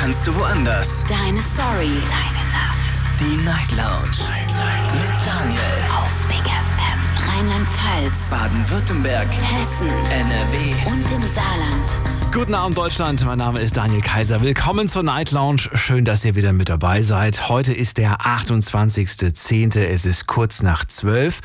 kannst 0.00 0.26
du 0.26 0.34
woanders. 0.34 1.04
Deine 1.08 1.40
Story. 1.42 1.92
Deine 2.08 2.44
Nacht. 2.54 3.02
Die 3.20 3.36
Night 3.44 3.70
Lounge. 3.72 4.16
Night, 4.30 4.92
Mit 4.94 5.10
Daniel. 5.26 5.60
Auf 5.94 6.26
Big 6.26 6.40
FM. 6.40 7.00
Rheinland-Pfalz. 7.28 8.30
Baden-Württemberg. 8.30 9.28
Hessen. 9.28 9.90
NRW. 10.10 10.90
Und 10.90 11.12
im 11.12 11.22
Saarland. 11.28 12.32
Guten 12.32 12.54
Abend 12.54 12.78
Deutschland, 12.78 13.26
mein 13.26 13.38
Name 13.38 13.60
ist 13.60 13.76
Daniel 13.76 14.00
Kaiser. 14.00 14.40
Willkommen 14.40 14.88
zur 14.88 15.02
Night 15.02 15.32
Lounge. 15.32 15.68
Schön, 15.74 16.06
dass 16.06 16.24
ihr 16.24 16.34
wieder 16.34 16.54
mit 16.54 16.70
dabei 16.70 17.02
seid. 17.02 17.50
Heute 17.50 17.74
ist 17.74 17.98
der 17.98 18.20
28.10. 18.20 19.78
Es 19.80 20.06
ist 20.06 20.26
kurz 20.26 20.62
nach 20.62 20.86
12 20.86 21.40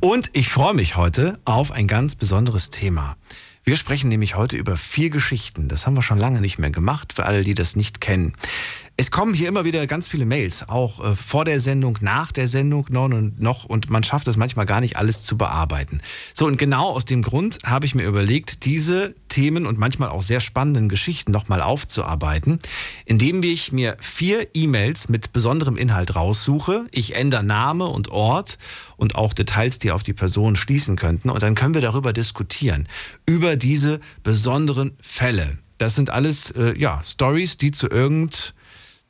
und 0.00 0.30
ich 0.32 0.48
freue 0.48 0.74
mich 0.74 0.96
heute 0.96 1.38
auf 1.44 1.70
ein 1.70 1.86
ganz 1.86 2.16
besonderes 2.16 2.70
Thema. 2.70 3.16
Wir 3.70 3.76
sprechen 3.76 4.08
nämlich 4.08 4.34
heute 4.34 4.56
über 4.56 4.76
vier 4.76 5.10
Geschichten. 5.10 5.68
Das 5.68 5.86
haben 5.86 5.94
wir 5.94 6.02
schon 6.02 6.18
lange 6.18 6.40
nicht 6.40 6.58
mehr 6.58 6.70
gemacht, 6.70 7.12
für 7.12 7.24
alle, 7.24 7.42
die 7.42 7.54
das 7.54 7.76
nicht 7.76 8.00
kennen. 8.00 8.34
Es 9.00 9.10
kommen 9.10 9.32
hier 9.32 9.48
immer 9.48 9.64
wieder 9.64 9.86
ganz 9.86 10.08
viele 10.08 10.26
Mails, 10.26 10.68
auch 10.68 11.02
äh, 11.02 11.14
vor 11.14 11.46
der 11.46 11.58
Sendung, 11.58 11.96
nach 12.02 12.32
der 12.32 12.46
Sendung 12.48 12.84
noch 12.90 13.04
und 13.06 13.40
noch 13.40 13.64
und 13.64 13.88
man 13.88 14.02
schafft 14.02 14.28
es 14.28 14.36
manchmal 14.36 14.66
gar 14.66 14.82
nicht 14.82 14.98
alles 14.98 15.22
zu 15.22 15.38
bearbeiten. 15.38 16.02
So 16.34 16.44
und 16.44 16.58
genau 16.58 16.90
aus 16.90 17.06
dem 17.06 17.22
Grund 17.22 17.60
habe 17.64 17.86
ich 17.86 17.94
mir 17.94 18.02
überlegt, 18.02 18.66
diese 18.66 19.14
Themen 19.30 19.64
und 19.64 19.78
manchmal 19.78 20.10
auch 20.10 20.20
sehr 20.20 20.40
spannenden 20.40 20.90
Geschichten 20.90 21.32
nochmal 21.32 21.62
aufzuarbeiten, 21.62 22.58
indem 23.06 23.42
ich 23.42 23.72
mir 23.72 23.96
vier 24.00 24.48
E-Mails 24.52 25.08
mit 25.08 25.32
besonderem 25.32 25.78
Inhalt 25.78 26.14
raussuche. 26.14 26.86
Ich 26.90 27.14
ändere 27.14 27.42
Name 27.42 27.86
und 27.86 28.10
Ort 28.10 28.58
und 28.98 29.14
auch 29.14 29.32
Details, 29.32 29.78
die 29.78 29.92
auf 29.92 30.02
die 30.02 30.12
Person 30.12 30.56
schließen 30.56 30.96
könnten 30.96 31.30
und 31.30 31.42
dann 31.42 31.54
können 31.54 31.72
wir 31.72 31.80
darüber 31.80 32.12
diskutieren 32.12 32.86
über 33.24 33.56
diese 33.56 33.98
besonderen 34.22 34.90
Fälle. 35.00 35.56
Das 35.78 35.94
sind 35.94 36.10
alles 36.10 36.50
äh, 36.50 36.76
ja 36.76 37.00
Stories, 37.02 37.56
die 37.56 37.70
zu 37.70 37.88
irgend 37.88 38.52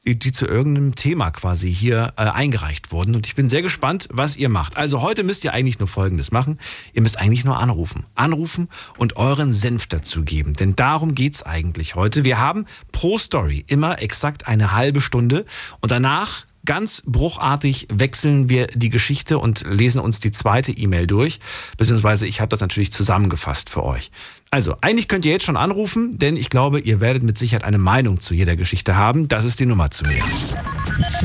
die, 0.06 0.18
die 0.18 0.32
zu 0.32 0.46
irgendeinem 0.46 0.94
Thema 0.94 1.30
quasi 1.30 1.72
hier 1.72 2.14
äh, 2.16 2.22
eingereicht 2.22 2.90
wurden. 2.90 3.14
Und 3.14 3.26
ich 3.26 3.34
bin 3.34 3.48
sehr 3.48 3.62
gespannt, 3.62 4.08
was 4.10 4.36
ihr 4.36 4.48
macht. 4.48 4.76
Also 4.76 5.02
heute 5.02 5.24
müsst 5.24 5.44
ihr 5.44 5.52
eigentlich 5.52 5.78
nur 5.78 5.88
Folgendes 5.88 6.32
machen. 6.32 6.58
Ihr 6.94 7.02
müsst 7.02 7.18
eigentlich 7.18 7.44
nur 7.44 7.58
anrufen. 7.58 8.04
Anrufen 8.14 8.68
und 8.96 9.16
euren 9.16 9.52
Senf 9.52 9.86
dazu 9.86 10.22
geben. 10.22 10.54
Denn 10.54 10.74
darum 10.74 11.14
geht's 11.14 11.42
eigentlich 11.42 11.96
heute. 11.96 12.24
Wir 12.24 12.38
haben 12.38 12.64
pro 12.92 13.18
Story 13.18 13.64
immer 13.66 14.00
exakt 14.00 14.48
eine 14.48 14.72
halbe 14.72 15.02
Stunde. 15.02 15.44
Und 15.80 15.90
danach 15.90 16.46
ganz 16.64 17.02
bruchartig 17.06 17.86
wechseln 17.92 18.48
wir 18.48 18.68
die 18.68 18.88
Geschichte 18.88 19.38
und 19.38 19.64
lesen 19.68 20.00
uns 20.00 20.20
die 20.20 20.32
zweite 20.32 20.72
E-Mail 20.72 21.06
durch. 21.06 21.38
Beziehungsweise 21.76 22.26
ich 22.26 22.40
habe 22.40 22.48
das 22.48 22.60
natürlich 22.60 22.92
zusammengefasst 22.92 23.68
für 23.70 23.84
euch. 23.84 24.10
Also, 24.50 24.76
eigentlich 24.80 25.08
könnt 25.08 25.24
ihr 25.24 25.32
jetzt 25.32 25.44
schon 25.44 25.56
anrufen, 25.56 26.18
denn 26.18 26.36
ich 26.36 26.50
glaube, 26.50 26.80
ihr 26.80 27.00
werdet 27.00 27.22
mit 27.22 27.38
Sicherheit 27.38 27.64
eine 27.64 27.78
Meinung 27.78 28.20
zu 28.20 28.34
jeder 28.34 28.56
Geschichte 28.56 28.96
haben. 28.96 29.28
Das 29.28 29.44
ist 29.44 29.60
die 29.60 29.66
Nummer 29.66 29.90
zu 29.90 30.04
mir. 30.04 30.22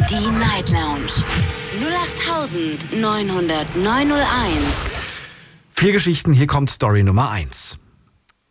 Die 0.10 0.28
Night 0.38 0.70
Lounge. 0.70 1.26
08901. 1.82 4.28
Vier 5.72 5.92
Geschichten, 5.92 6.34
hier 6.34 6.48
kommt 6.48 6.70
Story 6.70 7.04
Nummer 7.04 7.32
eins. 7.32 7.78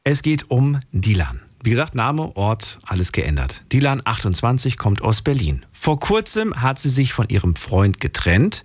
Es 0.03 0.23
geht 0.23 0.51
um 0.51 0.81
Dilan. 0.93 1.41
Wie 1.65 1.71
gesagt, 1.71 1.95
Name, 1.95 2.37
Ort, 2.37 2.79
alles 2.83 3.11
geändert. 3.11 3.65
Dilan, 3.73 4.03
28, 4.05 4.77
kommt 4.77 5.01
aus 5.01 5.23
Berlin. 5.23 5.65
Vor 5.73 5.99
kurzem 5.99 6.61
hat 6.61 6.79
sie 6.79 6.91
sich 6.91 7.15
von 7.15 7.31
ihrem 7.31 7.57
Freund 7.57 8.01
getrennt. 8.01 8.65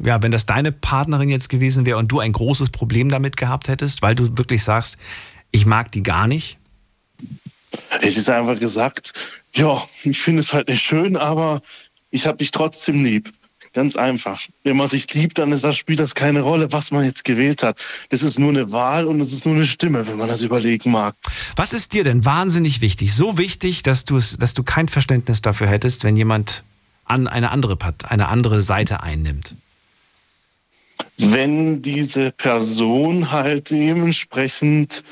ja, 0.02 0.20
wenn 0.22 0.32
das 0.32 0.46
deine 0.46 0.72
Partnerin 0.72 1.28
jetzt 1.28 1.48
gewesen 1.48 1.86
wäre 1.86 1.98
und 1.98 2.10
du 2.10 2.18
ein 2.18 2.32
großes 2.32 2.70
Problem 2.70 3.08
damit 3.08 3.36
gehabt 3.36 3.68
hättest, 3.68 4.02
weil 4.02 4.16
du 4.16 4.36
wirklich 4.36 4.64
sagst, 4.64 4.98
ich 5.50 5.66
mag 5.66 5.92
die 5.92 6.02
gar 6.02 6.26
nicht? 6.26 6.58
Ich 8.02 8.16
hätte 8.16 8.36
einfach 8.36 8.58
gesagt, 8.58 9.12
ja, 9.54 9.86
ich 10.02 10.20
finde 10.20 10.40
es 10.40 10.52
halt 10.52 10.68
nicht 10.68 10.82
schön, 10.82 11.16
aber 11.16 11.60
ich 12.10 12.26
habe 12.26 12.38
dich 12.38 12.50
trotzdem 12.50 13.04
lieb. 13.04 13.32
Ganz 13.72 13.94
einfach. 13.94 14.40
Wenn 14.64 14.76
man 14.76 14.88
sich 14.88 15.12
liebt, 15.14 15.38
dann 15.38 15.52
ist 15.52 15.62
das, 15.62 15.76
spielt 15.76 16.00
das 16.00 16.16
keine 16.16 16.40
Rolle, 16.40 16.72
was 16.72 16.90
man 16.90 17.04
jetzt 17.04 17.22
gewählt 17.22 17.62
hat. 17.62 17.80
Das 18.08 18.22
ist 18.22 18.36
nur 18.36 18.48
eine 18.48 18.72
Wahl 18.72 19.06
und 19.06 19.20
es 19.20 19.32
ist 19.32 19.46
nur 19.46 19.54
eine 19.54 19.64
Stimme, 19.64 20.08
wenn 20.08 20.16
man 20.16 20.26
das 20.26 20.42
überlegen 20.42 20.90
mag. 20.90 21.14
Was 21.54 21.72
ist 21.72 21.92
dir 21.92 22.02
denn 22.02 22.24
wahnsinnig 22.24 22.80
wichtig? 22.80 23.14
So 23.14 23.38
wichtig, 23.38 23.84
dass 23.84 24.04
du 24.04 24.16
es, 24.16 24.36
dass 24.36 24.54
du 24.54 24.64
kein 24.64 24.88
Verständnis 24.88 25.40
dafür 25.40 25.68
hättest, 25.68 26.02
wenn 26.02 26.16
jemand 26.16 26.64
an 27.04 27.28
eine 27.28 27.52
andere 27.52 27.78
eine 28.08 28.28
andere 28.28 28.60
Seite 28.62 29.04
einnimmt. 29.04 29.54
Wenn 31.16 31.80
diese 31.80 32.32
Person 32.32 33.30
halt 33.30 33.70
dementsprechend 33.70 35.04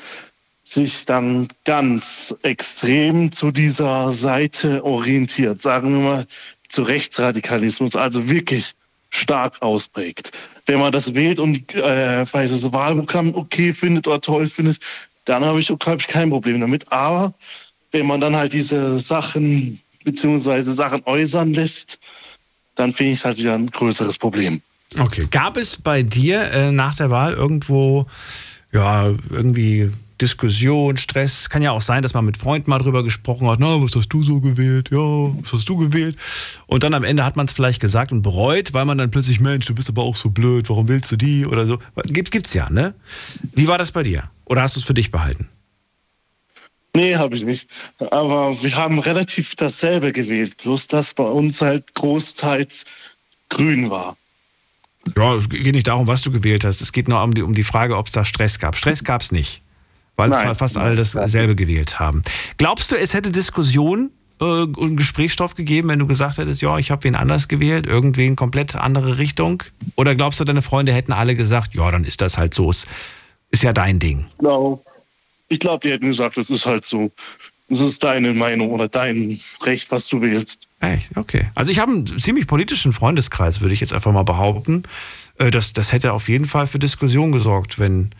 sich 0.69 1.05
dann 1.05 1.47
ganz 1.65 2.35
extrem 2.43 3.31
zu 3.31 3.51
dieser 3.51 4.11
Seite 4.11 4.83
orientiert, 4.83 5.61
sagen 5.61 5.91
wir 5.93 5.99
mal 5.99 6.27
zu 6.67 6.83
Rechtsradikalismus, 6.83 7.95
also 7.95 8.29
wirklich 8.29 8.73
stark 9.09 9.59
ausprägt. 9.61 10.31
Wenn 10.67 10.79
man 10.79 10.91
das 10.91 11.15
wählt 11.15 11.39
und 11.39 11.73
äh, 11.73 12.23
das 12.31 12.71
Wahlprogramm 12.71 13.33
okay 13.33 13.73
findet 13.73 14.07
oder 14.07 14.21
toll 14.21 14.45
findet, 14.45 14.77
dann 15.25 15.43
habe 15.43 15.59
ich, 15.59 15.69
hab 15.69 15.99
ich 15.99 16.07
kein 16.07 16.29
Problem 16.29 16.61
damit. 16.61 16.91
Aber 16.91 17.33
wenn 17.91 18.05
man 18.05 18.21
dann 18.21 18.35
halt 18.35 18.53
diese 18.53 18.99
Sachen 18.99 19.81
beziehungsweise 20.03 20.73
Sachen 20.73 21.01
äußern 21.05 21.53
lässt, 21.53 21.99
dann 22.75 22.93
finde 22.93 23.13
ich 23.13 23.25
halt 23.25 23.39
wieder 23.39 23.55
ein 23.55 23.71
größeres 23.71 24.19
Problem. 24.19 24.61
Okay. 24.99 25.27
Gab 25.31 25.57
es 25.57 25.77
bei 25.77 26.03
dir 26.03 26.51
äh, 26.51 26.71
nach 26.71 26.95
der 26.95 27.09
Wahl 27.09 27.33
irgendwo, 27.33 28.05
ja, 28.71 29.11
irgendwie 29.29 29.91
Diskussion, 30.21 30.97
Stress? 30.97 31.49
Kann 31.49 31.61
ja 31.61 31.71
auch 31.71 31.81
sein, 31.81 32.03
dass 32.03 32.13
man 32.13 32.25
mit 32.25 32.37
Freunden 32.37 32.69
mal 32.69 32.79
drüber 32.79 33.03
gesprochen 33.03 33.47
hat, 33.47 33.59
na, 33.59 33.81
was 33.81 33.95
hast 33.95 34.09
du 34.09 34.23
so 34.23 34.41
gewählt? 34.41 34.89
Ja, 34.91 34.97
was 34.97 35.53
hast 35.53 35.69
du 35.69 35.77
gewählt? 35.77 36.17
Und 36.67 36.83
dann 36.83 36.93
am 36.93 37.03
Ende 37.03 37.25
hat 37.25 37.35
man 37.35 37.45
es 37.45 37.53
vielleicht 37.53 37.79
gesagt 37.79 38.11
und 38.11 38.21
bereut, 38.21 38.73
weil 38.73 38.85
man 38.85 38.97
dann 38.97 39.11
plötzlich, 39.11 39.39
Mensch, 39.39 39.65
du 39.65 39.75
bist 39.75 39.89
aber 39.89 40.03
auch 40.03 40.15
so 40.15 40.29
blöd, 40.29 40.69
warum 40.69 40.87
willst 40.87 41.11
du 41.11 41.15
die? 41.15 41.45
Oder 41.45 41.65
so. 41.65 41.79
Gibt's, 42.05 42.31
gibt's 42.31 42.53
ja, 42.53 42.69
ne? 42.69 42.93
Wie 43.53 43.67
war 43.67 43.77
das 43.77 43.91
bei 43.91 44.03
dir? 44.03 44.29
Oder 44.45 44.61
hast 44.61 44.75
du 44.75 44.79
es 44.79 44.85
für 44.85 44.93
dich 44.93 45.11
behalten? 45.11 45.47
Nee, 46.95 47.15
habe 47.15 47.35
ich 47.35 47.43
nicht. 47.43 47.69
Aber 48.11 48.61
wir 48.61 48.75
haben 48.75 48.99
relativ 48.99 49.55
dasselbe 49.55 50.11
gewählt, 50.11 50.57
bloß 50.57 50.87
dass 50.87 51.13
bei 51.13 51.23
uns 51.23 51.61
halt 51.61 51.93
großteils 51.93 52.85
grün 53.49 53.89
war. 53.89 54.17
Ja, 55.15 55.35
es 55.35 55.49
geht 55.49 55.73
nicht 55.73 55.87
darum, 55.87 56.07
was 56.07 56.21
du 56.21 56.31
gewählt 56.31 56.65
hast. 56.65 56.81
Es 56.81 56.91
geht 56.91 57.07
nur 57.07 57.21
um 57.23 57.33
die, 57.33 57.41
um 57.41 57.55
die 57.55 57.63
Frage, 57.63 57.97
ob 57.97 58.07
es 58.07 58.13
da 58.13 58.25
Stress 58.25 58.59
gab. 58.59 58.75
Stress 58.75 59.03
gab 59.03 59.21
es 59.21 59.31
nicht, 59.31 59.61
weil 60.19 60.29
Nein. 60.29 60.47
fa- 60.47 60.53
fast 60.55 60.77
alle 60.77 60.95
dasselbe 60.95 61.55
gewählt 61.55 61.99
haben. 61.99 62.21
Glaubst 62.57 62.91
du, 62.91 62.95
es 62.97 63.13
hätte 63.13 63.31
Diskussion 63.31 64.11
äh, 64.41 64.43
und 64.43 64.97
Gesprächsstoff 64.97 65.55
gegeben, 65.55 65.87
wenn 65.89 65.99
du 65.99 66.07
gesagt 66.07 66.37
hättest, 66.37 66.61
ja, 66.61 66.77
ich 66.77 66.91
habe 66.91 67.05
wen 67.05 67.15
anders 67.15 67.47
gewählt, 67.47 67.87
irgendwen 67.87 68.35
komplett 68.35 68.75
andere 68.75 69.17
Richtung? 69.17 69.63
Oder 69.95 70.15
glaubst 70.15 70.39
du, 70.39 70.43
deine 70.43 70.61
Freunde 70.61 70.93
hätten 70.93 71.13
alle 71.13 71.35
gesagt, 71.35 71.73
ja, 71.73 71.89
dann 71.89 72.03
ist 72.03 72.21
das 72.21 72.37
halt 72.37 72.53
so, 72.53 72.69
ist, 72.69 72.85
ist 73.49 73.63
ja 73.63 73.73
dein 73.73 73.97
Ding? 73.99 74.25
Genau. 74.37 74.83
Ich 75.47 75.59
glaube, 75.59 75.87
die 75.87 75.91
hätten 75.93 76.07
gesagt, 76.07 76.37
das 76.37 76.49
ist 76.49 76.65
halt 76.65 76.85
so. 76.85 77.11
es 77.69 77.79
ist 77.79 78.03
deine 78.03 78.33
Meinung 78.33 78.69
oder 78.71 78.87
dein 78.87 79.39
Recht, 79.63 79.91
was 79.91 80.07
du 80.07 80.21
wählst. 80.21 80.67
Echt? 80.81 81.15
Okay. 81.15 81.49
Also 81.55 81.71
ich 81.71 81.79
habe 81.79 81.91
einen 81.91 82.19
ziemlich 82.19 82.45
politischen 82.45 82.93
Freundeskreis, 82.93 83.61
würde 83.61 83.73
ich 83.73 83.79
jetzt 83.79 83.93
einfach 83.93 84.11
mal 84.11 84.23
behaupten. 84.23 84.83
Äh, 85.37 85.49
Das, 85.51 85.73
das 85.73 85.91
hätte 85.91 86.13
auf 86.13 86.29
jeden 86.29 86.45
Fall 86.45 86.67
für 86.67 86.77
Diskussion 86.79 87.31
gesorgt, 87.31 87.79
wenn 87.79 88.11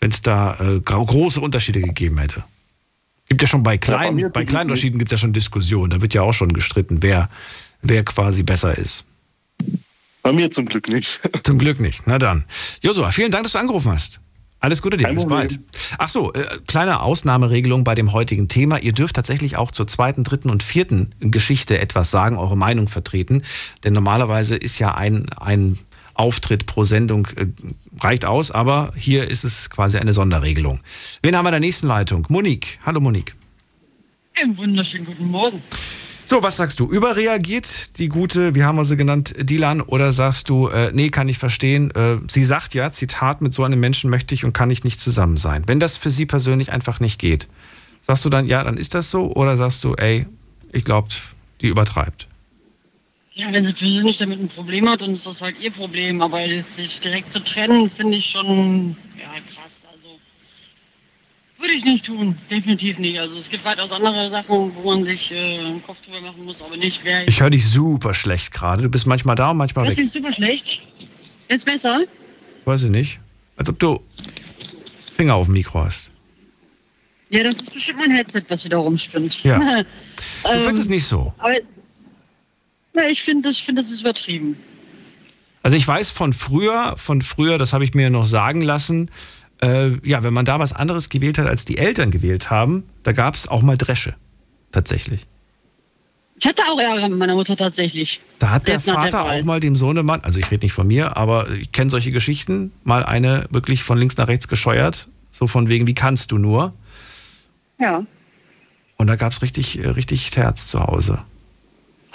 es 0.00 0.22
da 0.22 0.58
äh, 0.60 0.80
große 0.80 1.40
Unterschiede 1.40 1.80
gegeben 1.80 2.18
hätte. 2.18 2.44
Gibt 3.28 3.42
ja 3.42 3.48
schon 3.48 3.62
bei 3.62 3.76
kleinen, 3.76 4.16
mir 4.16 4.28
bei 4.28 4.44
kleinen 4.44 4.70
Unterschieden 4.70 4.98
gibt 4.98 5.10
es 5.10 5.18
ja 5.18 5.22
schon 5.22 5.32
Diskussionen. 5.32 5.90
Da 5.90 6.00
wird 6.00 6.14
ja 6.14 6.22
auch 6.22 6.32
schon 6.32 6.52
gestritten, 6.52 7.02
wer, 7.02 7.28
wer 7.82 8.04
quasi 8.04 8.42
besser 8.42 8.78
ist. 8.78 9.04
Bei 10.22 10.32
mir 10.32 10.50
zum 10.50 10.66
Glück 10.66 10.88
nicht. 10.88 11.20
Zum 11.44 11.58
Glück 11.58 11.78
nicht. 11.78 12.06
Na 12.06 12.18
dann. 12.18 12.44
Josua, 12.82 13.12
vielen 13.12 13.30
Dank, 13.30 13.44
dass 13.44 13.52
du 13.52 13.58
angerufen 13.58 13.92
hast. 13.92 14.20
Alles 14.58 14.82
Gute 14.82 14.96
dir. 14.96 15.04
Kein 15.04 15.14
Bis 15.14 15.24
Problem. 15.24 15.38
bald. 15.38 15.60
Ach 15.98 16.08
so, 16.08 16.32
äh, 16.32 16.44
kleine 16.66 17.00
Ausnahmeregelung 17.00 17.84
bei 17.84 17.94
dem 17.94 18.12
heutigen 18.12 18.48
Thema. 18.48 18.78
Ihr 18.78 18.92
dürft 18.92 19.14
tatsächlich 19.14 19.56
auch 19.56 19.70
zur 19.70 19.86
zweiten, 19.86 20.24
dritten 20.24 20.50
und 20.50 20.64
vierten 20.64 21.10
Geschichte 21.20 21.78
etwas 21.78 22.10
sagen, 22.10 22.36
eure 22.36 22.56
Meinung 22.56 22.88
vertreten. 22.88 23.42
Denn 23.84 23.92
normalerweise 23.92 24.56
ist 24.56 24.80
ja 24.80 24.94
ein, 24.94 25.28
ein 25.38 25.78
Auftritt 26.18 26.66
pro 26.66 26.84
Sendung 26.84 27.26
äh, 27.36 27.46
reicht 28.00 28.24
aus, 28.24 28.50
aber 28.50 28.92
hier 28.96 29.30
ist 29.30 29.44
es 29.44 29.70
quasi 29.70 29.98
eine 29.98 30.12
Sonderregelung. 30.12 30.80
Wen 31.22 31.36
haben 31.36 31.44
wir 31.44 31.50
in 31.50 31.54
der 31.54 31.60
nächsten 31.60 31.86
Leitung? 31.86 32.26
Monique. 32.28 32.78
Hallo 32.84 33.00
Monique. 33.00 33.34
Einen 34.40 34.56
wunderschönen 34.58 35.06
guten 35.06 35.26
Morgen. 35.30 35.62
So, 36.28 36.42
was 36.42 36.56
sagst 36.56 36.80
du? 36.80 36.86
Überreagiert 36.86 37.98
die 37.98 38.08
gute, 38.08 38.56
wie 38.56 38.64
haben 38.64 38.76
wir 38.76 38.84
sie 38.84 38.96
genannt, 38.96 39.34
Dilan? 39.38 39.80
Oder 39.80 40.12
sagst 40.12 40.50
du, 40.50 40.66
äh, 40.66 40.90
nee, 40.92 41.08
kann 41.08 41.28
ich 41.28 41.38
verstehen. 41.38 41.92
Äh, 41.92 42.16
sie 42.28 42.42
sagt 42.42 42.74
ja, 42.74 42.90
Zitat, 42.90 43.42
mit 43.42 43.54
so 43.54 43.62
einem 43.62 43.78
Menschen 43.78 44.10
möchte 44.10 44.34
ich 44.34 44.44
und 44.44 44.52
kann 44.52 44.68
ich 44.70 44.82
nicht 44.82 44.98
zusammen 44.98 45.36
sein. 45.36 45.62
Wenn 45.66 45.78
das 45.78 45.96
für 45.96 46.10
sie 46.10 46.26
persönlich 46.26 46.72
einfach 46.72 46.98
nicht 46.98 47.20
geht, 47.20 47.46
sagst 48.00 48.24
du 48.24 48.28
dann, 48.28 48.46
ja, 48.46 48.64
dann 48.64 48.76
ist 48.76 48.96
das 48.96 49.10
so? 49.10 49.32
Oder 49.34 49.56
sagst 49.56 49.84
du, 49.84 49.94
ey, 49.94 50.26
ich 50.72 50.84
glaube, 50.84 51.08
die 51.60 51.68
übertreibt? 51.68 52.26
Ja, 53.36 53.52
wenn 53.52 53.66
sie 53.66 53.72
persönlich 53.74 54.16
damit 54.16 54.40
ein 54.40 54.48
Problem 54.48 54.88
hat, 54.88 55.02
dann 55.02 55.14
ist 55.14 55.26
das 55.26 55.42
halt 55.42 55.56
ihr 55.60 55.70
Problem. 55.70 56.22
Aber 56.22 56.38
sich 56.74 57.00
direkt 57.00 57.30
zu 57.30 57.38
trennen, 57.44 57.90
finde 57.90 58.16
ich 58.16 58.24
schon 58.30 58.96
ja, 59.18 59.28
krass. 59.54 59.86
Also 59.92 60.18
würde 61.58 61.74
ich 61.74 61.84
nicht 61.84 62.06
tun, 62.06 62.34
definitiv 62.50 62.98
nicht. 62.98 63.18
Also 63.20 63.38
es 63.38 63.50
gibt 63.50 63.62
weitaus 63.66 63.92
andere 63.92 64.30
Sachen, 64.30 64.74
wo 64.74 64.90
man 64.94 65.04
sich 65.04 65.30
äh, 65.32 65.58
einen 65.58 65.82
Kopf 65.82 65.98
drüber 66.00 66.22
machen 66.22 66.46
muss, 66.46 66.62
aber 66.62 66.78
nicht 66.78 67.04
wer. 67.04 67.28
Ich 67.28 67.38
höre 67.40 67.50
dich 67.50 67.68
super 67.68 68.14
schlecht 68.14 68.52
gerade. 68.52 68.84
Du 68.84 68.88
bist 68.88 69.06
manchmal 69.06 69.36
da 69.36 69.50
und 69.50 69.58
manchmal 69.58 69.84
Das 69.86 69.98
weg. 69.98 70.04
ist 70.04 70.14
super 70.14 70.32
schlecht. 70.32 70.80
Jetzt 71.50 71.66
besser? 71.66 72.04
Weiß 72.64 72.84
ich 72.84 72.90
nicht. 72.90 73.20
Als 73.56 73.68
ob 73.68 73.78
du 73.78 74.00
Finger 75.14 75.34
auf 75.34 75.46
dem 75.46 75.52
Mikro 75.52 75.84
hast. 75.84 76.10
Ja, 77.28 77.42
das 77.42 77.56
ist 77.60 77.74
bestimmt 77.74 77.98
mein 77.98 78.12
Headset, 78.12 78.44
was 78.48 78.64
wieder 78.64 78.78
rumspinnt. 78.78 79.42
Ja. 79.44 79.60
Ähm, 79.80 79.84
Du 80.42 80.58
findest 80.60 80.82
es 80.84 80.88
nicht 80.88 81.04
so. 81.04 81.34
Aber 81.38 81.54
ja, 82.96 83.04
ich 83.04 83.22
finde, 83.22 83.48
das, 83.48 83.56
ich 83.58 83.64
finde, 83.64 83.82
das 83.82 83.90
ist 83.90 84.00
übertrieben. 84.00 84.56
Also 85.62 85.76
ich 85.76 85.86
weiß 85.86 86.10
von 86.10 86.32
früher, 86.32 86.94
von 86.96 87.22
früher, 87.22 87.58
das 87.58 87.72
habe 87.72 87.84
ich 87.84 87.94
mir 87.94 88.08
noch 88.10 88.26
sagen 88.26 88.60
lassen, 88.60 89.10
äh, 89.62 89.90
ja, 90.08 90.22
wenn 90.22 90.32
man 90.32 90.44
da 90.44 90.58
was 90.58 90.72
anderes 90.72 91.08
gewählt 91.08 91.38
hat, 91.38 91.46
als 91.46 91.64
die 91.64 91.78
Eltern 91.78 92.10
gewählt 92.10 92.50
haben, 92.50 92.84
da 93.02 93.12
gab 93.12 93.34
es 93.34 93.48
auch 93.48 93.62
mal 93.62 93.76
Dresche. 93.76 94.14
Tatsächlich. 94.70 95.26
Ich 96.38 96.46
hatte 96.46 96.62
auch 96.70 96.78
Ärger 96.78 97.08
mit 97.08 97.18
meiner 97.18 97.34
Mutter 97.34 97.56
tatsächlich. 97.56 98.20
Da 98.38 98.50
hat 98.50 98.68
der 98.68 98.78
der 98.78 98.94
Vater 98.94 99.24
Wahl. 99.24 99.40
auch 99.40 99.44
mal 99.44 99.58
dem 99.58 99.74
Sohnemann, 99.74 100.20
also 100.20 100.38
ich 100.38 100.50
rede 100.50 100.66
nicht 100.66 100.74
von 100.74 100.86
mir, 100.86 101.16
aber 101.16 101.50
ich 101.50 101.72
kenne 101.72 101.90
solche 101.90 102.10
Geschichten, 102.10 102.72
mal 102.84 103.04
eine 103.04 103.46
wirklich 103.50 103.82
von 103.82 103.98
links 103.98 104.18
nach 104.18 104.28
rechts 104.28 104.46
gescheuert, 104.46 105.08
so 105.30 105.46
von 105.46 105.68
wegen, 105.68 105.86
wie 105.86 105.94
kannst 105.94 106.32
du 106.32 106.38
nur? 106.38 106.74
Ja. 107.80 108.04
Und 108.98 109.06
da 109.06 109.16
gab 109.16 109.32
es 109.32 109.40
richtig, 109.40 109.82
äh, 109.82 109.88
richtig 109.88 110.30
Terz 110.30 110.68
zu 110.68 110.80
Hause. 110.80 111.20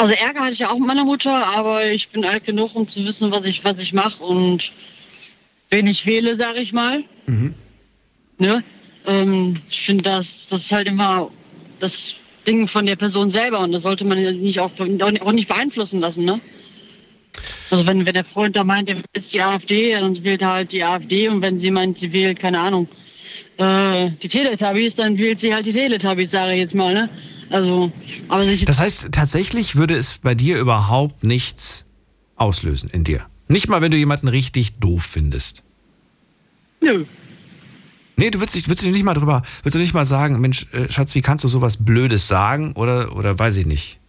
Also 0.02 0.16
Ärger 0.16 0.40
hatte 0.40 0.54
ich 0.54 0.58
ja 0.58 0.72
auch 0.72 0.80
mit 0.80 0.88
meiner 0.88 1.06
Mutter, 1.06 1.46
aber 1.46 1.86
ich 1.86 2.10
bin 2.10 2.26
alt 2.26 2.44
genug, 2.44 2.76
um 2.76 2.88
zu 2.88 3.06
wissen, 3.06 3.30
was 3.32 3.46
ich, 3.46 3.64
was 3.64 3.78
ich 3.78 3.94
mache 3.94 4.24
und 4.24 4.72
wen 5.70 5.86
ich 5.86 6.08
wähle, 6.08 6.36
sage 6.36 6.60
ich 6.60 6.74
mal. 6.74 7.04
Ne? 8.40 8.64
Ähm, 9.06 9.62
ich 9.70 9.82
finde, 9.82 10.02
das, 10.02 10.48
das 10.50 10.64
ist 10.64 10.72
halt 10.72 10.88
immer 10.88 11.30
das 11.80 12.16
Ding 12.48 12.68
von 12.68 12.88
der 12.88 12.96
Person 12.96 13.30
selber 13.30 13.60
und 13.60 13.74
das 13.74 13.84
sollte 13.84 14.04
man 14.04 14.18
ja 14.18 14.32
nicht 14.32 14.60
auch, 14.60 14.72
auch 14.80 15.32
nicht 15.34 15.48
beeinflussen 15.48 16.00
lassen. 16.00 16.26
Ne? 16.26 16.42
Also 17.70 17.86
wenn, 17.86 18.04
wenn 18.04 18.16
der 18.16 18.26
Freund 18.26 18.56
da 18.56 18.64
meint, 18.64 18.90
er 18.90 18.96
wählt 18.96 19.32
die 19.32 19.40
AfD, 19.40 19.92
dann 19.92 20.24
wählt 20.24 20.42
er 20.42 20.52
halt 20.52 20.72
die 20.72 20.84
AfD 20.84 21.30
und 21.30 21.44
wenn 21.44 21.60
sie 21.60 21.70
meint, 21.70 22.00
sie 22.00 22.12
wählt, 22.12 22.40
keine 22.40 22.60
Ahnung, 22.60 22.88
äh, 23.58 24.10
die 24.20 24.28
Teletubbies, 24.28 24.96
dann 24.96 25.16
wählt 25.20 25.40
sie 25.40 25.54
halt 25.54 25.68
die 25.68 25.74
Teletubbies, 25.74 26.32
sage 26.32 26.54
ich 26.54 26.60
jetzt 26.62 26.74
mal. 26.74 26.92
Ne? 26.92 27.08
Also, 27.52 27.92
aber 28.30 28.46
Das 28.46 28.80
heißt, 28.80 29.10
tatsächlich 29.12 29.76
würde 29.76 29.94
es 29.96 30.18
bei 30.20 30.34
dir 30.36 30.58
überhaupt 30.60 31.24
nichts 31.24 31.86
auslösen 32.38 32.90
in 32.90 33.04
dir. 33.04 33.26
Nicht 33.48 33.68
mal, 33.68 33.82
wenn 33.82 33.92
du 33.92 33.98
jemanden 33.98 34.28
richtig 34.30 34.80
doof 34.80 35.04
findest. 35.04 35.64
nö. 36.82 37.06
Nee, 38.18 38.30
du 38.30 38.40
würdest, 38.40 38.56
dich- 38.56 38.68
würdest 38.68 38.86
du 38.86 38.92
nicht 38.92 39.04
mal 39.04 39.16
drüber, 39.16 39.42
würdest 39.64 39.76
du 39.76 39.80
nicht 39.80 39.94
mal 39.96 40.06
sagen, 40.06 40.40
Mensch, 40.40 40.68
äh, 40.74 40.90
Schatz, 40.92 41.16
wie 41.16 41.22
kannst 41.22 41.44
du 41.44 41.48
sowas 41.48 41.78
Blödes 41.84 42.28
sagen? 42.28 42.74
Oder, 42.74 43.16
oder 43.16 43.38
weiß 43.40 43.58
ich 43.58 43.66
nicht. 43.66 44.00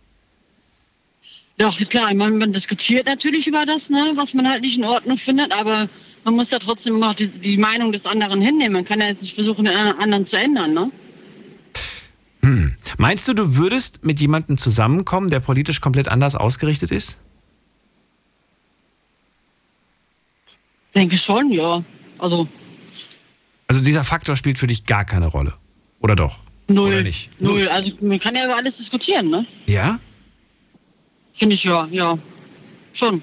Doch, 1.58 1.78
klar, 1.88 2.12
man, 2.14 2.38
man 2.38 2.52
diskutiert 2.52 3.06
natürlich 3.06 3.46
über 3.46 3.64
das, 3.64 3.88
ne, 3.90 4.12
was 4.14 4.34
man 4.34 4.48
halt 4.48 4.62
nicht 4.62 4.76
in 4.76 4.84
Ordnung 4.84 5.16
findet, 5.16 5.52
aber 5.52 5.88
man 6.24 6.34
muss 6.34 6.50
ja 6.50 6.58
trotzdem 6.58 6.96
immer 6.96 7.14
die, 7.14 7.28
die 7.28 7.56
Meinung 7.56 7.90
des 7.92 8.04
anderen 8.04 8.40
hinnehmen. 8.40 8.74
Man 8.74 8.84
kann 8.84 9.00
ja 9.00 9.08
jetzt 9.08 9.22
nicht 9.22 9.34
versuchen, 9.34 9.64
den 9.64 9.74
anderen 9.76 10.26
zu 10.26 10.36
ändern, 10.38 10.74
ne? 10.74 10.90
Meinst 12.98 13.26
du, 13.28 13.34
du 13.34 13.56
würdest 13.56 14.04
mit 14.04 14.20
jemandem 14.20 14.58
zusammenkommen, 14.58 15.28
der 15.30 15.40
politisch 15.40 15.80
komplett 15.80 16.08
anders 16.08 16.36
ausgerichtet 16.36 16.90
ist? 16.90 17.20
Denke 20.94 21.16
schon, 21.16 21.50
ja. 21.50 21.82
Also 22.18 22.46
Also 23.66 23.82
dieser 23.82 24.04
Faktor 24.04 24.36
spielt 24.36 24.58
für 24.58 24.66
dich 24.66 24.84
gar 24.84 25.04
keine 25.04 25.26
Rolle. 25.26 25.54
Oder 26.00 26.16
doch? 26.16 26.38
null. 26.68 26.88
Oder 26.92 27.02
nicht? 27.02 27.30
Null. 27.40 27.68
Also 27.68 27.92
man 28.00 28.18
kann 28.20 28.34
ja 28.34 28.44
über 28.44 28.56
alles 28.56 28.76
diskutieren, 28.76 29.30
ne? 29.30 29.46
Ja? 29.66 29.98
Finde 31.34 31.54
ich 31.54 31.64
ja, 31.64 31.86
ja. 31.90 32.18
Schon. 32.92 33.22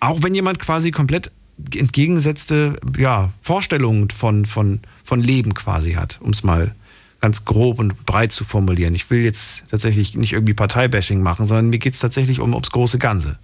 Auch 0.00 0.22
wenn 0.22 0.34
jemand 0.34 0.58
quasi 0.58 0.90
komplett 0.90 1.30
entgegengesetzte 1.74 2.78
ja, 2.96 3.32
Vorstellungen 3.40 4.10
von, 4.10 4.46
von, 4.46 4.80
von 5.04 5.22
Leben 5.22 5.54
quasi 5.54 5.94
hat, 5.94 6.20
um 6.22 6.30
es 6.30 6.42
mal 6.42 6.74
ganz 7.20 7.44
grob 7.44 7.78
und 7.78 8.06
breit 8.06 8.32
zu 8.32 8.44
formulieren. 8.44 8.94
Ich 8.94 9.10
will 9.10 9.22
jetzt 9.22 9.68
tatsächlich 9.70 10.16
nicht 10.16 10.32
irgendwie 10.32 10.54
Parteibashing 10.54 11.20
machen, 11.20 11.46
sondern 11.46 11.68
mir 11.70 11.78
geht 11.78 11.94
es 11.94 12.00
tatsächlich 12.00 12.40
um, 12.40 12.54
ums 12.54 12.70
große 12.70 12.98
Ganze. 12.98 13.38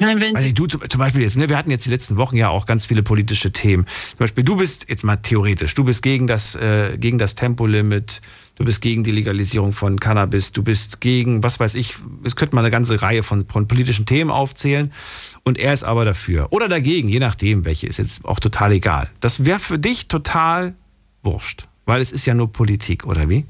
Meine, 0.00 0.20
wenn 0.20 0.36
Also 0.36 0.52
du 0.52 0.66
zum, 0.66 0.80
Beispiel 0.98 1.22
jetzt, 1.22 1.36
ne, 1.36 1.48
wir 1.48 1.56
hatten 1.56 1.70
jetzt 1.70 1.86
die 1.86 1.90
letzten 1.90 2.16
Wochen 2.16 2.36
ja 2.36 2.50
auch 2.50 2.66
ganz 2.66 2.86
viele 2.86 3.02
politische 3.02 3.52
Themen. 3.52 3.84
Zum 4.10 4.18
Beispiel, 4.18 4.44
du 4.44 4.56
bist 4.56 4.88
jetzt 4.88 5.02
mal 5.02 5.16
theoretisch, 5.16 5.74
du 5.74 5.84
bist 5.84 6.02
gegen 6.02 6.26
das, 6.26 6.54
äh, 6.54 6.96
gegen 6.98 7.18
das 7.18 7.34
Tempolimit, 7.34 8.20
du 8.56 8.64
bist 8.64 8.80
gegen 8.80 9.02
die 9.02 9.10
Legalisierung 9.10 9.72
von 9.72 9.98
Cannabis, 9.98 10.52
du 10.52 10.62
bist 10.62 11.00
gegen, 11.00 11.42
was 11.42 11.58
weiß 11.58 11.74
ich, 11.74 11.96
es 12.22 12.36
könnte 12.36 12.54
man 12.54 12.64
eine 12.64 12.70
ganze 12.70 13.02
Reihe 13.02 13.22
von, 13.22 13.46
von 13.48 13.66
politischen 13.66 14.06
Themen 14.06 14.30
aufzählen 14.30 14.92
und 15.42 15.58
er 15.58 15.72
ist 15.72 15.84
aber 15.84 16.04
dafür. 16.04 16.52
Oder 16.52 16.68
dagegen, 16.68 17.08
je 17.08 17.18
nachdem, 17.18 17.64
welche, 17.64 17.88
ist 17.88 17.98
jetzt 17.98 18.24
auch 18.24 18.38
total 18.38 18.72
egal. 18.72 19.10
Das 19.20 19.44
wäre 19.44 19.58
für 19.58 19.78
dich 19.78 20.06
total 20.06 20.74
wurscht, 21.22 21.64
weil 21.86 22.00
es 22.00 22.12
ist 22.12 22.26
ja 22.26 22.34
nur 22.34 22.50
Politik, 22.52 23.06
oder 23.06 23.28
wie? 23.28 23.44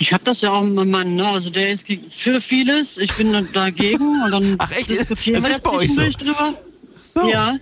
ich 0.00 0.12
habe 0.12 0.22
das 0.22 0.42
ja 0.42 0.52
auch 0.52 0.62
mit 0.62 0.74
meinem 0.74 0.90
Mann, 0.92 1.16
ne? 1.16 1.26
Also 1.26 1.50
der 1.50 1.70
ist 1.70 1.84
für 2.10 2.40
vieles, 2.40 2.98
ich 2.98 3.12
bin 3.14 3.32
dagegen 3.52 4.22
und 4.24 4.30
dann 4.30 4.54
Ach 4.58 4.70
echt? 4.70 4.90
diskutieren 4.90 5.42
Das 5.42 5.50
ist 5.50 5.62
bei 5.62 5.70
euch 5.70 5.92
so? 5.92 6.02
drüber. 6.08 6.54
So. 7.14 7.28
Ja, 7.28 7.54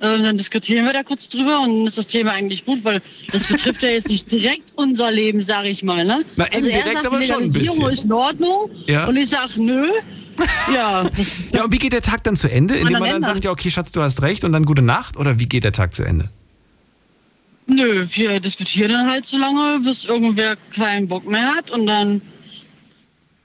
äh, 0.00 0.18
dann 0.22 0.36
diskutieren 0.36 0.84
wir 0.86 0.92
da 0.92 1.04
kurz 1.04 1.28
drüber 1.28 1.60
und 1.60 1.68
dann 1.78 1.86
ist 1.86 1.96
das 1.98 2.08
Thema 2.08 2.32
eigentlich 2.32 2.64
gut, 2.64 2.82
weil 2.82 3.00
das 3.30 3.44
betrifft 3.46 3.80
ja 3.84 3.90
jetzt 3.90 4.08
nicht 4.08 4.28
direkt 4.32 4.72
unser 4.74 5.12
Leben, 5.12 5.40
sage 5.42 5.68
ich 5.68 5.84
mal. 5.84 6.04
Ne? 6.04 6.24
Na, 6.34 6.46
also 6.46 6.58
indirekt 6.58 6.94
sagt, 6.94 7.06
aber 7.06 7.20
die 7.20 7.26
schon 7.26 7.42
ein 7.44 7.52
bisschen. 7.52 7.86
ist 7.90 8.04
in 8.04 8.12
Ordnung 8.12 8.70
Ja. 8.88 9.06
und 9.06 9.16
ich 9.16 9.28
sage, 9.28 9.62
nö. 9.62 9.86
Ja, 10.74 11.08
Ja, 11.52 11.62
und 11.64 11.72
wie 11.72 11.78
geht 11.78 11.92
der 11.92 12.02
Tag 12.02 12.24
dann 12.24 12.34
zu 12.34 12.50
Ende? 12.50 12.74
Indem 12.74 12.94
man 12.94 13.02
dann 13.02 13.12
Ländern. 13.12 13.34
sagt, 13.34 13.44
ja, 13.44 13.52
okay, 13.52 13.70
Schatz, 13.70 13.92
du 13.92 14.02
hast 14.02 14.20
recht 14.22 14.42
und 14.42 14.50
dann 14.52 14.64
gute 14.64 14.82
Nacht? 14.82 15.16
Oder 15.16 15.38
wie 15.38 15.46
geht 15.46 15.62
der 15.62 15.70
Tag 15.70 15.94
zu 15.94 16.02
Ende? 16.02 16.28
Nö, 17.66 18.06
wir 18.12 18.40
diskutieren 18.40 18.90
dann 18.92 19.10
halt 19.10 19.26
so 19.26 19.38
lange, 19.38 19.80
bis 19.80 20.04
irgendwer 20.04 20.56
keinen 20.74 21.08
Bock 21.08 21.26
mehr 21.26 21.54
hat 21.54 21.70
und 21.70 21.86
dann, 21.86 22.20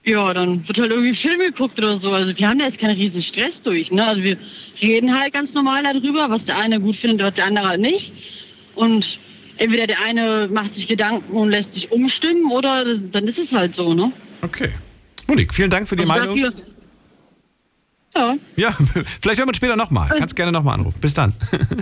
ja, 0.03 0.33
dann 0.33 0.67
wird 0.67 0.79
halt 0.79 0.91
irgendwie 0.91 1.13
Film 1.13 1.39
geguckt 1.39 1.77
oder 1.79 1.97
so. 1.97 2.11
Also 2.11 2.37
wir 2.37 2.47
haben 2.47 2.59
da 2.59 2.65
jetzt 2.65 2.79
keinen 2.79 2.95
riesen 2.95 3.21
Stress 3.21 3.61
durch. 3.61 3.91
Ne? 3.91 4.05
Also 4.05 4.23
wir 4.23 4.37
reden 4.81 5.17
halt 5.17 5.33
ganz 5.33 5.53
normal 5.53 5.83
darüber, 5.83 6.29
was 6.29 6.45
der 6.45 6.57
eine 6.57 6.79
gut 6.79 6.95
findet, 6.95 7.25
was 7.25 7.33
der 7.35 7.45
andere 7.45 7.77
nicht. 7.77 8.13
Und 8.75 9.19
entweder 9.57 9.87
der 9.87 10.01
eine 10.01 10.47
macht 10.51 10.75
sich 10.75 10.87
Gedanken 10.87 11.31
und 11.33 11.49
lässt 11.49 11.73
sich 11.73 11.91
umstimmen 11.91 12.51
oder 12.51 12.95
dann 12.95 13.27
ist 13.27 13.37
es 13.39 13.51
halt 13.51 13.75
so, 13.75 13.93
ne? 13.93 14.11
Okay. 14.41 14.69
Monique, 15.27 15.53
vielen 15.53 15.69
Dank 15.69 15.87
für 15.87 15.95
die 15.95 16.03
Also 16.09 16.13
Meinung. 16.13 16.41
dafür, 16.41 16.53
ja, 18.15 18.35
Ja, 18.55 18.71
vielleicht 19.21 19.37
hören 19.37 19.47
wir 19.47 19.47
uns 19.49 19.57
später 19.57 19.75
nochmal. 19.75 20.09
Kannst 20.17 20.35
gerne 20.35 20.51
nochmal 20.51 20.75
anrufen. 20.75 20.99
Bis 20.99 21.13
dann. 21.13 21.33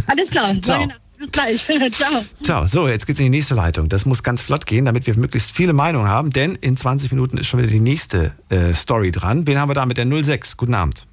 alles 0.08 0.30
klar. 0.30 0.54
Ciao. 0.62 0.88
Bis 1.18 1.32
gleich. 1.32 1.66
Ciao. 1.92 2.26
Ciao. 2.44 2.68
So, 2.68 2.88
jetzt 2.88 3.08
geht's 3.08 3.20
in 3.20 3.26
die 3.26 3.38
nächste 3.38 3.56
Leitung. 3.56 3.90
Das 3.90 4.06
muss 4.06 4.24
ganz 4.24 4.44
flott 4.44 4.66
gehen, 4.66 4.86
damit 4.86 5.08
wir 5.08 5.18
möglichst 5.18 5.52
viele 5.52 5.74
Meinungen 5.74 6.08
haben, 6.08 6.30
denn 6.30 6.56
in 6.56 6.78
20 6.78 7.12
Minuten 7.12 7.38
ist 7.38 7.48
schon 7.48 7.60
wieder 7.60 7.72
die 7.72 7.80
nächste 7.80 8.34
äh, 8.50 8.74
Story 8.74 9.12
dran. 9.12 9.48
Wen 9.48 9.60
haben 9.60 9.70
wir 9.70 9.74
da 9.74 9.86
mit 9.86 9.98
der 9.98 10.06
06? 10.06 10.58
Guten 10.58 10.74
Abend. 10.76 11.08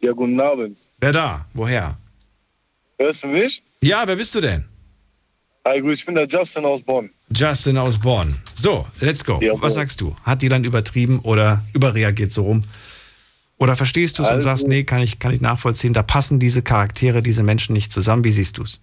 Ja, 0.00 0.12
guten 0.12 0.40
Abend. 0.40 0.78
Wer 0.98 1.12
da? 1.12 1.46
Woher? 1.54 1.96
Hörst 2.98 3.24
du 3.24 3.28
mich? 3.28 3.62
Ja, 3.80 4.06
wer 4.06 4.16
bist 4.16 4.34
du 4.34 4.40
denn? 4.40 4.64
Hi, 5.66 5.80
gut, 5.80 5.94
ich 5.94 6.04
bin 6.04 6.14
der 6.14 6.26
Justin 6.26 6.64
aus 6.66 6.82
Bonn. 6.82 7.08
Justin 7.34 7.78
aus 7.78 7.98
Bonn. 7.98 8.36
So, 8.54 8.86
let's 9.00 9.24
go. 9.24 9.38
Jawohl. 9.40 9.62
Was 9.62 9.74
sagst 9.74 10.00
du? 10.00 10.14
Hat 10.22 10.42
die 10.42 10.48
dann 10.48 10.64
übertrieben 10.64 11.20
oder 11.20 11.64
überreagiert 11.72 12.32
so 12.32 12.42
rum? 12.42 12.64
Oder 13.58 13.76
verstehst 13.76 14.18
du 14.18 14.22
es 14.22 14.28
und 14.28 14.34
Also- 14.34 14.44
sagst, 14.44 14.66
nee, 14.68 14.84
kann 14.84 15.00
ich, 15.00 15.18
kann 15.18 15.32
ich 15.32 15.40
nachvollziehen, 15.40 15.92
da 15.92 16.02
passen 16.02 16.40
diese 16.40 16.62
Charaktere, 16.62 17.22
diese 17.22 17.42
Menschen 17.42 17.72
nicht 17.72 17.92
zusammen. 17.92 18.24
Wie 18.24 18.30
siehst 18.32 18.58
du 18.58 18.62
es? 18.62 18.80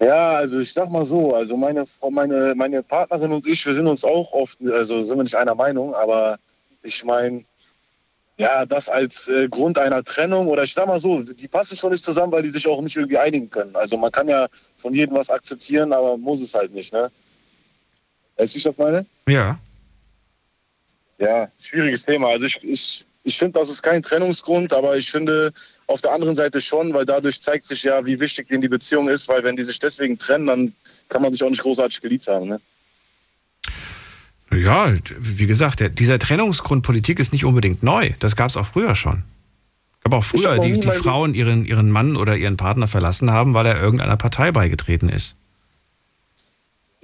Ja, 0.00 0.32
also 0.36 0.58
ich 0.58 0.72
sag 0.72 0.90
mal 0.90 1.06
so, 1.06 1.34
also 1.34 1.56
meine 1.56 1.86
Frau, 1.86 2.10
meine, 2.10 2.54
meine 2.54 2.82
Partnerin 2.82 3.32
und 3.32 3.46
ich, 3.46 3.64
wir 3.64 3.74
sind 3.74 3.86
uns 3.86 4.04
auch 4.04 4.32
oft, 4.32 4.58
also 4.70 5.02
sind 5.02 5.16
wir 5.16 5.22
nicht 5.22 5.34
einer 5.36 5.54
Meinung, 5.54 5.94
aber 5.94 6.38
ich 6.82 7.02
meine, 7.04 7.44
ja, 8.36 8.66
das 8.66 8.88
als 8.88 9.28
äh, 9.28 9.48
Grund 9.48 9.78
einer 9.78 10.02
Trennung 10.02 10.48
oder 10.48 10.64
ich 10.64 10.74
sag 10.74 10.88
mal 10.88 10.98
so, 11.00 11.22
die 11.22 11.48
passen 11.48 11.76
schon 11.76 11.92
nicht 11.92 12.04
zusammen, 12.04 12.32
weil 12.32 12.42
die 12.42 12.50
sich 12.50 12.66
auch 12.66 12.82
nicht 12.82 12.96
irgendwie 12.96 13.16
einigen 13.16 13.48
können. 13.48 13.74
Also 13.76 13.96
man 13.96 14.10
kann 14.10 14.28
ja 14.28 14.48
von 14.76 14.92
jedem 14.92 15.14
was 15.16 15.30
akzeptieren, 15.30 15.92
aber 15.92 16.16
muss 16.18 16.40
es 16.40 16.52
halt 16.54 16.74
nicht, 16.74 16.92
ne? 16.92 17.10
Weißt 18.36 18.52
du, 18.52 18.54
wie 18.56 18.58
ich 18.58 18.64
das 18.64 18.76
meine? 18.76 19.06
Ja. 19.28 19.58
Ja, 21.18 21.48
schwieriges 21.60 22.04
Thema. 22.04 22.28
Also 22.28 22.46
ich, 22.46 22.58
ich, 22.62 23.06
ich 23.22 23.38
finde, 23.38 23.58
das 23.60 23.70
ist 23.70 23.82
kein 23.82 24.02
Trennungsgrund, 24.02 24.72
aber 24.72 24.96
ich 24.96 25.10
finde 25.10 25.52
auf 25.86 26.00
der 26.00 26.12
anderen 26.12 26.36
Seite 26.36 26.60
schon, 26.60 26.92
weil 26.92 27.04
dadurch 27.04 27.40
zeigt 27.40 27.66
sich 27.66 27.82
ja, 27.84 28.04
wie 28.04 28.18
wichtig 28.18 28.48
denen 28.48 28.62
die 28.62 28.68
Beziehung 28.68 29.08
ist, 29.08 29.28
weil 29.28 29.42
wenn 29.44 29.56
die 29.56 29.64
sich 29.64 29.78
deswegen 29.78 30.18
trennen, 30.18 30.46
dann 30.46 30.72
kann 31.08 31.22
man 31.22 31.32
sich 31.32 31.42
auch 31.42 31.50
nicht 31.50 31.62
großartig 31.62 32.00
geliebt 32.00 32.26
haben. 32.26 32.48
Ne? 32.48 32.60
Ja, 34.52 34.92
wie 35.18 35.46
gesagt, 35.46 35.80
der, 35.80 35.88
dieser 35.88 36.18
Trennungsgrund 36.18 36.84
Politik 36.84 37.18
ist 37.18 37.32
nicht 37.32 37.44
unbedingt 37.44 37.82
neu. 37.82 38.12
Das 38.20 38.36
gab 38.36 38.50
es 38.50 38.56
auch 38.56 38.66
früher 38.66 38.94
schon. 38.94 39.24
Gab 40.04 40.12
auch 40.12 40.24
früher, 40.24 40.58
die, 40.58 40.78
die 40.78 40.90
Frauen 40.90 41.34
ihren, 41.34 41.64
ihren 41.64 41.90
Mann 41.90 42.16
oder 42.16 42.36
ihren 42.36 42.56
Partner 42.56 42.88
verlassen 42.88 43.30
haben, 43.30 43.54
weil 43.54 43.66
er 43.66 43.80
irgendeiner 43.80 44.16
Partei 44.16 44.52
beigetreten 44.52 45.08
ist. 45.08 45.36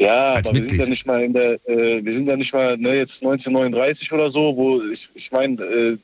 Ja, 0.01 0.33
Als 0.35 0.49
aber 0.49 0.57
wir 0.57 0.63
sind 0.63 0.73
Mitglied. 0.73 0.81
ja 0.81 0.87
nicht 0.87 1.07
mal 1.07 1.23
in 1.23 1.33
der, 1.35 1.53
äh, 1.69 2.03
wir 2.03 2.13
sind 2.13 2.27
ja 2.27 2.37
nicht 2.37 2.55
mal 2.55 2.77
ne, 2.79 2.97
jetzt 2.97 3.23
1939 3.23 4.11
oder 4.13 4.31
so, 4.31 4.57
wo 4.57 4.83
ich, 4.83 5.11
ich 5.15 5.31
meine, 5.31 5.63
äh, 5.63 5.99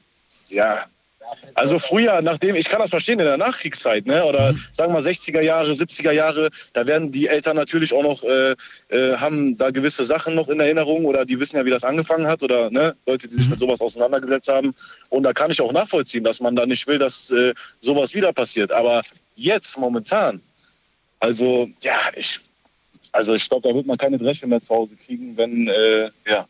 ja. 0.49 0.85
Also 1.55 1.79
früher, 1.79 2.21
nachdem, 2.23 2.55
ich 2.55 2.69
kann 2.69 2.81
das 2.81 2.91
verstehen 2.91 3.19
in 3.19 3.25
der 3.25 3.39
Nachkriegszeit, 3.39 4.07
ne? 4.07 4.23
Oder 4.25 4.55
sagen 4.73 4.93
wir 4.93 5.01
mal 5.01 5.03
60er 5.03 5.41
Jahre, 5.41 5.73
70er 5.73 6.13
Jahre, 6.13 6.51
da 6.75 6.87
werden 6.87 7.11
die 7.11 7.27
Eltern 7.27 7.57
natürlich 7.57 7.93
auch 7.95 8.03
noch, 8.03 8.23
äh, 8.23 8.55
äh, 8.91 9.17
haben 9.17 9.57
da 9.57 9.71
gewisse 9.71 10.05
Sachen 10.05 10.35
noch 10.35 10.49
in 10.51 10.61
Erinnerung 10.61 11.07
oder 11.07 11.25
die 11.25 11.41
wissen 11.41 11.57
ja, 11.57 11.65
wie 11.65 11.71
das 11.71 11.83
angefangen 11.83 12.29
hat 12.29 12.43
oder 12.43 12.71
ne, 12.71 12.95
Leute, 13.07 13.27
die 13.27 13.35
sich 13.35 13.49
mit 13.49 13.59
sowas 13.59 13.81
auseinandergesetzt 13.81 14.49
haben. 14.49 14.75
Und 15.09 15.23
da 15.23 15.33
kann 15.33 15.51
ich 15.51 15.61
auch 15.61 15.73
nachvollziehen, 15.73 16.23
dass 16.23 16.41
man 16.41 16.55
da 16.55 16.67
nicht 16.67 16.87
will, 16.87 16.99
dass 16.99 17.31
äh, 17.31 17.55
sowas 17.81 18.15
wieder 18.15 18.33
passiert. 18.33 18.71
Aber 18.71 19.03
jetzt, 19.35 19.79
momentan, 19.79 20.41
also 21.19 21.69
ja, 21.83 21.99
ich, 22.15 22.41
also 23.17 23.35
ich 23.35 23.49
glaube, 23.49 23.67
da 23.67 23.75
wird 23.75 23.87
man 23.87 23.97
keine 23.97 24.19
Dresche 24.19 24.47
mehr 24.47 24.61
zu 24.61 24.69
Hause 24.69 24.93
kriegen, 25.07 25.37
wenn, 25.37 25.69
äh, 25.69 26.11
ja. 26.29 26.47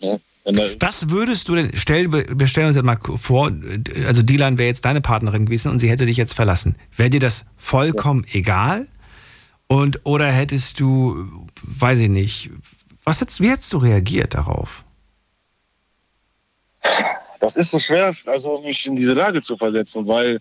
ja 0.00 0.18
wenn 0.44 0.56
Was 0.80 1.10
würdest 1.10 1.48
du 1.48 1.54
denn, 1.54 1.70
stell, 1.74 2.10
wir 2.12 2.46
stellen 2.48 2.66
uns 2.66 2.76
jetzt 2.76 2.84
mal 2.84 2.98
vor, 2.98 3.52
also 4.04 4.22
Dilan 4.22 4.58
wäre 4.58 4.66
jetzt 4.66 4.84
deine 4.84 5.00
Partnerin 5.00 5.46
gewesen 5.46 5.70
und 5.70 5.78
sie 5.78 5.88
hätte 5.88 6.06
dich 6.06 6.16
jetzt 6.16 6.34
verlassen. 6.34 6.74
Wäre 6.96 7.10
dir 7.10 7.20
das 7.20 7.46
vollkommen 7.56 8.26
egal? 8.32 8.88
Und, 9.68 10.00
oder 10.04 10.26
hättest 10.26 10.80
du, 10.80 11.28
weiß 11.62 12.00
ich 12.00 12.08
nicht, 12.08 12.50
was 13.04 13.20
hättest, 13.20 13.40
wie 13.40 13.50
hättest 13.50 13.72
du 13.72 13.78
reagiert 13.78 14.34
darauf? 14.34 14.84
das 17.40 17.54
ist 17.56 17.70
so 17.70 17.78
schwer, 17.78 18.12
also 18.26 18.60
mich 18.62 18.84
in 18.86 18.96
diese 18.96 19.12
Lage 19.12 19.40
zu 19.40 19.56
versetzen, 19.56 20.06
weil, 20.06 20.40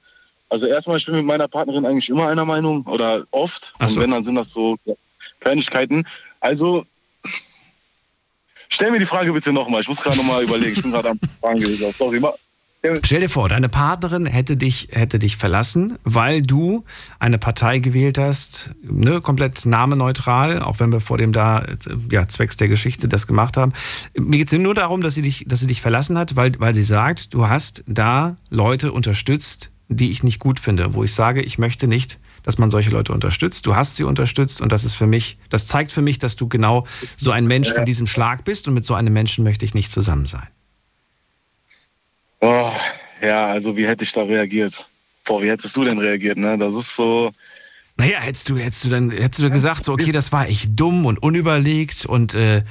also 0.51 0.65
erstmal, 0.65 0.97
ich 0.97 1.05
bin 1.05 1.15
mit 1.15 1.25
meiner 1.25 1.47
Partnerin 1.47 1.85
eigentlich 1.85 2.09
immer 2.09 2.27
einer 2.27 2.43
Meinung 2.43 2.85
oder 2.85 3.23
oft. 3.31 3.71
So. 3.79 3.85
Und 3.85 4.01
wenn, 4.01 4.11
dann 4.11 4.25
sind 4.25 4.35
das 4.35 4.49
so 4.49 4.77
Kleinigkeiten. 5.39 6.05
Also, 6.41 6.85
stell 8.67 8.91
mir 8.91 8.99
die 8.99 9.05
Frage 9.05 9.31
bitte 9.31 9.53
nochmal. 9.53 9.79
Ich 9.79 9.87
muss 9.87 10.01
gerade 10.01 10.17
nochmal 10.17 10.43
überlegen. 10.43 10.73
Ich 10.73 10.81
bin 10.81 10.91
gerade 10.91 11.11
am 11.11 11.19
Fragen 11.41 11.61
gewesen. 11.61 11.93
Sorry. 11.97 12.21
Stell 13.03 13.21
dir 13.21 13.29
vor, 13.29 13.47
deine 13.47 13.69
Partnerin 13.69 14.25
hätte 14.25 14.57
dich, 14.57 14.89
hätte 14.91 15.19
dich 15.19 15.37
verlassen, 15.37 15.99
weil 16.03 16.41
du 16.41 16.83
eine 17.19 17.37
Partei 17.37 17.79
gewählt 17.79 18.17
hast, 18.17 18.71
ne, 18.81 19.21
komplett 19.21 19.65
nameneutral, 19.65 20.61
auch 20.63 20.79
wenn 20.79 20.91
wir 20.91 20.99
vor 20.99 21.17
dem 21.17 21.31
da, 21.31 21.59
äh, 21.59 21.75
ja, 22.11 22.27
zwecks 22.27 22.57
der 22.57 22.67
Geschichte 22.67 23.07
das 23.07 23.25
gemacht 23.27 23.55
haben. 23.55 23.71
Mir 24.17 24.39
geht 24.39 24.51
es 24.51 24.59
nur 24.59 24.73
darum, 24.73 25.01
dass 25.01 25.13
sie 25.13 25.21
dich, 25.21 25.45
dass 25.47 25.59
sie 25.61 25.67
dich 25.67 25.79
verlassen 25.79 26.17
hat, 26.17 26.35
weil, 26.35 26.59
weil 26.59 26.73
sie 26.73 26.81
sagt, 26.81 27.35
du 27.35 27.47
hast 27.47 27.83
da 27.87 28.35
Leute 28.49 28.91
unterstützt, 28.91 29.71
die 29.95 30.09
ich 30.09 30.23
nicht 30.23 30.39
gut 30.39 30.59
finde, 30.59 30.93
wo 30.93 31.03
ich 31.03 31.13
sage, 31.13 31.41
ich 31.41 31.57
möchte 31.57 31.87
nicht, 31.87 32.19
dass 32.43 32.57
man 32.57 32.69
solche 32.69 32.89
Leute 32.89 33.13
unterstützt. 33.13 33.65
Du 33.65 33.75
hast 33.75 33.97
sie 33.97 34.03
unterstützt 34.03 34.61
und 34.61 34.71
das 34.71 34.83
ist 34.83 34.95
für 34.95 35.05
mich, 35.05 35.37
das 35.49 35.67
zeigt 35.67 35.91
für 35.91 36.01
mich, 36.01 36.17
dass 36.17 36.35
du 36.35 36.47
genau 36.47 36.87
so 37.17 37.31
ein 37.31 37.45
Mensch 37.45 37.71
von 37.73 37.85
diesem 37.85 38.07
Schlag 38.07 38.45
bist 38.45 38.67
und 38.67 38.73
mit 38.73 38.85
so 38.85 38.93
einem 38.93 39.13
Menschen 39.13 39.43
möchte 39.43 39.65
ich 39.65 39.73
nicht 39.73 39.91
zusammen 39.91 40.25
sein. 40.25 40.47
Oh, 42.39 42.71
ja, 43.21 43.47
also 43.47 43.75
wie 43.77 43.85
hätte 43.85 44.03
ich 44.03 44.11
da 44.13 44.23
reagiert? 44.23 44.87
Boah, 45.25 45.41
wie 45.41 45.49
hättest 45.49 45.75
du 45.75 45.83
denn 45.83 45.99
reagiert? 45.99 46.37
Ne? 46.37 46.57
Das 46.57 46.73
ist 46.73 46.95
so. 46.95 47.31
Naja, 47.97 48.19
hättest 48.19 48.49
du, 48.49 48.57
hättest 48.57 48.85
du 48.85 48.89
dann, 48.89 49.11
hättest 49.11 49.41
du 49.41 49.49
gesagt, 49.51 49.85
so, 49.85 49.93
okay, 49.93 50.11
das 50.11 50.31
war 50.31 50.47
echt 50.47 50.79
dumm 50.79 51.05
und 51.05 51.21
unüberlegt 51.21 52.05
und 52.05 52.33
äh, 52.33 52.63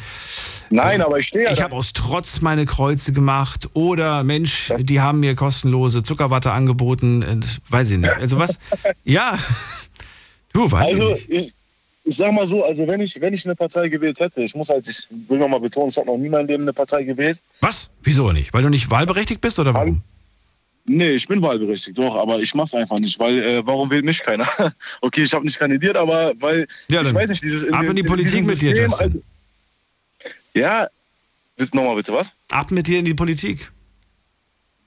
Nein, 0.71 1.03
aber 1.03 1.19
ich 1.19 1.27
stehe 1.27 1.45
ja. 1.45 1.53
ich 1.53 1.63
habe 1.63 1.75
aus 1.75 1.93
Trotz 1.93 2.41
meine 2.41 2.67
Kreuze 2.67 3.13
gemacht 3.13 3.69
oder 3.75 4.25
Mensch, 4.25 4.73
die 4.79 5.01
haben 5.01 5.21
mir 5.21 5.35
kostenlose 5.37 6.03
Zuckerwatte 6.03 6.53
angeboten, 6.53 7.23
äh, 7.23 7.37
weiß 7.69 7.93
ich 7.93 7.99
nicht. 7.99 8.13
Also 8.17 8.39
was? 8.39 8.59
Ja, 9.05 9.39
du, 10.53 10.71
weiß 10.71 10.89
Also 10.91 11.13
ich 11.13 11.29
nicht. 11.29 11.47
ich, 11.47 11.55
ich 12.05 12.17
sag 12.17 12.33
mal 12.33 12.47
so, 12.47 12.65
also 12.65 12.87
wenn 12.89 13.01
ich, 13.01 13.21
wenn 13.21 13.35
ich 13.35 13.45
eine 13.45 13.55
Partei 13.55 13.89
gewählt 13.89 14.19
hätte, 14.19 14.41
ich 14.41 14.55
muss 14.55 14.69
halt, 14.69 14.89
ich 14.89 15.07
will 15.29 15.39
nochmal 15.39 15.61
betonen, 15.61 15.91
ich 15.91 15.97
habe 15.97 16.07
noch 16.07 16.17
nie 16.17 16.27
in 16.27 16.33
meinem 16.33 16.47
Leben 16.47 16.63
eine 16.63 16.73
Partei 16.73 17.05
gewählt. 17.05 17.41
Was? 17.61 17.91
Wieso 18.03 18.33
nicht? 18.33 18.53
Weil 18.53 18.63
du 18.63 18.69
nicht 18.69 18.91
wahlberechtigt 18.91 19.41
bist 19.41 19.59
oder 19.59 19.75
warum? 19.75 20.03
Nee, 20.87 21.11
ich 21.11 21.29
bin 21.29 21.41
wahlberechtigt, 21.43 21.97
doch, 21.99 22.17
aber 22.17 22.41
ich 22.41 22.55
mach's 22.55 22.75
einfach 22.75 22.99
nicht, 22.99 23.19
weil 23.19 23.39
äh, 23.43 23.67
warum 23.67 23.91
wählt 23.91 24.05
mich 24.05 24.21
keiner? 24.23 24.49
okay, 25.01 25.23
ich 25.23 25.33
habe 25.33 25.45
nicht 25.45 25.59
kandidiert, 25.59 25.97
aber 25.97 26.33
weil 26.41 26.67
Ja, 26.89 27.01
ich 27.01 27.07
dann 27.07 27.15
weiß 27.17 27.31
nicht, 27.31 27.43
dieses 27.43 27.71
ab 27.73 27.85
in 27.85 27.97
die 27.97 28.03
Politik 28.03 28.33
diesem 28.33 28.47
mit 28.47 28.61
dir, 28.61 28.69
System, 28.75 28.85
Justin. 28.91 29.07
also, 29.07 29.23
Ja, 30.55 30.89
nochmal 31.73 31.97
bitte 31.97 32.13
was? 32.13 32.33
Ab 32.51 32.71
mit 32.71 32.87
dir 32.89 32.99
in 32.99 33.05
die 33.05 33.15
Politik. 33.15 33.71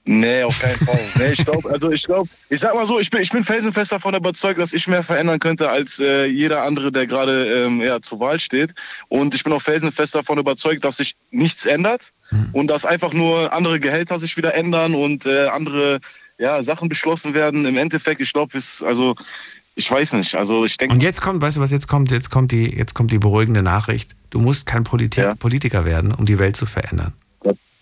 Nee, 0.06 0.42
auf 0.42 0.60
keinen 0.60 0.76
Fall. 0.76 1.00
nee, 1.16 1.32
ich 1.32 1.44
glaube, 1.44 1.70
also 1.70 1.90
ich 1.90 2.04
glaube, 2.04 2.28
ich 2.50 2.60
sag 2.60 2.74
mal 2.74 2.86
so, 2.86 3.00
ich 3.00 3.10
bin, 3.10 3.22
ich 3.22 3.30
bin 3.30 3.42
felsenfest 3.42 3.90
davon 3.90 4.14
überzeugt, 4.14 4.60
dass 4.60 4.74
ich 4.74 4.86
mehr 4.86 5.02
verändern 5.02 5.38
könnte 5.38 5.70
als 5.70 5.98
äh, 5.98 6.26
jeder 6.26 6.62
andere, 6.62 6.92
der 6.92 7.06
gerade 7.06 7.64
ähm, 7.64 7.80
ja, 7.80 8.00
zur 8.02 8.20
Wahl 8.20 8.38
steht. 8.38 8.74
Und 9.08 9.34
ich 9.34 9.42
bin 9.42 9.52
auch 9.54 9.62
felsenfest 9.62 10.14
davon 10.14 10.38
überzeugt, 10.38 10.84
dass 10.84 10.98
sich 10.98 11.16
nichts 11.30 11.64
ändert 11.64 12.12
und 12.52 12.66
dass 12.68 12.84
einfach 12.84 13.12
nur 13.12 13.52
andere 13.52 13.80
Gehälter 13.80 14.18
sich 14.18 14.36
wieder 14.36 14.54
ändern 14.54 14.94
und 14.94 15.24
äh, 15.24 15.46
andere 15.46 16.00
ja, 16.38 16.62
Sachen 16.62 16.88
beschlossen 16.88 17.32
werden. 17.32 17.64
Im 17.64 17.78
Endeffekt, 17.78 18.20
ich 18.20 18.32
glaube, 18.32 18.58
es, 18.58 18.82
also 18.82 19.14
ich 19.74 19.90
weiß 19.90 20.12
nicht. 20.14 20.34
Also 20.34 20.64
ich 20.64 20.76
denke, 20.76 20.94
Und 20.94 21.02
jetzt 21.02 21.20
kommt, 21.20 21.40
weißt 21.40 21.56
du 21.56 21.60
was, 21.60 21.70
jetzt 21.70 21.88
kommt, 21.88 22.10
jetzt 22.10 22.30
kommt 22.30 22.52
die, 22.52 22.76
jetzt 22.76 22.94
kommt 22.94 23.10
die 23.10 23.18
beruhigende 23.18 23.62
Nachricht. 23.62 24.16
Du 24.30 24.38
musst 24.38 24.66
kein 24.66 24.84
Politik, 24.84 25.24
Ja. 25.24 25.34
Politiker 25.34 25.84
werden, 25.84 26.12
um 26.12 26.26
die 26.26 26.38
Welt 26.38 26.56
zu 26.56 26.66
verändern. 26.66 27.12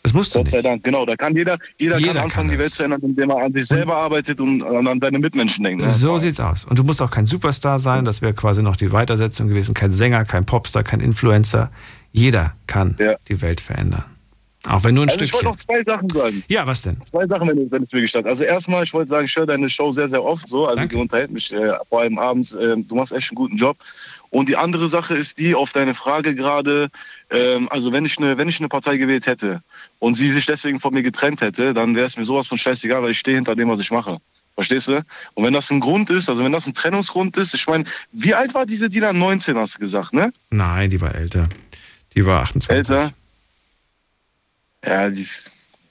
Gott- 0.03 0.11
Das 0.11 0.15
musst 0.15 0.35
du 0.35 0.41
Gott 0.41 0.51
sei 0.51 0.57
nicht. 0.59 0.67
Dank, 0.67 0.83
genau, 0.85 1.07
da 1.07 1.15
kann 1.17 1.35
jeder, 1.37 1.59
jeder, 1.79 1.99
Jeder 1.99 2.15
kann 2.15 2.23
anfangen, 2.25 2.49
kann 2.49 2.57
die 2.57 2.63
Welt 2.63 2.73
zu 2.73 2.83
ändern, 2.83 3.01
indem 3.03 3.31
er 3.31 3.37
an 3.45 3.53
sich 3.53 3.67
selber 3.67 3.97
arbeitet 3.97 4.41
und 4.41 4.63
an 4.63 4.87
an 4.89 4.99
seine 5.01 5.19
Mitmenschen 5.21 5.63
denkt. 5.65 5.81
Ne? 5.83 5.91
So 5.91 6.19
sieht's 6.19 6.41
aus. 6.41 6.65
Und 6.65 6.79
du 6.79 6.83
musst 6.85 7.01
auch 7.01 7.11
kein 7.11 7.25
Superstar 7.27 7.79
sein, 7.79 8.05
das 8.05 8.21
wäre 8.21 8.35
quasi 8.35 8.63
noch 8.63 8.75
die 8.77 8.91
Weitersetzung 8.93 9.49
gewesen. 9.49 9.75
Kein 9.75 9.93
Sänger, 9.93 10.25
kein 10.25 10.45
Popstar, 10.45 10.83
kein 10.83 11.01
Influencer. 11.01 11.71
Jeder 12.11 12.55
kann 12.67 12.97
Ja. 12.99 13.15
die 13.29 13.41
Welt 13.43 13.61
verändern. 13.61 14.05
Auch 14.69 14.85
wenn 14.85 14.95
nur 14.95 15.05
ein 15.05 15.11
Also 15.11 15.25
ich 15.25 15.33
wollte 15.33 15.49
Stückchen. 15.49 15.75
noch 15.75 15.85
zwei 15.85 15.93
Sachen 15.93 16.09
sagen. 16.09 16.45
Ja, 16.49 16.67
was 16.67 16.83
denn? 16.83 16.97
Zwei 17.11 17.27
Sachen, 17.27 17.49
wenn, 17.49 17.71
wenn 17.71 17.83
es 17.83 17.93
mir 17.93 18.01
gestattet. 18.01 18.29
Also 18.29 18.45
erstmal, 18.45 18.85
ich 18.85 18.95
wollte 18.95 19.11
sagen, 19.11 19.25
ich 19.25 19.35
höre 19.35 19.47
deine 19.47 19.69
Show 19.69 19.91
sehr, 19.91 20.09
sehr 20.09 20.23
oft 20.23 20.49
so. 20.49 20.67
Also 20.67 20.77
Danke. 20.77 20.95
die 20.95 21.01
unterhält 21.01 21.33
mich 21.33 21.53
äh, 21.53 21.73
vor 21.89 22.03
allem 22.03 22.19
abends. 22.19 22.53
Äh, 22.53 22.77
du 22.77 22.95
machst 22.95 23.13
echt 23.13 23.31
einen 23.31 23.37
guten 23.37 23.57
Job. 23.57 23.77
Und 24.31 24.49
die 24.49 24.57
andere 24.57 24.89
Sache 24.89 25.15
ist 25.17 25.39
die, 25.39 25.55
auf 25.55 25.71
deine 25.71 25.95
Frage 25.95 26.35
gerade, 26.37 26.89
ähm, 27.31 27.69
also 27.71 27.93
wenn 27.93 28.05
ich, 28.05 28.19
eine, 28.19 28.39
wenn 28.39 28.49
ich 28.49 28.61
eine 28.61 28.69
Partei 28.69 28.97
gewählt 28.99 29.27
hätte 29.27 29.61
und 29.99 30.15
sie 30.15 30.31
sich 30.31 30.47
deswegen 30.47 30.79
von 30.79 30.95
mir 30.95 31.03
getrennt 31.03 31.41
hätte, 31.41 31.75
dann 31.75 31.97
wäre 31.97 32.07
es 32.07 32.17
mir 32.17 32.25
sowas 32.25 32.47
von 32.47 32.57
scheißegal, 32.57 33.03
weil 33.03 33.11
ich 33.11 33.19
stehe 33.19 33.37
hinter 33.37 33.57
dem, 33.57 33.69
was 33.69 33.81
ich 33.81 33.91
mache. 33.91 34.19
Verstehst 34.55 34.87
du? 34.89 35.03
Und 35.35 35.45
wenn 35.45 35.55
das 35.55 35.71
ein 35.71 35.81
Grund 35.81 36.09
ist, 36.11 36.29
also 36.29 36.45
wenn 36.45 36.53
das 36.53 36.67
ein 36.67 36.75
Trennungsgrund 36.75 37.37
ist, 37.37 37.55
ich 37.55 37.67
meine, 37.67 37.85
wie 38.13 38.35
alt 38.35 38.55
war 38.55 38.67
diese 38.67 38.89
Dina? 38.89 39.13
19 39.13 39.57
hast 39.57 39.77
du 39.77 39.79
gesagt, 39.81 40.13
ne? 40.13 40.33
Nein, 40.51 40.91
die 40.91 41.01
war 41.01 41.15
älter. 41.15 41.49
Die 42.15 42.25
war 42.27 42.43
28. 42.43 42.95
Älter? 42.95 43.13
Ja, 44.85 45.11
die, 45.11 45.27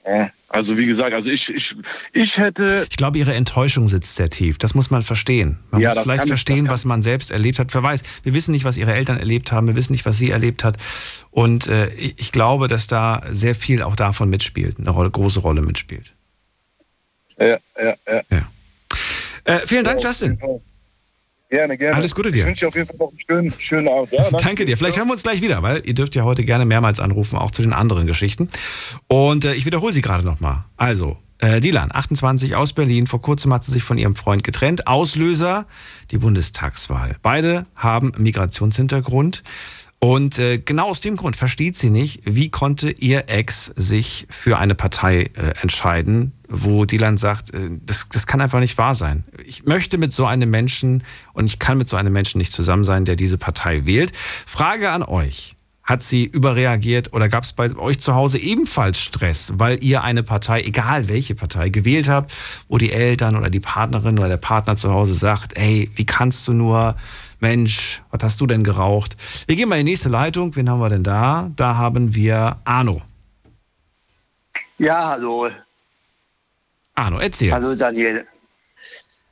Ja, 0.06 0.30
Also 0.50 0.78
wie 0.78 0.86
gesagt, 0.86 1.14
also 1.14 1.30
ich, 1.30 1.54
ich, 1.54 1.76
ich 2.12 2.38
hätte, 2.38 2.86
Ich 2.90 2.98
glaube, 2.98 3.18
ihre 3.18 3.34
Enttäuschung 3.34 3.88
sitzt 3.88 4.16
sehr 4.16 4.30
tief. 4.30 4.58
Das 4.58 4.74
muss 4.74 4.90
man 4.90 5.04
verstehen. 5.04 5.60
Man 5.70 5.80
Ja, 5.80 5.90
muss 5.90 6.00
vielleicht 6.00 6.28
verstehen, 6.28 6.68
was 6.68 6.86
man 6.86 7.02
selbst 7.02 7.32
erlebt 7.32 7.60
hat. 7.60 7.74
Wer 7.74 7.84
weiß, 7.84 8.04
wir 8.24 8.34
wissen 8.34 8.52
nicht, 8.52 8.66
was 8.66 8.78
ihre 8.78 8.94
Eltern 8.94 9.18
erlebt 9.18 9.52
haben. 9.52 9.68
Wir 9.68 9.76
wissen 9.76 9.94
nicht, 9.94 10.06
was 10.06 10.18
sie 10.18 10.30
erlebt 10.32 10.64
hat. 10.64 10.78
Und 11.30 11.68
äh, 11.68 11.90
ich 11.94 12.32
glaube, 12.32 12.68
dass 12.68 12.88
da 12.88 13.22
sehr 13.30 13.56
viel 13.56 13.82
auch 13.82 13.96
davon 13.96 14.30
mitspielt, 14.30 14.80
eine 14.80 14.90
Rolle, 14.90 15.12
große 15.12 15.40
Rolle 15.40 15.62
mitspielt. 15.62 16.14
ja, 17.40 17.58
ja, 17.82 17.96
ja. 18.08 18.22
Ja. 18.30 18.48
Äh, 19.46 19.60
vielen 19.66 19.86
Dank, 19.86 20.04
Justin. 20.04 20.40
Gerne, 21.52 21.78
gerne. 21.78 21.98
Alles 21.98 22.16
Gute 22.16 22.32
dir. 22.32 22.40
Ich 22.40 22.46
wünsche 22.46 22.62
dir 22.62 22.68
auf 22.70 22.76
jeden 22.76 22.88
Fall 22.88 22.96
noch 22.98 23.10
einen 23.10 23.20
schönen, 23.28 23.52
schönen 23.52 23.88
Abend. 23.90 24.14
Ja, 24.14 24.32
Danke 24.42 24.64
dir. 24.64 24.78
Vielleicht 24.78 24.98
hören 24.98 25.10
wir 25.10 25.12
uns 25.12 25.24
gleich 25.24 25.42
wieder, 25.42 25.62
weil 25.62 25.82
ihr 25.86 25.94
dürft 25.94 26.16
ja 26.16 26.24
heute 26.24 26.46
gerne 26.46 26.66
mehrmals 26.66 27.02
anrufen, 27.02 27.38
auch 27.38 27.52
zu 27.52 27.62
den 27.62 27.74
anderen 27.74 28.08
Geschichten. 28.08 28.50
Und 29.10 29.44
äh, 29.44 29.54
ich 29.54 29.66
wiederhole 29.66 29.92
sie 29.92 30.02
gerade 30.02 30.24
nochmal. 30.24 30.64
Also, 30.78 31.18
äh, 31.40 31.60
Dilan, 31.60 31.90
28 31.92 32.56
aus 32.56 32.72
Berlin. 32.72 33.06
Vor 33.06 33.22
kurzem 33.22 33.54
hat 33.54 33.66
sie 33.66 33.74
sich 33.74 33.84
von 33.84 33.98
ihrem 33.98 34.16
Freund 34.16 34.46
getrennt. 34.46 34.88
Auslöser, 34.88 35.68
die 36.12 36.20
Bundestagswahl. 36.20 37.18
Beide 37.22 37.66
haben 37.76 38.14
Migrationshintergrund. 38.18 39.44
Und 40.00 40.40
äh, 40.40 40.58
genau 40.58 40.88
aus 40.88 41.02
dem 41.02 41.18
Grund 41.18 41.36
versteht 41.36 41.76
sie 41.76 41.90
nicht, 41.90 42.22
wie 42.24 42.50
konnte 42.50 42.92
ihr 42.92 43.26
Ex 43.28 43.74
sich 43.76 44.26
für 44.30 44.58
eine 44.58 44.74
Partei 44.74 45.30
äh, 45.36 45.54
entscheiden, 45.62 46.32
wo 46.52 46.86
Dylan 46.86 47.18
sagt, 47.18 47.54
äh, 47.54 47.70
das, 47.86 48.08
das 48.12 48.28
kann 48.28 48.42
einfach 48.42 48.60
nicht 48.60 48.78
wahr 48.78 48.94
sein. 48.94 49.24
Ich 49.46 49.66
möchte 49.66 49.98
mit 49.98 50.14
so 50.14 50.26
einem 50.26 50.50
Menschen 50.50 51.04
und 51.34 51.46
ich 51.46 51.60
kann 51.60 51.78
mit 51.78 51.88
so 51.88 51.96
einem 51.98 52.14
Menschen 52.14 52.38
nicht 52.38 52.52
zusammen 52.52 52.84
sein, 52.84 53.06
der 53.06 53.16
diese 53.16 53.38
Partei 53.38 53.86
wählt. 53.86 54.12
Frage 54.16 54.92
an 54.92 55.04
euch. 55.04 55.56
Hat 55.84 56.04
sie 56.04 56.26
überreagiert 56.26 57.12
oder 57.12 57.28
gab 57.28 57.44
es 57.44 57.54
bei 57.54 57.76
euch 57.76 58.00
zu 58.00 58.14
Hause 58.14 58.38
ebenfalls 58.38 59.00
Stress, 59.00 59.54
weil 59.56 59.84
ihr 59.84 60.04
eine 60.04 60.22
Partei, 60.22 60.62
egal 60.62 61.10
welche 61.10 61.34
Partei, 61.34 61.70
gewählt 61.70 62.08
habt, 62.08 62.32
wo 62.68 62.78
die 62.78 62.92
Eltern 62.92 63.36
oder 63.36 63.50
die 63.50 63.60
Partnerin 63.60 64.20
oder 64.20 64.28
der 64.28 64.38
Partner 64.38 64.76
zu 64.76 64.92
Hause 64.92 65.16
sagt, 65.16 65.58
ey, 65.58 65.90
wie 65.96 66.06
kannst 66.06 66.48
du 66.48 66.54
nur, 66.54 66.96
Mensch, 67.40 68.04
was 68.12 68.22
hast 68.24 68.40
du 68.40 68.46
denn 68.46 68.64
geraucht? 68.64 69.18
Wir 69.48 69.56
gehen 69.56 69.68
mal 69.68 69.80
in 69.80 69.86
die 69.88 69.94
nächste 69.94 70.10
Leitung. 70.10 70.56
Wen 70.56 70.70
haben 70.70 70.80
wir 70.80 70.90
denn 70.90 71.04
da? 71.04 71.50
Da 71.56 71.76
haben 71.76 72.14
wir 72.14 72.58
Arno. 72.64 73.02
Ja, 74.78 75.10
hallo. 75.10 75.50
Arno, 76.96 77.20
erzähl. 77.20 77.52
Hallo 77.52 77.76
Daniel. 77.76 78.26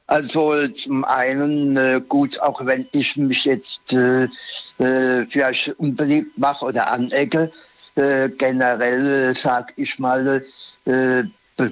Also 0.08 0.68
zum 0.70 1.06
einen, 1.06 1.78
äh, 1.78 2.02
gut, 2.08 2.40
auch 2.40 2.66
wenn 2.66 2.88
ich 2.94 3.16
mich 3.16 3.46
jetzt 3.46 3.94
äh, 3.94 4.24
äh, 4.80 5.26
vielleicht 5.30 5.70
unbeliebt 5.78 6.36
mache 6.38 6.66
oder 6.66 6.92
anecke, 6.92 7.52
äh, 7.96 8.30
generell 8.30 9.30
äh, 9.30 9.34
sag 9.34 9.74
ich 9.76 10.00
mal, 10.00 10.44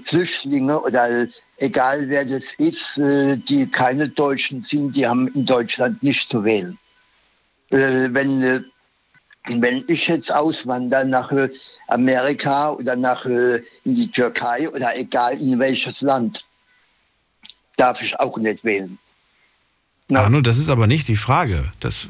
Flüchtlinge 0.03 0.79
oder 0.81 1.27
egal 1.57 2.09
wer 2.09 2.25
das 2.25 2.53
ist, 2.57 2.97
die 2.97 3.67
keine 3.71 4.09
Deutschen 4.09 4.61
sind, 4.61 4.95
die 4.95 5.07
haben 5.07 5.27
in 5.29 5.45
Deutschland 5.45 6.03
nicht 6.03 6.29
zu 6.29 6.43
wählen. 6.43 6.77
Äh, 7.69 8.09
wenn, 8.11 8.65
wenn 9.49 9.83
ich 9.87 10.07
jetzt 10.07 10.31
auswandere 10.33 11.05
nach 11.05 11.31
äh, 11.31 11.49
Amerika 11.87 12.71
oder 12.71 12.95
nach 12.95 13.25
äh, 13.25 13.57
in 13.83 13.95
die 13.95 14.11
Türkei 14.11 14.69
oder 14.69 14.97
egal 14.97 15.39
in 15.41 15.57
welches 15.59 16.01
Land, 16.01 16.45
darf 17.77 18.01
ich 18.01 18.19
auch 18.19 18.37
nicht 18.37 18.63
wählen. 18.63 18.97
Arno, 20.13 20.41
das 20.41 20.57
ist 20.57 20.69
aber 20.69 20.87
nicht 20.87 21.07
die 21.07 21.15
Frage. 21.15 21.71
Das, 21.79 22.07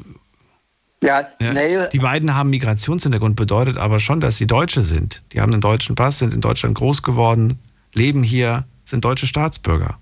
ja, 1.02 1.20
ja, 1.40 1.52
nee, 1.52 1.88
Die 1.92 1.98
beiden 1.98 2.34
haben 2.34 2.50
Migrationshintergrund, 2.50 3.36
bedeutet 3.36 3.76
aber 3.76 4.00
schon, 4.00 4.20
dass 4.20 4.36
sie 4.36 4.46
Deutsche 4.46 4.82
sind. 4.82 5.22
Die 5.32 5.40
haben 5.40 5.52
einen 5.52 5.60
deutschen 5.60 5.94
Pass, 5.96 6.18
sind 6.18 6.32
in 6.32 6.40
Deutschland 6.40 6.76
groß 6.76 7.02
geworden, 7.02 7.58
leben 7.94 8.22
hier, 8.22 8.64
sind 8.84 9.04
deutsche 9.04 9.26
Staatsbürger. 9.26 9.98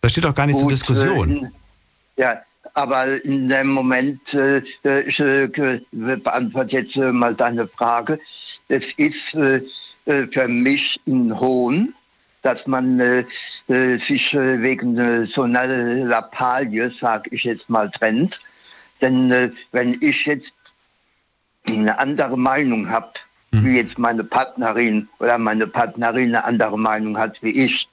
Das 0.00 0.12
steht 0.12 0.26
auch 0.26 0.34
gar 0.34 0.46
nicht 0.46 0.56
zur 0.56 0.64
gut, 0.64 0.72
Diskussion. 0.72 1.30
äh, 1.30 1.38
in- 1.38 1.52
ja, 2.16 2.42
aber 2.74 3.24
in 3.24 3.48
dem 3.48 3.68
Moment, 3.68 4.34
äh, 4.34 4.62
äh, 4.84 5.02
ich 5.08 5.20
äh, 5.20 5.48
ge- 5.48 5.82
beantworte 5.92 6.76
jetzt 6.76 6.96
äh, 6.96 7.12
mal 7.12 7.34
deine 7.34 7.66
Frage. 7.66 8.18
Es 8.68 8.92
ist 8.92 9.34
äh, 9.34 9.62
äh, 10.06 10.26
für 10.26 10.48
mich 10.48 11.00
ein 11.06 11.38
Hohn, 11.38 11.94
dass 12.42 12.66
man 12.66 12.98
äh, 13.00 13.24
äh, 13.68 13.96
sich 13.98 14.32
äh, 14.34 14.62
wegen 14.62 14.96
äh, 14.98 15.26
so 15.26 15.42
einer 15.42 15.66
Lappalie, 15.66 16.90
sag 16.90 17.30
ich 17.32 17.44
jetzt 17.44 17.68
mal, 17.68 17.90
trennt. 17.90 18.40
Denn 19.00 19.30
äh, 19.30 19.50
wenn 19.72 19.96
ich 20.00 20.26
jetzt 20.26 20.54
eine 21.66 21.98
andere 21.98 22.38
Meinung 22.38 22.88
habe, 22.88 23.12
wie 23.64 23.76
jetzt 23.76 23.98
meine 23.98 24.24
Partnerin 24.24 25.08
oder 25.18 25.36
meine 25.36 25.66
Partnerin 25.66 26.28
eine 26.34 26.44
andere 26.44 26.78
Meinung 26.78 27.18
hat 27.18 27.42
wie 27.42 27.50
ich, 27.64 27.88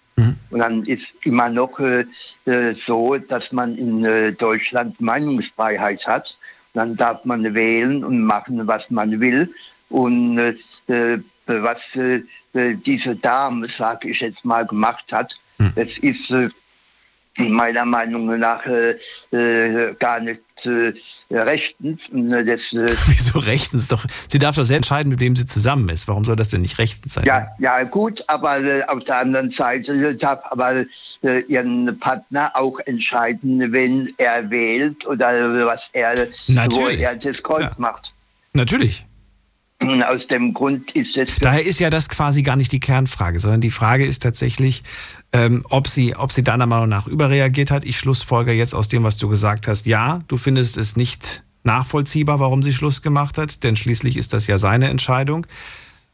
und 0.49 0.60
dann 0.60 0.84
ist 0.84 1.13
immer 1.23 1.49
noch 1.49 1.80
äh, 1.80 2.06
äh, 2.45 2.73
so, 2.73 3.17
dass 3.17 3.51
man 3.51 3.75
in 3.75 4.03
äh, 4.03 4.32
Deutschland 4.34 4.99
Meinungsfreiheit 4.99 6.08
hat. 6.08 6.38
Dann 6.73 6.95
darf 6.95 7.23
man 7.25 7.53
wählen 7.53 8.03
und 8.03 8.21
machen, 8.21 8.65
was 8.67 8.89
man 8.89 9.19
will. 9.19 9.53
Und 9.89 10.38
äh, 10.39 10.56
äh, 10.88 11.19
was 11.45 11.95
äh, 11.95 12.23
diese 12.53 13.15
Dame, 13.15 13.67
sage 13.67 14.10
ich 14.10 14.21
jetzt 14.21 14.43
mal, 14.43 14.65
gemacht 14.65 15.13
hat, 15.13 15.39
das 15.75 15.97
ist 15.99 16.34
meiner 17.38 17.86
Meinung 17.86 18.39
nach 18.39 18.65
äh, 18.65 18.95
äh, 19.32 19.93
gar 20.00 20.19
nicht 20.19 20.41
äh, 20.65 20.93
rechtens. 21.32 22.10
Äh, 22.10 22.43
das, 22.45 22.73
äh, 22.73 22.88
Wieso 23.08 23.39
rechtens 23.39 23.88
doch? 23.89 24.06
Sie 24.28 24.39
darf 24.39 24.56
doch 24.56 24.63
selbst 24.63 24.88
entscheiden, 24.88 25.10
mit 25.10 25.19
wem 25.19 25.36
sie 25.36 25.45
zusammen 25.45 25.89
ist. 25.89 26.08
Warum 26.08 26.23
soll 26.23 26.36
das 26.36 26.50
denn 26.50 26.62
nicht 26.62 26.78
rechtens 26.78 27.15
sein? 27.15 27.26
Ja, 27.26 27.47
ja 27.60 27.84
gut, 27.84 28.23
aber 28.28 28.60
äh, 28.63 28.84
auf 28.84 29.04
der 29.04 29.17
anderen 29.17 29.50
Seite 29.50 29.91
äh, 29.91 30.15
darf 30.15 30.39
aber 30.50 30.86
äh, 31.23 31.39
ihren 31.47 31.97
Partner 32.00 32.52
auch 32.54 32.80
entscheiden, 32.86 33.71
wen 33.73 34.13
er 34.17 34.50
wählt 34.50 35.06
oder 35.06 35.65
was 35.65 35.89
er, 35.93 36.15
wo 36.47 36.54
Natürlich. 36.54 37.00
er 37.02 37.15
das 37.15 37.41
Kreuz 37.43 37.63
Ja. 37.63 37.76
macht. 37.78 38.13
Natürlich. 38.54 39.06
Aus 39.79 40.25
dem 40.25 40.53
Grund 40.53 40.91
ist 40.91 41.17
es 41.17 41.35
Daher 41.35 41.63
ist 41.63 41.79
ja 41.79 41.89
das 41.89 42.09
quasi 42.09 42.41
gar 42.41 42.55
nicht 42.55 42.71
die 42.71 42.79
Kernfrage, 42.79 43.39
sondern 43.39 43.61
die 43.61 43.69
Frage 43.69 44.05
ist 44.05 44.23
tatsächlich, 44.23 44.83
ähm, 45.33 45.63
ob, 45.69 45.87
sie, 45.87 46.15
ob 46.15 46.31
sie 46.31 46.43
deiner 46.43 46.65
Meinung 46.65 46.89
nach 46.89 47.07
überreagiert 47.07 47.69
hat. 47.69 47.85
Ich 47.85 47.97
schlussfolge 47.97 48.53
jetzt 48.53 48.73
aus 48.73 48.87
dem, 48.87 49.03
was 49.03 49.17
du 49.17 49.29
gesagt 49.29 49.67
hast. 49.67 49.85
Ja, 49.85 50.21
du 50.27 50.37
findest 50.37 50.77
es 50.77 50.95
nicht 50.95 51.43
nachvollziehbar, 51.63 52.39
warum 52.39 52.63
sie 52.63 52.73
Schluss 52.73 53.01
gemacht 53.03 53.37
hat, 53.37 53.63
denn 53.63 53.75
schließlich 53.75 54.17
ist 54.17 54.33
das 54.33 54.47
ja 54.47 54.57
seine 54.57 54.89
Entscheidung. 54.89 55.45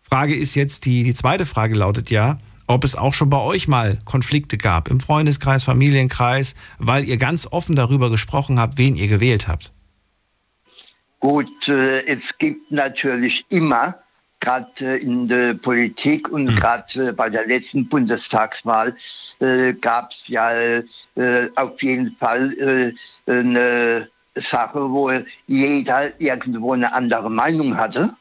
Frage 0.02 0.36
ist 0.36 0.56
jetzt, 0.56 0.86
die, 0.86 1.04
die 1.04 1.13
zweite 1.13 1.45
Frage 1.45 1.76
lautet 1.76 2.10
ja, 2.10 2.39
ob 2.67 2.84
es 2.84 2.95
auch 2.95 3.13
schon 3.13 3.30
bei 3.30 3.39
euch 3.39 3.67
mal 3.67 3.97
Konflikte 4.04 4.58
gab, 4.58 4.89
im 4.89 4.99
Freundeskreis, 4.99 5.63
Familienkreis, 5.63 6.56
weil 6.80 7.08
ihr 7.08 7.17
ganz 7.17 7.47
offen 7.49 7.76
darüber 7.76 8.10
gesprochen 8.10 8.60
habt, 8.60 8.78
wen 8.78 8.95
ihr 8.95 9.08
gewählt 9.08 9.47
habt. 9.47 9.71
Gut, 11.24 11.70
äh, 11.70 12.06
es 12.06 12.38
gibt 12.38 12.70
natürlich 12.70 13.46
immer, 13.48 13.98
gerade 14.42 14.68
äh, 14.82 14.98
in 14.98 15.26
der 15.26 15.54
Politik 15.54 16.28
und 16.28 16.54
gerade 16.54 17.12
äh, 17.12 17.14
bei 17.14 17.30
der 17.30 17.48
letzten 17.48 17.88
Bundestagswahl, 17.88 18.94
gab 19.80 20.12
es 20.12 20.28
ja 20.28 20.82
auf 21.56 21.82
jeden 21.82 22.14
Fall 22.18 22.94
eine 23.26 24.10
Sache, 24.36 24.92
wo 24.92 25.12
jeder 25.48 26.20
irgendwo 26.20 26.74
eine 26.74 26.94
andere 26.94 27.30
Meinung 27.30 27.78
hatte. 27.78 28.14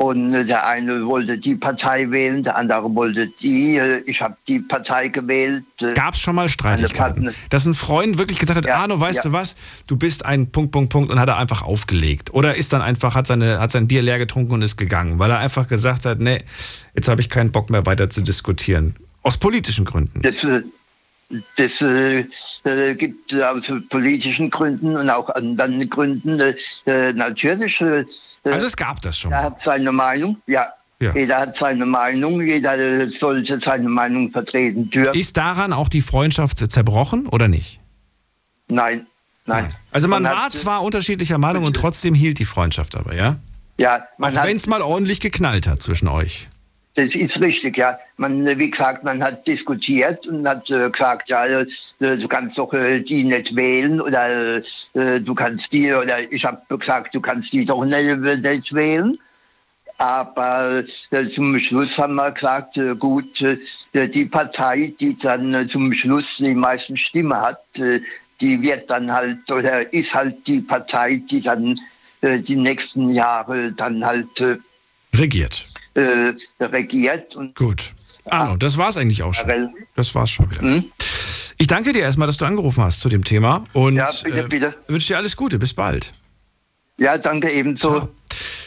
Und 0.00 0.30
der 0.30 0.64
eine 0.64 1.04
wollte 1.06 1.38
die 1.38 1.56
Partei 1.56 2.08
wählen, 2.12 2.44
der 2.44 2.56
andere 2.56 2.94
wollte 2.94 3.26
die. 3.26 3.76
Äh, 3.76 4.02
Ich 4.06 4.22
habe 4.22 4.36
die 4.46 4.60
Partei 4.60 5.08
gewählt. 5.08 5.64
äh, 5.82 5.92
Gab 5.94 6.14
es 6.14 6.20
schon 6.20 6.36
mal 6.36 6.48
Streitigkeiten? 6.48 7.34
Dass 7.50 7.66
ein 7.66 7.74
Freund 7.74 8.16
wirklich 8.16 8.38
gesagt 8.38 8.58
hat, 8.58 8.64
Ja, 8.66 8.76
Arno, 8.76 9.00
weißt 9.00 9.24
ja. 9.24 9.30
du 9.30 9.32
was, 9.32 9.56
du 9.88 9.96
bist 9.96 10.24
ein 10.24 10.52
Punkt, 10.52 10.70
Punkt, 10.70 10.90
Punkt 10.92 11.10
und 11.10 11.18
hat 11.18 11.28
er 11.28 11.36
einfach 11.36 11.62
aufgelegt. 11.62 12.32
Oder 12.32 12.54
ist 12.54 12.72
dann 12.72 12.80
einfach, 12.80 13.16
hat, 13.16 13.26
seine, 13.26 13.58
hat 13.58 13.72
sein 13.72 13.88
Bier 13.88 14.02
leer 14.02 14.18
getrunken 14.18 14.52
und 14.52 14.62
ist 14.62 14.76
gegangen, 14.76 15.18
weil 15.18 15.32
er 15.32 15.38
einfach 15.40 15.66
gesagt 15.66 16.06
hat, 16.06 16.20
nee, 16.20 16.38
jetzt 16.94 17.08
habe 17.08 17.20
ich 17.20 17.28
keinen 17.28 17.50
Bock 17.50 17.68
mehr 17.68 17.84
weiter 17.84 18.08
zu 18.08 18.20
diskutieren. 18.22 18.94
Aus 19.22 19.36
politischen 19.36 19.84
Gründen. 19.84 20.22
Das, 20.22 20.44
äh, 20.44 20.62
das 21.56 21.82
äh, 21.82 22.24
äh, 22.64 22.94
gibt 22.94 23.32
äh, 23.32 23.42
aus 23.42 23.70
politischen 23.90 24.48
Gründen 24.50 24.96
und 24.96 25.10
auch 25.10 25.28
anderen 25.30 25.88
Gründen 25.90 26.40
äh, 26.40 26.54
äh, 26.86 27.12
natürlich. 27.12 27.80
Äh, 27.80 28.04
Also 28.44 28.66
es 28.66 28.76
gab 28.76 29.02
das 29.02 29.18
schon. 29.18 29.30
jeder 29.30 29.42
hat 29.42 29.60
seine 29.60 29.92
Meinung, 29.92 30.40
ja. 30.46 30.68
Ja. 31.00 31.14
Jeder 31.14 31.38
hat 31.38 31.56
seine 31.56 31.86
Meinung, 31.86 32.42
jeder 32.42 32.76
äh, 32.76 33.08
sollte 33.08 33.60
seine 33.60 33.88
Meinung 33.88 34.32
vertreten 34.32 34.90
dürfen. 34.90 35.14
Ist 35.14 35.36
daran 35.36 35.72
auch 35.72 35.88
die 35.88 36.02
Freundschaft 36.02 36.58
zerbrochen 36.70 37.26
oder 37.28 37.46
nicht? 37.46 37.80
nein, 38.70 39.06
nein. 39.46 39.74
Also 39.92 40.08
man, 40.08 40.28
hat, 40.28 40.36
war 40.36 40.50
zwar 40.50 40.82
unterschiedlicher 40.82 41.38
Meinung 41.38 41.64
und 41.64 41.74
trotzdem 41.74 42.14
hielt 42.14 42.38
die 42.38 42.44
Freundschaft 42.44 42.96
aber, 42.96 43.14
ja? 43.14 43.36
Ja, 43.78 44.04
man 44.18 44.34
Auch 44.34 44.40
hat 44.40 44.48
wenn 44.48 44.56
es 44.56 44.66
mal 44.66 44.82
ordentlich 44.82 45.20
geknallt 45.20 45.68
hat 45.68 45.82
zwischen 45.82 46.08
euch. 46.08 46.48
Das 46.98 47.14
ist 47.14 47.40
richtig, 47.40 47.76
ja. 47.76 47.96
Man, 48.16 48.44
äh, 48.44 48.58
wie 48.58 48.72
gesagt, 48.72 49.04
man 49.04 49.22
hat 49.22 49.46
diskutiert 49.46 50.26
und 50.26 50.48
hat 50.48 50.68
äh, 50.68 50.90
gesagt, 50.90 51.28
ja, 51.28 51.46
äh, 51.46 51.66
du 52.00 52.26
kannst 52.26 52.58
doch 52.58 52.74
äh, 52.74 52.98
die 52.98 53.22
nicht 53.22 53.54
wählen 53.54 54.00
oder 54.00 54.56
äh, 54.56 55.20
du 55.20 55.32
kannst 55.32 55.72
die, 55.72 55.92
oder 55.92 56.20
ich 56.32 56.44
habe 56.44 56.60
gesagt, 56.76 57.14
du 57.14 57.20
kannst 57.20 57.52
die 57.52 57.64
doch 57.64 57.84
nicht, 57.84 58.18
nicht 58.18 58.74
wählen. 58.74 59.16
Aber 59.98 60.82
äh, 61.12 61.24
zum 61.24 61.56
Schluss 61.60 61.96
haben 61.98 62.16
wir 62.16 62.32
gesagt, 62.32 62.76
äh, 62.76 62.96
gut, 62.96 63.42
äh, 63.42 64.08
die 64.08 64.24
Partei, 64.24 64.92
die 64.98 65.16
dann 65.16 65.54
äh, 65.54 65.68
zum 65.68 65.92
Schluss 65.92 66.38
die 66.38 66.56
meisten 66.56 66.96
Stimmen 66.96 67.40
hat, 67.40 67.62
äh, 67.78 68.00
die 68.40 68.60
wird 68.60 68.90
dann 68.90 69.12
halt 69.12 69.48
oder 69.52 69.92
ist 69.92 70.12
halt 70.12 70.44
die 70.48 70.62
Partei, 70.62 71.22
die 71.30 71.42
dann 71.42 71.78
äh, 72.22 72.40
die 72.40 72.56
nächsten 72.56 73.08
Jahre 73.08 73.72
dann 73.72 74.04
halt 74.04 74.40
äh, 74.40 74.56
Regiert. 75.14 75.64
Äh, 75.98 76.64
regiert. 76.64 77.36
Und 77.36 77.54
Gut. 77.54 77.92
Arno, 78.26 78.56
das 78.56 78.76
war's 78.76 78.96
eigentlich 78.96 79.22
auch 79.22 79.34
schon. 79.34 79.70
Das 79.96 80.14
war's 80.14 80.30
schon 80.30 80.50
wieder. 80.50 80.60
Hm? 80.60 80.84
Ich 81.56 81.66
danke 81.66 81.92
dir 81.92 82.02
erstmal, 82.02 82.26
dass 82.26 82.36
du 82.36 82.44
angerufen 82.44 82.82
hast 82.84 83.00
zu 83.00 83.08
dem 83.08 83.24
Thema 83.24 83.64
und 83.72 83.96
Ja, 83.96 84.10
bitte, 84.22 84.40
äh, 84.40 84.46
bitte. 84.48 84.74
wünsche 84.86 85.08
dir 85.08 85.16
alles 85.16 85.34
Gute. 85.36 85.58
Bis 85.58 85.74
bald. 85.74 86.12
Ja, 86.98 87.16
danke 87.18 87.50
ebenso. 87.50 88.08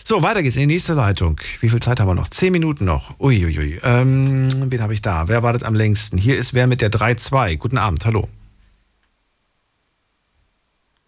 So, 0.04 0.24
weiter 0.24 0.41
geht's 0.44 0.56
in 0.58 0.62
die 0.67 0.74
nächste 0.74 0.94
Leitung. 0.94 1.39
Wie 1.62 1.70
viel 1.70 1.80
Zeit 1.82 2.00
haben 2.00 2.08
wir 2.08 2.15
noch? 2.15 2.30
Zehn 2.30 2.52
Minuten 2.52 2.86
noch. 2.86 3.17
Uiuiui. 3.20 3.80
Ähm, 3.84 4.48
wen 4.72 4.82
habe 4.82 4.94
ich 4.94 5.02
da? 5.02 5.28
Wer 5.28 5.44
wartet 5.44 5.63
am 5.63 5.76
längsten? 5.76 6.17
Hier 6.17 6.38
ist 6.38 6.54
wer 6.54 6.67
mit 6.67 6.82
der 6.82 6.91
3-2. 6.91 7.56
Guten 7.58 7.78
Abend, 7.78 8.06
hallo. 8.06 8.28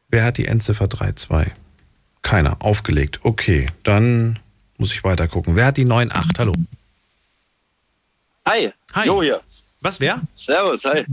Wer 0.10 0.24
hat 0.26 0.38
die 0.38 0.46
Endziffer 0.46 0.86
3-2? 0.86 1.48
Keiner. 2.22 2.58
Aufgelegt. 2.60 3.20
Okay, 3.24 3.68
dann 3.84 4.40
muss 4.84 4.92
ich 4.92 5.04
weiter 5.06 5.30
gucken. 5.30 5.56
Wer 5.56 5.68
hat 5.68 5.78
die 5.78 5.86
9-8? 5.86 6.40
Hallo. 6.40 6.54
Hi. 8.46 8.74
Hi. 8.94 9.08
Jo 9.08 9.22
hier. 9.22 9.40
Was, 9.80 9.98
wer? 10.02 10.22
Servus, 10.36 10.84
hi. 10.84 11.06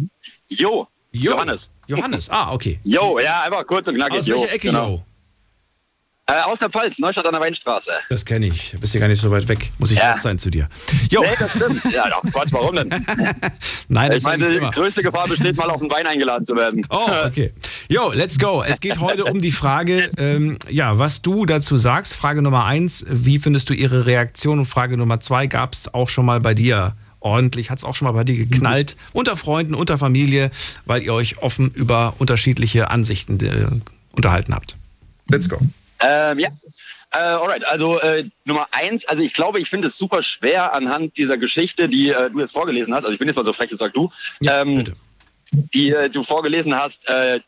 Jo. 0.49 0.89
Jo. 1.13 1.33
Johannes. 1.33 1.71
Johannes. 1.87 2.29
Ah, 2.31 2.53
okay. 2.53 2.81
Jo, 2.83 3.21
ja, 3.21 3.43
einfach 3.43 3.65
kurz 3.65 3.87
und 3.87 3.95
knackig. 3.95 4.19
Aus 4.19 4.27
jo. 4.27 4.41
welcher 4.41 4.55
Ecke, 4.55 4.69
genau. 4.69 4.89
Jo? 4.89 5.03
Äh, 6.31 6.43
aus 6.43 6.61
der 6.61 6.71
Pfalz, 6.71 6.99
Neustadt 7.01 7.27
an 7.27 7.33
der 7.33 7.41
Weinstraße. 7.41 7.91
Das 8.09 8.25
kenne 8.25 8.47
ich. 8.47 8.77
Bist 8.81 8.95
ja 8.95 9.01
gar 9.01 9.09
nicht 9.09 9.21
so 9.21 9.31
weit 9.33 9.49
weg. 9.49 9.73
Muss 9.79 9.91
ich 9.91 9.99
Ja. 9.99 10.13
nett 10.13 10.21
sein 10.21 10.39
zu 10.39 10.49
dir. 10.49 10.69
Jo. 11.11 11.23
Nee, 11.23 11.29
das 11.37 11.57
stimmt. 11.57 11.83
Ja, 11.93 12.09
doch, 12.09 12.23
Quatsch, 12.31 12.53
warum 12.53 12.77
denn? 12.77 12.89
Nein, 13.89 14.11
das 14.11 14.19
ich 14.19 14.25
meine, 14.25 14.49
ich 14.49 14.61
die 14.61 14.71
größte 14.71 15.03
Gefahr 15.03 15.27
besteht, 15.27 15.57
mal 15.57 15.69
auf 15.71 15.81
den 15.81 15.91
Wein 15.91 16.07
eingeladen 16.07 16.47
zu 16.47 16.55
werden. 16.55 16.87
Oh, 16.89 17.09
okay. 17.27 17.53
Jo, 17.89 18.13
let's 18.15 18.39
go. 18.39 18.63
Es 18.63 18.81
geht 18.81 19.01
heute 19.01 19.25
um 19.25 19.41
die 19.41 19.51
Frage, 19.51 20.09
ähm, 20.19 20.57
ja, 20.69 20.99
was 20.99 21.21
du 21.23 21.47
dazu 21.47 21.79
sagst. 21.79 22.15
Frage 22.15 22.43
Nummer 22.43 22.65
eins, 22.65 23.05
wie 23.09 23.39
findest 23.39 23.69
du 23.71 23.75
ihre 23.75 24.07
Reaktion? 24.07 24.61
Und 24.61 24.67
Frage 24.67 24.97
Nummer 24.97 25.19
zwei, 25.19 25.49
gab 25.49 25.73
es 25.73 25.93
auch 25.93 26.09
schon 26.09 26.27
mal 26.27 26.39
bei 26.39 26.55
dir 26.55 26.95
ordentlich, 27.19 27.71
hat 27.71 27.79
es 27.79 27.85
auch 27.85 27.97
schon 27.97 28.07
mal 28.07 28.13
bei 28.13 28.25
dir 28.25 28.37
geknallt, 28.37 28.97
unter 29.13 29.37
Freunden, 29.37 29.75
unter 29.75 29.99
Familie, 29.99 30.51
weil 30.87 31.03
ihr 31.03 31.13
euch 31.13 31.39
offen 31.43 31.71
über 31.73 32.15
unterschiedliche 32.19 32.91
Ansichten 32.91 33.41
äh, 33.45 33.67
unterhalten 34.13 34.55
habt. 34.55 34.77
Let's 35.29 35.49
go. 35.49 35.59
Ähm, 36.01 36.39
ja. 36.39 36.49
Äh, 37.13 37.19
alright, 37.19 37.65
also 37.65 37.99
äh, 38.01 38.25
Nummer 38.45 38.69
eins, 38.71 39.05
also 39.07 39.23
ich 39.23 39.35
glaube, 39.35 39.59
ich 39.59 39.69
finde 39.69 39.89
es 39.89 39.99
super 39.99 40.23
schwer 40.23 40.73
anhand 40.75 41.17
dieser 41.17 41.37
Geschichte, 41.39 41.89
die 41.89 42.11
äh, 42.11 42.31
du 42.31 42.39
jetzt 42.39 42.53
vorgelesen 42.53 42.95
hast, 42.95 43.03
also 43.03 43.13
ich 43.13 43.19
bin 43.19 43.27
jetzt 43.27 43.37
mal 43.37 43.45
so 43.45 43.53
frech 43.53 43.73
und 43.73 43.79
sag 43.79 43.95
du, 43.95 44.13
Ja, 44.41 44.63
ähm, 44.63 44.77
bitte. 44.77 44.93
die 45.75 45.91
äh, 45.91 46.09
du 46.09 46.23
vorgelesen 46.23 46.77
hast, 46.77 47.09
äh, 47.09 47.41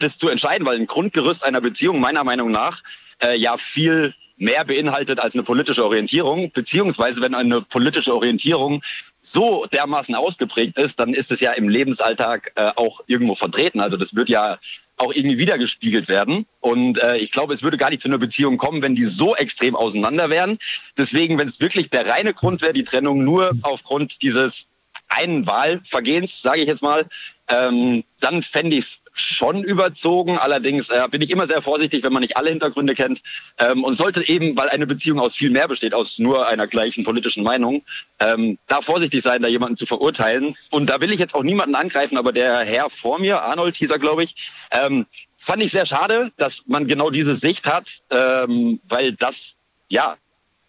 das 0.00 0.18
zu 0.18 0.28
entscheiden, 0.28 0.66
weil 0.66 0.78
ein 0.78 0.88
Grundgerüst 0.88 1.44
einer 1.44 1.60
Beziehung 1.60 2.00
meiner 2.00 2.24
Meinung 2.24 2.50
nach 2.50 2.82
äh, 3.22 3.36
ja 3.36 3.56
viel 3.56 4.14
mehr 4.36 4.64
beinhaltet 4.64 5.20
als 5.20 5.34
eine 5.34 5.44
politische 5.44 5.84
Orientierung, 5.84 6.50
beziehungsweise 6.50 7.20
wenn 7.20 7.36
eine 7.36 7.60
politische 7.60 8.12
Orientierung 8.12 8.82
so 9.20 9.66
dermaßen 9.66 10.16
ausgeprägt 10.16 10.76
ist, 10.76 10.98
dann 10.98 11.14
ist 11.14 11.30
es 11.30 11.38
ja 11.38 11.52
im 11.52 11.68
Lebensalltag 11.68 12.50
äh, 12.56 12.72
auch 12.74 13.00
irgendwo 13.06 13.36
vertreten. 13.36 13.78
Also 13.78 13.96
das 13.96 14.16
wird 14.16 14.28
ja 14.28 14.58
auch 14.96 15.12
irgendwie 15.12 15.38
wiedergespiegelt 15.38 16.08
werden. 16.08 16.46
Und 16.60 17.02
äh, 17.02 17.16
ich 17.16 17.32
glaube, 17.32 17.54
es 17.54 17.62
würde 17.62 17.76
gar 17.76 17.90
nicht 17.90 18.02
zu 18.02 18.08
einer 18.08 18.18
Beziehung 18.18 18.58
kommen, 18.58 18.82
wenn 18.82 18.94
die 18.94 19.04
so 19.04 19.34
extrem 19.34 19.74
auseinander 19.74 20.30
wären. 20.30 20.58
Deswegen, 20.96 21.38
wenn 21.38 21.48
es 21.48 21.60
wirklich 21.60 21.90
der 21.90 22.06
reine 22.06 22.34
Grund 22.34 22.62
wäre, 22.62 22.72
die 22.72 22.84
Trennung 22.84 23.24
nur 23.24 23.52
aufgrund 23.62 24.22
dieses 24.22 24.66
einen 25.08 25.46
Wahlvergehens, 25.46 26.42
sage 26.42 26.60
ich 26.62 26.68
jetzt 26.68 26.82
mal, 26.82 27.06
ähm, 27.48 28.04
dann 28.20 28.42
fände 28.42 28.76
ich 28.76 28.84
es 28.84 29.00
schon 29.12 29.62
überzogen. 29.62 30.38
Allerdings 30.38 30.88
äh, 30.88 31.06
bin 31.10 31.22
ich 31.22 31.30
immer 31.30 31.46
sehr 31.46 31.62
vorsichtig, 31.62 32.02
wenn 32.02 32.12
man 32.12 32.22
nicht 32.22 32.36
alle 32.36 32.50
Hintergründe 32.50 32.94
kennt. 32.94 33.22
Ähm, 33.58 33.84
und 33.84 33.94
sollte 33.94 34.26
eben, 34.28 34.56
weil 34.56 34.68
eine 34.70 34.86
Beziehung 34.86 35.20
aus 35.20 35.36
viel 35.36 35.50
mehr 35.50 35.68
besteht, 35.68 35.94
aus 35.94 36.18
nur 36.18 36.46
einer 36.48 36.66
gleichen 36.66 37.04
politischen 37.04 37.44
Meinung, 37.44 37.82
ähm, 38.18 38.58
da 38.66 38.80
vorsichtig 38.80 39.22
sein, 39.22 39.42
da 39.42 39.48
jemanden 39.48 39.76
zu 39.76 39.86
verurteilen. 39.86 40.56
Und 40.70 40.88
da 40.88 41.00
will 41.00 41.12
ich 41.12 41.20
jetzt 41.20 41.34
auch 41.34 41.42
niemanden 41.42 41.74
angreifen, 41.74 42.16
aber 42.16 42.32
der 42.32 42.60
Herr 42.60 42.90
vor 42.90 43.18
mir, 43.18 43.42
Arnold 43.42 43.76
hieß 43.76 43.90
er, 43.90 43.98
glaube 43.98 44.24
ich, 44.24 44.34
ähm, 44.70 45.06
fand 45.36 45.62
ich 45.62 45.70
sehr 45.70 45.86
schade, 45.86 46.32
dass 46.36 46.62
man 46.66 46.86
genau 46.86 47.10
diese 47.10 47.34
Sicht 47.34 47.66
hat, 47.66 48.02
ähm, 48.10 48.80
weil 48.88 49.12
das, 49.12 49.54
ja, 49.88 50.16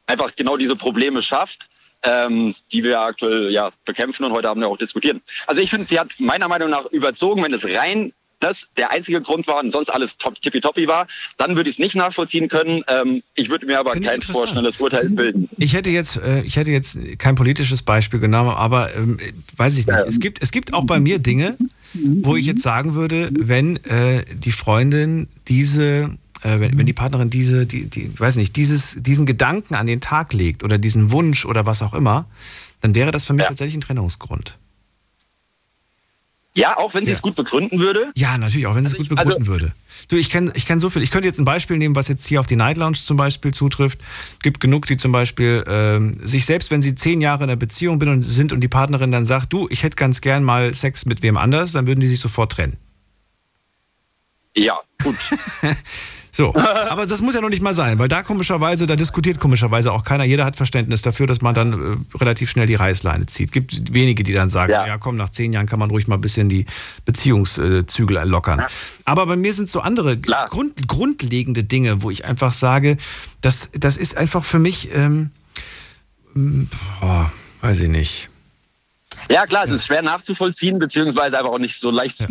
einfach 0.08 0.36
genau 0.36 0.58
diese 0.58 0.76
Probleme 0.76 1.22
schafft 1.22 1.70
ähm, 2.06 2.56
die 2.72 2.84
wir 2.84 3.02
aktuell 3.02 3.52
ja 3.52 3.72
bekämpfen 3.86 4.24
und 4.24 4.32
heute 4.32 4.50
Abend 4.50 4.64
ja 4.64 4.70
auch 4.70 4.78
diskutieren. 4.78 5.22
Also 5.48 5.62
ich 5.62 5.70
finde, 5.70 5.88
sie 5.88 6.00
hat 6.00 6.14
meiner 6.20 6.48
Meinung 6.48 6.70
nach 6.70 6.86
überzogen, 6.88 7.44
wenn 7.44 7.54
es 7.54 7.66
rein 7.66 8.14
das 8.40 8.68
der 8.78 8.92
einzige 8.92 9.22
Grund 9.22 9.48
war 9.48 9.60
und 9.60 9.72
sonst 9.72 9.90
alles 9.90 10.18
top, 10.18 10.40
tippitoppi 10.42 10.88
war, 10.88 11.08
dann 11.38 11.56
würde 11.56 11.70
ich 11.70 11.78
es 11.78 11.80
nicht 11.80 11.96
nachvollziehen 11.96 12.48
können. 12.48 12.84
Ähm, 12.88 13.24
ich 13.34 13.50
würde 13.50 13.66
mir 13.66 13.80
aber 13.80 13.94
Finde 13.94 14.10
kein 14.10 14.22
vorschnelles 14.22 14.78
Urteil 14.78 15.10
bilden. 15.10 15.50
Ich 15.58 15.74
hätte 15.74 15.90
jetzt, 15.90 16.18
äh, 16.18 16.42
ich 16.42 16.58
hätte 16.58 16.72
jetzt 16.72 17.00
kein 17.18 17.36
politisches 17.36 17.82
Beispiel 17.82 18.20
genommen, 18.20 18.52
aber 18.52 18.94
ähm, 18.96 19.18
weiß 19.56 19.78
ich 19.78 19.88
nicht. 19.88 20.00
Es 20.08 20.20
gibt, 20.20 20.42
es 20.42 20.52
gibt 20.52 20.74
auch 20.74 20.86
bei 20.86 21.00
mir 21.00 21.20
Dinge, 21.20 21.58
wo 21.94 22.36
ich 22.36 22.46
jetzt 22.46 22.62
sagen 22.62 22.94
würde, 22.94 23.30
wenn 23.32 23.78
äh, 23.86 24.24
die 24.34 24.52
Freundin 24.52 25.28
diese, 25.48 26.12
äh, 26.46 26.60
wenn, 26.60 26.78
wenn 26.78 26.86
die 26.86 26.94
Partnerin 26.94 27.30
diese, 27.30 27.66
die, 27.66 27.86
die, 27.90 28.18
weiß 28.20 28.36
nicht, 28.38 28.56
dieses, 28.56 28.98
diesen 29.02 29.26
Gedanken 29.26 29.76
an 29.76 29.88
den 29.88 30.00
Tag 30.02 30.32
legt 30.34 30.64
oder 30.64 30.78
diesen 30.78 31.12
Wunsch 31.12 31.46
oder 31.46 31.66
was 31.66 31.82
auch 31.82 31.94
immer, 31.94 32.26
dann 32.82 32.94
wäre 32.96 33.12
das 33.12 33.26
für 33.26 33.34
mich 33.34 33.44
Ja. 33.44 33.50
tatsächlich 33.50 33.76
ein 33.78 33.82
Trennungsgrund. 33.82 34.58
Ja, 36.58 36.78
auch 36.78 36.94
wenn 36.94 37.04
sie 37.04 37.12
Ja. 37.12 37.16
es 37.18 37.22
gut 37.22 37.36
begründen 37.36 37.80
würde. 37.80 38.12
Ja, 38.16 38.38
natürlich, 38.38 38.66
auch 38.68 38.76
wenn 38.76 38.86
sie 38.86 38.94
es 38.94 38.94
Also 39.00 39.10
gut 39.10 39.18
also- 39.18 39.30
begründen 39.34 39.52
würde. 39.52 39.74
Du, 40.08 40.16
ich 40.18 40.30
kenne 40.30 40.52
ich 40.56 40.66
kenn 40.66 40.80
so 40.80 40.90
viel. 40.90 41.02
Ich 41.02 41.12
könnte 41.12 41.28
jetzt 41.28 41.40
ein 41.40 41.46
Beispiel 41.46 41.78
nehmen, 41.78 41.96
was 41.96 42.08
jetzt 42.08 42.26
hier 42.28 42.40
auf 42.40 42.48
die 42.48 42.56
Night 42.56 42.78
Lounge 42.78 42.96
zum 42.98 43.18
Beispiel 43.18 43.54
zutrifft. 43.54 44.00
Gibt 44.44 44.60
genug, 44.62 44.86
die 44.86 44.96
zum 44.98 45.12
Beispiel 45.12 45.64
ähm, 45.68 46.14
sich 46.26 46.46
selbst, 46.46 46.70
wenn 46.72 46.82
sie 46.82 46.96
zehn 46.96 47.20
Jahre 47.22 47.44
in 47.44 47.50
einer 47.50 47.58
Beziehung 47.58 47.98
bin 48.00 48.08
und 48.10 48.24
sind 48.24 48.54
und 48.54 48.62
die 48.62 48.68
Partnerin 48.68 49.12
dann 49.12 49.26
sagt, 49.26 49.52
du, 49.52 49.68
ich 49.70 49.84
hätte 49.84 49.96
ganz 49.98 50.22
gern 50.22 50.44
mal 50.44 50.74
Sex 50.74 51.06
mit 51.06 51.22
wem 51.24 51.38
anders, 51.38 51.72
dann 51.74 51.88
würden 51.88 52.00
die 52.02 52.08
sich 52.08 52.20
sofort 52.20 52.52
trennen. 52.54 52.78
Ja, 54.56 54.80
gut. 55.04 55.16
So, 56.36 56.54
aber 56.90 57.06
das 57.06 57.22
muss 57.22 57.34
ja 57.34 57.40
noch 57.40 57.50
nicht 57.50 57.62
mal 57.62 57.74
sein, 57.74 57.98
weil 57.98 58.10
da 58.10 58.22
komischerweise, 58.22 58.86
da 58.86 58.98
diskutiert 58.98 59.40
komischerweise 59.40 59.94
auch 59.94 60.04
keiner. 60.04 60.26
Jeder 60.26 60.44
hat 60.44 60.58
Verständnis 60.58 61.02
dafür, 61.02 61.28
dass 61.28 61.40
man 61.40 61.56
dann 61.56 61.74
äh, 61.74 62.18
relativ 62.18 62.50
schnell 62.50 62.68
die 62.68 62.76
Reißleine 62.76 63.26
zieht. 63.28 63.54
Gibt 63.54 63.94
wenige, 63.94 64.24
die 64.24 64.34
dann 64.34 64.50
sagen, 64.50 64.74
ja. 64.74 64.86
Ja. 64.86 64.98
komm, 64.98 65.16
nach 65.16 65.30
zehn 65.30 65.54
Jahren 65.54 65.66
kann 65.66 65.80
man 65.80 65.90
ruhig 65.90 66.10
mal 66.10 66.16
ein 66.16 66.22
bisschen 66.22 66.50
die 66.50 66.66
Beziehungszügel 67.06 68.28
lockern. 68.28 68.66
Aber 69.06 69.26
bei 69.28 69.38
mir 69.38 69.54
sind 69.54 69.70
so 69.70 69.80
andere. 69.80 70.18
Grund, 70.18 70.90
grundlegende 70.90 71.64
Dinge, 71.64 72.02
wo 72.02 72.12
ich 72.12 72.26
einfach 72.26 72.52
sage, 72.52 72.98
das, 73.40 73.72
das 73.72 73.96
ist 73.96 74.18
einfach 74.18 74.44
für 74.44 74.60
mich, 74.60 74.94
ähm, 74.94 75.32
m, 76.36 76.70
boah, 77.00 77.32
weiß 77.62 77.80
ich 77.80 77.90
nicht. 77.90 78.28
Ja, 79.30 79.46
klar, 79.46 79.64
es 79.64 79.72
ist 79.72 79.86
schwer 79.86 80.02
nachzuvollziehen, 80.02 80.80
beziehungsweise 80.80 81.38
einfach 81.38 81.52
auch 81.52 81.60
nicht 81.60 81.80
so 81.80 81.92
leicht 81.92 82.30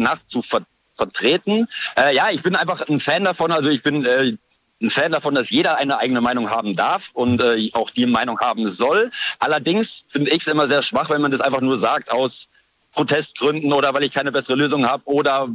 nachzuvertreten. 0.94 1.68
Äh, 1.96 2.14
ja, 2.14 2.30
ich 2.30 2.42
bin 2.42 2.56
einfach 2.56 2.86
ein 2.88 3.00
Fan 3.00 3.24
davon, 3.24 3.52
also 3.52 3.70
ich 3.70 3.82
bin 3.82 4.04
äh, 4.04 4.36
ein 4.80 4.90
Fan 4.90 5.12
davon, 5.12 5.34
dass 5.34 5.50
jeder 5.50 5.76
eine 5.76 5.98
eigene 5.98 6.20
Meinung 6.20 6.50
haben 6.50 6.74
darf 6.74 7.10
und 7.12 7.40
äh, 7.40 7.70
auch 7.72 7.90
die 7.90 8.06
Meinung 8.06 8.38
haben 8.40 8.68
soll. 8.68 9.10
Allerdings 9.38 10.04
finde 10.08 10.30
ich 10.30 10.42
es 10.42 10.46
immer 10.48 10.66
sehr 10.66 10.82
schwach, 10.82 11.10
wenn 11.10 11.22
man 11.22 11.30
das 11.30 11.40
einfach 11.40 11.60
nur 11.60 11.78
sagt 11.78 12.10
aus 12.10 12.48
Protestgründen 12.92 13.72
oder 13.72 13.92
weil 13.94 14.04
ich 14.04 14.12
keine 14.12 14.30
bessere 14.32 14.56
Lösung 14.56 14.86
habe 14.86 15.02
oder 15.06 15.48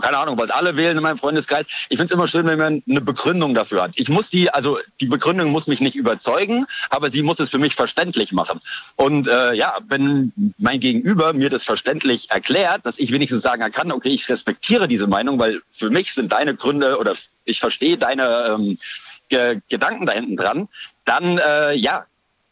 keine 0.00 0.18
Ahnung, 0.18 0.36
was 0.38 0.50
alle 0.50 0.76
wählen 0.76 0.96
in 0.96 1.02
meinem 1.02 1.18
Freundeskreis. 1.18 1.66
Ich 1.88 1.96
finde 1.96 2.04
es 2.04 2.10
immer 2.10 2.26
schön, 2.26 2.46
wenn 2.46 2.58
man 2.58 2.82
eine 2.88 3.00
Begründung 3.00 3.54
dafür 3.54 3.82
hat. 3.82 3.92
Ich 3.94 4.08
muss 4.08 4.30
die, 4.30 4.50
also 4.50 4.78
die 5.00 5.06
Begründung 5.06 5.50
muss 5.50 5.66
mich 5.66 5.80
nicht 5.80 5.96
überzeugen, 5.96 6.66
aber 6.90 7.10
sie 7.10 7.22
muss 7.22 7.40
es 7.40 7.50
für 7.50 7.58
mich 7.58 7.74
verständlich 7.74 8.32
machen. 8.32 8.60
Und 8.96 9.28
äh, 9.28 9.54
ja, 9.54 9.78
wenn 9.88 10.32
mein 10.58 10.80
Gegenüber 10.80 11.32
mir 11.32 11.50
das 11.50 11.64
verständlich 11.64 12.30
erklärt, 12.30 12.84
dass 12.84 12.98
ich 12.98 13.12
wenigstens 13.12 13.42
sagen 13.42 13.70
kann, 13.72 13.92
okay, 13.92 14.10
ich 14.10 14.28
respektiere 14.28 14.88
diese 14.88 15.06
Meinung, 15.06 15.38
weil 15.38 15.62
für 15.70 15.90
mich 15.90 16.12
sind 16.12 16.32
deine 16.32 16.54
Gründe 16.54 16.98
oder 16.98 17.14
ich 17.44 17.60
verstehe 17.60 17.96
deine 17.96 18.56
ähm, 18.58 18.78
Ge 19.28 19.60
Gedanken 19.68 20.06
da 20.06 20.12
hinten 20.12 20.36
dran, 20.36 20.68
dann 21.04 21.38
äh, 21.38 21.74
ja, 21.74 22.06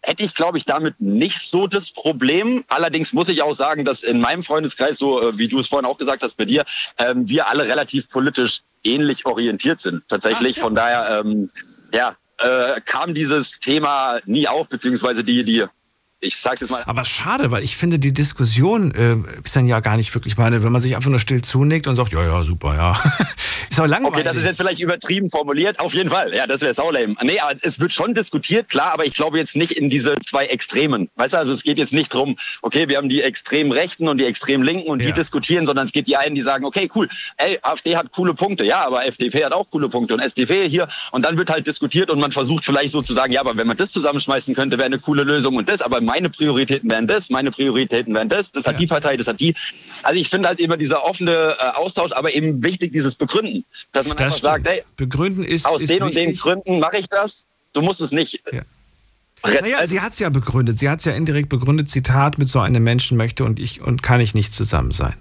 hätte 0.06 0.22
ich, 0.22 0.34
glaube 0.34 0.58
ich, 0.58 0.64
damit 0.64 1.00
nicht 1.00 1.38
so 1.50 1.66
das 1.66 1.90
Problem. 1.90 2.64
Allerdings 2.68 3.12
muss 3.12 3.28
ich 3.28 3.42
auch 3.42 3.54
sagen, 3.54 3.84
dass 3.84 4.02
in 4.02 4.20
meinem 4.20 4.42
Freundeskreis, 4.42 4.98
so 4.98 5.20
äh, 5.20 5.38
wie 5.38 5.48
du 5.48 5.58
es 5.58 5.68
vorhin 5.68 5.86
auch 5.86 5.98
gesagt 5.98 6.22
hast 6.22 6.36
bei 6.36 6.44
dir, 6.44 6.64
ähm, 6.98 7.28
wir 7.28 7.48
alle 7.48 7.66
relativ 7.66 8.08
politisch 8.08 8.60
ähnlich 8.84 9.26
orientiert 9.26 9.80
sind. 9.80 10.02
Tatsächlich. 10.08 10.56
So. 10.56 10.62
Von 10.62 10.74
daher, 10.74 11.20
ähm, 11.20 11.48
ja, 11.92 12.16
äh, 12.38 12.80
kam 12.82 13.14
dieses 13.14 13.58
Thema 13.60 14.20
nie 14.26 14.46
auf, 14.46 14.68
beziehungsweise 14.68 15.24
die, 15.24 15.44
die 15.44 15.64
ich 16.24 16.36
sag's 16.36 16.60
jetzt 16.60 16.70
mal. 16.70 16.82
Aber 16.86 17.04
schade, 17.04 17.50
weil 17.50 17.62
ich 17.62 17.76
finde, 17.76 17.98
die 17.98 18.12
Diskussion 18.12 18.92
äh, 18.92 19.16
ist 19.44 19.54
dann 19.54 19.66
ja 19.66 19.80
gar 19.80 19.96
nicht 19.96 20.14
wirklich 20.14 20.36
meine, 20.36 20.62
wenn 20.62 20.72
man 20.72 20.80
sich 20.80 20.96
einfach 20.96 21.10
nur 21.10 21.18
still 21.20 21.42
zunickt 21.42 21.86
und 21.86 21.96
sagt, 21.96 22.12
ja, 22.12 22.22
ja, 22.22 22.44
super, 22.44 22.74
ja. 22.74 22.92
ist 23.70 23.78
aber 23.78 23.88
langweilig. 23.88 24.14
Okay, 24.16 24.24
das 24.24 24.36
ist 24.36 24.44
jetzt 24.44 24.56
vielleicht 24.56 24.80
übertrieben 24.80 25.30
formuliert, 25.30 25.78
auf 25.80 25.94
jeden 25.94 26.10
Fall. 26.10 26.34
Ja, 26.34 26.46
das 26.46 26.60
wäre 26.60 26.74
saulame. 26.74 27.14
Nee, 27.22 27.38
aber 27.40 27.54
es 27.62 27.78
wird 27.78 27.92
schon 27.92 28.14
diskutiert, 28.14 28.68
klar, 28.68 28.92
aber 28.92 29.04
ich 29.06 29.14
glaube 29.14 29.38
jetzt 29.38 29.56
nicht 29.56 29.72
in 29.72 29.90
diese 29.90 30.14
zwei 30.28 30.46
Extremen. 30.46 31.08
Weißt 31.16 31.34
du, 31.34 31.38
also 31.38 31.52
es 31.52 31.62
geht 31.62 31.78
jetzt 31.78 31.92
nicht 31.92 32.12
drum, 32.12 32.36
okay, 32.62 32.88
wir 32.88 32.96
haben 32.96 33.08
die 33.08 33.22
extrem 33.22 33.70
Rechten 33.70 34.08
und 34.08 34.18
die 34.18 34.24
extrem 34.24 34.62
Linken 34.62 34.88
und 34.90 35.00
Ja. 35.00 35.06
die 35.08 35.12
diskutieren, 35.12 35.66
sondern 35.66 35.86
es 35.86 35.92
geht 35.92 36.06
die 36.06 36.16
einen, 36.16 36.34
die 36.34 36.42
sagen, 36.42 36.64
okay, 36.64 36.90
cool, 36.94 37.08
ey, 37.36 37.58
AfD 37.62 37.96
hat 37.96 38.10
coole 38.12 38.34
Punkte, 38.34 38.64
ja, 38.64 38.86
aber 38.86 39.04
FDP 39.06 39.44
hat 39.44 39.52
auch 39.52 39.68
coole 39.70 39.88
Punkte 39.88 40.14
und 40.14 40.20
SDP 40.20 40.68
hier 40.68 40.88
und 41.12 41.24
dann 41.24 41.36
wird 41.36 41.50
halt 41.50 41.66
diskutiert 41.66 42.10
und 42.10 42.20
man 42.20 42.32
versucht 42.32 42.64
vielleicht 42.64 42.92
so 42.92 43.02
zu 43.02 43.12
sagen, 43.12 43.32
ja, 43.32 43.40
aber 43.40 43.56
wenn 43.56 43.66
man 43.66 43.76
das 43.76 43.90
zusammenschmeißen 43.90 44.54
könnte, 44.54 44.76
wäre 44.78 44.86
eine 44.86 44.98
coole 44.98 45.22
Lösung 45.24 45.56
und 45.56 45.68
das, 45.68 45.82
aber 45.82 46.00
meine 46.14 46.30
Prioritäten 46.30 46.88
wären 46.90 47.06
das, 47.08 47.28
meine 47.28 47.50
Prioritäten 47.50 48.14
wären 48.14 48.28
das, 48.28 48.52
das 48.52 48.66
hat 48.66 48.74
Ja. 48.74 48.78
die 48.78 48.86
Partei, 48.86 49.16
das 49.16 49.26
hat 49.26 49.40
die. 49.40 49.54
Also 50.04 50.20
ich 50.20 50.28
finde 50.30 50.48
halt 50.48 50.60
immer 50.60 50.76
dieser 50.76 51.02
offene 51.04 51.56
äh, 51.58 51.70
Austausch, 51.74 52.12
aber 52.12 52.32
eben 52.34 52.62
wichtig 52.62 52.92
dieses 52.92 53.16
Begründen, 53.16 53.64
dass 53.92 54.06
man 54.06 54.16
das 54.16 54.34
einfach 54.36 54.44
sagt, 54.44 54.66
stimmt. 54.68 54.78
ey, 54.80 54.84
Begründen 54.96 55.42
ist, 55.44 55.66
aus 55.66 55.82
ist 55.82 55.90
den 55.90 56.02
und 56.04 56.14
den 56.14 56.28
wichtig. 56.28 56.40
Gründen 56.40 56.78
mache 56.78 56.98
ich 56.98 57.08
das. 57.08 57.46
Du 57.72 57.82
musst 57.82 58.00
es 58.00 58.12
nicht. 58.12 58.40
Ja. 58.52 58.62
Re- 59.44 59.58
Naja, 59.62 59.86
sie 59.86 60.00
hat 60.00 60.12
es 60.12 60.20
ja 60.20 60.28
begründet. 60.30 60.78
Sie 60.78 60.88
hat 60.88 61.00
es 61.00 61.04
ja 61.04 61.12
indirekt 61.12 61.48
begründet. 61.48 61.90
Zitat: 61.90 62.38
Mit 62.38 62.48
so 62.48 62.60
einem 62.60 62.84
Menschen 62.84 63.16
möchte 63.16 63.44
und 63.44 63.58
ich 63.58 63.80
und 63.82 64.02
kann 64.04 64.20
ich 64.20 64.34
nicht 64.34 64.52
zusammen 64.52 64.92
sein. 64.92 65.14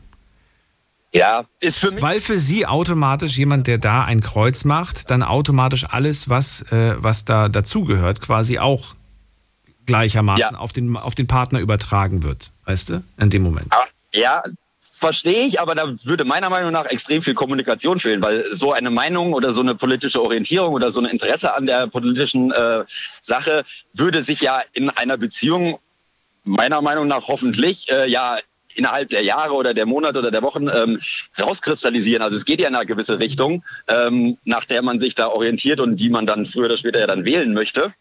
ja, 1.12 1.46
ist 1.60 1.80
für 1.80 1.92
mich. 1.92 2.02
Weil 2.02 2.22
für 2.22 2.38
sie 2.38 2.66
automatisch 2.66 3.38
jemand, 3.38 3.68
der 3.68 3.78
da 3.80 4.04
ein 4.04 4.22
Kreuz 4.22 4.64
macht, 4.66 5.10
dann 5.10 5.24
automatisch 5.24 5.86
alles, 5.90 6.30
was, 6.30 6.62
äh, 6.72 6.96
was 6.98 7.26
da 7.26 7.50
dazugehört, 7.50 8.22
quasi 8.22 8.60
auch 8.60 8.96
gleichermaßen 9.86 10.54
Ja. 10.54 10.60
auf, 10.60 10.72
den, 10.72 10.96
auf 10.96 11.16
den 11.16 11.28
Partner 11.28 11.60
übertragen 11.60 12.24
wird. 12.24 12.52
Weißt 12.66 12.90
du? 12.90 13.04
In 13.20 13.30
dem 13.30 13.44
Moment. 13.44 13.68
Ja, 14.14 14.44
verstehe 14.80 15.46
ich, 15.46 15.60
aber 15.60 15.76
da 15.76 15.92
würde 16.04 16.24
meiner 16.24 16.50
Meinung 16.50 16.72
nach 16.72 16.86
extrem 16.86 17.22
viel 17.22 17.34
Kommunikation 17.34 18.00
fehlen, 18.00 18.22
weil 18.22 18.46
so 18.54 18.72
eine 18.72 18.90
Meinung 18.90 19.34
oder 19.34 19.52
so 19.52 19.62
eine 19.62 19.76
politische 19.76 20.22
Orientierung 20.22 20.74
oder 20.74 20.92
so 20.92 21.02
ein 21.02 21.06
Interesse 21.08 21.54
an 21.54 21.66
der 21.66 21.88
politischen 21.88 22.52
äh, 22.52 22.86
Sache 23.22 23.66
würde 23.94 24.24
sich 24.24 24.40
ja 24.42 24.62
in 24.74 24.90
einer 24.90 25.18
Beziehung 25.18 25.80
meiner 26.46 26.82
Meinung 26.82 27.08
nach 27.08 27.28
hoffentlich 27.28 27.90
äh, 27.92 28.10
ja 28.10 28.38
innerhalb 28.76 29.10
der 29.10 29.24
Jahre 29.24 29.54
oder 29.54 29.74
der 29.74 29.86
Monate 29.86 30.20
oder 30.20 30.32
der 30.32 30.42
Wochen 30.42 30.68
ähm, 30.68 31.00
rauskristallisieren. 31.40 32.24
Also 32.24 32.38
es 32.38 32.46
geht 32.46 32.60
ja 32.60 32.68
in 32.68 32.76
eine 32.76 32.86
gewisse 32.86 33.20
Richtung, 33.20 33.64
ähm, 33.88 34.38
nach 34.46 34.66
der 34.66 34.82
man 34.82 35.00
sich 35.00 35.16
da 35.16 35.28
orientiert 35.28 35.80
und 35.80 35.98
die 35.98 36.10
man 36.10 36.26
dann 36.26 36.46
früher 36.46 36.66
oder 36.66 36.78
später 36.78 37.00
ja 37.00 37.08
dann 37.08 37.26
wählen 37.26 37.54
möchte. 37.54 37.94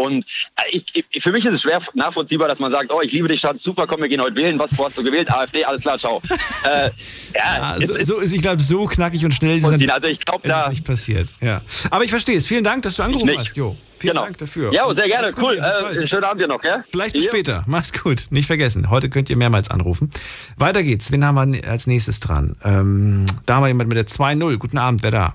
Und 0.00 0.24
äh, 0.56 0.62
ich, 0.72 0.84
ich, 1.10 1.22
für 1.22 1.30
mich 1.32 1.44
ist 1.44 1.52
es 1.54 1.62
schwer 1.62 1.80
nachvollziehbar, 1.94 2.48
dass 2.48 2.58
man 2.58 2.70
sagt, 2.70 2.90
oh, 2.92 3.00
ich 3.02 3.12
liebe 3.12 3.28
dich, 3.28 3.40
Schatz, 3.40 3.62
super, 3.62 3.86
komm, 3.86 4.00
wir 4.00 4.08
gehen 4.08 4.20
heute 4.20 4.36
wählen. 4.36 4.58
Was 4.58 4.76
wo 4.78 4.86
hast 4.86 4.96
du 4.96 5.02
gewählt? 5.02 5.30
AfD, 5.30 5.64
alles 5.64 5.82
klar, 5.82 5.98
ciao. 5.98 6.22
äh, 6.64 6.90
ja, 7.34 7.76
es 7.76 7.90
so, 7.90 7.96
ist 7.98 8.06
so 8.08 8.20
ich 8.36 8.42
glaube, 8.42 8.62
so 8.62 8.86
knackig 8.86 9.24
und 9.24 9.34
schnell 9.34 9.58
ist 9.58 9.64
es. 9.66 9.88
Also 9.90 10.06
ich 10.06 10.20
glaube 10.24 10.48
es 10.48 10.54
ist 10.56 10.62
da... 10.64 10.68
nicht 10.70 10.84
passiert. 10.84 11.34
Ja. 11.40 11.60
Aber 11.90 12.04
ich 12.04 12.10
verstehe 12.10 12.36
es. 12.36 12.46
Vielen 12.46 12.64
Dank, 12.64 12.82
dass 12.82 12.96
du 12.96 13.02
angerufen 13.02 13.30
hast, 13.36 13.56
Jo. 13.56 13.76
Vielen 13.98 14.14
Genau. 14.14 14.24
Dank 14.24 14.38
dafür. 14.38 14.72
Ja, 14.72 14.92
sehr 14.94 15.08
gerne, 15.08 15.30
cool. 15.42 15.58
Äh, 15.58 16.06
schönen 16.06 16.24
Abend 16.24 16.40
dir 16.40 16.48
noch, 16.48 16.62
gell? 16.62 16.82
Vielleicht 16.90 17.12
bis 17.12 17.26
Ja. 17.26 17.30
später. 17.30 17.64
Mach's 17.66 17.92
gut. 17.92 18.28
Nicht 18.30 18.46
vergessen. 18.46 18.88
Heute 18.88 19.10
könnt 19.10 19.28
ihr 19.28 19.36
mehrmals 19.36 19.70
anrufen. 19.70 20.08
Weiter 20.56 20.82
geht's. 20.82 21.12
Wen 21.12 21.22
haben 21.22 21.52
wir 21.52 21.68
als 21.68 21.86
nächstes 21.86 22.18
dran? 22.18 22.56
Ähm, 22.64 23.26
da 23.44 23.56
haben 23.56 23.64
wir 23.64 23.68
jemand 23.68 23.90
mit 23.90 23.98
der 23.98 24.06
2-0. 24.06 24.56
Guten 24.56 24.78
Abend, 24.78 25.02
wer 25.02 25.10
da? 25.10 25.34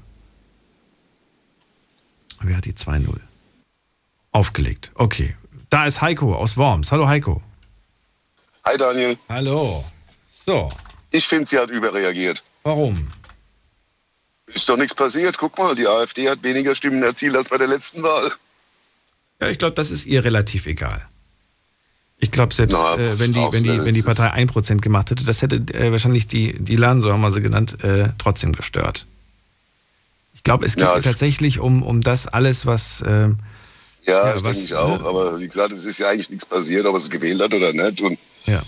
Wer 2.42 2.58
hat 2.58 2.66
die 2.66 2.74
2-0? 2.74 3.20
Aufgelegt. 4.36 4.92
Okay. 4.96 5.34
Da 5.70 5.86
ist 5.86 6.02
Heiko 6.02 6.36
aus 6.36 6.58
Worms. 6.58 6.92
Hallo 6.92 7.08
Heiko. 7.08 7.42
Hi 8.66 8.76
Daniel, 8.78 9.18
Hallo. 9.30 9.86
So, 10.30 10.68
ich 11.10 11.26
finde, 11.26 11.46
sie 11.48 11.58
hat 11.58 11.70
überreagiert. 11.72 12.44
warum? 12.64 13.08
Ist 14.48 14.68
doch 14.68 14.76
nichts 14.76 14.94
passiert. 14.94 15.38
Guck 15.38 15.58
mal, 15.58 15.74
die 15.74 15.88
AfD 15.88 16.30
hat 16.30 16.44
weniger 16.44 16.76
Stimmen 16.76 17.02
erzielt 17.02 17.36
als 17.38 17.48
bei 17.48 17.58
der 17.58 17.68
letzten 17.68 18.04
Wahl. 18.04 18.30
Ja, 19.42 19.48
ich 19.48 19.58
glaube, 19.58 19.74
das 19.76 19.90
ist 19.90 20.06
ihr 20.06 20.24
relativ 20.26 20.66
egal. 20.68 21.08
Ich 22.18 22.30
glaube, 22.32 22.54
selbst 22.54 22.74
Na, 22.74 22.96
äh, 22.96 23.18
wenn, 23.18 23.32
die, 23.32 23.40
wenn, 23.40 23.64
die, 23.64 23.86
wenn 23.86 23.94
die 23.94 24.02
Partei 24.02 24.34
1% 24.34 24.82
gemacht 24.82 25.12
hätte, 25.12 25.24
das 25.24 25.42
hätte 25.44 25.58
äh, 25.74 25.92
wahrscheinlich 25.92 26.28
die, 26.28 26.58
die 26.60 26.76
LAN, 26.76 27.02
so 27.02 27.12
haben 27.14 27.22
wir 27.22 27.32
sie 27.32 27.42
genannt, 27.42 27.82
äh, 27.86 28.10
trotzdem 28.18 28.52
gestört. 28.52 29.06
Ich 30.34 30.44
glaube, 30.44 30.66
es 30.66 30.76
geht 30.76 30.84
Ja, 30.84 30.92
ja, 30.94 31.00
ich- 31.00 31.06
tatsächlich 31.06 31.60
um, 31.60 31.84
um 31.84 32.02
das 32.02 32.28
alles, 32.28 32.66
was. 32.66 33.02
Ja, 34.06 34.28
Ja, 34.28 34.34
das 34.34 34.44
was, 34.44 34.58
denke 34.58 34.74
ich 34.74 34.76
auch. 34.76 35.00
ne? 35.00 35.06
Aber 35.06 35.40
wie 35.40 35.48
gesagt, 35.48 35.72
es 35.72 35.86
ist 35.86 36.00
ja 36.00 36.10
eigentlich 36.10 36.30
nichts 36.30 36.46
passiert, 36.46 36.86
ob 36.86 36.96
es 36.96 37.10
gewählt 37.10 37.42
hat 37.42 37.54
oder 37.54 37.74
nicht. 37.74 38.02
Und 38.02 38.20
ja. 38.46 38.62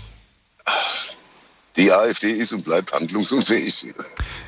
die 1.76 1.92
AfD 1.92 2.30
ist 2.32 2.52
und 2.52 2.64
bleibt 2.64 2.92
handlungsunfähig. 2.92 3.86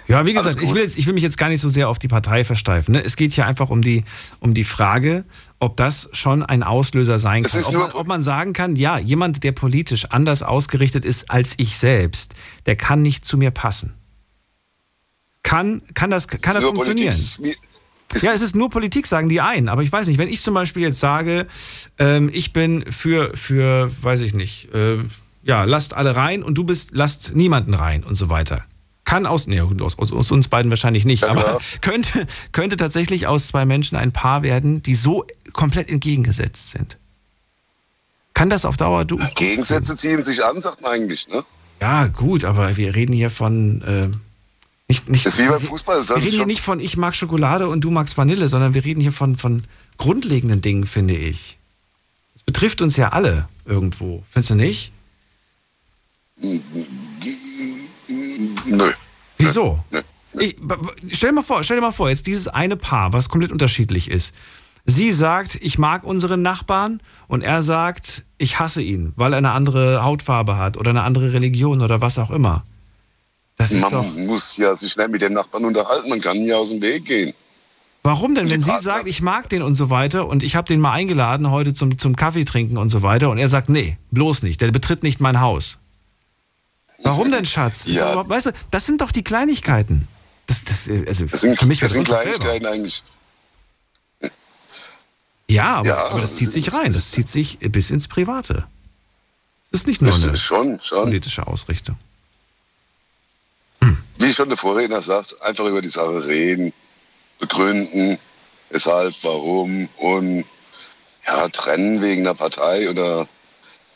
Ja, 0.09 0.27
wie 0.27 0.33
gesagt, 0.33 0.61
ich 0.61 0.75
will, 0.75 0.83
jetzt, 0.83 0.99
ich 0.99 1.07
will 1.07 1.15
mich 1.15 1.23
jetzt 1.23 1.39
gar 1.39 1.49
nicht 1.49 1.61
so 1.61 1.69
sehr 1.69 1.89
auf 1.89 2.01
die 2.01 2.09
Partei 2.09 2.43
versteifen. 2.43 2.93
Ne? 2.93 3.05
Es 3.05 3.17
geht 3.17 3.33
hier 3.33 3.47
einfach 3.47 3.71
um 3.71 3.83
die, 3.83 4.05
um 4.41 4.55
die 4.55 4.65
Frage, 4.65 5.25
ob 5.61 5.77
das 5.77 6.09
schon 6.13 6.43
ein 6.43 6.65
Auslöser 6.65 7.19
sein 7.21 7.45
Es 7.45 7.53
kann. 7.53 7.65
Ob 7.67 7.75
man, 7.75 7.93
ob 7.93 8.07
man 8.09 8.23
sagen 8.23 8.53
kann, 8.53 8.75
ja, 8.75 8.99
jemand, 8.99 9.45
der 9.45 9.53
politisch 9.53 10.07
anders 10.07 10.43
ausgerichtet 10.43 11.05
ist 11.05 11.31
als 11.31 11.55
ich 11.59 11.79
selbst, 11.79 12.35
der 12.67 12.75
kann 12.75 13.03
nicht 13.03 13.25
zu 13.25 13.39
mir 13.39 13.53
passen. 13.53 13.95
Kann, 15.43 15.83
kann 15.95 16.11
das, 16.11 16.27
kann 16.29 16.55
das 16.55 16.65
funktionieren? 16.65 17.17
Politik 17.37 17.70
Ja, 18.21 18.33
es 18.33 18.41
ist 18.41 18.57
nur 18.57 18.71
Politik, 18.71 19.07
sagen 19.07 19.29
die 19.29 19.41
einen. 19.41 19.69
Aber 19.69 19.83
ich 19.83 19.93
weiß 19.93 20.09
nicht, 20.09 20.19
wenn 20.19 20.29
ich 20.29 20.43
zum 20.43 20.55
Beispiel 20.55 20.83
jetzt 20.83 21.01
sage, 21.01 21.47
ähm, 21.99 22.29
ich 22.33 22.53
bin 22.53 22.85
für, 22.91 23.37
für, 23.37 23.91
weiß 24.03 24.21
ich 24.21 24.35
nicht, 24.35 24.75
äh, 24.75 24.99
ja, 25.43 25.65
lasst 25.65 25.95
alle 25.95 26.17
rein 26.17 26.43
und 26.43 26.57
du 26.59 26.65
bist, 26.65 26.91
lasst 26.93 27.35
niemanden 27.35 27.75
rein 27.75 28.03
und 28.03 28.15
so 28.15 28.29
weiter. 28.29 28.65
Kann 29.05 29.27
aus, 29.27 29.47
nee, 29.47 29.61
aus, 29.61 29.99
aus, 29.99 30.13
aus 30.13 30.31
uns 30.31 30.49
beiden 30.49 30.71
wahrscheinlich 30.71 31.05
nicht, 31.05 31.23
Ja, 31.23 31.31
aber 31.31 31.43
klar. 31.43 31.61
könnte, 31.81 32.27
könnte 32.53 32.77
tatsächlich 32.77 33.27
aus 33.27 33.49
zwei 33.49 33.65
Menschen 33.65 33.97
ein 33.97 34.13
Paar 34.13 34.43
werden, 34.43 34.83
die 34.83 34.95
so 34.95 35.25
komplett 35.53 35.89
entgegengesetzt 35.89 36.71
sind. 36.71 36.99
Kann 38.35 38.51
das 38.51 38.65
auf 38.65 38.77
Dauer 38.77 39.05
du? 39.05 39.19
Gegensätze 39.35 39.97
ziehen 39.97 40.25
sich 40.25 40.45
an, 40.45 40.61
sagt 40.63 40.83
man 40.83 40.93
eigentlich. 40.93 41.29
Ne? 41.29 41.45
Ja, 41.81 42.07
gut, 42.07 42.45
aber 42.45 42.77
wir 42.77 42.95
reden 42.95 43.13
hier 43.13 43.31
von. 43.31 43.83
Äh, 43.83 44.09
nicht, 44.91 45.09
nicht, 45.09 45.25
Das 45.25 45.35
ist 45.35 45.39
wie 45.39 45.47
beim 45.47 45.61
Fußball. 45.61 45.99
Wir 45.99 46.03
ist 46.03 46.11
reden 46.11 46.27
hier 46.27 46.47
nicht 46.47 46.63
von 46.63 46.81
ich 46.81 46.97
mag 46.97 47.15
Schokolade 47.15 47.69
und 47.69 47.83
du 47.83 47.93
magst 47.93 48.19
Vanille, 48.19 48.49
sondern 48.49 48.75
wir 48.75 48.85
reden 48.85 49.01
hier 49.01 49.13
von, 49.13 49.37
von 49.37 49.63
grundlegenden 49.99 50.63
Dingen, 50.63 50.85
finde 50.85 51.15
ich. 51.15 51.59
Das 52.35 52.43
betrifft 52.43 52.83
uns 52.83 52.97
ja 52.97 53.11
alle 53.11 53.49
irgendwo. 53.65 54.25
Findest 54.31 54.51
du 54.51 54.55
nicht? 54.57 54.91
Nö. 58.67 58.93
Wieso? 59.39 59.79
Nö. 59.93 60.03
Ich, 60.41 60.57
stell, 61.13 61.31
dir 61.31 61.37
mal 61.37 61.43
vor, 61.45 61.63
stell 61.63 61.77
dir 61.77 61.83
mal 61.83 61.93
vor, 61.93 62.09
jetzt 62.09 62.27
dieses 62.27 62.49
eine 62.49 62.77
Paar, 62.77 63.13
was 63.13 63.29
komplett 63.29 63.53
unterschiedlich 63.53 64.11
ist. 64.11 64.35
Sie 64.87 65.13
sagt, 65.13 65.57
ich 65.63 65.79
mag 65.79 66.03
unseren 66.03 66.43
Nachbarn 66.43 67.01
und 67.29 67.43
er 67.43 67.63
sagt, 67.63 68.25
ich 68.39 68.59
hasse 68.59 68.83
ihn, 68.83 69.13
weil 69.15 69.35
er 69.35 69.39
eine 69.39 69.53
andere 69.53 70.03
Hautfarbe 70.03 70.57
hat 70.57 70.77
oder 70.77 70.91
eine 70.91 71.03
andere 71.03 71.33
Religion 71.33 71.81
oder 71.81 72.01
was 72.01 72.19
auch 72.19 72.33
immer. 72.33 72.65
Das 73.61 73.73
ist 73.73 73.83
Man 73.83 73.91
doch. 73.93 74.17
muss 74.17 74.57
ja 74.57 74.75
sich 74.75 74.97
nicht 74.97 75.11
mit 75.11 75.21
dem 75.21 75.35
Nachbarn 75.35 75.67
unterhalten, 75.67 76.09
man 76.09 76.21
kann 76.23 76.37
ja 76.45 76.57
aus 76.57 76.71
dem 76.71 76.81
Weg 76.81 77.05
gehen. 77.05 77.35
Warum 78.03 78.35
denn, 78.35 78.49
wenn 78.49 78.63
sie 78.63 78.73
sagt, 78.81 79.07
ich 79.07 79.21
mag 79.21 79.51
den 79.51 79.61
und 79.61 79.75
so 79.75 79.91
weiter 79.91 80.27
und 80.27 80.43
ich 80.43 80.57
habe 80.57 80.67
den 80.67 80.81
mal 80.81 80.93
eingeladen 80.93 81.51
heute 81.51 81.75
zum, 81.75 81.99
zum 81.99 82.17
Kaffee 82.17 82.47
trinken 82.47 82.79
und 82.79 82.89
so 82.89 83.03
weiter 83.03 83.29
und 83.29 83.37
er 83.37 83.51
sagt, 83.51 83.69
nee, 83.69 83.99
bloß 84.13 84.45
nicht, 84.45 84.63
der 84.63 84.71
betritt 84.71 85.03
nicht 85.03 85.21
mein 85.21 85.43
Haus. 85.43 85.77
Warum 87.03 87.31
denn, 87.31 87.45
Schatz? 87.45 87.85
Ja. 87.87 88.13
überhaupt, 88.13 88.31
weißt 88.31 88.47
du, 88.47 88.51
das 88.71 88.87
sind 88.87 89.03
doch 89.03 89.13
die 89.13 89.23
Kleinigkeiten. 89.25 90.09
Das, 90.47 90.65
das, 90.65 90.89
äh, 90.89 91.05
also 91.07 91.27
Das 91.27 91.43
sind, 91.43 91.59
für 91.59 91.67
mich 91.67 91.81
das 91.81 91.93
sind. 91.93 92.05
Kleinigkeiten 92.05 92.65
eigentlich. 92.65 93.03
Ja, 95.51 95.77
aber, 95.77 95.89
Ja, 95.89 96.07
aber 96.07 96.21
das 96.21 96.37
zieht 96.37 96.51
sich 96.53 96.73
rein, 96.73 96.95
das 96.95 97.11
zieht 97.11 97.29
sich 97.29 97.59
bis 97.59 97.91
ins 97.91 98.09
Private. 98.09 98.67
Das 99.71 99.83
ist 99.83 99.87
nicht 99.87 100.01
nur 100.01 100.15
eine 100.15 100.35
schon, 100.39 100.81
schon. 100.81 101.05
politische 101.05 101.47
Ausrichtung. 101.47 101.97
Wie 104.21 104.35
schon 104.35 104.51
der 104.51 104.59
Vorredner 104.59 105.01
sagt, 105.01 105.41
einfach 105.41 105.65
über 105.65 105.81
die 105.81 105.89
Sache 105.89 106.27
reden, 106.27 106.75
begründen, 107.39 108.19
weshalb, 108.69 109.15
warum 109.23 109.89
und 109.97 110.45
ja, 111.27 111.49
trennen 111.49 112.03
wegen 112.03 112.21
einer 112.27 112.35
Partei 112.35 112.91
oder 112.91 113.27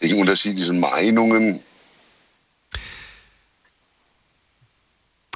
wegen 0.01 0.19
unterschiedlichen 0.19 0.81
Meinungen. 0.81 1.61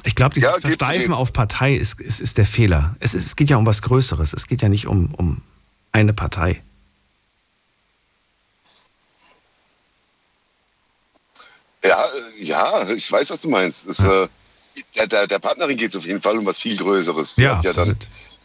Ich 0.05 0.15
glaube, 0.15 0.35
dieses 0.35 0.55
Ja, 0.55 0.61
Versteifen 0.61 1.13
auf 1.13 1.35
Partei 1.35 1.75
ist, 1.75 2.01
ist, 2.01 2.23
ist 2.23 2.39
der 2.39 2.47
Fehler. 2.47 2.97
Es, 2.99 3.15
ist, 3.15 3.27
es 3.27 3.37
geht 3.37 3.51
ja 3.51 3.59
um 3.59 3.67
was 3.67 3.83
Größeres. 3.83 4.33
Es 4.33 4.47
geht 4.47 4.63
ja 4.63 4.71
nicht 4.71 4.87
um, 4.87 5.15
um 5.15 5.43
eine 5.93 6.15
Partei. 6.15 6.63
Ja, 11.85 12.05
äh, 12.07 12.43
ja, 12.43 12.89
ich 12.89 13.13
weiß, 13.13 13.29
was 13.29 13.41
du 13.43 13.51
meinst. 13.51 13.87
Das, 13.87 13.99
äh, 14.01 14.29
der, 14.97 15.07
der, 15.07 15.27
der 15.27 15.39
Partnerin 15.39 15.77
geht 15.77 15.91
es 15.91 15.97
auf 15.97 16.07
jeden 16.07 16.21
Fall 16.21 16.39
um 16.39 16.47
was 16.47 16.59
viel 16.59 16.77
Größeres. 16.77 17.35
Die 17.37 17.43
Ja, 17.43 17.61
ja 17.63 17.73
dann, 17.73 17.97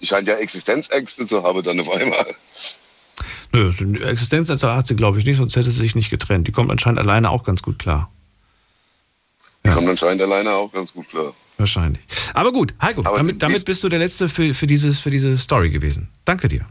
die 0.01 0.05
scheint 0.05 0.27
ja 0.27 0.35
Existenzängste 0.35 1.25
zu 1.25 1.43
haben 1.43 1.63
dann 1.63 1.79
auf 1.79 1.89
einmal. 1.89 2.25
Nö, 3.51 3.69
Existenzängste 3.69 4.73
hat 4.73 4.87
sie, 4.87 4.95
glaube 4.95 5.19
ich, 5.19 5.25
nicht, 5.25 5.37
sonst 5.37 5.55
hätte 5.55 5.69
sie 5.69 5.79
sich 5.79 5.95
nicht 5.95 6.09
getrennt. 6.09 6.47
Die 6.47 6.51
kommt 6.51 6.71
anscheinend 6.71 6.99
alleine 6.99 7.29
auch 7.29 7.43
ganz 7.43 7.61
gut 7.61 7.79
klar. 7.79 8.09
Die 9.65 9.69
kommt 9.69 9.87
anscheinend 9.87 10.21
alleine 10.21 10.51
auch 10.51 10.71
ganz 10.71 10.93
gut 10.93 11.07
klar. 11.07 11.33
Wahrscheinlich. 11.57 12.01
Aber 12.33 12.51
gut, 12.51 12.73
Heiko, 12.81 13.01
Aber 13.05 13.17
damit, 13.17 13.41
damit 13.41 13.65
bist 13.65 13.83
du 13.83 13.89
der 13.89 13.99
Letzte 13.99 14.27
für, 14.27 14.53
für, 14.53 14.67
dieses, 14.67 14.99
für 14.99 15.09
diese 15.09 15.37
Story 15.37 15.69
gewesen. 15.69 16.09
Danke 16.25 16.47
dir. 16.47 16.65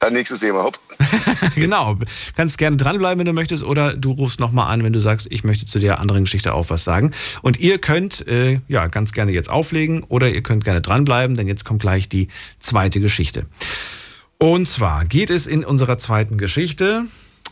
Dann 0.00 0.12
nächstes 0.12 0.40
Thema, 0.40 0.62
hopp. 0.62 0.78
genau. 1.56 1.96
Kannst 2.36 2.58
gerne 2.58 2.76
dranbleiben, 2.76 3.18
wenn 3.18 3.26
du 3.26 3.32
möchtest, 3.32 3.64
oder 3.64 3.96
du 3.96 4.12
rufst 4.12 4.38
nochmal 4.38 4.72
an, 4.72 4.84
wenn 4.84 4.92
du 4.92 5.00
sagst, 5.00 5.26
ich 5.30 5.42
möchte 5.42 5.66
zu 5.66 5.80
der 5.80 5.98
anderen 5.98 6.24
Geschichte 6.24 6.54
auch 6.54 6.70
was 6.70 6.84
sagen. 6.84 7.12
Und 7.42 7.58
ihr 7.58 7.78
könnt 7.78 8.26
äh, 8.28 8.60
ja 8.68 8.86
ganz 8.86 9.12
gerne 9.12 9.32
jetzt 9.32 9.50
auflegen 9.50 10.04
oder 10.04 10.30
ihr 10.30 10.42
könnt 10.42 10.64
gerne 10.64 10.80
dranbleiben, 10.80 11.36
denn 11.36 11.48
jetzt 11.48 11.64
kommt 11.64 11.82
gleich 11.82 12.08
die 12.08 12.28
zweite 12.60 13.00
Geschichte. 13.00 13.46
Und 14.38 14.68
zwar 14.68 15.04
geht 15.04 15.30
es 15.30 15.48
in 15.48 15.64
unserer 15.64 15.98
zweiten 15.98 16.38
Geschichte. 16.38 17.04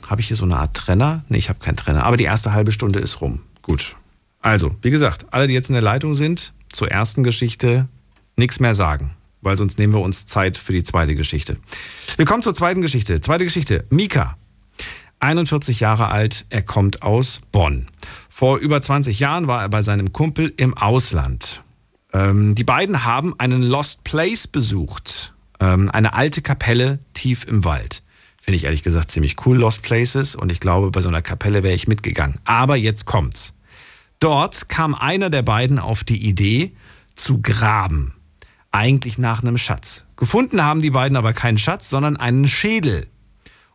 Habe 0.07 0.21
ich 0.21 0.29
hier 0.29 0.37
so 0.37 0.45
eine 0.45 0.57
Art 0.57 0.75
Trenner? 0.75 1.25
Nee, 1.29 1.39
ich 1.39 1.49
habe 1.49 1.59
keinen 1.59 1.77
Trenner, 1.77 2.05
aber 2.05 2.17
die 2.17 2.25
erste 2.25 2.53
halbe 2.53 2.71
Stunde 2.71 3.01
ist 3.01 3.21
rum. 3.21 3.41
Gut. 3.63 3.97
Also, 4.41 4.77
wie 4.83 4.91
gesagt, 4.91 5.27
alle, 5.33 5.49
die 5.49 5.55
jetzt 5.55 5.69
in 5.69 5.75
der 5.75 5.83
Leitung 5.83 6.15
sind, 6.15 6.53
zur 6.71 6.89
ersten 6.89 7.25
Geschichte 7.25 7.89
nichts 8.37 8.61
mehr 8.61 8.75
sagen, 8.75 9.16
weil 9.47 9.57
sonst 9.57 9.79
nehmen 9.79 9.95
wir 9.95 10.01
uns 10.01 10.27
Zeit 10.27 10.57
für 10.57 10.73
die 10.73 10.83
zweite 10.83 11.15
Geschichte. 11.15 11.57
Wir 12.17 12.27
kommen 12.27 12.43
zur 12.43 12.53
zweiten 12.53 12.83
Geschichte. 12.83 13.21
Zweite 13.21 13.45
Geschichte. 13.45 13.85
Mika. 13.91 14.37
41 15.21 15.81
Jahre 15.81 16.09
alt, 16.09 16.45
er 16.51 16.63
kommt 16.63 17.03
aus 17.03 17.41
Bonn. 17.53 17.87
Vor 18.29 18.59
über 18.59 18.83
20 18.83 19.19
Jahren 19.19 19.47
war 19.47 19.63
er 19.63 19.69
bei 19.69 19.83
seinem 19.83 20.13
Kumpel 20.13 20.53
im 20.57 20.77
Ausland. 20.77 21.63
Ähm, 22.13 22.55
die 22.55 22.65
beiden 22.65 23.05
haben 23.05 23.39
einen 23.39 23.63
Lost 23.63 24.05
Place 24.05 24.49
besucht. 24.49 25.33
Ähm, 25.61 25.91
eine 25.91 26.13
alte 26.13 26.43
Kapelle 26.43 26.99
tief 27.15 27.47
im 27.47 27.65
Wald. 27.65 28.03
Finde 28.43 28.57
ich 28.57 28.65
ehrlich 28.65 28.83
gesagt 28.83 29.11
ziemlich 29.11 29.37
cool, 29.47 29.57
Lost 29.57 29.83
Places. 29.83 30.35
Und 30.35 30.51
ich 30.51 30.59
glaube, 30.61 30.91
bei 30.91 31.01
so 31.01 31.09
einer 31.09 31.23
Kapelle 31.23 31.63
wäre 31.63 31.75
ich 31.75 31.89
mitgegangen. 31.89 32.41
Aber 32.45 32.77
jetzt 32.77 33.07
kommt's. 33.07 33.55
Dort 34.19 34.69
kam 34.69 34.95
einer 34.95 35.31
der 35.31 35.43
beiden 35.43 35.79
auf 35.79 36.03
die 36.03 36.27
Idee, 36.27 36.73
zu 37.15 37.41
graben. 37.41 38.16
Eigentlich 38.73 39.19
nach 39.19 39.43
einem 39.43 39.59
Schatz. 39.59 40.07
Gefunden 40.17 40.63
haben 40.63 40.83
die 40.83 40.91
beiden 40.91 41.17
aber 41.17 41.33
keinen 41.33 41.59
Schatz, 41.59 41.89
sondern 41.89 42.17
einen 42.17 42.49
Schädel. 42.49 43.09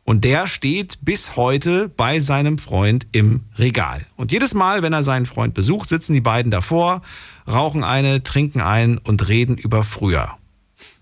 Und 0.04 0.23
der 0.23 0.47
steht 0.47 0.99
bis 1.01 1.36
heute 1.36 1.89
bei 1.89 2.19
seinem 2.19 2.58
Freund 2.58 3.08
im 3.12 3.41
Regal. 3.58 4.06
Und 4.15 4.32
jedes 4.32 4.54
Mal, 4.54 4.84
wenn 4.84 4.93
er 4.93 5.04
seinen 5.04 5.25
Freund 5.25 5.54
besucht, 5.54 5.89
sitzen 5.89 6.13
die 6.13 6.21
beiden 6.21 6.51
davor, 6.51 7.01
rauchen 7.47 7.84
eine, 7.84 8.23
trinken 8.23 8.62
ein 8.62 8.97
und 8.97 9.27
reden 9.27 9.58
über 9.58 9.84
früher. 9.84 10.38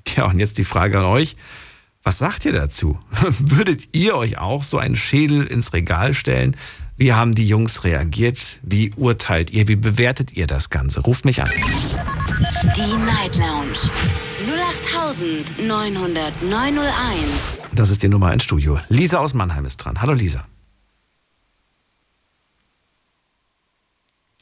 Tja, 0.04 0.25
und 0.25 0.39
jetzt 0.39 0.58
die 0.58 0.65
Frage 0.65 0.99
an 0.99 1.06
euch. 1.06 1.36
Was 2.04 2.17
sagt 2.17 2.45
ihr 2.45 2.54
dazu? 2.54 2.99
Würdet 3.39 3.89
ihr 3.93 4.15
euch 4.15 4.38
auch 4.38 4.63
so 4.63 4.78
einen 4.78 4.95
Schädel 4.95 5.45
ins 5.45 5.73
Regal 5.73 6.13
stellen? 6.13 6.56
Wie 6.99 7.13
haben 7.13 7.33
die 7.33 7.47
Jungs 7.47 7.85
reagiert? 7.85 8.59
Wie 8.62 8.91
urteilt 8.97 9.51
ihr? 9.51 9.69
Wie 9.69 9.77
bewertet 9.77 10.33
ihr 10.33 10.47
das 10.47 10.69
Ganze? 10.69 10.99
Ruft 10.99 11.23
mich 11.23 11.41
an. 11.41 11.49
Die 12.75 12.97
Night 13.05 13.38
Lounge 13.38 13.79
08900 14.45 16.43
901. 16.43 17.69
Das 17.71 17.89
ist 17.89 18.03
die 18.03 18.09
Nummer 18.09 18.33
ins 18.33 18.43
Studio. 18.43 18.81
Lisa 18.89 19.19
aus 19.19 19.33
Mannheim 19.33 19.63
ist 19.63 19.77
dran. 19.77 20.01
Hallo 20.01 20.12
Lisa. 20.12 20.45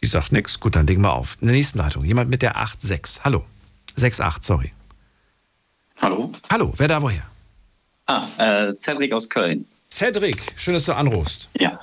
Die 0.02 0.08
sagt 0.08 0.32
nichts. 0.32 0.60
Gut, 0.60 0.76
dann 0.76 0.88
legen 0.88 1.04
wir 1.04 1.14
auf. 1.14 1.38
In 1.42 1.48
der 1.50 1.56
nächsten 1.56 1.78
Leitung. 1.78 2.06
Jemand 2.06 2.32
mit 2.32 2.42
der 2.42 2.58
8.6. 2.58 3.20
Hallo. 3.24 3.46
6.8, 4.00 4.44
sorry. 4.44 4.74
Hallo? 6.02 6.32
Hallo, 6.52 6.74
wer 6.76 6.88
da 6.88 7.00
woher? 7.04 7.24
Ah, 8.08 8.26
äh, 8.40 8.74
Cedric 8.82 9.14
aus 9.14 9.30
Köln. 9.30 9.68
Cedric, 9.92 10.54
schön, 10.56 10.74
dass 10.74 10.86
du 10.86 10.94
anrufst. 10.94 11.50
Ja. 11.60 11.80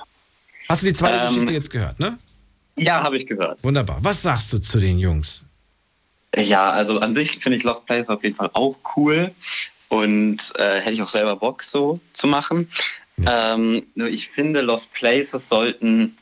Hast 0.67 0.81
du 0.83 0.87
die 0.87 0.93
zweite 0.93 1.17
Ähm, 1.17 1.27
Geschichte 1.27 1.53
jetzt 1.53 1.69
gehört, 1.69 1.99
ne? 1.99 2.17
Ja, 2.77 3.03
habe 3.03 3.15
ich 3.15 3.25
gehört. 3.25 3.63
Wunderbar. 3.63 3.97
Was 4.01 4.21
sagst 4.21 4.51
du 4.51 4.59
zu 4.59 4.79
den 4.79 4.99
Jungs? 4.99 5.45
Ja, 6.35 6.71
also 6.71 6.99
an 6.99 7.13
sich 7.13 7.31
finde 7.31 7.57
ich 7.57 7.63
Lost 7.63 7.85
Place 7.85 8.09
auf 8.09 8.23
jeden 8.23 8.35
Fall 8.35 8.49
auch 8.53 8.77
cool 8.97 9.31
und 9.87 10.53
äh, 10.57 10.81
hätte 10.81 10.91
ich 10.91 11.01
auch 11.01 11.07
selber 11.07 11.37
Bock 11.37 11.63
so 11.63 11.99
zu 12.13 12.27
machen. 12.27 12.69
Ähm, 13.25 13.85
nur 13.95 14.09
ich 14.09 14.27
finde, 14.27 14.59
Lost 14.59 14.91
Places 14.93 15.47
sollten 15.47 16.17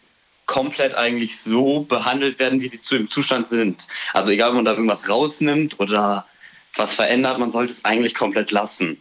komplett 0.46 0.94
eigentlich 0.94 1.40
so 1.40 1.82
behandelt 1.82 2.38
werden, 2.38 2.62
wie 2.62 2.68
sie 2.68 2.80
zu 2.82 2.96
dem 2.96 3.10
Zustand 3.10 3.48
sind. 3.48 3.88
Also 4.14 4.30
egal, 4.30 4.50
ob 4.50 4.56
man 4.56 4.66
da 4.66 4.72
irgendwas 4.72 5.10
rausnimmt 5.10 5.80
oder 5.80 6.28
was 6.76 6.94
verändert, 6.94 7.40
man 7.40 7.52
sollte 7.52 7.72
es 7.72 7.84
eigentlich 7.86 8.14
komplett 8.14 8.52
lassen. 8.52 8.98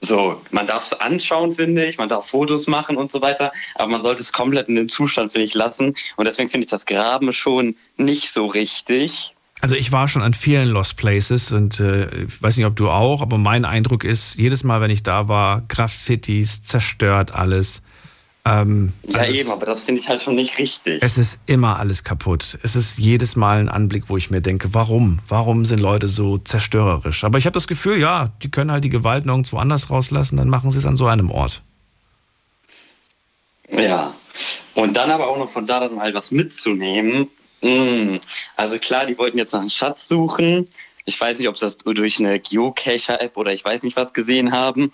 So, 0.00 0.40
man 0.50 0.66
darf 0.66 0.84
es 0.84 1.00
anschauen, 1.00 1.52
finde 1.54 1.84
ich, 1.86 1.98
man 1.98 2.08
darf 2.08 2.28
Fotos 2.28 2.66
machen 2.66 2.96
und 2.96 3.10
so 3.10 3.20
weiter, 3.20 3.52
aber 3.74 3.90
man 3.90 4.02
sollte 4.02 4.22
es 4.22 4.32
komplett 4.32 4.68
in 4.68 4.76
dem 4.76 4.88
Zustand, 4.88 5.32
finde 5.32 5.44
ich, 5.44 5.54
lassen. 5.54 5.94
Und 6.16 6.24
deswegen 6.24 6.48
finde 6.48 6.64
ich 6.66 6.70
das 6.70 6.86
Graben 6.86 7.32
schon 7.32 7.74
nicht 7.96 8.32
so 8.32 8.46
richtig. 8.46 9.34
Also 9.60 9.74
ich 9.74 9.90
war 9.90 10.06
schon 10.06 10.22
an 10.22 10.34
vielen 10.34 10.68
Lost 10.68 10.96
Places 10.96 11.50
und 11.50 11.80
äh, 11.80 12.24
ich 12.24 12.42
weiß 12.42 12.56
nicht, 12.56 12.66
ob 12.66 12.76
du 12.76 12.90
auch, 12.90 13.22
aber 13.22 13.38
mein 13.38 13.64
Eindruck 13.64 14.04
ist, 14.04 14.36
jedes 14.36 14.62
Mal, 14.62 14.80
wenn 14.80 14.90
ich 14.90 15.02
da 15.02 15.28
war, 15.28 15.62
Graffitis, 15.66 16.62
zerstört 16.62 17.34
alles. 17.34 17.82
Ähm, 18.44 18.92
Ja, 19.06 19.20
also 19.20 19.32
eben, 19.32 19.50
aber 19.50 19.66
das 19.66 19.82
finde 19.84 20.00
ich 20.00 20.08
halt 20.08 20.22
schon 20.22 20.36
nicht 20.36 20.58
richtig. 20.58 21.02
Es 21.02 21.18
ist 21.18 21.40
immer 21.46 21.78
alles 21.78 22.04
kaputt. 22.04 22.58
Es 22.62 22.76
ist 22.76 22.98
jedes 22.98 23.36
Mal 23.36 23.58
ein 23.58 23.68
Anblick, 23.68 24.04
wo 24.08 24.16
ich 24.16 24.30
mir 24.30 24.40
denke, 24.40 24.72
warum? 24.72 25.18
Warum 25.28 25.64
sind 25.64 25.80
Leute 25.80 26.08
so 26.08 26.38
zerstörerisch? 26.38 27.24
Aber 27.24 27.38
ich 27.38 27.46
habe 27.46 27.54
das 27.54 27.66
Gefühl, 27.66 27.98
ja, 27.98 28.30
die 28.42 28.50
können 28.50 28.72
halt 28.72 28.84
die 28.84 28.90
Gewalt 28.90 29.26
nirgendwo 29.26 29.58
anders 29.58 29.90
rauslassen, 29.90 30.36
dann 30.36 30.48
machen 30.48 30.70
sie 30.70 30.78
es 30.78 30.86
an 30.86 30.96
so 30.96 31.06
einem 31.06 31.30
Ort. 31.30 31.62
Ja. 33.70 34.14
Und 34.74 34.96
dann 34.96 35.10
aber 35.10 35.28
auch 35.28 35.38
noch 35.38 35.48
von 35.48 35.66
da 35.66 35.80
dann 35.80 36.00
halt 36.00 36.14
was 36.14 36.30
mitzunehmen. 36.30 37.28
Mm. 37.60 38.16
Also 38.56 38.78
klar, 38.78 39.04
die 39.04 39.18
wollten 39.18 39.36
jetzt 39.36 39.52
nach 39.52 39.60
einem 39.60 39.70
Schatz 39.70 40.08
suchen. 40.08 40.66
Ich 41.04 41.20
weiß 41.20 41.38
nicht, 41.38 41.48
ob 41.48 41.56
sie 41.56 41.66
das 41.66 41.76
durch 41.78 42.18
eine 42.18 42.38
Geocacher-App 42.38 43.36
oder 43.36 43.52
ich 43.52 43.64
weiß 43.64 43.82
nicht 43.82 43.96
was 43.96 44.12
gesehen 44.12 44.52
haben 44.52 44.92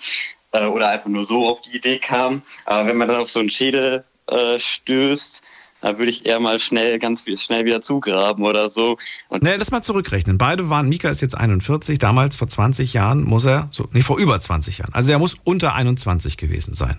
äh, 0.54 0.66
oder 0.66 0.88
einfach 0.88 1.10
nur 1.10 1.24
so 1.24 1.48
auf 1.48 1.60
die 1.62 1.76
Idee 1.76 1.98
kamen. 1.98 2.42
Aber 2.64 2.88
wenn 2.88 2.96
man 2.96 3.08
dann 3.08 3.18
auf 3.18 3.30
so 3.30 3.40
einen 3.40 3.50
Schädel 3.50 4.04
äh, 4.30 4.58
stößt, 4.58 5.42
da 5.80 5.98
würde 5.98 6.10
ich 6.10 6.24
eher 6.24 6.40
mal 6.40 6.58
schnell, 6.58 6.98
ganz 6.98 7.26
schnell 7.36 7.66
wieder 7.66 7.82
zugraben 7.82 8.42
oder 8.44 8.70
so. 8.70 8.96
Und 9.28 9.42
Ne, 9.42 9.56
lass 9.58 9.70
mal 9.70 9.82
zurückrechnen. 9.82 10.38
Beide 10.38 10.70
waren, 10.70 10.88
Mika 10.88 11.10
ist 11.10 11.20
jetzt 11.20 11.36
41, 11.36 11.98
damals 11.98 12.36
vor 12.36 12.48
20 12.48 12.94
Jahren 12.94 13.22
muss 13.22 13.44
er, 13.44 13.68
so, 13.70 13.86
nee, 13.92 14.00
vor 14.00 14.18
über 14.18 14.40
20 14.40 14.78
Jahren. 14.78 14.94
Also 14.94 15.12
er 15.12 15.18
muss 15.18 15.36
unter 15.44 15.74
21 15.74 16.38
gewesen 16.38 16.72
sein. 16.72 16.98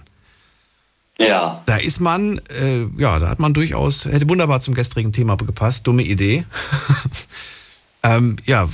ja, 1.18 1.63
Da 1.65 1.78
ist 1.78 2.00
man, 2.00 2.39
äh, 2.50 2.86
ja, 2.98 3.18
da 3.18 3.30
hat 3.30 3.39
man 3.39 3.56
durchaus, 3.56 4.06
hätte 4.06 4.30
wunderbar 4.30 4.60
zum 4.60 4.76
gestrigen 4.76 5.13
Thema 5.13 5.36
gepasst, 5.36 5.88
dumme 5.88 6.04
Idee. 6.04 6.46
ähm, 8.04 8.36
ja, 8.46 8.70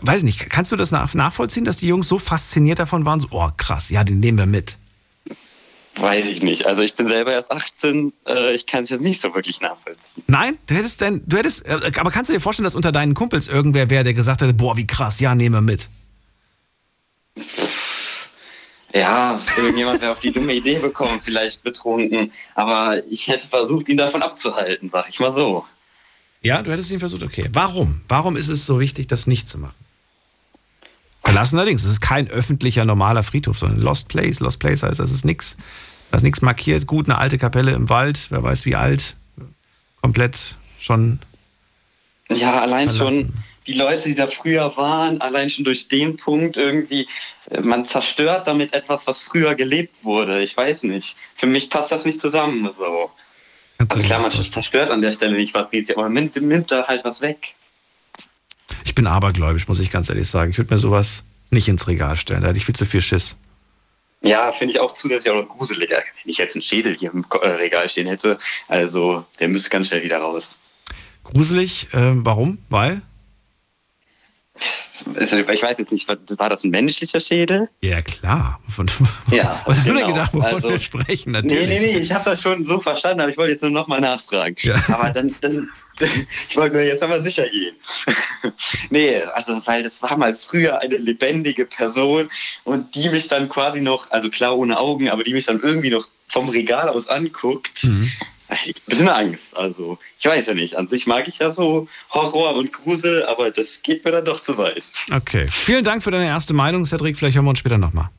weiß 0.00 0.22
nicht, 0.22 0.48
kannst 0.50 0.72
du 0.72 0.76
das 0.76 0.90
nach, 0.90 1.12
nachvollziehen, 1.14 1.64
dass 1.64 1.78
die 1.78 1.88
Jungs 1.88 2.08
so 2.08 2.18
fasziniert 2.18 2.78
davon 2.78 3.04
waren, 3.04 3.20
so, 3.20 3.28
oh 3.30 3.48
krass, 3.56 3.90
ja, 3.90 4.04
den 4.04 4.20
nehmen 4.20 4.38
wir 4.38 4.46
mit. 4.46 4.78
weiß 5.96 6.26
ich 6.26 6.42
nicht. 6.42 6.66
Also 6.66 6.82
ich 6.82 6.94
bin 6.94 7.06
selber 7.06 7.32
erst 7.32 7.50
18, 7.50 8.12
äh, 8.26 8.54
ich 8.54 8.66
kann 8.66 8.84
es 8.84 8.90
jetzt 8.90 9.02
nicht 9.02 9.20
so 9.20 9.34
wirklich 9.34 9.60
nachvollziehen. 9.60 10.24
Nein, 10.26 10.58
du 10.66 10.74
hättest 10.74 11.00
denn, 11.00 11.22
du 11.26 11.36
hättest, 11.36 11.66
äh, 11.66 11.78
aber 11.98 12.10
kannst 12.10 12.30
du 12.30 12.34
dir 12.34 12.40
vorstellen, 12.40 12.64
dass 12.64 12.74
unter 12.74 12.92
deinen 12.92 13.14
Kumpels 13.14 13.48
irgendwer 13.48 13.90
wäre, 13.90 14.04
der 14.04 14.14
gesagt 14.14 14.40
hätte, 14.40 14.54
boah, 14.54 14.76
wie 14.76 14.86
krass, 14.86 15.20
ja, 15.20 15.34
nehmen 15.34 15.54
wir 15.54 15.60
mit. 15.60 15.88
Ja, 18.94 19.40
irgendjemand 19.56 20.02
wäre 20.02 20.12
auf 20.12 20.20
die 20.20 20.32
dumme 20.32 20.52
Idee 20.54 20.78
bekommen, 20.78 21.18
vielleicht 21.22 21.62
betrunken. 21.62 22.30
Aber 22.54 23.02
ich 23.10 23.26
hätte 23.26 23.46
versucht, 23.46 23.88
ihn 23.88 23.96
davon 23.96 24.22
abzuhalten, 24.22 24.90
sag 24.90 25.08
ich 25.08 25.18
mal 25.18 25.32
so. 25.32 25.64
Ja, 26.42 26.60
du 26.60 26.72
hättest 26.72 26.90
ihn 26.90 26.98
versucht, 26.98 27.22
okay. 27.22 27.48
Warum? 27.52 28.02
Warum 28.08 28.36
ist 28.36 28.48
es 28.48 28.66
so 28.66 28.80
wichtig, 28.80 29.06
das 29.06 29.26
nicht 29.26 29.48
zu 29.48 29.58
machen? 29.58 29.74
Verlassen 31.24 31.58
allerdings, 31.58 31.84
es 31.84 31.92
ist 31.92 32.00
kein 32.00 32.28
öffentlicher, 32.28 32.84
normaler 32.84 33.22
Friedhof, 33.22 33.58
sondern 33.58 33.80
Lost 33.80 34.08
Place. 34.08 34.40
Lost 34.40 34.58
Place 34.58 34.82
heißt, 34.82 34.98
das 34.98 35.10
ist 35.10 35.24
nichts, 35.24 35.56
da 36.10 36.16
ist 36.16 36.22
nichts 36.22 36.42
markiert. 36.42 36.86
Gut, 36.86 37.06
eine 37.06 37.18
alte 37.18 37.38
Kapelle 37.38 37.72
im 37.72 37.88
Wald, 37.88 38.26
wer 38.30 38.42
weiß 38.42 38.66
wie 38.66 38.74
alt. 38.74 39.14
Komplett 40.00 40.56
schon. 40.78 41.20
Ja, 42.28 42.60
allein 42.60 42.88
Verlassen. 42.88 43.26
schon 43.26 43.34
die 43.66 43.74
Leute, 43.74 44.08
die 44.08 44.14
da 44.14 44.26
früher 44.26 44.76
waren, 44.76 45.20
allein 45.20 45.48
schon 45.48 45.64
durch 45.64 45.88
den 45.88 46.16
Punkt 46.16 46.56
irgendwie, 46.56 47.06
äh, 47.50 47.60
man 47.60 47.86
zerstört 47.86 48.46
damit 48.46 48.72
etwas, 48.72 49.06
was 49.06 49.22
früher 49.22 49.54
gelebt 49.54 49.94
wurde. 50.02 50.42
Ich 50.42 50.56
weiß 50.56 50.84
nicht. 50.84 51.16
Für 51.36 51.46
mich 51.46 51.70
passt 51.70 51.92
das 51.92 52.04
nicht 52.04 52.20
zusammen. 52.20 52.70
So. 52.76 53.10
Also 53.78 54.02
klar, 54.02 54.20
man 54.20 54.30
zerstört 54.30 54.90
an 54.90 55.02
der 55.02 55.10
Stelle 55.10 55.36
nicht 55.36 55.54
was 55.54 55.68
aber 55.90 56.02
man 56.02 56.14
nimmt, 56.14 56.36
nimmt 56.36 56.70
da 56.70 56.86
halt 56.86 57.04
was 57.04 57.20
weg. 57.20 57.54
Ich 58.84 58.94
bin 58.94 59.06
abergläubisch, 59.06 59.68
muss 59.68 59.80
ich 59.80 59.90
ganz 59.90 60.08
ehrlich 60.08 60.28
sagen. 60.28 60.50
Ich 60.50 60.58
würde 60.58 60.74
mir 60.74 60.78
sowas 60.78 61.24
nicht 61.50 61.68
ins 61.68 61.86
Regal 61.86 62.16
stellen. 62.16 62.40
Da 62.40 62.48
hätte 62.48 62.58
ich 62.58 62.64
viel 62.64 62.74
zu 62.74 62.86
viel 62.86 63.00
Schiss. 63.00 63.38
Ja, 64.22 64.52
finde 64.52 64.74
ich 64.74 64.80
auch 64.80 64.94
zusätzlich 64.94 65.32
auch 65.32 65.42
noch 65.42 65.48
gruseliger. 65.48 65.96
Wenn 65.96 66.30
ich 66.30 66.38
jetzt 66.38 66.54
einen 66.54 66.62
Schädel 66.62 66.96
hier 66.96 67.12
im 67.12 67.24
äh, 67.42 67.48
Regal 67.48 67.88
stehen 67.88 68.06
hätte, 68.06 68.38
also 68.68 69.24
der 69.40 69.48
müsste 69.48 69.68
ganz 69.68 69.88
schnell 69.88 70.02
wieder 70.02 70.18
raus. 70.18 70.56
Gruselig, 71.24 71.88
ähm, 71.92 72.24
warum? 72.24 72.58
Weil? 72.68 73.02
Ich 75.20 75.62
weiß 75.62 75.78
jetzt 75.78 75.92
nicht, 75.92 76.08
war 76.08 76.48
das 76.48 76.64
ein 76.64 76.70
menschlicher 76.70 77.18
Schädel? 77.18 77.68
Ja, 77.80 78.02
klar. 78.02 78.60
Von, 78.68 78.88
ja, 79.30 79.60
was 79.66 79.78
hast 79.78 79.86
genau. 79.86 80.00
du 80.00 80.06
denn 80.06 80.14
gedacht, 80.14 80.34
wovon 80.34 80.54
also, 80.54 80.70
wir 80.70 80.78
sprechen? 80.78 81.32
Natürlich. 81.32 81.68
Nee, 81.68 81.80
nee, 81.80 81.92
nee, 81.94 81.98
ich 81.98 82.12
habe 82.12 82.24
das 82.30 82.42
schon 82.42 82.64
so 82.64 82.78
verstanden, 82.78 83.20
aber 83.20 83.30
ich 83.30 83.36
wollte 83.36 83.52
jetzt 83.52 83.62
nur 83.62 83.70
nochmal 83.70 84.00
nachfragen. 84.00 84.54
Ja. 84.60 84.80
Aber 84.88 85.10
dann, 85.10 85.34
dann, 85.40 85.68
ich 86.48 86.56
wollte 86.56 86.76
mir 86.76 86.86
jetzt 86.86 87.02
aber 87.02 87.20
sicher 87.20 87.48
gehen. 87.48 87.74
nee, 88.90 89.22
also, 89.34 89.60
weil 89.64 89.82
das 89.82 90.00
war 90.02 90.16
mal 90.16 90.34
früher 90.34 90.80
eine 90.80 90.96
lebendige 90.96 91.66
Person 91.66 92.28
und 92.64 92.94
die 92.94 93.08
mich 93.08 93.28
dann 93.28 93.48
quasi 93.48 93.80
noch, 93.80 94.10
also 94.10 94.30
klar 94.30 94.56
ohne 94.56 94.78
Augen, 94.78 95.08
aber 95.08 95.24
die 95.24 95.32
mich 95.32 95.46
dann 95.46 95.60
irgendwie 95.60 95.90
noch 95.90 96.08
vom 96.28 96.48
Regal 96.48 96.88
aus 96.88 97.08
anguckt. 97.08 97.84
Mhm 97.84 98.10
ein 98.52 98.74
bisschen 98.86 99.08
Angst. 99.08 99.56
Also, 99.56 99.98
ich 100.18 100.24
weiß 100.24 100.46
ja 100.46 100.54
nicht. 100.54 100.76
An 100.76 100.86
sich 100.86 101.06
mag 101.06 101.28
ich 101.28 101.38
ja 101.38 101.50
so 101.50 101.88
Horror 102.10 102.54
und 102.56 102.72
Grusel, 102.72 103.24
aber 103.24 103.50
das 103.50 103.82
geht 103.82 104.04
mir 104.04 104.12
dann 104.12 104.24
doch 104.24 104.40
zu 104.40 104.56
weit. 104.58 104.92
Okay. 105.12 105.46
Vielen 105.50 105.84
Dank 105.84 106.02
für 106.02 106.10
deine 106.10 106.26
erste 106.26 106.54
Meinung, 106.54 106.86
Cedric. 106.86 107.16
Vielleicht 107.16 107.36
hören 107.36 107.46
wir 107.46 107.50
uns 107.50 107.58
später 107.58 107.78
nochmal. 107.78 108.10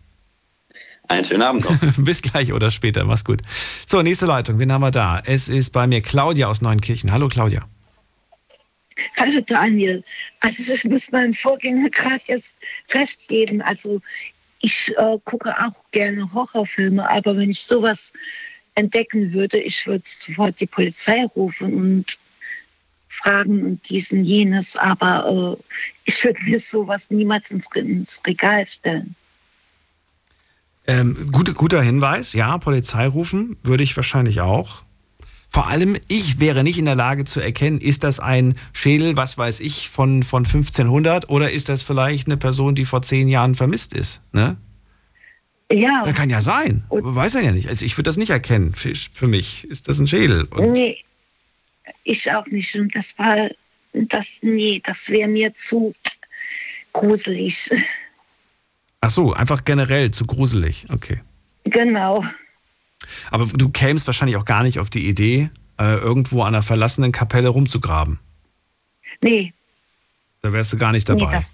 Einen 1.07 1.25
schönen 1.25 1.41
Abend 1.41 1.65
noch. 1.65 1.77
Bis 1.97 2.21
gleich 2.21 2.53
oder 2.53 2.71
später. 2.71 3.05
Mach's 3.05 3.25
gut. 3.25 3.41
So, 3.85 4.01
nächste 4.01 4.25
Leitung. 4.25 4.59
Wen 4.59 4.71
haben 4.71 4.81
wir 4.81 4.91
da? 4.91 5.21
Es 5.25 5.49
ist 5.49 5.71
bei 5.71 5.85
mir 5.85 6.01
Claudia 6.01 6.47
aus 6.47 6.61
Neunkirchen. 6.61 7.11
Hallo, 7.11 7.27
Claudia. 7.27 7.65
Hallo, 9.17 9.41
Daniel. 9.41 10.03
Also, 10.39 10.73
ich 10.73 10.85
muss 10.85 11.11
meinem 11.11 11.33
Vorgänger 11.33 11.89
gerade 11.89 12.21
jetzt 12.25 12.59
recht 12.93 13.27
geben. 13.27 13.61
Also, 13.61 14.01
ich 14.59 14.93
äh, 14.97 15.17
gucke 15.25 15.53
auch 15.59 15.73
gerne 15.91 16.31
Horrorfilme, 16.33 17.09
aber 17.09 17.35
wenn 17.35 17.51
ich 17.51 17.61
sowas 17.61 18.13
entdecken 18.75 19.33
würde, 19.33 19.59
ich 19.59 19.85
würde 19.85 20.03
sofort 20.05 20.59
die 20.59 20.65
Polizei 20.65 21.25
rufen 21.35 21.73
und 21.73 22.17
fragen 23.09 23.63
und 23.63 23.89
diesen 23.89 24.25
jenes, 24.25 24.75
aber 24.75 25.57
äh, 25.59 25.63
ich 26.05 26.23
würde 26.23 26.41
mir 26.43 26.59
sowas 26.59 27.11
niemals 27.11 27.51
ins, 27.51 27.67
ins 27.75 28.21
Regal 28.25 28.65
stellen. 28.65 29.15
Ähm, 30.85 31.31
gut, 31.31 31.53
guter 31.55 31.81
Hinweis, 31.81 32.33
ja, 32.33 32.57
Polizei 32.57 33.07
rufen 33.07 33.55
würde 33.63 33.83
ich 33.83 33.95
wahrscheinlich 33.95 34.41
auch. 34.41 34.83
Vor 35.49 35.67
allem, 35.67 35.95
ich 36.07 36.39
wäre 36.39 36.63
nicht 36.63 36.79
in 36.79 36.85
der 36.85 36.95
Lage 36.95 37.25
zu 37.25 37.39
erkennen, 37.39 37.79
ist 37.79 38.03
das 38.03 38.19
ein 38.19 38.55
Schädel, 38.73 39.15
was 39.15 39.37
weiß 39.37 39.59
ich, 39.59 39.87
von, 39.87 40.23
von 40.23 40.45
1500 40.45 41.29
oder 41.29 41.51
ist 41.51 41.69
das 41.69 41.83
vielleicht 41.83 42.27
eine 42.27 42.37
Person, 42.37 42.73
die 42.73 42.85
vor 42.85 43.03
zehn 43.03 43.27
Jahren 43.27 43.53
vermisst 43.53 43.93
ist? 43.93 44.21
Ne? 44.31 44.57
Ja. 45.73 46.03
Das 46.05 46.15
kann 46.15 46.29
ja 46.29 46.41
sein. 46.41 46.83
Und 46.89 47.15
Weiß 47.15 47.35
er 47.35 47.41
ja 47.41 47.51
nicht. 47.51 47.67
Also 47.67 47.83
ich 47.85 47.97
würde 47.97 48.07
das 48.07 48.17
nicht 48.17 48.29
erkennen. 48.29 48.73
Für 48.73 49.27
mich 49.27 49.65
ist 49.65 49.87
das 49.87 49.99
ein 49.99 50.07
Schädel. 50.07 50.43
Und 50.45 50.73
nee, 50.73 51.03
ich 52.03 52.31
auch 52.31 52.45
nicht. 52.47 52.75
Und 52.75 52.95
das 52.95 53.17
war, 53.17 53.49
das, 53.93 54.39
nee, 54.41 54.81
das 54.83 55.09
wäre 55.09 55.27
mir 55.27 55.53
zu 55.53 55.95
gruselig. 56.91 57.71
Ach 59.01 59.09
so, 59.09 59.33
einfach 59.33 59.65
generell 59.65 60.11
zu 60.11 60.25
gruselig. 60.25 60.85
Okay. 60.89 61.21
Genau. 61.63 62.23
Aber 63.31 63.47
du 63.47 63.69
kämst 63.69 64.07
wahrscheinlich 64.07 64.37
auch 64.37 64.45
gar 64.45 64.63
nicht 64.63 64.79
auf 64.79 64.89
die 64.89 65.07
Idee, 65.07 65.49
äh, 65.79 65.95
irgendwo 65.95 66.41
an 66.41 66.53
einer 66.53 66.63
verlassenen 66.63 67.11
Kapelle 67.11 67.49
rumzugraben. 67.49 68.19
Nee. 69.21 69.53
Da 70.41 70.53
wärst 70.53 70.73
du 70.73 70.77
gar 70.77 70.91
nicht 70.91 71.09
dabei. 71.09 71.25
Nee, 71.25 71.31
das, 71.31 71.53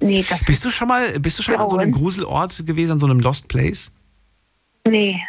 nee, 0.00 0.24
das 0.28 0.44
bist 0.44 0.64
du 0.64 0.70
schon 0.70 0.88
mal, 0.88 1.18
bist 1.20 1.38
du 1.38 1.42
schon 1.42 1.54
mal 1.54 1.64
an 1.64 1.70
so 1.70 1.78
einem 1.78 1.92
Gruselort 1.92 2.64
gewesen, 2.66 2.92
an 2.92 2.98
so 2.98 3.06
einem 3.06 3.20
Lost 3.20 3.48
Place? 3.48 3.92
Nee, 4.86 5.20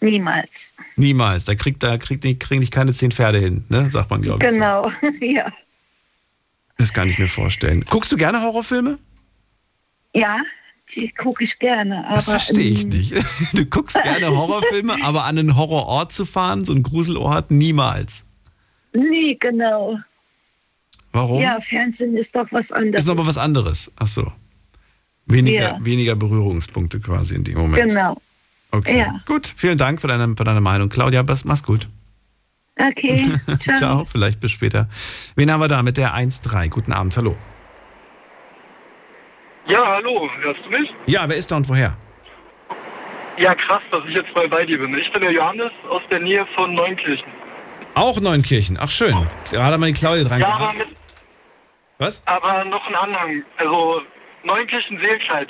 niemals. 0.00 0.74
Niemals. 0.96 1.44
Da 1.44 1.54
kriegt, 1.54 1.82
da 1.82 1.98
kriegt, 1.98 2.22
kriegen 2.40 2.60
dich 2.60 2.70
keine 2.70 2.92
zehn 2.92 3.12
Pferde 3.12 3.38
hin, 3.38 3.64
ne? 3.68 3.88
Sagt 3.90 4.10
man, 4.10 4.22
glaube 4.22 4.44
ich. 4.44 4.50
Genau, 4.50 4.90
ja. 5.20 5.52
Das 6.78 6.92
kann 6.92 7.08
ich 7.08 7.18
mir 7.18 7.28
vorstellen. 7.28 7.84
Guckst 7.88 8.10
du 8.10 8.16
gerne 8.16 8.42
Horrorfilme? 8.42 8.98
Ja, 10.14 10.40
die 10.94 11.08
gucke 11.08 11.44
ich 11.44 11.58
gerne. 11.58 12.04
Aber, 12.06 12.16
das 12.16 12.24
verstehe 12.24 12.70
ich 12.70 12.86
nicht. 12.86 13.14
Du 13.52 13.64
guckst 13.66 14.00
gerne 14.02 14.30
Horrorfilme, 14.30 14.96
aber 15.04 15.24
an 15.24 15.38
einen 15.38 15.56
Horrorort 15.56 16.12
zu 16.12 16.26
fahren, 16.26 16.64
so 16.64 16.72
einen 16.72 16.82
Gruselort, 16.82 17.50
niemals. 17.50 18.26
Nee, 18.94 19.36
genau. 19.36 19.98
Warum? 21.12 21.40
Ja, 21.42 21.58
Fernsehen 21.60 22.14
ist 22.16 22.34
doch 22.34 22.46
was 22.50 22.72
anderes. 22.72 23.04
Ist 23.04 23.10
aber 23.10 23.26
was 23.26 23.38
anderes. 23.38 23.92
Ach 23.96 24.06
so. 24.06 24.32
Weniger, 25.26 25.60
Ja. 25.62 25.78
weniger 25.80 26.16
Berührungspunkte 26.16 27.00
quasi 27.00 27.34
in 27.34 27.44
dem 27.44 27.58
Moment. 27.58 27.88
Genau. 27.90 28.16
Okay. 28.70 28.98
Ja. 29.00 29.20
Gut, 29.26 29.52
vielen 29.56 29.76
Dank 29.78 30.00
für 30.00 30.08
deine, 30.08 30.34
für 30.36 30.44
deine 30.44 30.60
Meinung. 30.60 30.88
Claudia, 30.88 31.22
mach's 31.44 31.62
gut. 31.62 31.88
Okay, 32.80 33.30
ciao. 33.58 33.76
Ciao, 33.78 34.04
vielleicht 34.06 34.40
bis 34.40 34.50
später. 34.50 34.88
Wen 35.36 35.50
haben 35.52 35.60
wir 35.60 35.68
da 35.68 35.82
mit 35.82 35.98
der 35.98 36.14
1.3? 36.14 36.68
Guten 36.70 36.92
Abend, 36.92 37.14
hallo. 37.18 37.36
Ja, 39.68 39.84
hallo, 39.86 40.28
hörst 40.40 40.60
du 40.64 40.70
mich? 40.70 40.92
Ja, 41.06 41.28
wer 41.28 41.36
ist 41.36 41.50
da 41.50 41.56
und 41.56 41.68
woher? 41.68 41.96
Ja, 43.38 43.54
krass, 43.54 43.82
dass 43.90 44.02
ich 44.08 44.14
jetzt 44.14 44.34
mal 44.34 44.48
bei 44.48 44.64
dir 44.66 44.78
bin. 44.78 44.96
Ich 44.98 45.12
bin 45.12 45.22
der 45.22 45.32
Johannes 45.32 45.70
aus 45.88 46.02
der 46.10 46.20
Nähe 46.20 46.46
von 46.54 46.74
Neunkirchen. 46.74 47.28
Auch 47.94 48.18
Neunkirchen. 48.20 48.78
Ach 48.80 48.90
schön. 48.90 49.14
Gerade 49.50 49.78
mal 49.78 49.86
die 49.86 49.92
Claudia 49.92 50.24
dran 50.24 50.40
Ja, 50.40 50.48
aber, 50.48 50.72
gehabt. 50.72 50.78
mit, 50.90 50.96
Was? 52.02 52.22
aber 52.26 52.64
noch 52.64 52.86
ein 52.88 52.94
Anhang. 52.94 53.42
Also 53.58 54.02
Neunkirchen 54.44 54.98
Seelscheid. 54.98 55.48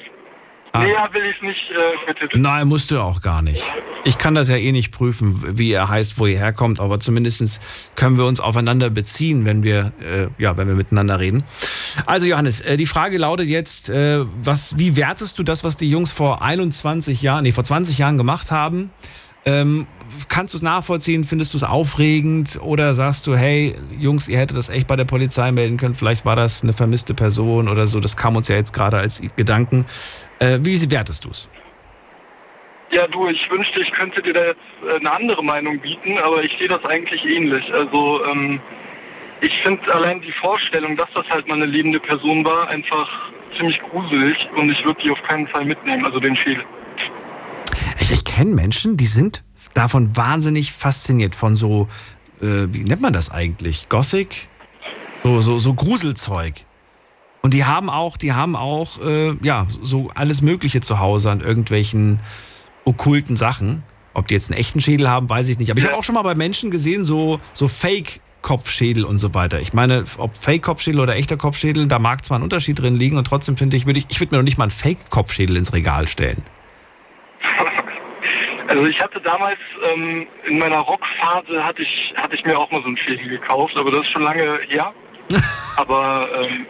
Ah. 0.72 0.84
Näher 0.84 1.09
will 1.12 1.22
ich 1.24 1.42
nicht 1.42 1.70
äh, 1.70 2.07
betiteln. 2.07 2.42
Nein, 2.42 2.66
musst 2.66 2.90
du 2.90 2.98
auch 2.98 3.20
gar 3.20 3.42
nicht. 3.42 3.62
Ich 4.05 4.16
kann 4.16 4.34
das 4.34 4.48
ja 4.48 4.57
eh 4.57 4.72
nicht 4.72 4.90
prüfen, 4.90 5.59
wie 5.59 5.70
er 5.72 5.88
heißt, 5.88 6.18
wo 6.18 6.26
ihr 6.26 6.38
herkommt, 6.38 6.80
aber 6.80 6.98
zumindest 6.98 7.61
können 7.94 8.16
wir 8.16 8.24
uns 8.24 8.40
aufeinander 8.40 8.88
beziehen, 8.88 9.44
wenn 9.44 9.64
wir, 9.64 9.92
äh, 10.00 10.28
ja, 10.42 10.57
wenn 10.57 10.68
wir 10.68 10.74
miteinander 10.74 11.20
reden. 11.20 11.42
Also 12.07 12.26
Johannes, 12.26 12.62
äh, 12.62 12.78
die 12.78 12.86
Frage 12.86 13.18
lautet 13.18 13.48
jetzt, 13.48 13.90
äh, 13.90 14.24
was, 14.42 14.78
wie 14.78 14.96
wertest 14.96 15.38
du 15.38 15.42
das, 15.42 15.62
was 15.62 15.76
die 15.76 15.90
Jungs 15.90 16.11
vor 16.11 16.40
21 16.40 17.20
Jahren, 17.20 17.42
nee, 17.42 17.53
vor 17.53 17.64
20 17.64 17.98
Jahren 17.98 18.16
gemacht 18.16 18.50
haben? 18.50 18.90
Ähm, 19.45 19.86
kannst 20.28 20.55
du 20.55 20.59
es 20.59 20.62
nachvollziehen? 20.62 21.24
Findest 21.24 21.53
du 21.53 21.59
es 21.59 21.64
aufregend? 21.64 22.61
Oder 22.62 22.95
sagst 22.95 23.26
du, 23.26 23.36
hey, 23.36 23.74
Jungs, 23.99 24.28
ihr 24.28 24.38
hättet 24.38 24.57
das 24.57 24.68
echt 24.68 24.86
bei 24.86 24.97
der 24.97 25.05
Polizei 25.05 25.51
melden 25.51 25.76
können, 25.76 25.95
vielleicht 25.95 26.24
war 26.24 26.36
das 26.36 26.62
eine 26.62 26.72
vermisste 26.72 27.14
Person 27.14 27.68
oder 27.68 27.86
so, 27.86 28.01
das 28.01 28.16
kam 28.16 28.36
uns 28.36 28.49
ja 28.49 28.57
jetzt 28.57 28.72
gerade 28.72 28.99
als 28.99 29.22
Gedanken. 29.36 29.84
Äh, 30.38 30.61
wie 30.62 30.90
wertest 30.90 31.24
du 31.24 31.30
es? 31.30 31.49
Ja, 32.93 33.07
du, 33.07 33.26
ich 33.28 33.51
wünschte, 33.51 33.80
ich 33.80 33.90
könnte 33.90 34.20
dir 34.22 34.34
da 34.34 34.45
jetzt 34.45 34.61
äh, 34.86 34.97
eine 34.97 35.11
andere 35.11 35.43
Meinung 35.43 35.78
bieten, 35.78 36.18
aber 36.18 36.45
ich 36.45 36.57
sehe 36.59 36.68
das 36.68 36.84
eigentlich 36.84 37.24
ähnlich. 37.24 37.72
Also 37.72 38.24
ähm, 38.26 38.61
ich 39.40 39.62
finde 39.62 39.93
allein 39.93 40.20
die 40.20 40.30
Vorstellung, 40.32 40.97
dass 40.97 41.09
das 41.14 41.28
halt 41.30 41.49
mal 41.49 41.55
eine 41.55 41.66
lebende 41.66 41.99
Person 41.99 42.45
war, 42.45 42.68
einfach 42.68 43.32
ziemlich 43.57 43.80
gruselig 43.80 44.49
und 44.57 44.70
ich 44.70 44.84
würde 44.84 45.01
die 45.03 45.11
auf 45.11 45.22
keinen 45.22 45.49
Fall 45.49 45.64
mitnehmen, 45.64 46.05
also 46.05 46.20
den 46.20 46.36
Schädel. 46.36 46.64
Ich, 48.03 48.11
ich 48.11 48.24
kenne 48.24 48.53
Menschen, 48.53 48.96
die 48.96 49.07
sind 49.07 49.44
davon 49.74 50.16
wahnsinnig 50.16 50.72
fasziniert, 50.72 51.36
von 51.36 51.55
so, 51.55 51.86
äh, 52.40 52.66
wie 52.72 52.82
nennt 52.82 53.00
man 53.00 53.12
das 53.12 53.30
eigentlich? 53.30 53.88
Gothic? 53.88 54.48
So, 55.22 55.40
so, 55.40 55.59
so 55.59 55.72
Gruselzeug. 55.72 56.55
Und 57.42 57.55
die 57.55 57.64
haben 57.64 57.88
auch, 57.88 58.16
die 58.16 58.32
haben 58.32 58.57
auch, 58.57 59.00
äh, 59.07 59.36
ja, 59.42 59.68
so 59.82 60.11
alles 60.16 60.42
Mögliche 60.42 60.80
zu 60.80 60.98
Hause 60.98 61.30
an 61.30 61.40
irgendwelchen 61.40 62.18
okkulten 62.84 63.36
Sachen. 63.36 63.84
Ob 64.14 64.26
die 64.26 64.34
jetzt 64.34 64.50
einen 64.50 64.59
echten 64.59 64.80
Schädel 64.80 65.09
haben, 65.09 65.30
weiß 65.30 65.48
ich 65.48 65.61
nicht. 65.61 65.70
Aber 65.70 65.78
ich 65.78 65.86
habe 65.86 65.96
auch 65.96 66.03
schon 66.03 66.16
mal 66.16 66.22
bei 66.22 66.34
Menschen 66.34 66.72
gesehen, 66.72 67.05
so, 67.05 67.38
so 67.53 67.68
Fake-Kopfschädel 67.68 69.05
und 69.05 69.18
so 69.18 69.32
weiter. 69.32 69.61
Ich 69.61 69.74
meine, 69.74 70.07
ob 70.18 70.36
Fake-Kopfschädel 70.36 70.98
oder 70.98 71.14
echter 71.14 71.36
Kopfschädel, 71.36 71.86
da 71.86 72.00
mag 72.00 72.24
zwar 72.24 72.40
ein 72.40 72.42
Unterschied 72.42 72.80
drin 72.80 72.96
liegen 72.96 73.16
und 73.16 73.28
trotzdem 73.28 73.57
finde 73.57 73.76
ich, 73.76 73.86
würde 73.86 74.00
ich, 74.00 74.07
ich 74.09 74.18
würde 74.18 74.34
mir 74.34 74.38
noch 74.38 74.44
nicht 74.44 74.59
mal 74.59 74.64
einen 74.64 74.72
Fake-Kopfschädel 74.72 75.57
ins 75.57 75.72
Regal 75.72 76.09
stellen. 76.09 76.42
Also 78.72 78.86
ich 78.86 78.98
hatte 79.02 79.20
damals 79.20 79.58
ähm, 79.92 80.26
in 80.48 80.58
meiner 80.58 80.78
Rockphase 80.78 81.62
hatte 81.62 81.82
ich 81.82 82.14
hatte 82.16 82.34
ich 82.34 82.44
mir 82.46 82.58
auch 82.58 82.70
mal 82.70 82.80
so 82.80 82.86
einen 82.88 82.96
Schädel 82.96 83.28
gekauft, 83.28 83.76
aber 83.76 83.90
das 83.90 84.00
ist 84.02 84.08
schon 84.12 84.22
lange 84.22 84.60
her. 84.66 84.94
aber 85.76 86.26
ähm, 86.40 86.66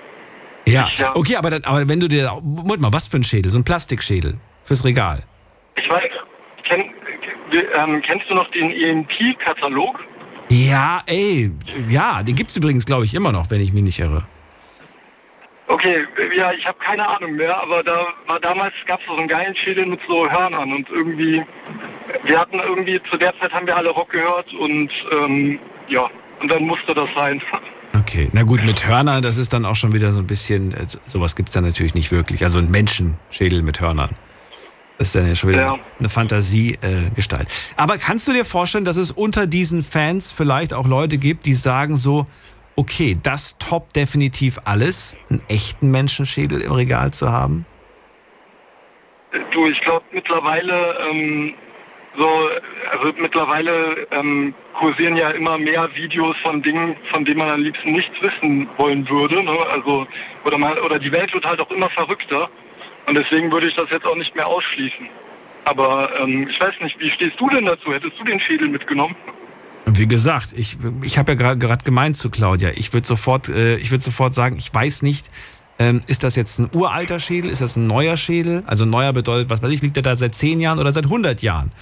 Ja, 0.66 0.88
Ich, 0.92 0.98
ja. 0.98 1.14
okay, 1.14 1.36
aber, 1.36 1.50
dann, 1.50 1.62
aber 1.62 1.88
wenn 1.88 2.00
du 2.00 2.08
dir. 2.08 2.40
Moment 2.42 2.80
mal, 2.80 2.92
was 2.92 3.06
für 3.06 3.18
ein 3.18 3.22
Schädel? 3.24 3.52
So 3.52 3.58
ein 3.58 3.62
Plastikschädel 3.64 4.34
fürs 4.64 4.84
Regal. 4.84 5.22
ich 5.76 5.88
weiß, 5.88 6.10
kenn, 6.64 6.90
ähm, 7.78 8.02
kennst 8.02 8.28
du 8.28 8.34
noch 8.34 8.50
den 8.50 8.72
EMP-Katalog? 8.72 10.00
Ja, 10.48 11.02
ey, 11.06 11.52
ja, 11.88 12.22
den 12.24 12.34
gibt's 12.34 12.56
übrigens, 12.56 12.84
glaube 12.84 13.04
ich, 13.04 13.14
immer 13.14 13.30
noch, 13.30 13.48
wenn 13.50 13.60
ich 13.60 13.72
mich 13.72 13.84
nicht 13.84 14.00
irre. 14.00 14.26
Okay, 15.72 16.04
ja, 16.36 16.52
ich 16.52 16.66
habe 16.66 16.76
keine 16.84 17.08
Ahnung 17.08 17.34
mehr, 17.36 17.56
aber 17.58 17.82
da 17.82 18.06
war 18.26 18.38
damals 18.40 18.74
gab 18.86 19.00
es 19.00 19.06
so 19.06 19.14
einen 19.16 19.26
geilen 19.26 19.56
Schädel 19.56 19.86
mit 19.86 20.00
so 20.06 20.30
Hörnern 20.30 20.70
und 20.70 20.90
irgendwie, 20.90 21.42
wir 22.24 22.38
hatten 22.38 22.58
irgendwie, 22.58 23.00
zu 23.10 23.16
der 23.16 23.32
Zeit 23.40 23.52
haben 23.54 23.66
wir 23.66 23.74
alle 23.74 23.88
Rock 23.88 24.10
gehört 24.10 24.52
und 24.52 24.90
ähm, 25.18 25.58
ja, 25.88 26.10
und 26.40 26.50
dann 26.52 26.64
musste 26.64 26.94
das 26.94 27.08
sein. 27.16 27.40
Okay, 27.94 28.28
na 28.32 28.42
gut, 28.42 28.64
mit 28.64 28.86
Hörnern, 28.88 29.22
das 29.22 29.36
ist 29.36 29.52
dann 29.52 29.66
auch 29.66 29.76
schon 29.76 29.92
wieder 29.92 30.12
so 30.12 30.18
ein 30.18 30.26
bisschen, 30.26 30.72
äh, 30.72 30.86
sowas 31.06 31.36
gibt's 31.36 31.52
dann 31.52 31.62
natürlich 31.64 31.94
nicht 31.94 32.10
wirklich. 32.10 32.42
Also 32.42 32.58
ein 32.58 32.70
Menschenschädel 32.70 33.62
mit 33.62 33.80
Hörnern. 33.80 34.16
Das 34.98 35.08
ist 35.08 35.14
dann 35.14 35.28
ja 35.28 35.34
schon 35.34 35.50
wieder 35.50 35.60
Ja. 35.60 35.78
eine 35.98 36.08
Fantasiegestalt. 36.08 37.48
Äh. 37.48 37.74
Aber 37.76 37.98
kannst 37.98 38.26
du 38.28 38.32
dir 38.32 38.44
vorstellen, 38.46 38.86
dass 38.86 38.96
es 38.96 39.10
unter 39.10 39.46
diesen 39.46 39.82
Fans 39.84 40.32
vielleicht 40.32 40.72
auch 40.74 40.86
Leute 40.88 41.18
gibt, 41.18 41.44
die 41.44 41.52
sagen 41.54 41.96
so, 41.96 42.26
okay, 42.76 43.16
das 43.22 43.58
toppt 43.58 43.96
definitiv 43.96 44.58
alles, 44.64 45.16
einen 45.30 45.42
echten 45.48 45.90
Menschenschädel 45.90 46.60
im 46.60 46.72
Regal 46.72 47.12
zu 47.12 47.30
haben? 47.30 47.66
Du, 49.50 49.66
ich 49.66 49.80
glaube 49.80 50.04
mittlerweile, 50.12 50.98
ähm, 51.10 51.54
so, 52.16 52.28
also 52.90 53.12
mittlerweile 53.18 54.06
ähm, 54.10 54.54
kursieren 54.74 55.16
ja 55.16 55.30
immer 55.30 55.56
mehr 55.56 55.88
Videos 55.94 56.36
von 56.38 56.60
Dingen, 56.60 56.96
von 57.10 57.24
denen 57.24 57.38
man 57.38 57.48
am 57.48 57.62
liebsten 57.62 57.92
nichts 57.92 58.20
wissen 58.20 58.68
wollen 58.76 59.08
würde. 59.08 59.42
Ne? 59.42 59.56
Also, 59.70 60.06
oder, 60.44 60.58
man, 60.58 60.78
oder 60.78 60.98
die 60.98 61.12
Welt 61.12 61.32
wird 61.32 61.46
halt 61.46 61.60
auch 61.60 61.70
immer 61.70 61.88
verrückter. 61.88 62.50
Und 63.06 63.14
deswegen 63.14 63.50
würde 63.50 63.66
ich 63.66 63.74
das 63.74 63.90
jetzt 63.90 64.06
auch 64.06 64.16
nicht 64.16 64.34
mehr 64.36 64.46
ausschließen. 64.46 65.08
Aber 65.64 66.10
ähm, 66.20 66.48
ich 66.48 66.60
weiß 66.60 66.74
nicht, 66.80 66.98
wie 67.00 67.10
stehst 67.10 67.40
du 67.40 67.48
denn 67.48 67.64
dazu? 67.64 67.92
Hättest 67.92 68.18
du 68.18 68.24
den 68.24 68.40
Schädel 68.40 68.68
mitgenommen? 68.68 69.16
Wie 69.86 70.06
gesagt, 70.06 70.54
ich, 70.56 70.78
ich 71.02 71.18
habe 71.18 71.32
ja 71.32 71.54
gerade 71.54 71.84
gemeint 71.84 72.16
zu 72.16 72.30
Claudia, 72.30 72.70
ich 72.74 72.92
würde 72.92 73.06
sofort, 73.06 73.48
äh, 73.48 73.76
ich 73.76 73.90
würd 73.90 74.02
sofort 74.02 74.34
sagen, 74.34 74.56
ich 74.56 74.72
weiß 74.72 75.02
nicht, 75.02 75.28
ähm, 75.78 76.00
ist 76.06 76.22
das 76.22 76.36
jetzt 76.36 76.60
ein 76.60 76.70
uralter 76.72 77.18
Schädel, 77.18 77.50
ist 77.50 77.60
das 77.60 77.76
ein 77.76 77.86
neuer 77.86 78.16
Schädel? 78.16 78.62
Also 78.66 78.84
neuer 78.84 79.12
bedeutet, 79.12 79.50
was 79.50 79.62
weiß 79.62 79.72
ich, 79.72 79.82
liegt 79.82 79.96
der 79.96 80.02
da 80.02 80.14
seit 80.14 80.34
10 80.34 80.60
Jahren 80.60 80.78
oder 80.78 80.92
seit 80.92 81.04
100 81.04 81.42
Jahren? 81.42 81.72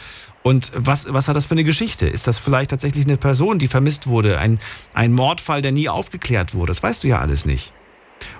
Und 0.43 0.73
was, 0.75 1.13
was 1.13 1.29
hat 1.29 1.37
das 1.37 1.45
für 1.45 1.53
eine 1.53 1.65
Geschichte? 1.65 2.07
Ist 2.07 2.27
das 2.27 2.39
vielleicht 2.39 2.71
tatsächlich 2.71 3.05
eine 3.05 3.19
Person, 3.19 3.59
die 3.59 3.69
vermisst 3.69 4.07
wurde? 4.07 4.39
Ein, 4.39 4.59
ein 4.95 5.13
Mordfall, 5.13 5.61
der 5.61 5.73
nie 5.73 5.89
aufgeklärt 5.89 6.55
wurde? 6.55 6.71
Das 6.71 6.83
weißt 6.83 7.05
du 7.05 7.09
ja 7.09 7.19
alles 7.19 7.45
nicht. 7.45 7.73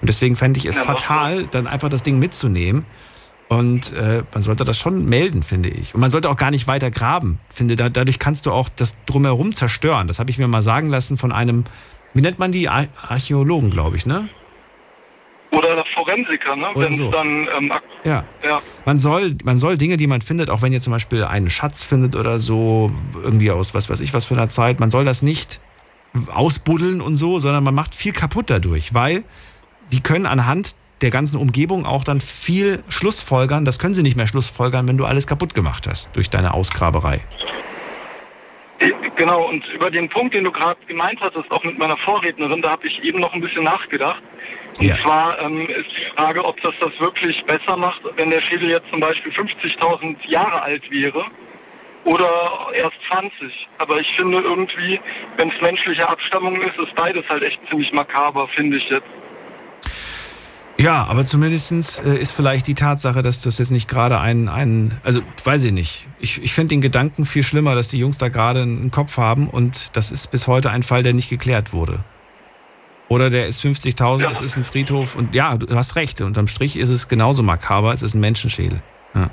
Und 0.01 0.09
deswegen 0.09 0.37
fände 0.37 0.59
ich 0.59 0.67
es 0.67 0.79
fatal, 0.79 1.47
dann 1.51 1.67
einfach 1.67 1.89
das 1.89 2.03
Ding 2.03 2.19
mitzunehmen. 2.19 2.87
Und 3.51 3.93
äh, 3.95 4.23
man 4.33 4.43
sollte 4.43 4.63
das 4.63 4.79
schon 4.79 5.07
melden, 5.07 5.43
finde 5.43 5.71
ich. 5.71 5.93
Und 5.93 6.01
man 6.01 6.09
sollte 6.09 6.31
auch 6.31 6.37
gar 6.37 6.53
nicht 6.53 6.69
weiter 6.69 6.89
graben. 6.93 7.41
Finde, 7.53 7.75
da, 7.75 7.89
dadurch 7.89 8.21
kannst 8.21 8.47
du 8.47 8.53
auch 8.53 8.69
das 8.69 8.97
drumherum 9.07 9.53
zerstören. 9.53 10.07
Das 10.07 10.21
habe 10.21 10.31
ich 10.31 10.39
mir 10.39 10.47
mal 10.47 10.63
sagen 10.63 10.89
lassen 10.89 11.17
von 11.17 11.33
einem, 11.33 11.65
wie 12.15 12.21
nennt 12.21 12.39
man 12.39 12.53
die? 12.53 12.69
Ar 12.69 12.87
Archäologen, 12.97 13.71
glaube 13.71 13.97
ich, 13.97 14.07
ne? 14.07 14.29
Oder 15.51 15.85
Forensiker, 15.85 16.55
ne? 16.55 16.69
Wenn 16.77 16.97
so. 16.97 17.11
dann 17.11 17.49
ähm, 17.59 17.73
ja. 18.05 18.25
ja. 18.45 18.63
Man 18.85 19.01
soll, 19.01 19.37
man 19.43 19.59
soll 19.59 19.77
Dinge, 19.77 19.97
die 19.97 20.07
man 20.07 20.21
findet, 20.21 20.49
auch 20.49 20.63
wenn 20.63 20.73
ihr 20.73 20.81
zum 20.81 20.93
Beispiel 20.93 21.25
einen 21.25 21.51
Schatz 21.51 21.83
findet 21.83 22.15
oder 22.15 22.39
so, 22.39 22.89
irgendwie 23.21 23.51
aus 23.51 23.75
was 23.75 23.91
weiß 23.91 23.99
ich 23.99 24.15
was 24.15 24.27
für 24.27 24.35
einer 24.35 24.49
Zeit, 24.49 24.79
man 24.79 24.91
soll 24.91 25.05
das 25.05 25.23
nicht 25.23 25.61
ausbuddeln 26.33 27.01
und 27.01 27.17
so, 27.17 27.41
sondern 27.41 27.65
man 27.65 27.75
macht 27.75 27.97
viel 27.97 28.13
kaputt 28.13 28.49
dadurch, 28.49 28.95
weil 28.95 29.25
die 29.91 30.01
können 30.01 30.27
anhand 30.27 30.77
der 31.03 31.11
ganzen 31.11 31.37
Umgebung 31.37 31.87
auch 31.87 32.05
dann 32.05 32.21
viel 32.21 32.83
Schlussfolgern. 32.89 33.65
Das 33.65 33.79
können 33.79 33.95
sie 33.95 34.03
nicht 34.03 34.17
mehr 34.17 34.27
Schlussfolgern, 34.27 34.87
wenn 34.89 34.97
du 34.97 35.05
alles 35.05 35.27
kaputt 35.27 35.55
gemacht 35.55 35.87
hast 35.89 36.15
durch 36.17 36.31
deine 36.31 36.55
Ausgraberei. 36.55 37.21
Genau, 39.17 39.49
und 39.51 39.69
über 39.69 39.91
den 39.91 40.09
Punkt, 40.09 40.33
den 40.35 40.45
du 40.45 40.51
gerade 40.51 40.79
gemeint 40.87 41.21
hattest, 41.21 41.51
auch 41.51 41.63
mit 41.63 41.79
meiner 41.79 41.99
Vorrednerin, 41.99 42.63
da 42.63 42.71
habe 42.71 42.87
ich 42.87 43.05
eben 43.05 43.21
noch 43.21 43.35
ein 43.35 43.43
bisschen 43.43 43.65
nachgedacht. 43.65 44.23
Und 44.79 44.87
ja. 44.87 44.97
zwar 45.03 45.39
ähm, 45.43 45.69
ist 45.69 45.91
die 45.91 46.17
Frage, 46.17 46.43
ob 46.43 46.59
das 46.63 46.75
das 46.81 46.99
wirklich 46.99 47.45
besser 47.45 47.77
macht, 47.77 48.01
wenn 48.17 48.31
der 48.31 48.41
Schädel 48.41 48.71
jetzt 48.71 48.89
zum 48.91 49.01
Beispiel 49.01 49.31
50.000 49.31 50.17
Jahre 50.27 50.63
alt 50.63 50.91
wäre 50.91 51.27
oder 52.05 52.31
erst 52.75 52.97
20. 53.11 53.69
Aber 53.77 54.01
ich 54.01 54.11
finde 54.15 54.39
irgendwie, 54.39 54.99
wenn 55.37 55.51
es 55.51 55.61
menschliche 55.61 56.09
Abstammung 56.09 56.59
ist, 56.63 56.79
ist 56.79 56.95
beides 56.95 57.29
halt 57.29 57.43
echt 57.43 57.61
ziemlich 57.69 57.93
makaber, 57.93 58.49
finde 58.49 58.79
ich 58.79 58.89
jetzt. 58.89 59.07
Ja, 60.81 61.07
aber 61.09 61.27
zumindest 61.27 62.03
äh, 62.05 62.17
ist 62.17 62.33
vielleicht 62.33 62.67
die 62.67 62.75
Tatsache, 62.75 63.21
dass 63.21 63.43
das 63.43 63.59
jetzt 63.59 63.71
nicht 63.71 63.89
gerade 63.89 64.19
ein, 64.19 64.49
ein 64.49 64.99
also 65.03 65.21
weiß 65.45 65.65
ich 65.65 65.73
nicht. 65.73 66.09
Ich, 66.21 66.43
ich 66.43 66.55
finde 66.55 66.71
den 66.71 66.81
Gedanken 66.81 67.27
viel 67.27 67.43
schlimmer, 67.43 67.75
dass 67.75 67.89
die 67.89 67.99
Jungs 67.99 68.17
da 68.17 68.29
gerade 68.29 68.63
einen 68.63 68.91
Kopf 68.91 69.19
haben 69.19 69.49
und 69.49 69.97
das 69.97 70.11
ist 70.11 70.31
bis 70.31 70.49
heute 70.49 70.71
ein 70.71 70.83
Fall, 70.83 71.03
der 71.03 71.13
nicht 71.13 71.29
geklärt 71.29 71.75
wurde. 71.75 72.01
Oder 73.09 73.29
der 73.29 73.47
ist 73.47 73.63
50.000, 73.63 74.23
ja. 74.23 74.31
es 74.31 74.41
ist 74.41 74.57
ein 74.57 74.65
Friedhof 74.65 75.17
und 75.17 75.35
ja, 75.35 75.57
du 75.57 75.75
hast 75.75 75.97
recht. 75.97 76.21
Unterm 76.23 76.47
Strich 76.47 76.79
ist 76.79 76.91
es 76.91 77.09
genauso 77.09 77.43
makaber, 77.43 77.93
es 77.93 78.03
ist 78.03 78.15
ein 78.15 78.21
Menschenschädel. 78.21 78.81
Ja, 79.15 79.31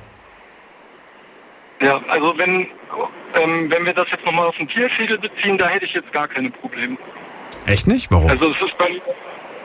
ja 1.82 2.02
also 2.10 2.38
wenn, 2.38 2.68
ähm, 3.42 3.70
wenn 3.70 3.86
wir 3.86 3.94
das 3.94 4.10
jetzt 4.12 4.26
nochmal 4.26 4.48
auf 4.48 4.58
den 4.58 4.68
Tierschädel 4.68 5.18
beziehen, 5.18 5.58
da 5.58 5.70
hätte 5.70 5.86
ich 5.86 5.94
jetzt 5.94 6.12
gar 6.12 6.28
keine 6.28 6.50
Probleme. 6.50 6.98
Echt 7.68 7.88
nicht? 7.88 8.12
Warum? 8.12 8.30
Also 8.30 8.52
es 8.52 8.62
ist 8.62 8.78
bei, 8.78 9.00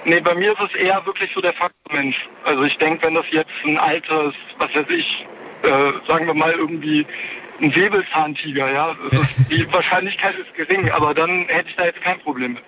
Nee, 0.05 0.21
bei 0.21 0.35
mir 0.35 0.53
ist 0.53 0.61
es 0.61 0.75
eher 0.75 1.05
wirklich 1.07 1.31
so 1.33 1.41
der 1.41 1.53
Faktor 1.53 1.93
Mensch. 1.93 2.29
Also 2.45 2.65
ich 2.65 2.77
denke, 2.79 3.07
wenn 3.07 3.15
das 3.15 3.27
jetzt 3.31 3.51
ein 3.65 3.79
altes, 3.79 4.35
was 4.59 4.75
weiß 4.75 4.87
ich, 4.89 5.27
äh, 5.63 5.93
sagen 6.09 6.27
wir 6.27 6.35
mal 6.35 6.53
irgendwie 6.53 7.07
ein 7.61 7.71
Säbelzahntiger, 7.71 8.73
ja, 8.73 8.97
die 9.51 9.73
Wahrscheinlichkeit 9.73 10.35
ist 10.37 10.55
gering, 10.55 10.91
aber 10.91 11.15
dann 11.15 11.47
hätte 11.49 11.69
ich 11.69 11.77
da 11.77 11.85
jetzt 11.85 12.01
kein 12.01 12.19
Problem 12.21 12.55
mit. 12.55 12.63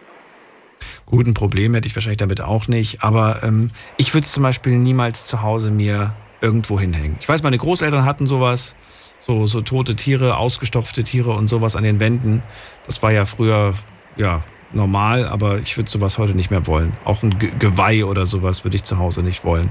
Gut, 1.07 1.27
ein 1.27 1.35
Problem 1.35 1.75
hätte 1.75 1.89
ich 1.89 1.97
wahrscheinlich 1.97 2.19
damit 2.19 2.41
auch 2.41 2.69
nicht, 2.69 3.03
aber 3.03 3.41
ähm, 3.43 3.71
ich 3.97 4.15
würde 4.15 4.25
es 4.25 4.33
zum 4.33 4.43
Beispiel 4.43 4.75
niemals 4.77 5.27
zu 5.27 5.43
Hause 5.43 5.71
mir 5.71 6.15
irgendwo 6.41 6.79
hinhängen. 6.79 7.17
Ich 7.21 7.29
weiß, 7.29 7.43
meine 7.43 7.59
Großeltern 7.59 8.05
hatten 8.05 8.27
sowas, 8.27 8.75
so, 9.19 9.47
so 9.47 9.61
tote 9.61 9.97
Tiere, 9.97 10.37
ausgestopfte 10.37 11.03
Tiere 11.03 11.33
und 11.33 11.49
sowas 11.49 11.77
an 11.77 11.85
den 11.85 12.01
Wänden. 12.01 12.43
Das 12.87 13.03
war 13.03 13.13
ja 13.13 13.25
früher, 13.25 13.75
ja, 14.17 14.43
normal, 14.75 15.27
aber 15.27 15.59
ich 15.59 15.77
würde 15.77 15.91
sowas 15.91 16.19
heute 16.19 16.35
nicht 16.35 16.51
mehr 16.51 16.67
wollen. 16.67 16.93
Auch 17.05 17.23
ein 17.23 17.39
Geweih 17.59 18.05
oder 18.05 18.27
sowas 18.27 18.65
würde 18.65 18.77
ich 18.77 18.85
zu 18.85 18.99
Hause 18.99 19.23
nicht 19.23 19.45
wollen. 19.45 19.71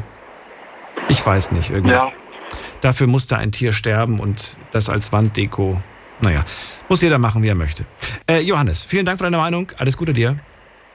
Ich 1.09 1.25
weiß 1.25 1.51
nicht, 1.51 1.69
irgendwie. 1.69 1.93
Ja. 1.93 2.11
Dafür 2.81 3.07
musste 3.07 3.37
ein 3.37 3.51
Tier 3.51 3.71
sterben 3.71 4.19
und 4.19 4.57
das 4.71 4.89
als 4.89 5.11
Wanddeko. 5.11 5.79
Naja, 6.21 6.45
muss 6.89 7.01
jeder 7.01 7.17
machen, 7.17 7.43
wie 7.43 7.47
er 7.47 7.55
möchte. 7.55 7.85
Äh, 8.27 8.39
Johannes, 8.39 8.85
vielen 8.85 9.05
Dank 9.05 9.17
für 9.17 9.25
deine 9.25 9.37
Meinung. 9.37 9.71
Alles 9.77 9.97
Gute 9.97 10.13
dir. 10.13 10.39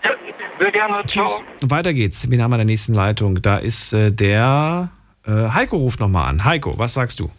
Ja, 0.04 0.10
sehr 0.58 0.72
gerne. 0.72 0.94
Tschüss. 1.06 1.36
Ciao. 1.36 1.42
Weiter 1.62 1.92
geht's. 1.92 2.30
Wir 2.30 2.42
haben 2.42 2.52
in 2.52 2.58
der 2.58 2.66
nächsten 2.66 2.94
Leitung. 2.94 3.42
Da 3.42 3.58
ist 3.58 3.92
äh, 3.92 4.12
der 4.12 4.90
äh, 5.26 5.30
Heiko 5.30 5.76
ruft 5.76 6.00
nochmal 6.00 6.30
an. 6.30 6.44
Heiko, 6.44 6.78
was 6.78 6.94
sagst 6.94 7.20
du? 7.20 7.30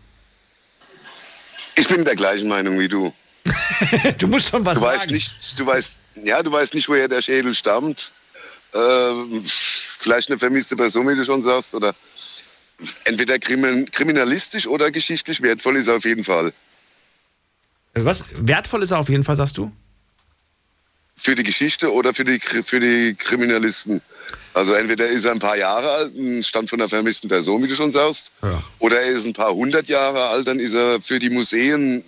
Ich 1.75 1.87
bin 1.87 2.03
der 2.03 2.15
gleichen 2.15 2.49
Meinung 2.49 2.77
wie 2.77 2.87
du. 2.87 3.13
du 4.17 4.27
musst 4.27 4.49
schon 4.49 4.65
was 4.65 4.75
du 4.75 4.81
sagen. 4.81 4.99
Weißt 4.99 5.11
nicht, 5.11 5.31
du 5.57 5.65
weißt 5.65 5.97
ja, 6.23 6.43
du 6.43 6.51
weißt 6.51 6.73
nicht, 6.73 6.89
woher 6.89 7.07
der 7.07 7.21
Schädel 7.21 7.55
stammt. 7.55 8.11
Ähm, 8.73 9.43
vielleicht 9.45 10.29
eine 10.29 10.37
vermisste 10.37 10.75
Person, 10.75 11.07
wie 11.07 11.15
du 11.15 11.25
schon 11.25 11.43
sagst, 11.43 11.73
oder 11.73 11.95
entweder 13.03 13.39
kriminalistisch 13.39 14.67
oder 14.67 14.91
geschichtlich 14.91 15.41
wertvoll 15.41 15.77
ist 15.77 15.87
er 15.87 15.95
auf 15.95 16.05
jeden 16.05 16.23
Fall. 16.23 16.53
Was? 17.93 18.25
Wertvoll 18.35 18.83
ist 18.83 18.91
er 18.91 18.99
auf 18.99 19.09
jeden 19.09 19.23
Fall, 19.23 19.35
sagst 19.35 19.57
du? 19.57 19.71
Für 21.17 21.35
die 21.35 21.43
Geschichte 21.43 21.91
oder 21.91 22.13
für 22.13 22.23
die, 22.23 22.39
für 22.39 22.79
die 22.79 23.15
Kriminalisten. 23.15 24.01
Also 24.53 24.73
entweder 24.73 25.07
ist 25.09 25.25
er 25.25 25.31
ein 25.31 25.39
paar 25.39 25.57
Jahre 25.57 25.91
alt, 25.91 26.15
ein 26.15 26.43
Stand 26.43 26.69
von 26.69 26.79
einer 26.79 26.87
vermissten 26.87 27.27
Person, 27.27 27.61
wie 27.61 27.67
du 27.67 27.75
schon 27.75 27.91
sagst, 27.91 28.31
ja. 28.41 28.63
oder 28.79 29.01
er 29.01 29.11
ist 29.11 29.25
ein 29.25 29.33
paar 29.33 29.53
hundert 29.53 29.87
Jahre 29.87 30.27
alt, 30.27 30.47
dann 30.47 30.59
ist 30.59 30.75
er 30.75 31.01
für 31.01 31.19
die 31.19 31.29
Museen 31.29 32.03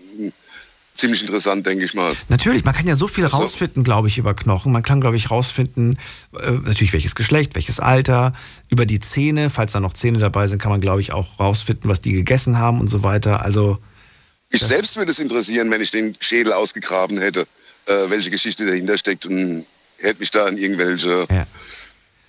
ziemlich 1.01 1.21
interessant, 1.21 1.65
denke 1.65 1.83
ich 1.83 1.93
mal. 1.93 2.13
Natürlich, 2.29 2.63
man 2.63 2.73
kann 2.73 2.87
ja 2.87 2.95
so 2.95 3.07
viel 3.07 3.27
so. 3.27 3.37
rausfinden, 3.37 3.83
glaube 3.83 4.07
ich, 4.07 4.17
über 4.17 4.33
Knochen. 4.33 4.71
Man 4.71 4.83
kann, 4.83 5.01
glaube 5.01 5.17
ich, 5.17 5.29
rausfinden, 5.29 5.97
äh, 6.39 6.51
natürlich 6.51 6.93
welches 6.93 7.15
Geschlecht, 7.15 7.55
welches 7.55 7.79
Alter, 7.79 8.33
über 8.69 8.85
die 8.85 8.99
Zähne. 9.01 9.49
Falls 9.49 9.73
da 9.73 9.79
noch 9.81 9.93
Zähne 9.93 10.19
dabei 10.19 10.47
sind, 10.47 10.61
kann 10.61 10.71
man, 10.71 10.79
glaube 10.79 11.01
ich, 11.01 11.11
auch 11.11 11.39
rausfinden, 11.39 11.89
was 11.89 11.99
die 11.99 12.13
gegessen 12.13 12.57
haben 12.57 12.79
und 12.79 12.87
so 12.87 13.03
weiter. 13.03 13.43
Also. 13.43 13.79
Ich 14.49 14.61
selbst 14.61 14.95
würde 14.95 15.11
es 15.11 15.19
interessieren, 15.19 15.71
wenn 15.71 15.81
ich 15.81 15.91
den 15.91 16.15
Schädel 16.19 16.53
ausgegraben 16.53 17.17
hätte, 17.17 17.41
äh, 17.85 18.09
welche 18.09 18.29
Geschichte 18.29 18.65
dahinter 18.65 18.97
steckt 18.97 19.25
und 19.25 19.65
hätte 19.97 20.19
mich 20.19 20.31
da 20.31 20.45
an 20.45 20.57
irgendwelche. 20.57 21.27
Ja. 21.29 21.47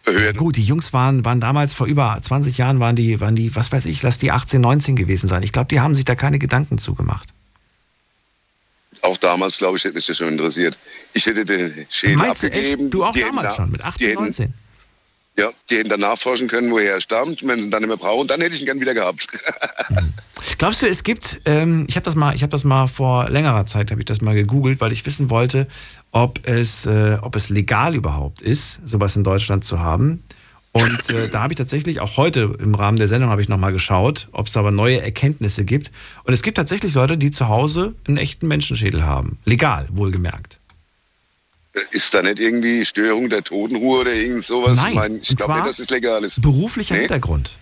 Ja, 0.04 0.32
gut, 0.32 0.56
die 0.56 0.64
Jungs 0.64 0.92
waren, 0.92 1.24
waren 1.24 1.40
damals 1.40 1.74
vor 1.74 1.86
über 1.86 2.18
20 2.20 2.58
Jahren, 2.58 2.80
waren 2.80 2.96
die, 2.96 3.20
waren 3.20 3.36
die, 3.36 3.54
was 3.54 3.70
weiß 3.70 3.86
ich, 3.86 4.02
lass 4.02 4.18
die 4.18 4.32
18, 4.32 4.60
19 4.60 4.96
gewesen 4.96 5.28
sein. 5.28 5.44
Ich 5.44 5.52
glaube, 5.52 5.68
die 5.68 5.78
haben 5.78 5.94
sich 5.94 6.04
da 6.04 6.16
keine 6.16 6.40
Gedanken 6.40 6.78
zugemacht 6.78 7.32
auch 9.02 9.16
damals, 9.16 9.58
glaube 9.58 9.76
ich, 9.76 9.84
hätte 9.84 9.94
mich 9.94 10.06
das 10.06 10.16
schon 10.16 10.28
interessiert. 10.28 10.78
Ich 11.12 11.26
hätte 11.26 11.44
den 11.44 11.86
Schädel 11.90 12.16
Meinst 12.16 12.44
abgegeben. 12.44 12.90
Du 12.90 13.04
auch 13.04 13.12
damals 13.12 13.56
schon, 13.56 13.70
mit 13.70 13.82
18, 13.82 14.14
19? 14.14 14.54
Ja, 15.36 15.50
die 15.70 15.78
hätten 15.78 15.88
dann 15.88 16.00
nachforschen 16.00 16.46
können, 16.46 16.70
woher 16.70 16.92
er 16.92 17.00
stammt. 17.00 17.46
Wenn 17.46 17.58
sie 17.58 17.64
ihn 17.64 17.70
dann 17.70 17.82
nicht 17.82 17.88
mehr 17.88 17.96
brauchen, 17.96 18.28
dann 18.28 18.40
hätte 18.40 18.54
ich 18.54 18.60
ihn 18.60 18.66
gern 18.66 18.80
wieder 18.80 18.94
gehabt. 18.94 19.26
Hm. 19.88 20.12
Glaubst 20.58 20.82
du, 20.82 20.86
es 20.86 21.02
gibt, 21.02 21.40
ähm, 21.46 21.86
ich 21.88 21.96
habe 21.96 22.04
das 22.04 22.14
mal, 22.14 22.34
ich 22.34 22.42
habe 22.42 22.50
das 22.50 22.64
mal 22.64 22.86
vor 22.86 23.28
längerer 23.30 23.64
Zeit, 23.66 23.90
habe 23.90 24.00
ich 24.00 24.04
das 24.04 24.20
mal 24.20 24.34
gegoogelt, 24.34 24.80
weil 24.80 24.92
ich 24.92 25.04
wissen 25.06 25.30
wollte, 25.30 25.66
ob 26.10 26.46
es, 26.46 26.86
äh, 26.86 27.18
ob 27.22 27.34
es 27.34 27.48
legal 27.48 27.94
überhaupt 27.94 28.42
ist, 28.42 28.80
sowas 28.84 29.16
in 29.16 29.24
Deutschland 29.24 29.64
zu 29.64 29.80
haben. 29.80 30.22
Und 30.72 31.10
äh, 31.10 31.28
da 31.28 31.42
habe 31.42 31.52
ich 31.52 31.58
tatsächlich 31.58 32.00
auch 32.00 32.16
heute 32.16 32.56
im 32.58 32.74
Rahmen 32.74 32.96
der 32.96 33.06
Sendung 33.06 33.28
habe 33.28 33.42
ich 33.42 33.48
nochmal 33.48 33.72
geschaut, 33.72 34.28
ob 34.32 34.46
es 34.46 34.54
da 34.54 34.60
aber 34.60 34.70
neue 34.70 35.02
Erkenntnisse 35.02 35.66
gibt. 35.66 35.92
Und 36.24 36.32
es 36.32 36.42
gibt 36.42 36.56
tatsächlich 36.56 36.94
Leute, 36.94 37.18
die 37.18 37.30
zu 37.30 37.48
Hause 37.48 37.94
einen 38.08 38.16
echten 38.16 38.48
Menschenschädel 38.48 39.04
haben. 39.04 39.38
Legal, 39.44 39.86
wohlgemerkt. 39.92 40.58
Ist 41.90 42.12
da 42.12 42.22
nicht 42.22 42.38
irgendwie 42.38 42.84
Störung 42.84 43.28
der 43.28 43.44
Totenruhe 43.44 44.00
oder 44.00 44.12
irgend 44.12 44.44
sowas? 44.44 44.76
Nein, 44.76 44.88
ich, 44.88 44.94
mein, 44.94 45.20
ich 45.22 45.36
glaube 45.36 45.54
nicht, 45.54 45.66
dass 45.66 45.78
es 45.78 45.90
legal 45.90 46.24
ist. 46.24 46.40
Beruflicher 46.40 46.94
nee? 46.94 47.00
Hintergrund. 47.00 47.58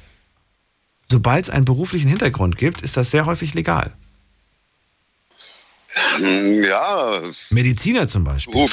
Sobald 1.06 1.44
es 1.44 1.50
einen 1.50 1.64
beruflichen 1.64 2.08
Hintergrund 2.08 2.56
gibt, 2.56 2.82
ist 2.82 2.96
das 2.96 3.10
sehr 3.10 3.26
häufig 3.26 3.54
legal. 3.54 3.92
Ja. 6.20 7.22
Mediziner 7.50 8.06
zum 8.06 8.22
Beispiel. 8.22 8.68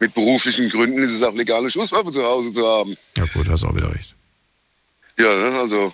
Mit 0.00 0.14
beruflichen 0.14 0.68
Gründen 0.68 1.02
ist 1.02 1.12
es 1.12 1.22
auch 1.22 1.34
legal, 1.34 1.58
eine 1.58 1.70
Schusswaffe 1.70 2.10
zu 2.12 2.24
Hause 2.24 2.52
zu 2.52 2.66
haben. 2.66 2.96
Ja 3.16 3.24
gut, 3.26 3.48
hast 3.48 3.64
auch 3.64 3.74
wieder 3.74 3.92
recht. 3.92 4.14
Ja, 5.18 5.28
also 5.60 5.92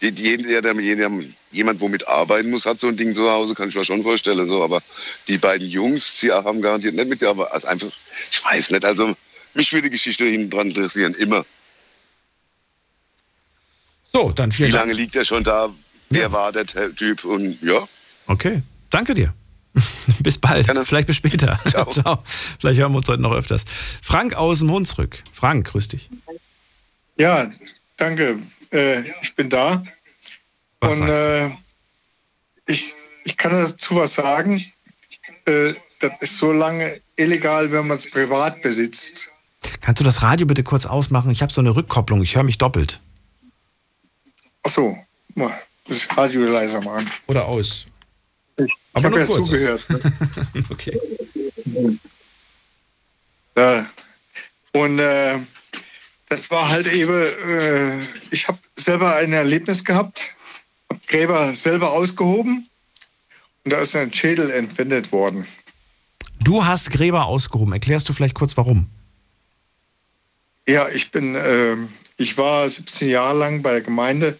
jeder, 0.00 0.60
der, 0.60 0.74
jeder, 0.78 1.10
jemand 1.50 1.80
womit 1.80 2.06
arbeiten 2.06 2.50
muss, 2.50 2.66
hat 2.66 2.78
so 2.78 2.88
ein 2.88 2.98
Ding 2.98 3.14
zu 3.14 3.30
Hause, 3.30 3.54
kann 3.54 3.70
ich 3.70 3.74
mir 3.74 3.84
schon 3.84 4.02
vorstellen. 4.02 4.46
So, 4.46 4.62
aber 4.62 4.82
die 5.26 5.38
beiden 5.38 5.66
Jungs, 5.68 6.20
die 6.20 6.30
haben 6.30 6.60
garantiert 6.60 6.94
nicht 6.94 7.08
mit, 7.08 7.22
aber 7.22 7.50
also 7.52 7.66
einfach, 7.66 7.88
ich 8.30 8.44
weiß 8.44 8.70
nicht, 8.70 8.84
also 8.84 9.16
mich 9.54 9.72
würde 9.72 9.84
die 9.88 9.92
Geschichte 9.92 10.24
hinten 10.26 10.50
dran 10.50 10.68
interessieren, 10.68 11.14
immer. 11.14 11.46
So, 14.04 14.32
dann 14.32 14.52
vielen 14.52 14.68
Wie 14.68 14.72
Dank. 14.72 14.82
lange 14.84 14.92
liegt 14.94 15.16
er 15.16 15.24
schon 15.24 15.44
da? 15.44 15.74
Wer 16.10 16.22
Ja. 16.22 16.32
war 16.32 16.52
der 16.52 16.66
Typ? 16.66 17.24
Und 17.24 17.58
ja, 17.62 17.88
Okay, 18.26 18.62
danke 18.90 19.14
dir. 19.14 19.32
bis 20.20 20.38
bald. 20.38 20.66
Vielleicht 20.84 21.06
bis 21.06 21.16
später. 21.16 21.58
Ciao. 21.68 21.90
Ciao. 21.90 22.22
Vielleicht 22.24 22.80
hören 22.80 22.92
wir 22.92 22.98
uns 22.98 23.08
heute 23.08 23.22
noch 23.22 23.32
öfters. 23.32 23.64
Frank 24.02 24.34
aus 24.34 24.60
dem 24.60 24.70
Hunsrück. 24.70 25.22
Frank, 25.32 25.66
grüß 25.68 25.88
dich. 25.88 26.08
Ja, 27.16 27.50
danke. 27.96 28.38
Äh, 28.72 29.10
ich 29.20 29.34
bin 29.34 29.50
da. 29.50 29.84
Was 30.80 31.00
und 31.00 31.06
sagst 31.06 31.22
äh, 31.22 31.50
ich, 32.66 32.94
ich 33.24 33.36
kann 33.36 33.52
dazu 33.52 33.96
was 33.96 34.14
sagen. 34.14 34.64
Äh, 35.44 35.74
das 36.00 36.12
ist 36.20 36.38
so 36.38 36.52
lange 36.52 37.00
illegal, 37.16 37.70
wenn 37.72 37.86
man 37.86 37.96
es 37.98 38.10
privat 38.10 38.62
besitzt. 38.62 39.30
Kannst 39.80 40.00
du 40.00 40.04
das 40.04 40.22
Radio 40.22 40.46
bitte 40.46 40.62
kurz 40.62 40.86
ausmachen? 40.86 41.30
Ich 41.30 41.42
habe 41.42 41.52
so 41.52 41.60
eine 41.60 41.74
Rückkopplung. 41.74 42.22
Ich 42.22 42.36
höre 42.36 42.42
mich 42.42 42.58
doppelt. 42.58 43.00
Ach 44.62 44.70
so, 44.70 44.96
mal 45.34 45.54
das 45.86 46.06
Radio 46.16 46.42
leiser 46.42 46.80
machen. 46.80 47.08
Oder 47.26 47.46
aus. 47.46 47.86
Ich, 48.96 49.04
Aber 49.04 49.20
ich 49.20 49.22
habe 49.24 49.32
ja 49.32 49.36
kurz. 49.36 49.46
zugehört. 49.46 49.86
Ne? 49.90 50.64
okay. 50.70 51.00
Ja. 53.56 53.86
Und 54.72 54.98
äh, 54.98 55.38
das 56.28 56.50
war 56.50 56.68
halt 56.68 56.86
eben, 56.86 57.12
äh, 57.12 58.00
ich 58.30 58.48
habe 58.48 58.58
selber 58.76 59.16
ein 59.16 59.32
Erlebnis 59.32 59.84
gehabt, 59.84 60.24
habe 60.90 61.00
Gräber 61.06 61.54
selber 61.54 61.92
ausgehoben 61.92 62.68
und 63.64 63.72
da 63.72 63.78
ist 63.78 63.96
ein 63.96 64.12
Schädel 64.12 64.50
entwendet 64.50 65.12
worden. 65.12 65.46
Du 66.40 66.64
hast 66.64 66.90
Gräber 66.90 67.24
ausgehoben. 67.24 67.72
Erklärst 67.72 68.08
du 68.08 68.12
vielleicht 68.12 68.34
kurz 68.34 68.56
warum? 68.56 68.88
Ja, 70.68 70.88
ich 70.88 71.10
bin, 71.10 71.34
äh, 71.34 71.76
ich 72.18 72.36
war 72.36 72.68
17 72.68 73.08
Jahre 73.08 73.38
lang 73.38 73.62
bei 73.62 73.72
der 73.72 73.80
Gemeinde 73.80 74.38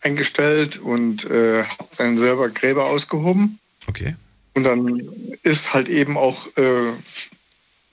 eingestellt 0.00 0.78
und 0.78 1.30
äh, 1.30 1.62
habe 1.64 1.88
dann 1.96 2.18
selber 2.18 2.48
Gräber 2.48 2.86
ausgehoben. 2.86 3.59
Okay. 3.90 4.14
Und 4.54 4.64
dann 4.64 5.02
ist 5.42 5.74
halt 5.74 5.88
eben 5.88 6.16
auch, 6.16 6.46
äh, 6.56 6.92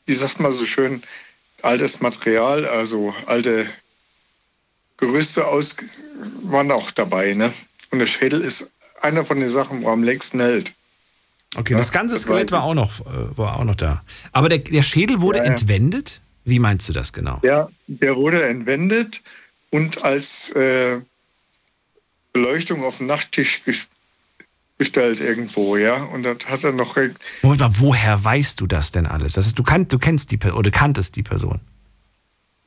wie 0.05 0.13
sagt 0.13 0.39
man 0.39 0.51
so 0.51 0.65
schön, 0.65 1.01
altes 1.63 2.01
Material, 2.01 2.65
also 2.65 3.13
alte 3.25 3.65
Gerüste 4.97 5.45
aus, 5.47 5.75
waren 6.43 6.71
auch 6.71 6.91
dabei. 6.91 7.33
Ne? 7.33 7.51
Und 7.91 7.99
der 7.99 8.05
Schädel 8.05 8.41
ist 8.41 8.69
einer 9.01 9.25
von 9.25 9.39
den 9.39 9.49
Sachen, 9.49 9.81
wo 9.83 9.89
am 9.89 10.03
längsten 10.03 10.39
hält. 10.39 10.73
Okay, 11.55 11.73
Ja, 11.73 11.79
das 11.79 11.91
ganze 11.91 12.17
Skelett 12.17 12.51
war- 12.51 12.63
auch 12.63 12.73
noch, 12.75 12.99
äh, 13.01 13.37
war 13.37 13.59
auch 13.59 13.63
noch 13.63 13.75
da. 13.75 14.03
Aber 14.31 14.49
der, 14.49 14.59
der 14.59 14.83
Schädel 14.83 15.21
wurde 15.21 15.39
Ja, 15.39 15.45
ja. 15.45 15.51
entwendet? 15.51 16.21
Wie 16.45 16.59
meinst 16.59 16.87
du 16.89 16.93
das 16.93 17.11
genau? 17.13 17.39
Ja, 17.43 17.69
der 17.87 18.15
wurde 18.15 18.43
entwendet 18.47 19.21
und 19.71 20.03
als 20.03 20.49
äh, 20.51 20.99
Beleuchtung 22.33 22.83
auf 22.83 22.97
den 22.99 23.07
Nachttisch 23.07 23.61
gestellt 24.78 25.19
irgendwo, 25.19 25.78
ja. 25.78 26.03
Und 26.03 26.23
das 26.23 26.38
hat 26.47 26.63
er 26.63 26.71
noch. 26.71 26.95
Moment 27.41 27.61
mal, 27.61 27.71
woher 27.73 28.23
weißt 28.23 28.59
du 28.61 28.67
das 28.67 28.91
denn 28.91 29.05
alles? 29.05 29.34
Das 29.34 29.45
heißt, 29.45 29.57
du, 29.57 29.63
kan 29.63 29.88
du 29.88 29.99
kennst 29.99 30.32
die 30.32 30.39
oder 30.51 30.71
kanntest 30.71 31.15
die 31.15 31.23
Person. 31.23 31.59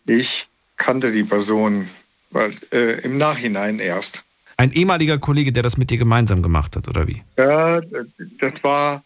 Ich 0.06 0.48
kannte 0.76 1.12
die 1.12 1.24
Person 1.24 1.86
weil, 2.30 2.52
äh, 2.72 3.00
im 3.00 3.18
Nachhinein 3.18 3.78
erst. 3.78 4.22
Ein 4.56 4.72
ehemaliger 4.72 5.18
Kollege, 5.18 5.52
der 5.52 5.62
das 5.62 5.76
mit 5.76 5.90
dir 5.90 5.98
gemeinsam 5.98 6.42
gemacht 6.42 6.76
hat, 6.76 6.86
oder 6.88 7.08
wie? 7.08 7.22
Ja, 7.36 7.80
das 7.80 8.62
war 8.62 9.02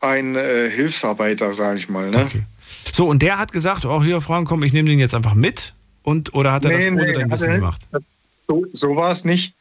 ein 0.00 0.36
äh, 0.36 0.68
Hilfsarbeiter, 0.70 1.52
sage 1.52 1.78
ich 1.78 1.88
mal. 1.88 2.10
Ne? 2.10 2.28
So, 2.92 3.08
und 3.08 3.22
der 3.22 3.38
hat 3.38 3.52
gesagt, 3.52 3.84
oh 3.84 4.02
hier, 4.02 4.20
Frank, 4.20 4.48
komm, 4.48 4.62
ich 4.64 4.72
nehme 4.72 4.88
den 4.88 4.98
jetzt 4.98 5.14
einfach 5.14 5.34
mit. 5.34 5.74
Und, 6.02 6.34
oder 6.34 6.52
hat 6.52 6.64
er 6.64 6.72
das 6.72 6.84
Nee, 6.84 6.90
ohne 6.90 7.02
nee, 7.04 7.12
dein 7.12 7.30
Wissen 7.30 7.50
er 7.50 7.56
gemacht? 7.56 7.86
So, 8.48 8.66
so 8.72 8.96
war 8.96 9.12
es 9.12 9.24
nicht. 9.24 9.54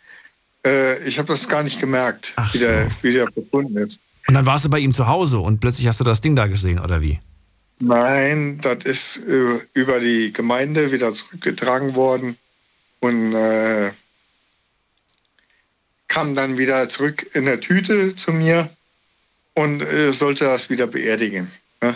Äh, 0.68 1.08
ich 1.08 1.18
habe 1.18 1.30
das 1.30 1.48
gar 1.48 1.64
nicht 1.64 1.80
gemerkt, 1.80 2.34
wie, 2.52 2.60
der, 2.60 2.90
wie 3.02 3.12
der 3.12 3.32
verschwunden 3.32 3.78
ist. 3.78 4.02
Und 4.28 4.34
dann 4.34 4.46
warst 4.46 4.66
du 4.66 4.70
bei 4.70 4.80
ihm 4.80 4.94
zu 4.94 5.08
Hause 5.08 5.40
und 5.40 5.60
plötzlich 5.60 5.88
hast 5.88 6.00
du 6.00 6.04
das 6.04 6.20
Ding 6.20 6.36
da 6.36 6.48
gesehen, 6.48 6.80
oder 6.80 7.02
wie? 7.02 7.20
Nein, 7.80 8.60
das 8.62 8.84
ist 8.84 9.18
äh, 9.28 9.60
über 9.74 10.00
die 10.00 10.34
Gemeinde 10.34 10.92
wieder 10.92 11.14
zurückgetragen 11.14 11.96
worden 11.96 12.38
und 13.00 13.34
äh, 13.34 13.92
kam 16.08 16.36
dann 16.36 16.58
wieder 16.58 16.90
zurück 16.90 17.30
in 17.34 17.46
der 17.46 17.60
Tüte 17.62 18.16
zu 18.16 18.34
mir 18.34 18.70
und 19.54 19.82
äh, 19.82 20.12
sollte 20.12 20.46
das 20.46 20.70
wieder 20.70 20.88
beerdigen. 20.88 21.52
Ne? 21.82 21.96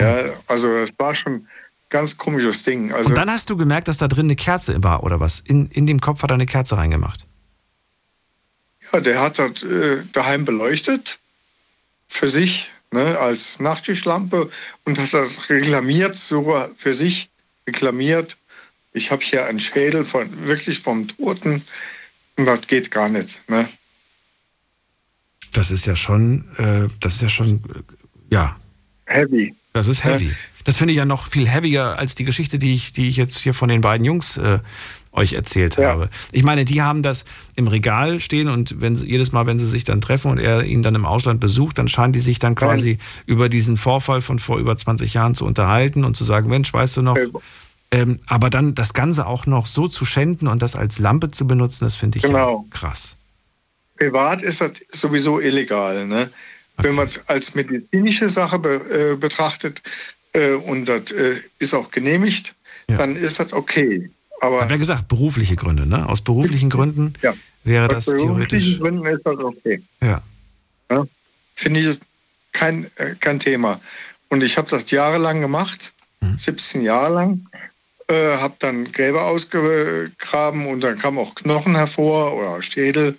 Ja, 0.00 0.24
also 0.46 0.72
das 0.78 0.90
war 0.96 1.14
schon 1.14 1.46
ganz 1.90 2.16
komisches 2.16 2.62
Ding. 2.62 2.92
Also 2.92 3.10
und 3.10 3.16
dann 3.16 3.30
hast 3.30 3.50
du 3.50 3.56
gemerkt, 3.56 3.88
dass 3.88 3.98
da 3.98 4.08
drin 4.08 4.26
eine 4.26 4.36
Kerze 4.36 4.82
war, 4.82 5.02
oder 5.02 5.20
was? 5.20 5.40
In, 5.40 5.68
in 5.68 5.86
dem 5.86 6.00
Kopf 6.00 6.22
hat 6.22 6.30
er 6.30 6.34
eine 6.34 6.46
Kerze 6.46 6.76
reingemacht. 6.76 7.26
Ja, 8.92 9.00
der 9.00 9.20
hat 9.20 9.38
das 9.38 9.62
äh, 9.62 10.02
daheim 10.12 10.44
beleuchtet 10.44 11.18
für 12.08 12.28
sich 12.28 12.70
ne, 12.90 13.18
als 13.18 13.60
Nachttischlampe 13.60 14.50
und 14.84 14.98
hat 14.98 15.12
das 15.12 15.50
reklamiert, 15.50 16.16
so 16.16 16.56
für 16.76 16.92
sich 16.92 17.28
reklamiert. 17.66 18.36
Ich 18.92 19.10
habe 19.10 19.22
hier 19.22 19.46
einen 19.46 19.60
Schädel 19.60 20.04
von 20.04 20.46
wirklich 20.46 20.80
vom 20.80 21.06
Toten 21.06 21.62
und 22.36 22.46
das 22.46 22.66
geht 22.66 22.90
gar 22.90 23.08
nicht. 23.08 23.40
Ne? 23.48 23.68
Das 25.52 25.70
ist 25.70 25.86
ja 25.86 25.94
schon, 25.94 26.48
äh, 26.56 26.88
das 27.00 27.14
ist 27.14 27.22
ja 27.22 27.28
schon, 27.28 27.56
äh, 27.56 28.34
ja, 28.34 28.56
Heavy. 29.06 29.54
das 29.72 29.86
ist 29.88 30.04
heavy. 30.04 30.32
Das 30.64 30.76
finde 30.76 30.92
ich 30.92 30.98
ja 30.98 31.04
noch 31.04 31.26
viel 31.26 31.48
heavier 31.48 31.98
als 31.98 32.14
die 32.14 32.24
Geschichte, 32.24 32.58
die 32.58 32.74
ich, 32.74 32.92
die 32.92 33.08
ich 33.08 33.16
jetzt 33.16 33.38
hier 33.38 33.54
von 33.54 33.68
den 33.68 33.80
beiden 33.80 34.04
Jungs 34.04 34.36
äh, 34.36 34.58
euch 35.12 35.32
erzählt 35.32 35.76
habe. 35.78 36.08
Ich 36.30 36.44
meine, 36.44 36.64
die 36.64 36.82
haben 36.82 37.02
das 37.02 37.24
im 37.56 37.66
Regal 37.66 38.20
stehen 38.20 38.48
und 38.48 38.80
wenn 38.80 38.94
sie, 38.94 39.06
jedes 39.06 39.32
Mal, 39.32 39.46
wenn 39.46 39.58
sie 39.58 39.66
sich 39.66 39.84
dann 39.84 40.00
treffen 40.00 40.30
und 40.30 40.38
er 40.38 40.64
ihn 40.64 40.82
dann 40.82 40.94
im 40.94 41.04
Ausland 41.04 41.40
besucht, 41.40 41.78
dann 41.78 41.88
scheinen 41.88 42.12
die 42.12 42.20
sich 42.20 42.38
dann 42.38 42.54
quasi 42.54 42.98
über 43.26 43.48
diesen 43.48 43.76
Vorfall 43.76 44.22
von 44.22 44.38
vor 44.38 44.58
über 44.58 44.76
20 44.76 45.14
Jahren 45.14 45.34
zu 45.34 45.46
unterhalten 45.46 46.04
und 46.04 46.14
zu 46.14 46.24
sagen, 46.24 46.48
Mensch, 46.48 46.72
weißt 46.72 46.98
du 46.98 47.02
noch, 47.02 47.16
ähm, 47.90 48.20
aber 48.26 48.50
dann 48.50 48.74
das 48.74 48.94
Ganze 48.94 49.26
auch 49.26 49.46
noch 49.46 49.66
so 49.66 49.88
zu 49.88 50.04
schänden 50.04 50.46
und 50.46 50.62
das 50.62 50.76
als 50.76 51.00
Lampe 51.00 51.28
zu 51.30 51.46
benutzen, 51.46 51.86
das 51.86 51.96
finde 51.96 52.18
ich 52.18 52.22
Genau. 52.22 52.64
ja 52.70 52.78
krass. 52.78 53.16
Privat 53.98 54.42
ist 54.42 54.60
das 54.60 54.72
sowieso 54.90 55.40
illegal. 55.40 56.06
Ne? 56.06 56.30
Wenn 56.76 56.94
man 56.94 57.08
es 57.08 57.20
als 57.28 57.54
medizinische 57.54 58.28
Sache 58.28 58.58
be, 58.58 59.12
äh, 59.12 59.16
betrachtet 59.16 59.82
äh, 60.32 60.52
und 60.52 60.86
das 60.86 61.10
äh, 61.10 61.36
ist 61.58 61.74
auch 61.74 61.90
genehmigt, 61.90 62.54
dann 62.86 63.14
ist 63.14 63.38
das 63.38 63.52
okay. 63.52 64.10
Aber 64.40 64.68
ja 64.68 64.76
gesagt, 64.76 65.06
berufliche 65.06 65.54
Gründe, 65.54 65.86
ne? 65.86 66.08
Aus 66.08 66.22
beruflichen 66.22 66.70
Gründen 66.70 67.12
ja. 67.22 67.34
wäre 67.62 67.86
das 67.86 68.08
Aus 68.08 68.14
beruflichen 68.14 68.48
theoretisch. 68.48 68.80
Gründen 68.80 69.06
ist 69.06 69.24
das 69.24 69.38
okay. 69.38 69.82
Ja. 70.02 70.22
Ja, 70.90 71.06
Finde 71.54 71.80
ich 71.80 71.98
kein, 72.52 72.90
äh, 72.96 73.14
kein 73.20 73.38
Thema. 73.38 73.80
Und 74.28 74.42
ich 74.42 74.58
habe 74.58 74.68
das 74.68 74.90
jahrelang 74.90 75.40
gemacht, 75.40 75.92
Mhm. 76.20 76.38
17 76.38 76.82
Jahre 76.82 77.14
lang. 77.14 77.46
Äh, 78.08 78.36
habe 78.38 78.54
dann 78.58 78.90
Gräber 78.90 79.24
ausgegraben 79.26 80.66
und 80.66 80.80
dann 80.80 80.98
kamen 80.98 81.18
auch 81.18 81.34
Knochen 81.34 81.76
hervor 81.76 82.34
oder 82.34 82.60
Schädel. 82.60 83.16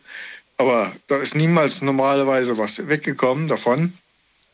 Aber 0.57 0.91
da 1.07 1.17
ist 1.17 1.35
niemals 1.35 1.81
normalerweise 1.81 2.57
was 2.57 2.87
weggekommen 2.87 3.47
davon. 3.47 3.93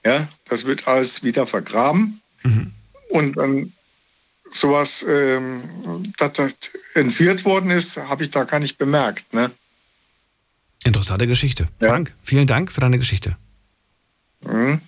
Ja, 0.06 0.28
das 0.46 0.66
wird 0.66 0.88
alles 0.88 1.24
wieder 1.24 1.48
vergraben. 1.48 2.22
Und 3.10 3.38
dann 3.38 3.74
sowas, 4.52 5.06
ähm, 5.08 5.62
dass 6.18 6.34
das 6.34 6.56
entführt 6.94 7.46
worden 7.46 7.70
ist, 7.72 7.98
habe 7.98 8.24
ich 8.24 8.30
da 8.30 8.44
gar 8.44 8.60
nicht 8.60 8.78
bemerkt. 8.78 9.34
Ne? 9.34 9.52
Interessante 10.84 11.28
Geschichte. 11.28 11.68
Frank, 11.80 12.14
vielen 12.24 12.48
Dank 12.48 12.72
für 12.72 12.82
deine 12.82 12.98
Geschichte. 12.98 13.38
Mhm. 14.42 14.80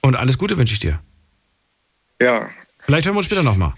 Und 0.00 0.16
alles 0.16 0.38
Gute 0.38 0.56
wünsche 0.56 0.74
ich 0.74 0.80
dir. 0.80 1.00
Ja, 2.20 2.48
Vielleicht 2.84 3.06
hören 3.06 3.14
wir 3.14 3.18
uns 3.18 3.26
später 3.26 3.42
nochmal. 3.42 3.74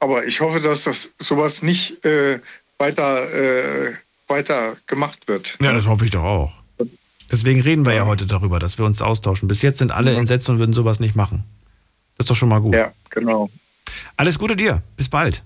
aber 0.00 0.26
ich 0.26 0.40
hoffe, 0.40 0.60
dass 0.60 0.84
das 0.84 1.14
sowas 1.18 1.62
nicht 1.62 2.04
äh, 2.04 2.40
weiter, 2.78 3.32
äh, 3.32 3.94
weiter 4.28 4.76
gemacht 4.86 5.26
wird. 5.26 5.56
Ja, 5.60 5.72
das 5.72 5.86
hoffe 5.86 6.04
ich 6.04 6.10
doch 6.10 6.22
auch. 6.22 6.52
Deswegen 7.32 7.60
reden 7.62 7.84
wir 7.86 7.94
ja 7.94 8.06
heute 8.06 8.26
darüber, 8.26 8.58
dass 8.58 8.78
wir 8.78 8.84
uns 8.84 9.02
austauschen. 9.02 9.48
Bis 9.48 9.62
jetzt 9.62 9.78
sind 9.78 9.90
alle 9.90 10.14
entsetzt 10.14 10.48
und 10.48 10.58
würden 10.58 10.72
sowas 10.74 11.00
nicht 11.00 11.16
machen. 11.16 11.42
Das 12.16 12.24
ist 12.24 12.30
doch 12.30 12.36
schon 12.36 12.48
mal 12.48 12.60
gut. 12.60 12.74
Ja, 12.74 12.92
genau. 13.10 13.50
Alles 14.16 14.38
Gute 14.38 14.56
dir. 14.56 14.82
Bis 14.96 15.08
bald. 15.08 15.42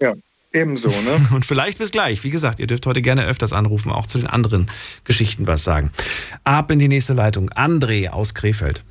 Ja, 0.00 0.14
ebenso, 0.52 0.88
ne? 0.88 1.28
Und 1.34 1.46
vielleicht 1.46 1.78
bis 1.78 1.90
gleich. 1.90 2.24
Wie 2.24 2.30
gesagt, 2.30 2.60
ihr 2.60 2.66
dürft 2.66 2.86
heute 2.86 3.02
gerne 3.02 3.24
öfters 3.24 3.52
anrufen, 3.52 3.92
auch 3.92 4.06
zu 4.06 4.18
den 4.18 4.26
anderen 4.26 4.66
Geschichten 5.04 5.46
was 5.46 5.64
sagen. 5.64 5.90
Ab 6.44 6.70
in 6.70 6.78
die 6.78 6.88
nächste 6.88 7.14
Leitung. 7.14 7.50
André 7.50 8.08
aus 8.08 8.34
Krefeld. 8.34 8.82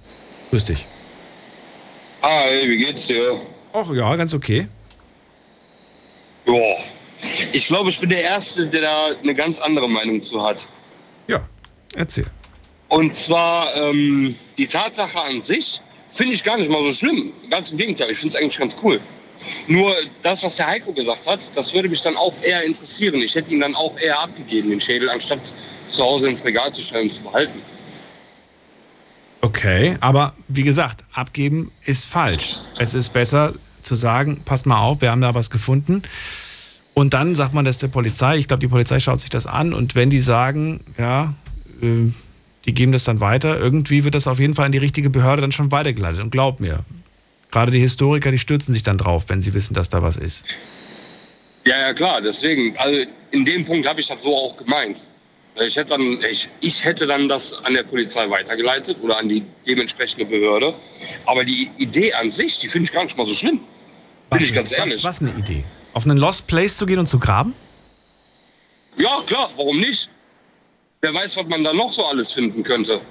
Grüß 0.50 0.66
dich. 0.66 0.88
Hi, 2.22 2.70
wie 2.70 2.78
geht's 2.78 3.08
dir? 3.08 3.40
Ach 3.74 3.92
ja, 3.92 4.16
ganz 4.16 4.34
okay. 4.34 4.68
Ja. 6.46 6.54
Ich 7.52 7.68
glaube, 7.68 7.90
ich 7.90 8.00
bin 8.00 8.10
der 8.10 8.22
Erste, 8.22 8.68
der 8.68 8.82
da 8.82 9.08
eine 9.22 9.34
ganz 9.34 9.60
andere 9.60 9.90
Meinung 9.90 10.22
zu 10.22 10.42
hat. 10.44 10.68
Ja, 11.28 11.48
erzähl. 11.96 12.28
Und 12.90 13.16
zwar 13.16 13.76
ähm, 13.76 14.36
die 14.58 14.68
Tatsache 14.68 15.20
an 15.20 15.42
sich 15.42 15.82
finde 16.18 16.34
ich 16.34 16.44
gar 16.44 16.58
nicht 16.58 16.70
mal 16.70 16.84
so 16.84 16.92
schlimm. 16.92 17.32
Ganz 17.50 17.72
im 17.72 17.78
Gegenteil, 17.78 18.12
ich 18.12 18.18
finde 18.18 18.36
es 18.36 18.42
eigentlich 18.42 18.58
ganz 18.58 18.76
cool. 18.84 19.00
Nur 19.68 19.96
das, 20.24 20.44
was 20.44 20.56
der 20.56 20.68
Heiko 20.68 20.92
gesagt 20.92 21.28
hat, 21.28 21.40
das 21.56 21.74
würde 21.74 21.90
mich 21.90 22.02
dann 22.02 22.18
auch 22.18 22.34
eher 22.42 22.64
interessieren. 22.64 23.22
Ich 23.22 23.36
hätte 23.36 23.54
ihn 23.54 23.60
dann 23.60 23.76
auch 23.76 23.98
eher 24.00 24.20
abgegeben, 24.20 24.70
den 24.72 24.82
Schädel, 24.82 25.10
anstatt 25.10 25.40
zu 25.92 26.04
Hause 26.04 26.30
ins 26.30 26.44
Regal 26.44 26.74
zu 26.74 26.82
stellen 26.82 27.04
und 27.04 27.14
zu 27.14 27.22
behalten. 27.22 27.62
Okay, 29.42 29.96
aber 30.00 30.34
wie 30.48 30.64
gesagt, 30.64 31.06
abgeben 31.14 31.72
ist 31.86 32.06
falsch. 32.06 32.58
Es 32.80 32.96
ist 32.96 33.14
besser 33.14 33.54
zu 33.82 33.96
sagen, 33.96 34.42
passt 34.44 34.66
mal 34.66 34.80
auf, 34.80 35.02
wir 35.02 35.12
haben 35.12 35.22
da 35.22 35.36
was 35.36 35.50
gefunden. 35.50 36.02
Und 36.94 37.14
dann 37.14 37.36
sagt 37.36 37.54
man 37.54 37.64
das 37.64 37.78
der 37.78 37.90
Polizei. 37.90 38.38
Ich 38.38 38.48
glaube, 38.48 38.62
die 38.62 38.68
Polizei 38.68 39.00
schaut 39.00 39.20
sich 39.20 39.30
das 39.30 39.46
an 39.46 39.74
und 39.74 39.94
wenn 39.94 40.10
die 40.10 40.20
sagen, 40.20 40.82
ja, 40.98 41.36
äh, 41.82 42.12
die 42.66 42.74
geben 42.74 42.92
das 42.92 43.04
dann 43.04 43.20
weiter, 43.20 43.60
irgendwie 43.60 44.04
wird 44.04 44.16
das 44.16 44.28
auf 44.28 44.40
jeden 44.40 44.56
Fall 44.56 44.66
in 44.66 44.72
die 44.72 44.78
richtige 44.78 45.10
Behörde 45.10 45.42
dann 45.42 45.52
schon 45.52 45.72
weitergeleitet. 45.72 46.22
Und 46.22 46.32
glaub 46.32 46.60
mir, 46.60 46.80
gerade 47.52 47.72
die 47.72 47.80
Historiker, 47.80 48.32
die 48.32 48.38
stürzen 48.38 48.74
sich 48.74 48.84
dann 48.84 48.98
drauf, 48.98 49.26
wenn 49.28 49.42
sie 49.42 49.54
wissen, 49.54 49.74
dass 49.74 49.90
da 49.90 50.04
was 50.04 50.18
ist. 50.18 50.46
Ja, 51.66 51.80
ja, 51.80 51.94
klar, 51.94 52.22
deswegen. 52.22 52.76
Also 52.78 53.02
in 53.32 53.46
dem 53.46 53.66
Punkt 53.66 53.88
habe 53.88 54.00
ich 54.00 54.08
das 54.08 54.24
so 54.24 54.36
auch 54.36 54.58
gemeint. 54.58 55.06
Ich 55.66 55.76
hätte, 55.76 55.90
dann, 55.90 56.20
ich, 56.30 56.48
ich 56.62 56.86
hätte 56.86 57.08
dann 57.08 57.28
das 57.28 57.64
an 57.66 57.74
der 57.74 57.84
Polizei 57.84 58.30
weitergeleitet 58.30 58.98
oder 59.02 59.18
an 59.18 59.28
die 59.28 59.44
dementsprechende 59.66 60.26
Behörde. 60.26 60.74
Aber 61.26 61.44
die 61.44 61.72
Idee 61.78 62.14
an 62.14 62.30
sich, 62.30 62.60
die 62.60 62.68
finde 62.68 62.86
ich 62.86 62.94
gar 62.94 63.04
nicht 63.04 63.18
mal 63.18 63.28
so 63.28 63.34
schlimm. 63.34 63.60
Bin 64.30 64.40
ich 64.40 64.54
ganz 64.54 64.72
ehrlich. 64.72 65.04
Was, 65.04 65.22
was 65.22 65.22
eine 65.22 65.38
Idee? 65.40 65.64
Auf 65.94 66.06
einen 66.06 66.18
Lost 66.18 66.48
Place 66.48 66.78
zu 66.78 66.86
gehen 66.86 67.00
und 67.00 67.08
zu 67.08 67.18
graben? 67.18 67.56
Ja, 68.98 69.22
klar, 69.26 69.50
warum 69.56 69.80
nicht? 69.80 70.10
Wer 71.02 71.14
weiß, 71.14 71.38
was 71.38 71.48
man 71.48 71.64
da 71.64 71.74
noch 71.74 71.94
so 71.94 72.06
alles 72.06 72.32
finden 72.32 72.64
könnte. 72.64 73.02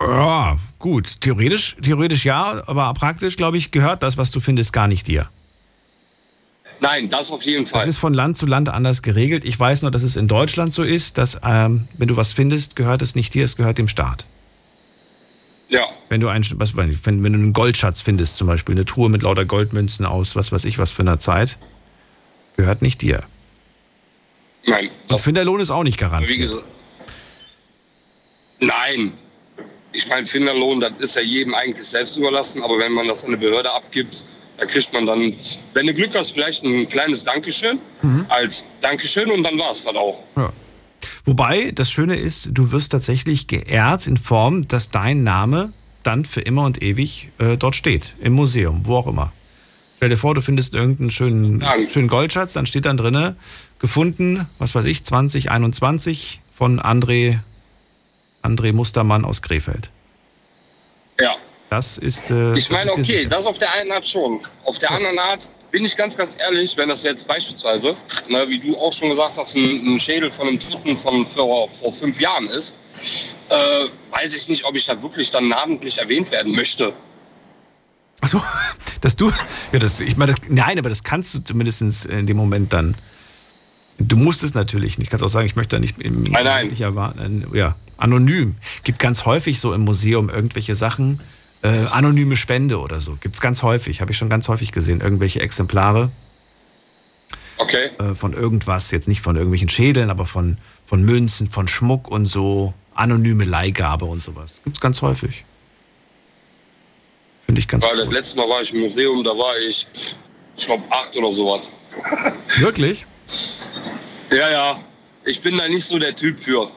Ja, 0.00 0.56
gut. 0.78 1.20
Theoretisch, 1.20 1.76
theoretisch 1.80 2.24
ja, 2.24 2.62
aber 2.66 2.92
praktisch, 2.94 3.36
glaube 3.36 3.56
ich, 3.56 3.70
gehört 3.70 4.02
das, 4.02 4.18
was 4.18 4.30
du 4.30 4.40
findest, 4.40 4.72
gar 4.72 4.88
nicht 4.88 5.06
dir. 5.06 5.28
Nein, 6.80 7.08
das 7.08 7.30
auf 7.30 7.42
jeden 7.42 7.66
Fall. 7.66 7.80
Das 7.80 7.88
ist 7.88 7.98
von 7.98 8.12
Land 8.12 8.36
zu 8.36 8.44
Land 8.44 8.68
anders 8.68 9.00
geregelt. 9.02 9.44
Ich 9.44 9.58
weiß 9.58 9.82
nur, 9.82 9.90
dass 9.90 10.02
es 10.02 10.16
in 10.16 10.28
Deutschland 10.28 10.74
so 10.74 10.82
ist, 10.82 11.16
dass 11.16 11.40
ähm, 11.42 11.88
wenn 11.96 12.08
du 12.08 12.16
was 12.16 12.32
findest, 12.32 12.76
gehört 12.76 13.00
es 13.00 13.14
nicht 13.14 13.32
dir, 13.32 13.44
es 13.44 13.56
gehört 13.56 13.78
dem 13.78 13.88
Staat. 13.88 14.26
Ja. 15.68 15.86
Wenn 16.08 16.20
du, 16.20 16.28
ein, 16.28 16.44
was, 16.56 16.76
wenn, 16.76 16.88
wenn 17.04 17.32
du 17.32 17.38
einen 17.38 17.52
Goldschatz 17.52 18.02
findest, 18.02 18.36
zum 18.36 18.46
Beispiel 18.46 18.74
eine 18.74 18.84
Truhe 18.84 19.08
mit 19.08 19.22
lauter 19.22 19.44
Goldmünzen 19.44 20.04
aus, 20.04 20.36
was 20.36 20.52
weiß 20.52 20.64
ich, 20.64 20.78
was 20.78 20.92
für 20.92 21.02
einer 21.02 21.18
Zeit, 21.18 21.58
gehört 22.56 22.82
nicht 22.82 23.02
dir. 23.02 23.24
Nein. 24.66 24.90
Und 25.08 25.20
Finderlohn 25.20 25.60
ist 25.60 25.70
auch 25.70 25.82
nicht 25.82 25.98
Wie 25.98 26.04
garantiert. 26.04 26.48
gesagt, 26.50 26.64
nein. 28.60 29.12
Ich 29.92 30.08
meine, 30.08 30.26
Finderlohn, 30.26 30.80
das 30.80 30.92
ist 30.98 31.16
ja 31.16 31.22
jedem 31.22 31.54
eigentlich 31.54 31.86
selbst 31.86 32.16
überlassen, 32.16 32.62
aber 32.62 32.78
wenn 32.78 32.92
man 32.92 33.08
das 33.08 33.24
an 33.24 33.30
eine 33.30 33.38
Behörde 33.38 33.72
abgibt, 33.72 34.24
da 34.58 34.66
kriegt 34.66 34.92
man 34.92 35.06
dann, 35.06 35.34
wenn 35.72 35.86
du 35.86 35.94
Glück 35.94 36.14
hast, 36.14 36.32
vielleicht 36.32 36.64
ein 36.64 36.88
kleines 36.88 37.24
Dankeschön 37.24 37.78
als 38.28 38.64
Dankeschön 38.80 39.30
und 39.30 39.42
dann 39.44 39.58
war 39.58 39.72
es 39.72 39.84
dann 39.84 39.96
auch. 39.96 40.22
Ja. 40.36 40.52
Wobei, 41.24 41.72
das 41.74 41.90
Schöne 41.90 42.16
ist, 42.16 42.50
du 42.52 42.72
wirst 42.72 42.92
tatsächlich 42.92 43.46
geehrt 43.46 44.06
in 44.06 44.16
Form, 44.16 44.66
dass 44.68 44.90
dein 44.90 45.24
Name 45.24 45.72
dann 46.02 46.24
für 46.24 46.40
immer 46.40 46.64
und 46.64 46.82
ewig 46.82 47.30
äh, 47.38 47.56
dort 47.56 47.74
steht. 47.74 48.14
Im 48.20 48.34
Museum, 48.34 48.82
wo 48.84 48.96
auch 48.96 49.06
immer. 49.06 49.32
Stell 49.96 50.10
dir 50.10 50.16
vor, 50.18 50.34
du 50.34 50.42
findest 50.42 50.74
irgendeinen 50.74 51.10
schönen, 51.10 51.64
schönen 51.88 52.08
Goldschatz, 52.08 52.52
dann 52.52 52.66
steht 52.66 52.84
dann 52.84 52.96
drinne, 52.98 53.36
gefunden, 53.78 54.46
was 54.58 54.74
weiß 54.74 54.84
ich, 54.84 55.04
2021 55.04 56.40
von 56.52 56.80
André, 56.80 57.38
André 58.42 58.72
Mustermann 58.74 59.24
aus 59.24 59.40
Krefeld. 59.42 59.90
Ja. 61.20 61.34
Das 61.70 61.98
ist. 61.98 62.30
Äh, 62.30 62.56
Ich 62.56 62.70
meine, 62.70 62.90
das 62.90 62.98
ist 62.98 63.08
dir 63.10 63.20
okay, 63.20 63.26
das 63.28 63.46
auf 63.46 63.58
der 63.58 63.72
einen 63.72 63.90
Art 63.90 64.06
schon. 64.06 64.40
Auf 64.64 64.78
der 64.78 64.90
anderen 64.90 65.18
Art 65.18 65.40
bin 65.70 65.84
ich 65.84 65.96
ganz, 65.96 66.16
ganz 66.16 66.36
ehrlich, 66.40 66.76
wenn 66.76 66.88
das 66.88 67.02
jetzt 67.02 67.26
beispielsweise, 67.26 67.96
ne, 68.28 68.48
wie 68.48 68.58
du 68.58 68.76
auch 68.76 68.92
schon 68.92 69.10
gesagt 69.10 69.36
hast, 69.36 69.56
ein, 69.56 69.94
ein 69.94 70.00
Schädel 70.00 70.30
von 70.30 70.48
einem 70.48 70.60
Toten 70.60 70.96
von 70.98 71.26
vor, 71.26 71.68
vor 71.70 71.92
fünf 71.92 72.20
Jahren 72.20 72.46
ist, 72.48 72.76
äh, 73.48 73.84
weiß 74.10 74.34
ich 74.36 74.48
nicht, 74.48 74.64
ob 74.64 74.76
ich 74.76 74.86
da 74.86 75.00
wirklich 75.02 75.30
dann 75.30 75.48
namentlich 75.48 75.98
erwähnt 75.98 76.30
werden 76.30 76.54
möchte. 76.54 76.92
Achso, 78.20 78.42
dass 79.00 79.16
du. 79.16 79.30
Ja, 79.72 79.78
das, 79.78 80.00
ich 80.00 80.16
meine, 80.16 80.32
das, 80.32 80.48
nein, 80.48 80.78
aber 80.78 80.88
das 80.88 81.04
kannst 81.04 81.34
du 81.34 81.38
zumindest 81.40 82.06
in 82.06 82.26
dem 82.26 82.36
Moment 82.36 82.72
dann. 82.72 82.96
Du 83.98 84.16
musst 84.16 84.42
es 84.42 84.54
natürlich 84.54 84.98
nicht. 84.98 85.10
Kannst 85.10 85.24
auch 85.24 85.28
sagen, 85.28 85.46
ich 85.46 85.56
möchte 85.56 85.76
da 85.76 85.80
nicht, 85.80 85.98
im, 86.00 86.24
Nein, 86.24 86.44
nein. 86.44 86.68
nicht 86.68 86.82
erwarten. 86.82 87.46
Ja, 87.54 87.76
anonym. 87.96 88.56
Gibt 88.84 88.98
ganz 88.98 89.24
häufig 89.24 89.58
so 89.58 89.72
im 89.72 89.82
Museum 89.82 90.28
irgendwelche 90.28 90.74
Sachen. 90.74 91.20
Äh, 91.62 91.86
anonyme 91.90 92.36
Spende 92.36 92.78
oder 92.80 93.00
so. 93.00 93.16
Gibt 93.20 93.36
es 93.36 93.40
ganz 93.40 93.62
häufig. 93.62 94.00
Habe 94.02 94.12
ich 94.12 94.18
schon 94.18 94.28
ganz 94.28 94.48
häufig 94.48 94.72
gesehen. 94.72 95.00
Irgendwelche 95.00 95.40
Exemplare 95.40 96.10
Okay. 97.58 97.88
äh, 97.98 98.14
von 98.14 98.34
irgendwas. 98.34 98.90
Jetzt 98.90 99.08
nicht 99.08 99.22
von 99.22 99.36
irgendwelchen 99.36 99.70
Schädeln, 99.70 100.10
aber 100.10 100.26
von, 100.26 100.58
von 100.84 101.02
Münzen, 101.02 101.46
von 101.46 101.66
Schmuck 101.68 102.08
und 102.08 102.26
so. 102.26 102.74
Anonyme 102.94 103.44
Leihgabe 103.44 104.04
und 104.04 104.22
sowas. 104.22 104.60
Gibt 104.64 104.76
es 104.76 104.80
ganz 104.80 105.00
häufig. 105.02 105.44
Finde 107.46 107.60
ich 107.60 107.68
ganz 107.68 107.84
Weil 107.84 107.96
das 107.96 108.12
letzte 108.12 108.36
Mal 108.36 108.48
war 108.48 108.60
ich 108.60 108.74
im 108.74 108.80
Museum, 108.80 109.24
da 109.24 109.30
war 109.30 109.56
ich, 109.58 109.86
ich 110.56 110.66
glaube, 110.66 110.82
acht 110.90 111.16
oder 111.16 111.32
sowas. 111.32 111.70
Wirklich? 112.58 113.06
Ja, 114.30 114.50
ja. 114.50 114.80
Ich 115.24 115.40
bin 115.40 115.56
da 115.56 115.68
nicht 115.68 115.84
so 115.84 115.98
der 115.98 116.14
Typ 116.14 116.40
für. 116.40 116.70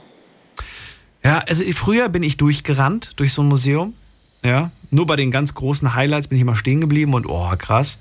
Ja, 1.24 1.39
also 1.47 1.63
früher 1.74 2.09
bin 2.09 2.24
ich 2.24 2.38
durchgerannt 2.38 3.11
durch 3.17 3.34
so 3.34 3.41
ein 3.41 3.47
Museum. 3.47 3.93
Ja, 4.43 4.72
nur 4.89 5.05
bei 5.05 5.15
den 5.15 5.32
ganz 5.32 5.53
großen 5.53 5.93
Highlights 5.95 6.30
bin 6.30 6.38
ich 6.38 6.41
immer 6.41 6.55
stehen 6.55 6.82
geblieben 6.82 7.13
und 7.13 7.26
oh, 7.28 7.51
krass. 7.57 7.99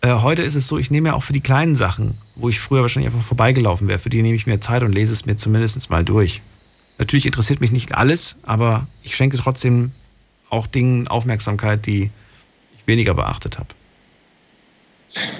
Äh, 0.00 0.14
heute 0.14 0.42
ist 0.42 0.56
es 0.56 0.68
so, 0.68 0.78
ich 0.78 0.90
nehme 0.90 1.10
ja 1.10 1.14
auch 1.14 1.22
für 1.22 1.32
die 1.32 1.40
kleinen 1.40 1.74
Sachen, 1.74 2.18
wo 2.34 2.48
ich 2.48 2.60
früher 2.60 2.82
wahrscheinlich 2.82 3.12
einfach 3.12 3.26
vorbeigelaufen 3.26 3.88
wäre, 3.88 3.98
für 3.98 4.10
die 4.10 4.22
nehme 4.22 4.36
ich 4.36 4.46
mir 4.46 4.60
Zeit 4.60 4.82
und 4.82 4.92
lese 4.92 5.12
es 5.12 5.26
mir 5.26 5.36
zumindest 5.36 5.88
mal 5.90 6.04
durch. 6.04 6.42
Natürlich 6.98 7.26
interessiert 7.26 7.60
mich 7.60 7.72
nicht 7.72 7.94
alles, 7.94 8.36
aber 8.42 8.86
ich 9.02 9.16
schenke 9.16 9.36
trotzdem 9.36 9.92
auch 10.50 10.66
Dingen 10.66 11.08
Aufmerksamkeit, 11.08 11.86
die 11.86 12.10
ich 12.76 12.86
weniger 12.86 13.14
beachtet 13.14 13.58
habe. 13.58 13.68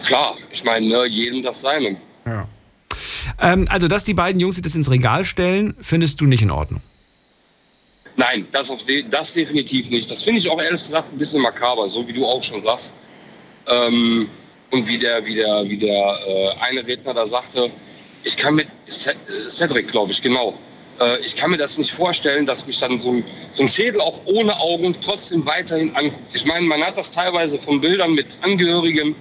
Klar, 0.05 0.37
ich 0.51 0.65
meine, 0.65 0.87
ne, 0.87 1.07
jedem 1.07 1.43
das 1.43 1.61
Seine. 1.61 1.97
Ja. 2.25 2.49
Ähm, 3.41 3.67
also, 3.69 3.89
dass 3.89 4.05
die 4.05 4.15
beiden 4.15 4.41
Jungs 4.41 4.57
sich 4.57 4.63
das 4.63 4.75
ins 4.75 4.91
Regal 4.91 5.25
stellen, 5.25 5.75
findest 5.81 6.21
du 6.21 6.27
nicht 6.27 6.43
in 6.43 6.51
Ordnung. 6.51 6.81
Nein, 8.17 8.47
das, 8.51 8.73
de 8.87 9.05
das 9.11 9.35
definitiv 9.35 9.91
nicht. 9.91 10.11
Das 10.11 10.23
finde 10.23 10.39
ich 10.39 10.49
auch 10.49 10.61
ehrlich 10.61 10.81
gesagt 10.81 11.13
ein 11.13 11.19
bisschen 11.19 11.43
makaber, 11.43 11.89
so 11.89 12.07
wie 12.09 12.13
du 12.13 12.25
auch 12.25 12.43
schon 12.43 12.63
sagst. 12.63 12.95
Ähm, 13.67 14.29
und 14.71 14.89
wie 14.89 14.99
der, 14.99 15.25
wie 15.25 15.35
der, 15.35 15.69
wie 15.69 15.77
der 15.77 16.19
äh, 16.27 16.51
eine 16.61 16.87
Redner 16.87 17.13
da 17.13 17.27
sagte, 17.27 17.71
ich 18.25 18.37
kann 18.37 18.55
mit 18.55 18.69
Ced- 18.89 19.17
äh, 19.29 19.51
Cedric, 19.51 19.89
glaube 19.89 20.13
ich, 20.13 20.23
genau. 20.23 20.59
Äh, 21.01 21.19
ich 21.25 21.37
kann 21.37 21.51
mir 21.51 21.57
das 21.57 21.79
nicht 21.79 21.93
vorstellen, 21.93 22.47
dass 22.47 22.67
mich 22.67 22.79
dann 22.79 23.01
so 23.01 23.13
ein, 23.13 23.25
so 23.55 23.63
ein 23.63 23.69
Schädel 23.69 24.01
auch 24.01 24.21
ohne 24.25 24.59
Augen 24.59 24.97
trotzdem 25.01 25.45
weiterhin 25.47 25.95
anguckt. 25.95 26.35
Ich 26.35 26.45
meine, 26.45 26.67
man 26.67 26.83
hat 26.83 26.97
das 26.97 27.11
teilweise 27.11 27.59
von 27.59 27.81
Bildern 27.81 28.15
mit 28.15 28.39
Angehörigen, 28.43 29.15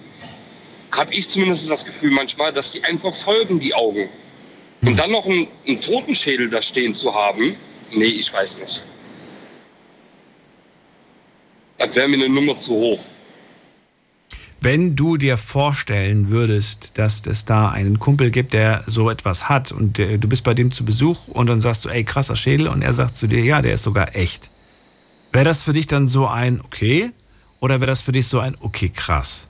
habe 0.92 1.14
ich 1.14 1.30
zumindest 1.30 1.70
das 1.70 1.86
Gefühl 1.86 2.12
manchmal, 2.12 2.54
dass 2.54 2.72
die 2.72 2.84
einfach 2.84 3.14
folgen, 3.14 3.60
die 3.60 3.74
Augen. 3.74 4.10
Und 4.82 4.98
dann 4.98 5.12
noch 5.12 5.26
einen, 5.26 5.48
einen 5.68 5.82
Totenschädel 5.82 6.50
da 6.50 6.62
stehen 6.62 6.94
zu 6.94 7.14
haben, 7.14 7.56
nee, 7.92 8.06
ich 8.06 8.32
weiß 8.32 8.60
nicht. 8.60 8.84
Das 11.78 11.96
wäre 11.96 12.08
mir 12.08 12.16
eine 12.16 12.30
Nummer 12.30 12.58
zu 12.60 12.74
hoch. 12.74 13.00
Wenn 14.62 14.96
du 14.96 15.18
dir 15.18 15.38
vorstellen 15.38 16.30
würdest, 16.30 16.98
dass 16.98 17.26
es 17.28 17.46
da 17.46 17.70
einen 17.70 18.00
Kumpel 18.00 18.32
gibt, 18.32 18.54
der 18.54 18.84
so 18.88 19.10
etwas 19.10 19.48
hat 19.50 19.72
und 19.72 20.00
du 20.00 20.18
bist 20.28 20.44
bei 20.44 20.54
dem 20.54 20.72
zu 20.72 20.86
Besuch 20.86 21.28
und 21.28 21.48
dann 21.48 21.62
sagst 21.62 21.86
du, 21.86 21.90
ey, 21.90 22.04
krasser 22.04 22.36
Schädel 22.36 22.68
und 22.68 22.82
er 22.82 22.94
sagt 22.94 23.16
zu 23.16 23.28
dir, 23.28 23.42
ja, 23.42 23.62
der 23.62 23.74
ist 23.74 23.84
sogar 23.84 24.16
echt. 24.16 24.50
Wäre 25.32 25.46
das 25.46 25.64
für 25.64 25.74
dich 25.74 25.88
dann 25.88 26.08
so 26.08 26.28
ein 26.28 26.62
okay 26.62 27.12
oder 27.60 27.80
wäre 27.80 27.88
das 27.88 28.02
für 28.02 28.12
dich 28.12 28.28
so 28.28 28.40
ein 28.40 28.56
okay, 28.60 28.90
krass? 28.90 29.50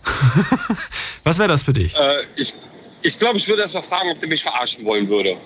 Was 1.24 1.38
wäre 1.38 1.50
das 1.50 1.64
für 1.64 1.74
dich? 1.74 1.96
Äh, 1.96 2.18
ich 2.36 2.54
ich 3.06 3.20
glaube, 3.20 3.38
ich 3.38 3.48
würde 3.48 3.62
erst 3.62 3.76
mal 3.76 3.84
fragen, 3.84 4.10
ob 4.10 4.20
der 4.20 4.28
mich 4.28 4.42
verarschen 4.42 4.84
wollen 4.84 5.08
würde. 5.08 5.38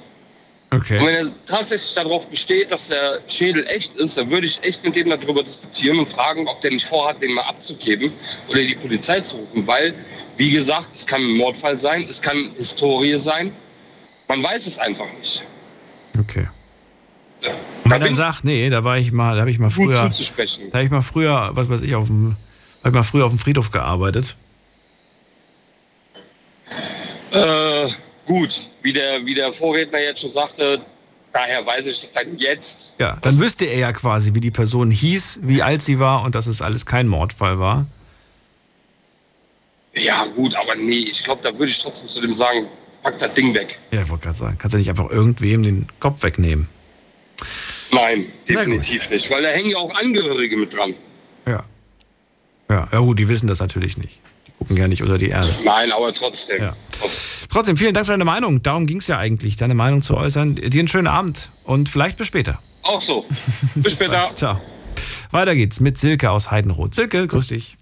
Und 0.71 0.87
wenn 0.89 0.97
Okay. 0.99 1.15
er 1.15 1.31
tatsächlich 1.47 1.95
darauf 1.95 2.27
besteht, 2.27 2.71
dass 2.71 2.89
der 2.89 3.21
Schädel 3.27 3.65
echt 3.67 3.95
ist, 3.97 4.17
dann 4.17 4.29
würde 4.29 4.45
ich 4.45 4.63
echt 4.63 4.83
mit 4.83 4.95
dem 4.95 5.09
darüber 5.09 5.41
diskutieren 5.41 5.97
und 5.97 6.07
fragen, 6.09 6.47
ob 6.47 6.61
der 6.61 6.71
nicht 6.71 6.85
vorhat, 6.85 7.21
den 7.21 7.33
mal 7.33 7.41
abzugeben 7.43 8.13
oder 8.47 8.61
die 8.61 8.75
Polizei 8.75 9.19
zu 9.21 9.37
rufen. 9.37 9.65
Weil, 9.65 9.95
wie 10.37 10.51
gesagt, 10.51 10.89
es 10.93 11.07
kann 11.07 11.21
ein 11.21 11.37
Mordfall 11.37 11.79
sein, 11.79 12.05
es 12.07 12.21
kann 12.21 12.51
Historie 12.55 13.17
sein. 13.19 13.51
Man 14.27 14.43
weiß 14.43 14.67
es 14.67 14.77
einfach 14.77 15.07
nicht. 15.17 15.43
Okay. 16.19 16.47
Und 17.83 17.91
wenn 17.91 18.01
er 18.03 18.13
sagt, 18.13 18.43
nee, 18.43 18.69
da 18.69 18.83
war 18.83 18.97
ich 18.99 19.11
mal, 19.11 19.33
da 19.33 19.41
habe 19.41 19.49
ich 19.51 19.57
mal 19.57 19.71
früher, 19.71 19.95
da 19.95 20.77
habe 20.77 20.83
ich 20.83 20.91
mal 20.91 21.01
früher, 21.01 21.49
was 21.53 21.67
weiß 21.69 21.81
ich, 21.81 21.95
auf 21.95 22.07
dem, 22.07 22.35
Habe 22.83 22.95
mal 22.95 23.03
früher 23.03 23.25
auf 23.25 23.31
dem 23.31 23.39
Friedhof 23.39 23.71
gearbeitet. 23.71 24.35
Äh, 27.31 27.87
gut, 28.29 28.59
wie 28.83 28.93
der, 28.93 29.25
wie 29.25 29.33
der 29.33 29.51
Vorredner 29.51 29.99
jetzt 29.99 30.21
schon 30.21 30.29
sagte, 30.29 30.79
daher 31.33 31.65
weiß 31.65 31.87
ich 31.87 32.09
dann 32.13 32.37
jetzt. 32.37 32.95
Ja, 32.99 33.17
dann 33.23 33.39
wüsste 33.39 33.65
er 33.65 33.79
ja 33.79 33.91
quasi, 33.91 34.35
wie 34.35 34.39
die 34.39 34.51
Person 34.51 34.91
hieß, 34.91 35.39
wie 35.43 35.63
alt 35.63 35.81
sie 35.81 35.99
war 35.99 36.23
und 36.23 36.35
dass 36.35 36.45
es 36.45 36.61
alles 36.61 36.85
kein 36.85 37.07
Mordfall 37.07 37.59
war. 37.59 37.87
Ja, 39.95 40.25
gut, 40.35 40.55
aber 40.55 40.75
nee, 40.75 41.07
ich 41.09 41.23
glaube, 41.23 41.41
da 41.41 41.57
würde 41.57 41.71
ich 41.71 41.79
trotzdem 41.79 42.07
zu 42.07 42.21
dem 42.21 42.33
sagen, 42.33 42.67
pack 43.01 43.17
das 43.17 43.33
Ding 43.33 43.53
weg. 43.55 43.79
Ja, 43.91 44.03
ich 44.03 44.09
wollte 44.09 44.25
gerade 44.25 44.37
sagen, 44.37 44.57
kannst 44.59 44.75
du 44.75 44.77
nicht 44.77 44.89
einfach 44.89 45.09
irgendwem 45.09 45.63
den 45.63 45.87
Kopf 45.99 46.21
wegnehmen. 46.21 46.69
Nein, 47.91 48.31
definitiv 48.47 49.09
nicht, 49.09 49.31
weil 49.31 49.41
da 49.41 49.49
hängen 49.49 49.71
ja 49.71 49.77
auch 49.77 49.93
Angehörige 49.95 50.55
mit 50.55 50.71
dran. 50.71 50.93
Ja. 51.47 51.65
Ja, 52.69 52.87
ja 52.91 52.99
gut, 52.99 53.17
die 53.17 53.27
wissen 53.27 53.47
das 53.47 53.59
natürlich 53.59 53.97
nicht. 53.97 54.19
Die 54.45 54.51
gucken 54.59 54.77
ja 54.77 54.87
nicht 54.87 55.01
unter 55.01 55.17
die 55.17 55.29
Erde. 55.29 55.49
Nein, 55.65 55.91
aber 55.91 56.13
trotzdem. 56.13 56.61
Ja. 56.61 56.75
Trotzdem, 56.99 57.28
vielen 57.49 57.93
Dank 57.93 58.05
für 58.05 58.13
deine 58.13 58.25
Meinung. 58.25 58.61
Darum 58.61 58.85
ging 58.85 58.97
es 58.97 59.07
ja 59.07 59.17
eigentlich, 59.17 59.57
deine 59.57 59.73
Meinung 59.75 60.01
zu 60.01 60.15
äußern. 60.15 60.55
Dir 60.55 60.79
einen 60.79 60.87
schönen 60.87 61.07
Abend 61.07 61.51
und 61.63 61.89
vielleicht 61.89 62.17
bis 62.17 62.27
später. 62.27 62.61
Auch 62.83 63.01
so. 63.01 63.25
Bis 63.75 63.93
später. 63.97 64.29
Ciao. 64.35 64.61
Weiter 65.31 65.55
geht's 65.55 65.79
mit 65.79 65.97
Silke 65.97 66.31
aus 66.31 66.49
Heidenroth. 66.51 66.95
Silke, 66.95 67.27
grüß 67.27 67.47
dich. 67.47 67.75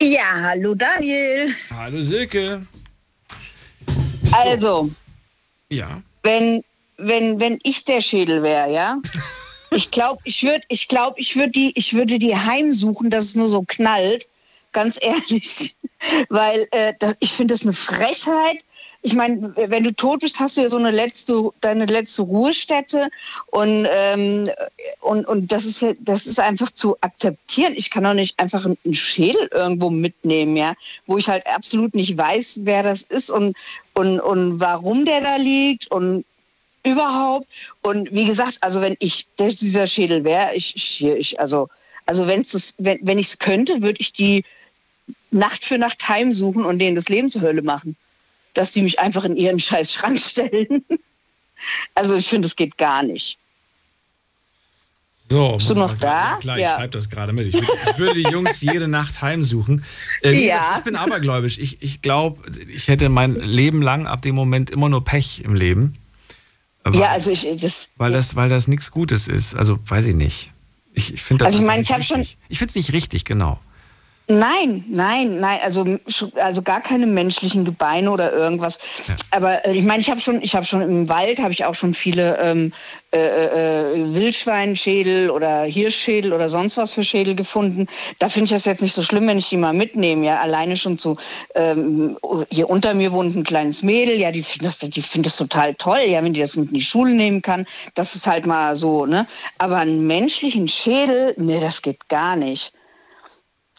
Ja, 0.00 0.40
hallo 0.40 0.74
Daniel. 0.74 1.48
Hallo 1.76 2.02
Silke. 2.02 2.62
Also, 4.32 4.90
Ja. 5.70 6.00
wenn, 6.22 6.62
wenn, 6.96 7.38
wenn 7.40 7.58
ich 7.62 7.84
der 7.84 8.00
Schädel 8.00 8.42
wäre, 8.42 8.72
ja, 8.72 8.96
ich 9.70 9.90
glaube, 9.90 10.20
ich 10.24 10.42
würde 10.42 10.62
ich 10.68 10.88
glaub, 10.88 11.18
ich 11.18 11.36
würd 11.36 11.54
die, 11.54 11.72
ich 11.76 11.94
würde 11.94 12.18
die 12.18 12.36
heimsuchen, 12.36 13.10
dass 13.10 13.24
es 13.26 13.34
nur 13.36 13.48
so 13.48 13.62
knallt. 13.66 14.26
Ganz 14.72 14.98
ehrlich. 15.00 15.76
Weil 16.28 16.66
äh, 16.72 16.94
ich 17.20 17.32
finde 17.32 17.54
das 17.54 17.62
eine 17.62 17.72
Frechheit. 17.72 18.64
Ich 19.04 19.14
meine, 19.14 19.52
wenn 19.56 19.82
du 19.82 19.92
tot 19.92 20.20
bist, 20.20 20.38
hast 20.38 20.56
du 20.56 20.60
ja 20.62 20.70
so 20.70 20.76
eine 20.76 20.92
letzte, 20.92 21.50
deine 21.60 21.86
letzte 21.86 22.22
Ruhestätte 22.22 23.08
und, 23.46 23.86
ähm, 23.90 24.48
und, 25.00 25.26
und 25.26 25.50
das, 25.50 25.64
ist, 25.64 25.84
das 25.98 26.26
ist 26.28 26.38
einfach 26.38 26.70
zu 26.70 26.96
akzeptieren. 27.00 27.74
Ich 27.76 27.90
kann 27.90 28.04
doch 28.04 28.14
nicht 28.14 28.38
einfach 28.38 28.64
einen 28.64 28.94
Schädel 28.94 29.48
irgendwo 29.52 29.90
mitnehmen, 29.90 30.56
ja, 30.56 30.74
wo 31.06 31.18
ich 31.18 31.28
halt 31.28 31.44
absolut 31.48 31.96
nicht 31.96 32.16
weiß, 32.16 32.60
wer 32.62 32.84
das 32.84 33.02
ist 33.02 33.30
und, 33.30 33.56
und, 33.94 34.20
und 34.20 34.60
warum 34.60 35.04
der 35.04 35.20
da 35.20 35.34
liegt 35.34 35.90
und 35.90 36.24
überhaupt. 36.84 37.46
Und 37.82 38.12
wie 38.12 38.26
gesagt, 38.26 38.58
also 38.60 38.80
wenn 38.80 38.96
ich 39.00 39.26
dieser 39.36 39.88
Schädel 39.88 40.22
wäre, 40.22 40.54
ich, 40.54 40.76
ich, 40.76 41.04
ich, 41.04 41.40
also, 41.40 41.68
also 42.06 42.26
wenn's 42.26 42.52
das, 42.52 42.74
wenn, 42.78 42.98
wenn 43.02 43.18
ich 43.18 43.28
es 43.28 43.38
könnte, 43.38 43.82
würde 43.82 44.00
ich 44.00 44.12
die 44.12 44.44
Nacht 45.32 45.64
für 45.64 45.78
Nacht 45.78 46.08
heimsuchen 46.08 46.64
und 46.64 46.78
denen 46.78 46.96
das 46.96 47.08
Leben 47.08 47.28
zur 47.30 47.42
Hölle 47.42 47.62
machen. 47.62 47.96
Dass 48.54 48.70
die 48.70 48.82
mich 48.82 48.98
einfach 49.00 49.24
in 49.24 49.36
ihren 49.36 49.58
scheiß 49.68 49.92
Schrank 49.92 50.18
stellen. 50.18 50.84
Also 51.94 52.14
ich 52.16 52.26
finde, 52.28 52.46
das 52.46 52.56
geht 52.56 52.76
gar 52.78 53.02
nicht. 53.02 53.38
So, 55.30 55.56
Bist 55.56 55.70
du 55.70 55.74
noch 55.74 55.96
da? 55.96 56.32
Ja, 56.32 56.36
klar, 56.36 56.56
ich 56.58 56.62
Ja. 56.62 56.76
schreibe 56.76 56.90
das 56.90 57.08
gerade 57.08 57.32
mit. 57.32 57.46
Ich 57.46 57.54
würde, 57.54 57.72
ich 57.90 57.98
würde 57.98 58.14
die 58.14 58.28
Jungs 58.30 58.60
jede 58.60 58.86
Nacht 58.86 59.22
heimsuchen. 59.22 59.82
Äh, 60.22 60.46
Ja. 60.46 60.74
Ich 60.78 60.84
bin 60.84 60.94
abergläubisch. 60.96 61.56
Ich, 61.58 61.80
ich 61.80 62.02
glaube, 62.02 62.42
ich 62.68 62.88
hätte 62.88 63.08
mein 63.08 63.36
Leben 63.36 63.80
lang 63.80 64.06
ab 64.06 64.20
dem 64.20 64.34
Moment 64.34 64.70
immer 64.70 64.90
nur 64.90 65.02
Pech 65.04 65.40
im 65.44 65.54
Leben. 65.54 65.96
Weil, 66.84 66.96
Ja, 66.96 67.06
also 67.12 67.30
ich, 67.30 67.46
das, 67.60 67.88
weil 67.96 68.12
das, 68.12 68.36
weil 68.36 68.50
das 68.50 68.68
nichts 68.68 68.90
Gutes 68.90 69.28
ist. 69.28 69.54
Also 69.54 69.78
weiß 69.88 70.06
ich 70.08 70.14
nicht. 70.16 70.50
Ich, 70.92 71.14
ich 71.14 71.22
finde 71.22 71.44
das 71.44 71.52
Also 71.54 71.60
ich 71.60 71.66
meine, 71.66 71.82
ich 71.82 71.90
habe 71.92 72.00
richtig. 72.00 72.36
Ich 72.50 72.58
finde 72.58 72.70
es 72.70 72.74
nicht 72.76 72.92
richtig, 72.92 73.24
genau. 73.24 73.58
Nein, 74.28 74.84
nein, 74.88 75.40
nein, 75.40 75.58
also, 75.64 75.84
also 76.36 76.62
gar 76.62 76.80
keine 76.80 77.06
menschlichen 77.06 77.64
Gebeine 77.64 78.10
oder 78.10 78.32
irgendwas. 78.32 78.78
Aber 79.30 79.64
äh, 79.66 79.76
ich 79.76 79.84
meine, 79.84 80.00
ich 80.00 80.10
habe 80.10 80.20
schon, 80.20 80.40
ich 80.42 80.54
habe 80.54 80.64
schon 80.64 80.80
im 80.80 81.08
Wald, 81.08 81.40
habe 81.40 81.52
ich 81.52 81.64
auch 81.64 81.74
schon 81.74 81.92
viele 81.92 82.38
ähm, 82.38 82.72
äh, 83.12 83.18
äh, 83.18 84.14
Wildschweinschädel 84.14 85.28
oder 85.28 85.64
Hirschschädel 85.64 86.32
oder 86.32 86.48
sonst 86.48 86.76
was 86.76 86.94
für 86.94 87.02
Schädel 87.02 87.34
gefunden. 87.34 87.86
Da 88.20 88.28
finde 88.28 88.44
ich 88.44 88.50
das 88.52 88.64
jetzt 88.64 88.80
nicht 88.80 88.94
so 88.94 89.02
schlimm, 89.02 89.26
wenn 89.26 89.38
ich 89.38 89.48
die 89.48 89.56
mal 89.56 89.74
mitnehme. 89.74 90.24
Ja, 90.24 90.40
alleine 90.40 90.76
schon 90.76 90.96
zu, 90.96 91.16
ähm, 91.56 92.16
hier 92.48 92.70
unter 92.70 92.94
mir 92.94 93.10
wohnt 93.10 93.34
ein 93.34 93.44
kleines 93.44 93.82
Mädel, 93.82 94.18
ja, 94.18 94.30
die 94.30 94.42
findet 94.42 94.68
das, 94.68 94.78
die 94.78 95.02
findet 95.02 95.26
das 95.26 95.36
total 95.36 95.74
toll, 95.74 96.00
ja, 96.06 96.22
wenn 96.22 96.32
die 96.32 96.40
das 96.40 96.54
mit 96.54 96.68
in 96.68 96.74
die 96.74 96.80
Schule 96.80 97.12
nehmen 97.12 97.42
kann. 97.42 97.66
Das 97.94 98.14
ist 98.14 98.26
halt 98.26 98.46
mal 98.46 98.76
so, 98.76 99.04
ne? 99.04 99.26
Aber 99.58 99.78
einen 99.78 100.06
menschlichen 100.06 100.68
Schädel, 100.68 101.34
nee, 101.36 101.60
das 101.60 101.82
geht 101.82 102.08
gar 102.08 102.36
nicht. 102.36 102.72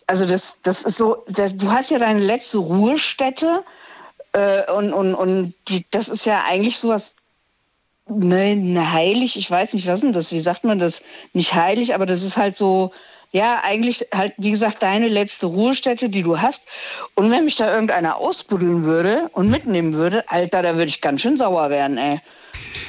Also 0.08 0.26
das, 0.26 0.60
das 0.64 0.84
ist 0.84 0.98
so, 0.98 1.24
das, 1.28 1.56
du 1.56 1.72
hast 1.72 1.92
ja 1.92 1.98
deine 1.98 2.20
letzte 2.20 2.58
Ruhestätte 2.58 3.64
äh, 4.34 4.72
und, 4.72 4.94
und, 4.94 5.16
und 5.16 5.54
die, 5.68 5.86
das 5.92 6.10
ist 6.10 6.26
ja 6.26 6.44
eigentlich 6.50 6.78
sowas, 6.78 7.16
ne, 8.08 8.56
ne, 8.56 8.92
heilig, 8.92 9.38
ich 9.38 9.50
weiß 9.50 9.74
nicht, 9.74 9.88
was 9.88 10.02
denn 10.02 10.14
das, 10.14 10.32
wie 10.32 10.40
sagt 10.40 10.64
man 10.64 10.80
das? 10.80 11.02
Nicht 11.34 11.54
heilig, 11.54 11.96
aber 11.96 12.06
das 12.06 12.24
ist 12.24 12.38
halt 12.38 12.56
so, 12.56 12.92
ja, 13.32 13.62
eigentlich 13.64 14.08
halt, 14.14 14.34
wie 14.38 14.52
gesagt, 14.52 14.84
deine 14.84 15.08
letzte 15.08 15.48
Ruhestätte, 15.48 16.10
die 16.10 16.22
du 16.22 16.40
hast. 16.40 16.68
Und 17.16 17.32
wenn 17.32 17.46
mich 17.46 17.56
da 17.56 17.74
irgendeiner 17.74 18.18
ausbuddeln 18.18 18.84
würde 18.84 19.30
und 19.34 19.50
mitnehmen 19.50 19.94
würde, 19.94 20.30
Alter, 20.30 20.62
da 20.62 20.76
würde 20.76 20.90
ich 20.90 21.02
ganz 21.02 21.22
schön 21.22 21.38
sauer 21.38 21.70
werden, 21.70 21.98
ey. 21.98 22.20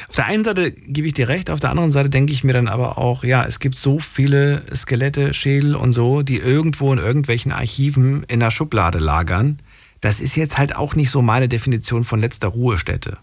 Auf 0.08 0.16
der 0.16 0.26
einen 0.26 0.44
Seite 0.44 0.70
gebe 0.72 1.06
ich 1.06 1.14
dir 1.14 1.28
recht, 1.28 1.50
auf 1.50 1.60
der 1.60 1.70
anderen 1.70 1.90
Seite 1.90 2.10
denke 2.10 2.32
ich 2.32 2.44
mir 2.44 2.52
dann 2.52 2.68
aber 2.68 2.98
auch, 2.98 3.24
ja, 3.24 3.44
es 3.44 3.58
gibt 3.60 3.78
so 3.78 3.98
viele 3.98 4.62
Skelette, 4.74 5.34
Schädel 5.34 5.74
und 5.76 5.92
so, 5.92 6.22
die 6.22 6.36
irgendwo 6.38 6.92
in 6.92 6.98
irgendwelchen 6.98 7.52
Archiven 7.52 8.24
in 8.28 8.40
der 8.40 8.50
Schublade 8.50 8.98
lagern. 8.98 9.58
Das 10.00 10.20
ist 10.20 10.36
jetzt 10.36 10.58
halt 10.58 10.76
auch 10.76 10.94
nicht 10.96 11.10
so 11.10 11.22
meine 11.22 11.48
Definition 11.48 12.04
von 12.04 12.20
letzter 12.20 12.48
Ruhestätte. 12.48 13.18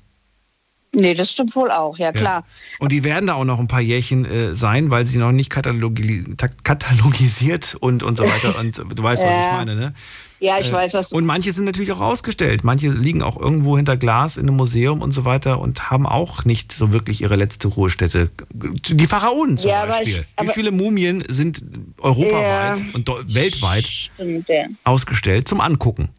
Nee, 0.93 1.13
das 1.13 1.31
stimmt 1.31 1.55
wohl 1.55 1.71
auch, 1.71 1.97
ja 1.97 2.11
klar. 2.11 2.45
Und 2.79 2.91
die 2.91 3.05
werden 3.05 3.27
da 3.27 3.35
auch 3.35 3.45
noch 3.45 3.59
ein 3.59 3.67
paar 3.69 3.79
Jährchen 3.79 4.25
äh, 4.25 4.53
sein, 4.53 4.89
weil 4.89 5.05
sie 5.05 5.19
noch 5.19 5.31
nicht 5.31 5.49
katalogi 5.49 6.25
ta- 6.35 6.49
katalogisiert 6.63 7.75
und, 7.79 8.03
und 8.03 8.17
so 8.17 8.23
weiter. 8.25 8.55
Und 8.59 8.77
du 8.77 9.01
weißt, 9.01 9.23
was 9.23 9.35
ich 9.37 9.45
Ja. 9.45 9.51
meine, 9.53 9.75
ne? 9.75 9.93
Ja, 10.43 10.57
ich 10.59 10.69
Äh, 10.69 10.73
weiß, 10.73 10.95
was 10.95 11.09
du 11.09 11.15
Und 11.17 11.25
manche 11.25 11.51
sind 11.51 11.65
natürlich 11.65 11.91
auch 11.91 12.01
ausgestellt. 12.01 12.63
Manche 12.63 12.89
liegen 12.89 13.21
auch 13.21 13.39
irgendwo 13.39 13.77
hinter 13.77 13.95
Glas 13.95 14.37
in 14.37 14.47
einem 14.47 14.57
Museum 14.57 15.01
und 15.03 15.11
so 15.11 15.23
weiter 15.23 15.61
und 15.61 15.91
haben 15.91 16.07
auch 16.07 16.45
nicht 16.45 16.71
so 16.71 16.91
wirklich 16.91 17.21
ihre 17.21 17.35
letzte 17.35 17.67
Ruhestätte. 17.67 18.31
Die 18.51 19.05
Pharaonen 19.07 19.57
zum 19.59 19.69
Ja, 19.69 19.85
Beispiel. 19.85 20.25
ich- 20.41 20.47
Wie 20.47 20.51
viele 20.53 20.71
Mumien 20.71 21.23
sind 21.29 21.63
europaweit 21.99 22.79
Ja. 22.79 22.85
und 22.93 23.07
weltweit 23.33 23.85
Stimmt, 23.85 24.49
ja. 24.49 24.65
ausgestellt 24.83 25.47
zum 25.47 25.61
Angucken? 25.61 26.09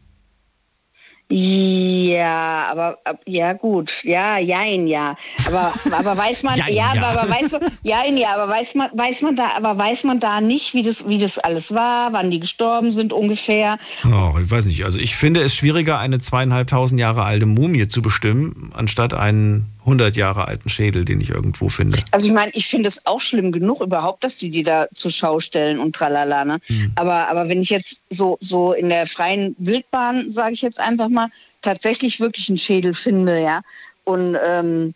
Ja, 1.35 2.67
aber 2.69 2.99
ab- 3.05 3.21
ja 3.25 3.53
gut, 3.53 4.03
ja, 4.03 4.37
jein, 4.37 4.87
ja. 4.87 5.15
Aber, 5.47 5.73
aber 5.97 6.15
weiß 6.17 6.43
man, 6.43 6.55
Jein, 6.57 6.73
ja, 6.75 6.93
ja. 6.93 7.09
aber 7.09 7.27
weiß 7.29 7.51
man, 7.53 7.61
jein, 7.83 8.17
ja, 8.17 8.35
aber 8.35 8.51
weiß 8.51 8.75
man, 8.75 8.89
weiß 8.93 9.21
man 9.23 9.35
da, 9.35 9.49
aber 9.57 9.75
weiß 9.77 10.03
man 10.03 10.19
da 10.19 10.41
nicht, 10.41 10.75
wie 10.75 10.83
das, 10.83 11.07
wie 11.07 11.17
das 11.17 11.39
alles 11.39 11.73
war, 11.73 12.13
wann 12.13 12.29
die 12.29 12.39
gestorben 12.39 12.91
sind 12.91 13.13
ungefähr. 13.13 13.77
Oh, 14.05 14.37
ich 14.39 14.51
weiß 14.51 14.65
nicht. 14.67 14.85
Also 14.85 14.99
ich 14.99 15.15
finde 15.15 15.41
es 15.41 15.55
schwieriger, 15.55 15.97
eine 15.97 16.19
zweieinhalbtausend 16.19 16.99
Jahre 17.01 17.23
alte 17.23 17.47
Mumie 17.47 17.87
zu 17.87 18.01
bestimmen, 18.03 18.71
anstatt 18.75 19.13
einen 19.15 19.65
100 19.85 20.15
Jahre 20.15 20.47
alten 20.47 20.69
Schädel, 20.69 21.05
den 21.05 21.21
ich 21.21 21.29
irgendwo 21.29 21.69
finde. 21.69 21.99
Also 22.11 22.27
ich 22.27 22.33
meine, 22.33 22.51
ich 22.53 22.67
finde 22.67 22.87
es 22.87 23.05
auch 23.05 23.21
schlimm 23.21 23.51
genug 23.51 23.81
überhaupt, 23.81 24.23
dass 24.23 24.37
die 24.37 24.49
die 24.49 24.63
da 24.63 24.87
zur 24.93 25.11
Schau 25.11 25.39
stellen 25.39 25.79
und 25.79 25.95
tralala. 25.95 26.45
Ne? 26.45 26.59
Aber, 26.95 27.27
aber 27.29 27.49
wenn 27.49 27.61
ich 27.61 27.69
jetzt 27.69 27.97
so, 28.09 28.37
so 28.39 28.73
in 28.73 28.89
der 28.89 29.05
freien 29.07 29.55
Wildbahn, 29.59 30.29
sage 30.29 30.53
ich 30.53 30.61
jetzt 30.61 30.79
einfach 30.79 31.09
mal, 31.09 31.29
tatsächlich 31.61 32.19
wirklich 32.19 32.49
einen 32.49 32.57
Schädel 32.57 32.93
finde, 32.93 33.41
ja, 33.41 33.61
und 34.05 34.37
ähm, 34.45 34.93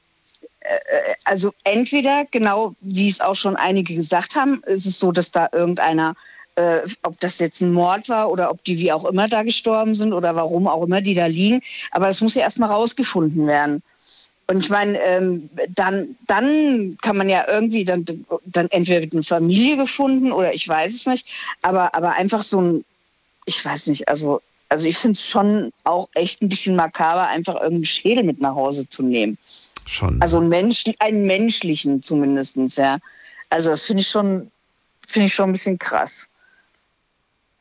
äh, 0.61 1.13
also 1.23 1.53
entweder, 1.63 2.25
genau 2.29 2.75
wie 2.81 3.07
es 3.07 3.21
auch 3.21 3.35
schon 3.35 3.55
einige 3.55 3.95
gesagt 3.95 4.35
haben, 4.35 4.61
ist 4.65 4.85
es 4.85 4.99
so, 4.99 5.11
dass 5.11 5.31
da 5.31 5.49
irgendeiner, 5.51 6.15
äh, 6.55 6.79
ob 7.03 7.19
das 7.19 7.39
jetzt 7.39 7.61
ein 7.61 7.71
Mord 7.71 8.09
war 8.09 8.29
oder 8.29 8.51
ob 8.51 8.63
die 8.63 8.77
wie 8.79 8.91
auch 8.91 9.05
immer 9.05 9.27
da 9.27 9.43
gestorben 9.43 9.95
sind 9.95 10.13
oder 10.13 10.35
warum 10.35 10.67
auch 10.67 10.83
immer 10.83 11.01
die 11.01 11.13
da 11.13 11.25
liegen, 11.25 11.61
aber 11.91 12.07
das 12.07 12.21
muss 12.21 12.35
ja 12.35 12.41
erstmal 12.41 12.69
rausgefunden 12.69 13.47
werden. 13.47 13.81
Und 14.50 14.60
ich 14.60 14.70
meine, 14.70 14.98
ähm, 15.02 15.50
dann, 15.76 16.16
dann 16.26 16.98
kann 17.02 17.18
man 17.18 17.28
ja 17.28 17.45
irgendwie, 17.50 17.84
dann, 17.84 18.06
dann 18.45 18.68
entweder 18.70 19.06
eine 19.12 19.24
Familie 19.24 19.76
gefunden 19.76 20.32
oder 20.32 20.54
ich 20.54 20.68
weiß 20.68 20.93
es 20.93 21.06
nicht, 21.06 21.28
aber, 21.62 21.93
aber 21.93 22.14
einfach 22.14 22.41
so 22.41 22.62
ein, 22.62 22.86
ich 23.45 23.64
weiß 23.64 23.88
nicht, 23.88 24.08
also, 24.08 24.41
also 24.70 24.88
ich 24.88 24.98
finde 24.98 25.14
es 25.14 25.28
schon 25.28 25.74
auch 25.84 26.08
echt 26.14 26.41
ein 26.41 26.48
bisschen 26.48 26.78
makaber, 26.78 27.28
einfach 27.28 27.56
irgendeinen 27.56 27.86
Schädel 27.86 28.24
mit 28.24 28.39
nach 28.39 28.56
Hause 28.56 28.88
zu 28.88 29.04
nehmen. 29.04 29.38
Schon. 29.86 30.22
Also 30.22 30.39
einen, 30.39 30.50
Mensch, 30.50 30.86
einen 31.00 31.26
menschlichen 31.26 32.02
zumindest, 32.02 32.58
ja. 32.78 32.98
Also 33.50 33.70
das 33.72 33.84
finde 33.84 34.02
ich 34.02 34.10
schon, 34.10 34.50
finde 35.06 35.26
ich 35.28 35.34
schon 35.34 35.50
ein 35.50 35.54
bisschen 35.54 35.78
krass. 35.78 36.28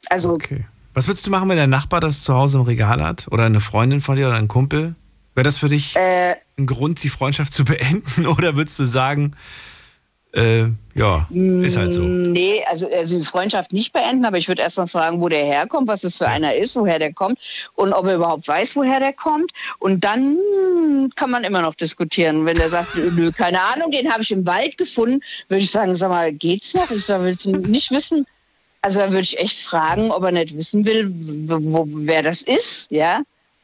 Also 0.09 0.39
Was 0.95 1.09
würdest 1.09 1.26
du 1.26 1.30
machen, 1.32 1.49
wenn 1.49 1.57
der 1.57 1.66
Nachbar 1.66 2.01
das 2.01 2.22
zu 2.22 2.34
Hause 2.34 2.59
im 2.59 2.64
Regal 2.64 3.03
hat? 3.03 3.26
Oder 3.32 3.45
eine 3.45 3.61
Freundin 3.61 4.01
von 4.01 4.16
dir 4.16 4.28
oder 4.28 4.37
ein 4.37 4.49
Kumpel? 4.49 4.95
Wäre 5.34 5.45
das 5.45 5.59
für 5.59 5.68
dich 5.68 5.97
Äh. 5.97 6.37
Ein 6.59 6.66
Grund, 6.66 7.02
die 7.02 7.09
Freundschaft 7.09 7.52
zu 7.52 7.64
beenden? 7.66 8.26
Oder 8.26 8.57
würdest 8.57 8.78
du 8.78 8.84
sagen, 8.84 9.36
äh, 10.32 10.66
ja, 10.94 11.26
ist 11.30 11.78
halt 11.78 11.94
so. 11.94 12.02
Nee, 12.02 12.62
also, 12.68 12.90
also 12.92 13.18
die 13.18 13.24
Freundschaft 13.24 13.72
nicht 13.72 13.94
beenden, 13.94 14.26
aber 14.26 14.36
ich 14.36 14.48
würde 14.48 14.61
erstmal 14.61 14.86
fragen, 14.86 15.20
wo 15.22 15.30
der 15.30 15.42
herkommt, 15.44 15.88
was 15.88 16.02
das 16.02 16.18
für 16.18 16.28
einer 16.28 16.54
ist, 16.54 16.76
woher 16.76 16.98
der 16.98 17.14
kommt 17.14 17.38
und 17.74 17.94
ob 17.94 18.07
er 18.07 18.16
überhaupt 18.16 18.46
weiß, 18.46 18.76
woher 18.76 19.00
der 19.00 19.14
kommt. 19.14 19.50
Und 19.78 20.04
dann 20.04 20.36
kann 21.14 21.30
man 21.30 21.44
immer 21.44 21.62
noch 21.62 21.74
diskutieren. 21.74 22.44
Wenn 22.44 22.59
der 22.59 22.68
sagt, 22.68 22.96
nö, 23.14 23.32
keine 23.32 23.62
Ahnung, 23.62 23.90
den 23.90 24.12
habe 24.12 24.22
ich 24.22 24.30
im 24.30 24.44
Wald 24.44 24.76
gefunden, 24.76 25.20
würde 25.48 25.64
ich 25.64 25.70
sagen, 25.70 25.96
sag 25.96 26.11
mal, 26.11 26.30
geht's 26.32 26.74
noch? 26.74 26.90
Ich 26.90 27.07
sage, 27.07 27.24
willst 27.24 27.46
du 27.46 27.52
nicht 27.52 27.90
wissen? 27.90 28.26
Also 28.82 29.00
da 29.00 29.09
würde 29.09 29.22
ich 29.22 29.38
echt 29.38 29.61
fragen, 29.61 30.11
ob 30.11 30.22
er 30.22 30.32
nicht 30.32 30.54
wissen 30.54 30.84
will, 30.84 31.11
wo, 31.14 31.88
wer 31.88 32.22
das 32.22 32.42
ist, 32.42 32.90
ja. 32.90 33.22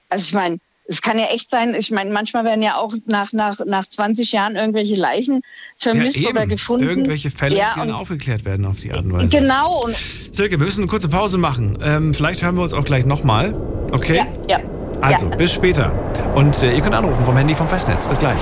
Also 0.08 0.24
ich 0.24 0.32
meine, 0.32 0.58
es 0.86 1.00
kann 1.00 1.18
ja 1.18 1.26
echt 1.26 1.50
sein, 1.50 1.74
ich 1.74 1.90
meine, 1.90 2.10
manchmal 2.10 2.44
werden 2.44 2.62
ja 2.62 2.76
auch 2.76 2.94
nach, 3.06 3.32
nach, 3.32 3.58
nach 3.64 3.86
20 3.86 4.32
Jahren 4.32 4.56
irgendwelche 4.56 4.94
Leichen 4.94 5.42
vermisst 5.76 6.18
ja, 6.18 6.30
oder 6.30 6.46
gefunden. 6.46 6.86
Irgendwelche 6.86 7.30
Fälle, 7.30 7.56
ja, 7.56 7.72
die 7.74 7.80
dann 7.80 7.90
aufgeklärt 7.92 8.44
werden 8.44 8.66
auf 8.66 8.78
die 8.80 8.92
Art 8.92 9.04
und 9.04 9.12
Weise. 9.12 9.28
Genau. 9.28 9.84
Und 9.84 9.96
Silke, 9.96 10.58
wir 10.58 10.66
müssen 10.66 10.82
eine 10.82 10.90
kurze 10.90 11.08
Pause 11.08 11.38
machen. 11.38 11.78
Ähm, 11.82 12.14
vielleicht 12.14 12.42
hören 12.42 12.56
wir 12.56 12.62
uns 12.62 12.72
auch 12.72 12.84
gleich 12.84 13.06
nochmal. 13.06 13.54
Okay? 13.92 14.16
Ja, 14.16 14.26
ja. 14.48 14.60
Also, 15.00 15.28
ja. 15.28 15.36
bis 15.36 15.52
später. 15.52 15.92
Und 16.34 16.62
äh, 16.62 16.74
ihr 16.74 16.80
könnt 16.80 16.94
anrufen 16.94 17.24
vom 17.24 17.36
Handy 17.36 17.54
vom 17.54 17.68
Festnetz. 17.68 18.08
Bis 18.08 18.18
gleich. 18.18 18.40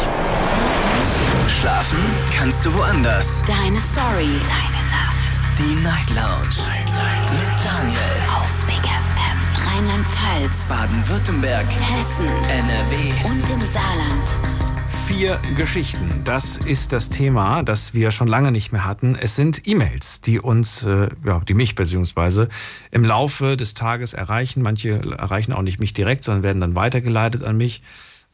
Schlafen 1.49 1.99
kannst 2.37 2.65
du 2.65 2.75
woanders. 2.75 3.43
Deine 3.47 3.79
Story. 3.81 4.31
Deine 4.49 4.81
Nacht. 4.91 5.41
Die 5.59 5.83
Night 5.83 6.11
Lounge. 6.11 6.67
Mit 7.33 7.65
Daniel. 7.65 8.20
Rheinland-Pfalz. 9.81 10.69
Baden-Württemberg. 10.69 11.67
Hessen. 11.67 12.27
NRW. 12.27 13.31
Und 13.31 13.49
im 13.49 13.61
Saarland. 13.65 14.37
Vier 15.07 15.41
Geschichten. 15.57 16.21
Das 16.23 16.59
ist 16.59 16.93
das 16.93 17.09
Thema, 17.09 17.63
das 17.63 17.95
wir 17.95 18.11
schon 18.11 18.29
lange 18.29 18.53
nicht 18.53 18.73
mehr 18.73 18.85
hatten. 18.85 19.15
Es 19.15 19.37
sind 19.37 19.67
E-Mails, 19.67 20.21
die 20.21 20.39
uns, 20.39 20.83
äh, 20.83 21.09
ja, 21.25 21.41
die 21.49 21.55
mich 21.55 21.77
beziehungsweise 21.77 22.51
im 22.91 23.05
Laufe 23.05 23.57
des 23.57 23.73
Tages 23.73 24.13
erreichen. 24.13 24.61
Manche 24.61 25.01
erreichen 25.17 25.55
auch 25.55 25.63
nicht 25.63 25.81
mich 25.81 25.95
direkt, 25.95 26.25
sondern 26.25 26.43
werden 26.43 26.61
dann 26.61 26.75
weitergeleitet 26.75 27.43
an 27.43 27.57
mich, 27.57 27.81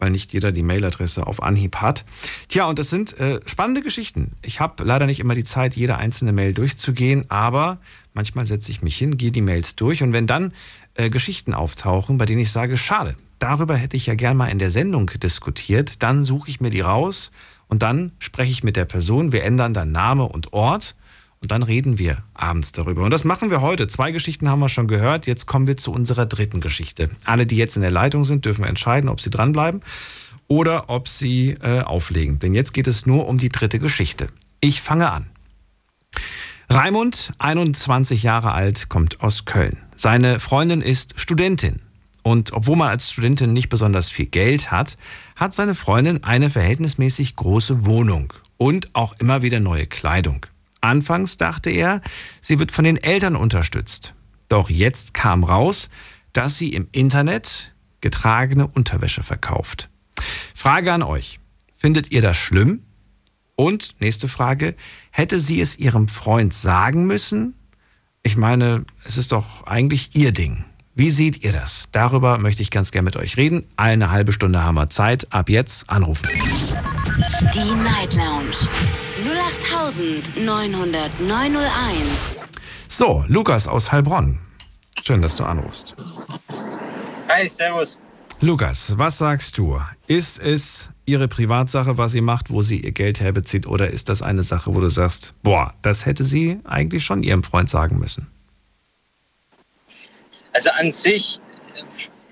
weil 0.00 0.10
nicht 0.10 0.32
jeder 0.32 0.50
die 0.50 0.64
Mailadresse 0.64 1.28
auf 1.28 1.40
Anhieb 1.40 1.76
hat. 1.76 2.04
Tja, 2.48 2.66
und 2.66 2.80
das 2.80 2.90
sind 2.90 3.20
äh, 3.20 3.40
spannende 3.46 3.82
Geschichten. 3.82 4.32
Ich 4.42 4.58
habe 4.58 4.82
leider 4.82 5.06
nicht 5.06 5.20
immer 5.20 5.36
die 5.36 5.44
Zeit, 5.44 5.76
jede 5.76 5.96
einzelne 5.96 6.32
Mail 6.32 6.54
durchzugehen, 6.54 7.24
aber 7.28 7.78
manchmal 8.14 8.46
setze 8.46 8.72
ich 8.72 8.82
mich 8.82 8.96
hin, 8.96 9.16
gehe 9.16 9.30
die 9.30 9.42
Mails 9.42 9.76
durch 9.76 10.02
und 10.02 10.12
wenn 10.12 10.26
dann 10.26 10.52
äh, 10.96 11.10
Geschichten 11.10 11.54
auftauchen, 11.54 12.18
bei 12.18 12.26
denen 12.26 12.40
ich 12.40 12.52
sage, 12.52 12.76
schade, 12.76 13.14
darüber 13.38 13.76
hätte 13.76 13.96
ich 13.96 14.06
ja 14.06 14.14
gern 14.14 14.36
mal 14.36 14.48
in 14.48 14.58
der 14.58 14.70
Sendung 14.70 15.10
diskutiert, 15.22 16.02
dann 16.02 16.24
suche 16.24 16.50
ich 16.50 16.60
mir 16.60 16.70
die 16.70 16.80
raus 16.80 17.32
und 17.68 17.82
dann 17.82 18.12
spreche 18.18 18.50
ich 18.50 18.64
mit 18.64 18.76
der 18.76 18.84
Person, 18.84 19.32
wir 19.32 19.44
ändern 19.44 19.74
dann 19.74 19.92
Name 19.92 20.24
und 20.24 20.52
Ort 20.52 20.96
und 21.40 21.50
dann 21.50 21.62
reden 21.62 21.98
wir 21.98 22.24
abends 22.34 22.72
darüber. 22.72 23.04
Und 23.04 23.10
das 23.10 23.24
machen 23.24 23.50
wir 23.50 23.60
heute. 23.60 23.86
Zwei 23.88 24.10
Geschichten 24.10 24.48
haben 24.48 24.60
wir 24.60 24.68
schon 24.68 24.88
gehört. 24.88 25.26
Jetzt 25.26 25.46
kommen 25.46 25.66
wir 25.66 25.76
zu 25.76 25.92
unserer 25.92 26.26
dritten 26.26 26.60
Geschichte. 26.60 27.10
Alle, 27.24 27.46
die 27.46 27.56
jetzt 27.56 27.76
in 27.76 27.82
der 27.82 27.90
Leitung 27.90 28.24
sind, 28.24 28.44
dürfen 28.44 28.64
entscheiden, 28.64 29.08
ob 29.08 29.20
sie 29.20 29.30
dranbleiben 29.30 29.80
oder 30.48 30.88
ob 30.88 31.08
sie 31.08 31.50
äh, 31.62 31.82
auflegen. 31.82 32.38
Denn 32.38 32.54
jetzt 32.54 32.72
geht 32.72 32.86
es 32.86 33.06
nur 33.06 33.28
um 33.28 33.38
die 33.38 33.48
dritte 33.48 33.78
Geschichte. 33.78 34.28
Ich 34.60 34.80
fange 34.80 35.10
an. 35.10 35.26
Raimund, 36.70 37.32
21 37.38 38.22
Jahre 38.22 38.52
alt, 38.52 38.88
kommt 38.88 39.20
aus 39.20 39.44
Köln. 39.44 39.85
Seine 39.96 40.40
Freundin 40.40 40.82
ist 40.82 41.18
Studentin. 41.18 41.80
Und 42.22 42.52
obwohl 42.52 42.76
man 42.76 42.90
als 42.90 43.12
Studentin 43.12 43.52
nicht 43.52 43.68
besonders 43.68 44.10
viel 44.10 44.26
Geld 44.26 44.70
hat, 44.70 44.96
hat 45.36 45.54
seine 45.54 45.74
Freundin 45.74 46.22
eine 46.22 46.50
verhältnismäßig 46.50 47.36
große 47.36 47.86
Wohnung 47.86 48.32
und 48.56 48.94
auch 48.94 49.14
immer 49.18 49.42
wieder 49.42 49.60
neue 49.60 49.86
Kleidung. 49.86 50.44
Anfangs 50.80 51.36
dachte 51.36 51.70
er, 51.70 52.02
sie 52.40 52.58
wird 52.58 52.72
von 52.72 52.84
den 52.84 52.96
Eltern 52.96 53.36
unterstützt. 53.36 54.14
Doch 54.48 54.70
jetzt 54.70 55.14
kam 55.14 55.44
raus, 55.44 55.88
dass 56.32 56.58
sie 56.58 56.74
im 56.74 56.88
Internet 56.92 57.74
getragene 58.00 58.66
Unterwäsche 58.66 59.22
verkauft. 59.22 59.88
Frage 60.54 60.92
an 60.92 61.02
euch. 61.02 61.40
Findet 61.74 62.10
ihr 62.10 62.22
das 62.22 62.36
schlimm? 62.36 62.82
Und 63.54 63.96
nächste 64.00 64.28
Frage, 64.28 64.76
hätte 65.10 65.40
sie 65.40 65.60
es 65.60 65.78
ihrem 65.78 66.08
Freund 66.08 66.52
sagen 66.52 67.06
müssen? 67.06 67.54
Ich 68.26 68.36
meine, 68.36 68.84
es 69.04 69.18
ist 69.18 69.30
doch 69.30 69.68
eigentlich 69.68 70.16
ihr 70.16 70.32
Ding. 70.32 70.64
Wie 70.96 71.10
seht 71.10 71.44
ihr 71.44 71.52
das? 71.52 71.90
Darüber 71.92 72.38
möchte 72.38 72.60
ich 72.60 72.72
ganz 72.72 72.90
gerne 72.90 73.04
mit 73.04 73.14
euch 73.14 73.36
reden. 73.36 73.64
Eine 73.76 74.10
halbe 74.10 74.32
Stunde 74.32 74.64
haben 74.64 74.74
wir 74.74 74.90
Zeit. 74.90 75.32
Ab 75.32 75.48
jetzt 75.48 75.88
anrufen. 75.88 76.28
Die 76.32 77.74
Night 77.84 78.16
Lounge. 78.16 78.68
08901. 80.44 82.42
So, 82.88 83.24
Lukas 83.28 83.68
aus 83.68 83.92
Heilbronn. 83.92 84.40
Schön, 85.04 85.22
dass 85.22 85.36
du 85.36 85.44
anrufst. 85.44 85.94
Hi, 87.28 87.48
servus. 87.48 88.00
Lukas, 88.40 88.98
was 88.98 89.18
sagst 89.18 89.56
du? 89.56 89.78
Ist 90.08 90.40
es 90.40 90.90
ihre 91.06 91.28
Privatsache, 91.28 91.96
was 91.98 92.12
sie 92.12 92.20
macht, 92.20 92.50
wo 92.50 92.62
sie 92.62 92.80
ihr 92.80 92.92
Geld 92.92 93.20
herbezieht, 93.20 93.66
oder 93.66 93.88
ist 93.90 94.08
das 94.08 94.22
eine 94.22 94.42
Sache, 94.42 94.74
wo 94.74 94.80
du 94.80 94.88
sagst, 94.88 95.34
boah, 95.42 95.72
das 95.82 96.04
hätte 96.04 96.24
sie 96.24 96.60
eigentlich 96.64 97.04
schon 97.04 97.22
ihrem 97.22 97.42
Freund 97.42 97.70
sagen 97.70 97.98
müssen? 97.98 98.26
Also 100.52 100.70
an 100.70 100.90
sich, 100.90 101.38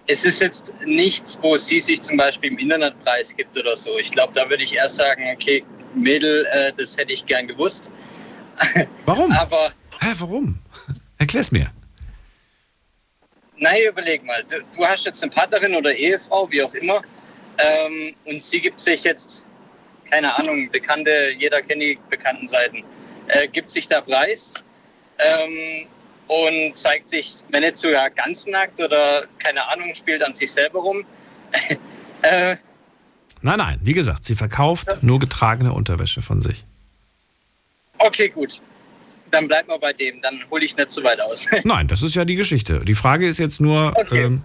es 0.07 0.25
ist 0.25 0.41
jetzt 0.41 0.73
nichts, 0.87 1.39
wo 1.41 1.57
sie 1.57 1.81
sich 1.81 2.01
zum 2.03 2.17
Beispiel 2.17 2.51
im 2.51 2.59
Internet 2.59 2.99
preisgibt 3.05 3.57
oder 3.57 3.77
so. 3.77 3.99
Ich 3.99 4.11
glaube, 4.11 4.33
da 4.35 4.49
würde 4.51 4.63
ich 4.63 4.75
erst 4.75 4.97
sagen, 4.97 5.25
okay, 5.33 5.65
Mädel, 5.95 6.47
äh, 6.53 6.73
das 6.77 6.97
hätte 6.97 7.13
ich 7.13 7.25
gern 7.27 7.47
gewusst. 7.47 7.91
Warum? 9.05 9.31
Aber, 9.33 9.73
Hä, 10.01 10.09
warum? 10.19 10.59
Erklär's 11.19 11.53
mir. 11.53 11.71
naja, 13.59 13.91
überleg 13.91 14.25
mal. 14.25 14.43
Du, 14.45 14.57
du 14.77 14.85
hast 14.85 15.05
jetzt 15.05 15.23
eine 15.23 15.31
Partnerin 15.33 15.75
oder 15.75 15.95
Ehefrau, 15.95 16.51
wie 16.51 16.63
auch 16.63 16.75
immer, 16.75 17.01
ähm, 17.59 18.15
und 18.25 18.43
sie 18.43 18.61
gibt 18.61 18.81
sich 18.81 19.05
jetzt, 19.05 19.45
keine 20.11 20.37
Ahnung, 20.39 20.71
Bekannte, 20.71 21.31
jeder 21.39 21.63
kennt 21.63 21.83
die 21.83 21.99
bekannten 22.11 22.49
Seiten, 22.49 22.85
äh, 23.29 23.49
gibt 23.49 23.71
sich 23.71 23.89
da 23.89 24.01
preis 24.01 24.53
ähm, 25.19 25.87
und 26.29 26.77
zeigt 26.77 27.09
sich, 27.09 27.37
wenn 27.51 27.63
nicht 27.63 27.77
sogar 27.77 28.11
ganz 28.11 28.47
nackt 28.47 28.81
oder, 28.81 29.25
keine 29.39 29.67
Ahnung, 29.71 29.95
spielt 29.95 30.23
an 30.25 30.35
sich 30.35 30.51
selber 30.53 30.81
rum. 30.81 31.05
äh, 32.23 32.57
Nein, 33.43 33.59
nein, 33.59 33.79
wie 33.83 33.93
gesagt, 33.93 34.25
sie 34.25 34.37
verkauft 34.37 35.03
nur 35.03 35.19
getragene 35.19 35.75
Unterwäsche 35.75 36.23
von 36.23 36.41
sich. 36.41 36.65
okay, 37.99 38.31
gut. 38.31 38.59
Dann 39.31 39.49
bleibt 39.49 39.69
mal 39.69 39.79
bei 39.79 39.93
dem, 39.93 40.23
dann 40.23 40.41
hole 40.51 40.65
ich 40.65 40.75
nicht 40.77 40.91
so 40.91 41.05
weit 41.05 41.21
aus. 41.21 41.47
Nein, 41.65 41.87
das 41.89 42.03
ist 42.03 42.15
ja 42.15 42.25
die 42.25 42.37
Geschichte. 42.37 42.81
Die 42.87 42.95
Frage 42.95 43.29
ist 43.29 43.37
jetzt 43.39 43.61
nur, 43.61 43.93
ähm, 44.13 44.45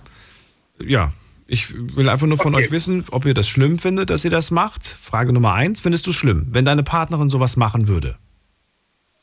ja, 0.82 1.14
ich 1.50 1.74
will 1.97 2.08
einfach 2.10 2.28
nur 2.28 2.38
von 2.38 2.54
euch 2.54 2.70
wissen, 2.72 3.04
ob 3.12 3.26
ihr 3.26 3.34
das 3.34 3.50
schlimm 3.50 3.80
findet, 3.80 4.12
dass 4.12 4.22
sie 4.22 4.30
das 4.30 4.52
macht. 4.52 4.86
Frage 4.86 5.34
Nummer 5.34 5.54
eins, 5.54 5.80
findest 5.80 6.06
du 6.06 6.14
schlimm, 6.14 6.47
wenn 6.52 6.64
deine 6.64 6.84
Partnerin 6.84 7.30
sowas 7.30 7.58
machen 7.58 7.88
würde? 7.88 8.18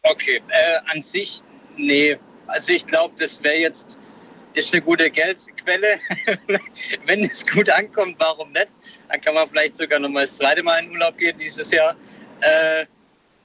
Okay, 0.03 0.43
äh, 0.49 0.93
an 0.93 1.03
sich, 1.03 1.43
nee. 1.77 2.17
Also 2.49 2.73
ich 2.73 2.85
glaube, 2.87 3.15
das 3.19 3.43
wäre 3.43 3.57
jetzt, 3.57 3.99
ist 4.55 4.73
eine 4.73 4.83
gute 4.83 5.11
Geldquelle. 5.11 5.99
Wenn 7.07 7.25
es 7.25 7.45
gut 7.45 7.69
ankommt, 7.69 8.15
warum 8.19 8.53
nicht? 8.53 8.69
Dann 9.09 9.21
kann 9.21 9.35
man 9.35 9.49
vielleicht 9.49 9.77
sogar 9.77 9.99
noch 9.99 10.09
mal 10.09 10.23
das 10.23 10.37
zweite 10.37 10.63
Mal 10.63 10.79
in 10.85 10.91
Urlaub 10.93 11.19
gehen 11.19 11.37
dieses 11.37 11.73
Jahr. 11.73 11.97
Äh, 12.41 12.87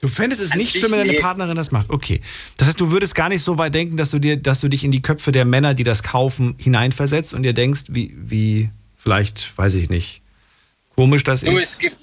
Du 0.02 0.08
fändest 0.08 0.42
es 0.42 0.56
nicht 0.56 0.76
schlimm, 0.76 0.90
wenn 0.90 1.06
deine. 1.06 1.20
Partnerin 1.20 1.56
das 1.56 1.70
macht. 1.70 1.88
Okay. 1.88 2.20
Das 2.56 2.66
heißt, 2.66 2.80
du 2.80 2.90
würdest 2.90 3.14
gar 3.14 3.28
nicht 3.28 3.40
so 3.40 3.56
weit 3.56 3.72
denken, 3.72 3.96
dass 3.96 4.10
du 4.10 4.18
dir, 4.18 4.36
dass 4.36 4.60
du 4.60 4.68
dich 4.68 4.82
in 4.82 4.90
die 4.90 5.00
Köpfe 5.00 5.30
der 5.30 5.44
Männer, 5.44 5.74
die 5.74 5.84
das 5.84 6.02
kaufen, 6.02 6.56
hineinversetzt 6.58 7.34
und 7.34 7.44
dir 7.44 7.52
denkst, 7.52 7.84
wie, 7.90 8.12
wie, 8.18 8.70
vielleicht, 8.96 9.56
weiß 9.56 9.74
ich 9.74 9.90
nicht, 9.90 10.20
komisch 10.96 11.22
das 11.22 11.44
nur 11.44 11.54
es 11.54 11.74
ist. 11.74 11.78
gibt, 11.78 11.96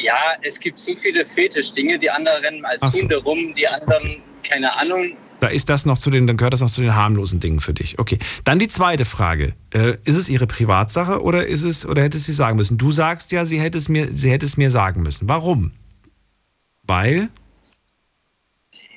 ja, 0.00 0.14
es 0.42 0.60
gibt 0.60 0.78
so 0.78 0.94
viele 0.94 1.26
Fetischdinge. 1.26 1.98
Die 1.98 2.08
anderen 2.08 2.40
rennen 2.44 2.64
als 2.64 2.82
so. 2.82 2.92
Hunde 2.92 3.16
rum, 3.16 3.52
die 3.56 3.66
anderen, 3.66 4.22
keine 4.44 4.76
Ahnung. 4.78 5.16
Da 5.40 5.48
ist 5.48 5.68
das 5.68 5.86
noch 5.86 5.98
zu 5.98 6.08
den, 6.08 6.28
dann 6.28 6.36
gehört 6.36 6.52
das 6.52 6.60
noch 6.60 6.70
zu 6.70 6.82
den 6.82 6.94
harmlosen 6.94 7.40
Dingen 7.40 7.60
für 7.60 7.74
dich. 7.74 7.98
Okay. 7.98 8.20
Dann 8.44 8.60
die 8.60 8.68
zweite 8.68 9.04
Frage. 9.04 9.54
Äh, 9.70 9.96
ist 10.04 10.14
es 10.14 10.28
ihre 10.28 10.46
Privatsache 10.46 11.20
oder 11.20 11.48
ist 11.48 11.64
es, 11.64 11.84
oder 11.84 12.02
hätte 12.02 12.20
sie 12.20 12.32
sagen 12.32 12.56
müssen? 12.56 12.78
Du 12.78 12.92
sagst 12.92 13.32
ja, 13.32 13.44
sie 13.44 13.60
hätte 13.60 13.76
es 13.76 13.88
mir, 13.88 14.06
sie 14.12 14.30
hätte 14.30 14.46
es 14.46 14.56
mir 14.56 14.70
sagen 14.70 15.02
müssen. 15.02 15.28
Warum? 15.28 15.72
Weil? 16.88 17.28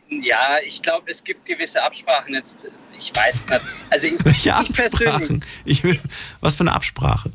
Ja, 0.09 0.57
ich 0.65 0.81
glaube, 0.81 1.11
es 1.11 1.23
gibt 1.23 1.45
gewisse 1.45 1.83
Absprachen 1.83 2.33
jetzt. 2.33 2.71
Ich 2.97 3.15
weiß 3.15 3.49
nicht. 3.49 3.61
Also 3.89 4.07
ich, 4.07 4.25
Welche 4.25 4.55
Absprachen? 4.55 5.45
Ich 5.65 5.83
will, 5.83 5.99
was 6.39 6.55
für 6.55 6.61
eine 6.61 6.73
Absprache? 6.73 7.31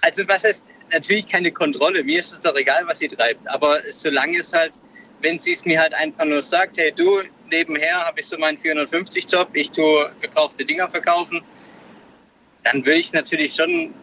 Also 0.00 0.26
was 0.26 0.44
heißt 0.44 0.64
natürlich 0.92 1.26
keine 1.26 1.52
Kontrolle. 1.52 2.02
Mir 2.02 2.20
ist 2.20 2.32
es 2.32 2.40
doch 2.40 2.54
egal, 2.56 2.84
was 2.86 2.98
sie 2.98 3.08
treibt. 3.08 3.46
Aber 3.48 3.80
solange 3.90 4.38
es 4.38 4.52
halt, 4.52 4.72
wenn 5.20 5.38
sie 5.38 5.52
es 5.52 5.64
mir 5.64 5.80
halt 5.80 5.94
einfach 5.94 6.24
nur 6.24 6.42
sagt, 6.42 6.78
hey 6.78 6.92
du, 6.92 7.22
nebenher 7.50 8.04
habe 8.04 8.20
ich 8.20 8.26
so 8.26 8.38
meinen 8.38 8.58
450-Job, 8.58 9.50
ich 9.52 9.70
tue 9.70 10.10
gebrauchte 10.20 10.64
Dinger 10.64 10.88
verkaufen, 10.88 11.42
dann 12.64 12.84
würde 12.84 12.98
ich 12.98 13.12
natürlich 13.12 13.54
schon, 13.54 13.94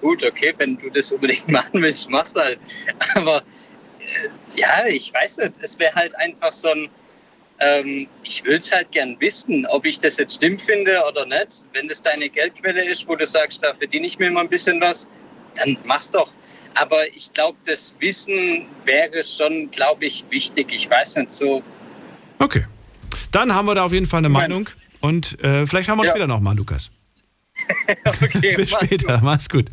gut, 0.00 0.22
okay, 0.24 0.52
wenn 0.58 0.76
du 0.78 0.90
das 0.90 1.10
unbedingt 1.12 1.48
machen 1.50 1.80
willst, 1.80 2.08
mach's 2.10 2.34
halt. 2.34 2.58
Aber 3.14 3.42
ja, 4.56 4.86
ich 4.86 5.12
weiß 5.12 5.38
nicht, 5.38 5.52
es 5.60 5.78
wäre 5.78 5.94
halt 5.94 6.14
einfach 6.16 6.52
so 6.52 6.68
ein, 6.70 6.88
ähm, 7.60 8.08
ich 8.22 8.44
will 8.44 8.56
es 8.58 8.70
halt 8.72 8.90
gern 8.92 9.16
wissen, 9.20 9.66
ob 9.66 9.84
ich 9.86 9.98
das 10.00 10.16
jetzt 10.18 10.34
stimmt 10.34 10.62
finde 10.62 11.02
oder 11.08 11.26
nicht. 11.26 11.64
Wenn 11.72 11.88
das 11.88 12.02
deine 12.02 12.28
Geldquelle 12.28 12.84
ist, 12.84 13.06
wo 13.08 13.14
du 13.16 13.26
sagst, 13.26 13.62
da 13.62 13.74
verdiene 13.74 14.06
ich 14.06 14.18
mir 14.18 14.30
mal 14.30 14.40
ein 14.40 14.48
bisschen 14.48 14.80
was, 14.80 15.06
dann 15.56 15.76
mach's 15.84 16.10
doch. 16.10 16.32
Aber 16.74 17.06
ich 17.14 17.32
glaube, 17.32 17.58
das 17.66 17.94
Wissen 18.00 18.66
wäre 18.84 19.22
schon, 19.22 19.70
glaube 19.70 20.06
ich, 20.06 20.24
wichtig. 20.30 20.68
Ich 20.72 20.88
weiß 20.90 21.16
nicht 21.16 21.32
so. 21.32 21.62
Okay. 22.38 22.64
Dann 23.30 23.54
haben 23.54 23.66
wir 23.66 23.74
da 23.74 23.84
auf 23.84 23.92
jeden 23.92 24.06
Fall 24.06 24.18
eine 24.18 24.28
Meinung. 24.28 24.68
Und 25.00 25.38
äh, 25.42 25.66
vielleicht 25.66 25.88
haben 25.88 25.98
wir 25.98 26.02
uns 26.02 26.08
Ja. 26.10 26.14
später 26.16 26.26
nochmal, 26.26 26.56
Lukas. 26.56 26.90
okay, 28.22 28.54
Bis 28.56 28.70
mach's 28.70 28.84
später, 28.86 29.20
mach's 29.22 29.48
gut. 29.48 29.66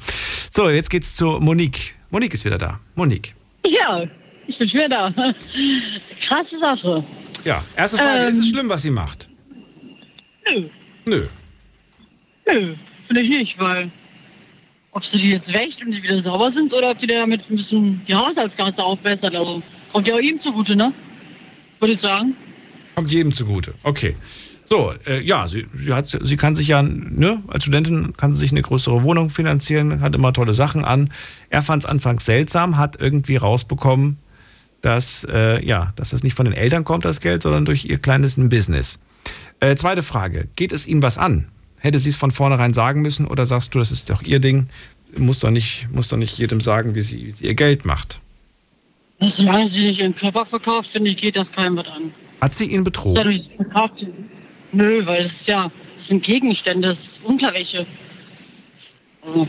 So, 0.52 0.70
jetzt 0.70 0.90
geht's 0.90 1.16
zu 1.16 1.26
Monique. 1.40 1.96
Monique 2.10 2.34
ist 2.34 2.44
wieder 2.46 2.58
da. 2.58 2.80
Monique. 2.96 3.34
Ja, 3.66 4.04
ich 4.50 4.58
bin 4.58 4.68
schon 4.68 4.80
wieder 4.80 4.90
da. 4.90 5.34
Krasse 6.22 6.60
Sache. 6.60 7.04
Ja, 7.46 7.64
erste 7.76 7.98
Frage. 7.98 8.24
Ähm. 8.24 8.30
ist 8.30 8.38
es 8.40 8.50
schlimm, 8.50 8.68
was 8.68 8.82
sie 8.82 8.90
macht? 8.90 9.30
Nö, 10.52 10.66
Nö. 11.06 11.26
nö, 12.48 12.74
finde 13.06 13.22
ich 13.22 13.30
nicht, 13.30 13.60
weil 13.60 13.90
ob 14.92 15.06
sie 15.06 15.20
die 15.20 15.32
jetzt 15.32 15.54
wäscht 15.54 15.84
und 15.86 15.92
die 15.92 16.02
wieder 16.02 16.20
sauber 16.20 16.52
sind 16.52 16.74
oder 16.74 16.92
ob 16.92 16.98
die 16.98 17.08
damit 17.08 17.50
ein 17.50 17.56
bisschen 17.56 18.02
die 18.08 18.16
Haushaltskasse 18.16 18.84
aufbessert. 18.84 19.36
Also 19.36 19.62
kommt 19.92 20.08
ja 20.08 20.16
auch 20.16 20.20
ihm 20.20 20.40
zugute, 20.40 20.76
ne? 20.76 20.92
Würde 21.80 21.94
ich 21.94 22.02
sagen. 22.02 22.36
Kommt 22.96 23.12
jedem 23.12 23.32
zugute. 23.32 23.74
Okay. 23.84 24.16
So, 24.66 24.94
äh, 25.08 25.22
ja, 25.22 25.48
sie, 25.48 25.66
sie, 25.74 25.94
hat, 25.94 26.06
sie 26.08 26.38
kann 26.38 26.56
sich 26.56 26.68
ja, 26.68 26.84
ne, 26.84 27.42
als 27.48 27.64
Studentin 27.64 28.14
kann 28.18 28.34
sie 28.34 28.42
sich 28.42 28.52
eine 28.52 28.62
größere 28.62 29.02
Wohnung 29.02 29.32
finanzieren, 29.32 30.02
hat 30.02 30.14
immer 30.14 30.32
tolle 30.34 30.54
Sachen 30.54 30.86
an. 30.86 31.12
Er 31.50 31.64
fand 31.64 31.84
es 31.84 31.90
anfangs 31.90 32.26
seltsam, 32.26 32.78
hat 32.78 33.00
irgendwie 33.00 33.38
rausbekommen, 33.38 34.18
dass, 34.82 35.26
äh, 35.30 35.64
ja, 35.66 35.94
dass 35.96 36.12
das 36.12 36.24
nicht 36.24 36.36
von 36.36 36.46
den 36.46 36.54
Eltern 36.54 36.84
kommt, 36.84 37.06
das 37.06 37.20
Geld, 37.20 37.44
sondern 37.44 37.66
durch 37.66 37.86
ihr 37.86 37.98
kleines 37.98 38.36
Business. 38.38 39.00
Äh, 39.60 39.76
zweite 39.76 40.04
Frage, 40.04 40.48
geht 40.56 40.72
es 40.72 40.88
Ihnen 40.88 41.02
was 41.02 41.18
an? 41.18 41.48
Hätte 41.80 42.00
sie 42.00 42.10
es 42.10 42.16
von 42.16 42.32
vornherein 42.32 42.74
sagen 42.74 43.02
müssen 43.02 43.26
oder 43.26 43.46
sagst 43.46 43.74
du, 43.74 43.80
das 43.80 43.92
ist 43.92 44.10
doch 44.10 44.22
ihr 44.22 44.40
Ding, 44.40 44.68
muss 45.18 45.40
doch 45.40 45.50
nicht, 45.50 45.88
muss 45.92 46.10
doch 46.10 46.18
nicht 46.18 46.38
jedem 46.38 46.62
sagen, 46.62 46.94
wie 46.96 47.02
sie, 47.02 47.28
wie 47.28 47.32
sie 47.32 47.46
ihr 47.46 47.56
Geld 47.56 47.86
macht? 47.86 48.20
Solange 49.22 49.68
sie 49.68 49.86
nicht 49.86 50.00
ihren 50.00 50.16
Körper 50.16 50.46
verkauft, 50.46 50.92
finde 50.92 51.10
ich, 51.10 51.18
geht 51.18 51.36
das 51.36 51.52
keinem 51.52 51.78
was 51.78 51.88
an. 51.88 52.14
Hat 52.42 52.56
sie 52.56 52.66
ihn 52.66 52.84
betrogen? 52.84 53.16
Dadurch 53.16 53.50
verkauft. 53.56 54.06
Nö, 54.72 55.06
weil 55.06 55.26
es 55.26 55.46
ja, 55.46 55.72
das 55.98 56.08
sind 56.08 56.24
Gegenstände, 56.24 56.90
das 56.90 57.00
ist 57.00 57.22
Unterwäsche. 57.24 57.86
Also, 59.22 59.48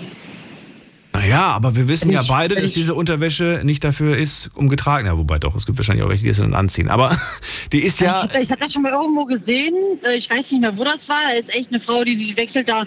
Naja, 1.12 1.48
aber 1.48 1.74
wir 1.74 1.88
wissen 1.88 2.08
Wenn 2.08 2.14
ja 2.14 2.22
ich- 2.22 2.28
beide, 2.28 2.54
dass 2.54 2.64
ich- 2.64 2.72
diese 2.72 2.94
Unterwäsche 2.94 3.60
nicht 3.64 3.82
dafür 3.82 4.16
ist, 4.16 4.50
um 4.54 4.68
getragen. 4.68 5.06
Ja, 5.06 5.18
wobei 5.18 5.38
doch, 5.38 5.54
es 5.56 5.66
gibt 5.66 5.76
wahrscheinlich 5.78 6.04
auch 6.04 6.08
welche, 6.08 6.22
die 6.24 6.30
es 6.30 6.38
dann 6.38 6.54
anziehen. 6.54 6.88
Aber 6.88 7.16
die 7.72 7.80
ist 7.80 8.00
ja. 8.00 8.26
Ich, 8.26 8.44
ich 8.44 8.50
habe 8.50 8.60
das 8.60 8.72
schon 8.72 8.82
mal 8.82 8.92
irgendwo 8.92 9.24
gesehen. 9.24 9.74
äh, 10.04 10.14
Ich 10.16 10.30
weiß 10.30 10.50
nicht 10.52 10.60
mehr, 10.60 10.76
wo 10.76 10.84
das 10.84 11.08
war. 11.08 11.18
Da 11.28 11.38
ist 11.38 11.52
echt 11.54 11.70
eine 11.70 11.80
Frau, 11.80 12.04
die, 12.04 12.16
die 12.16 12.36
wechselt 12.36 12.68
da 12.68 12.84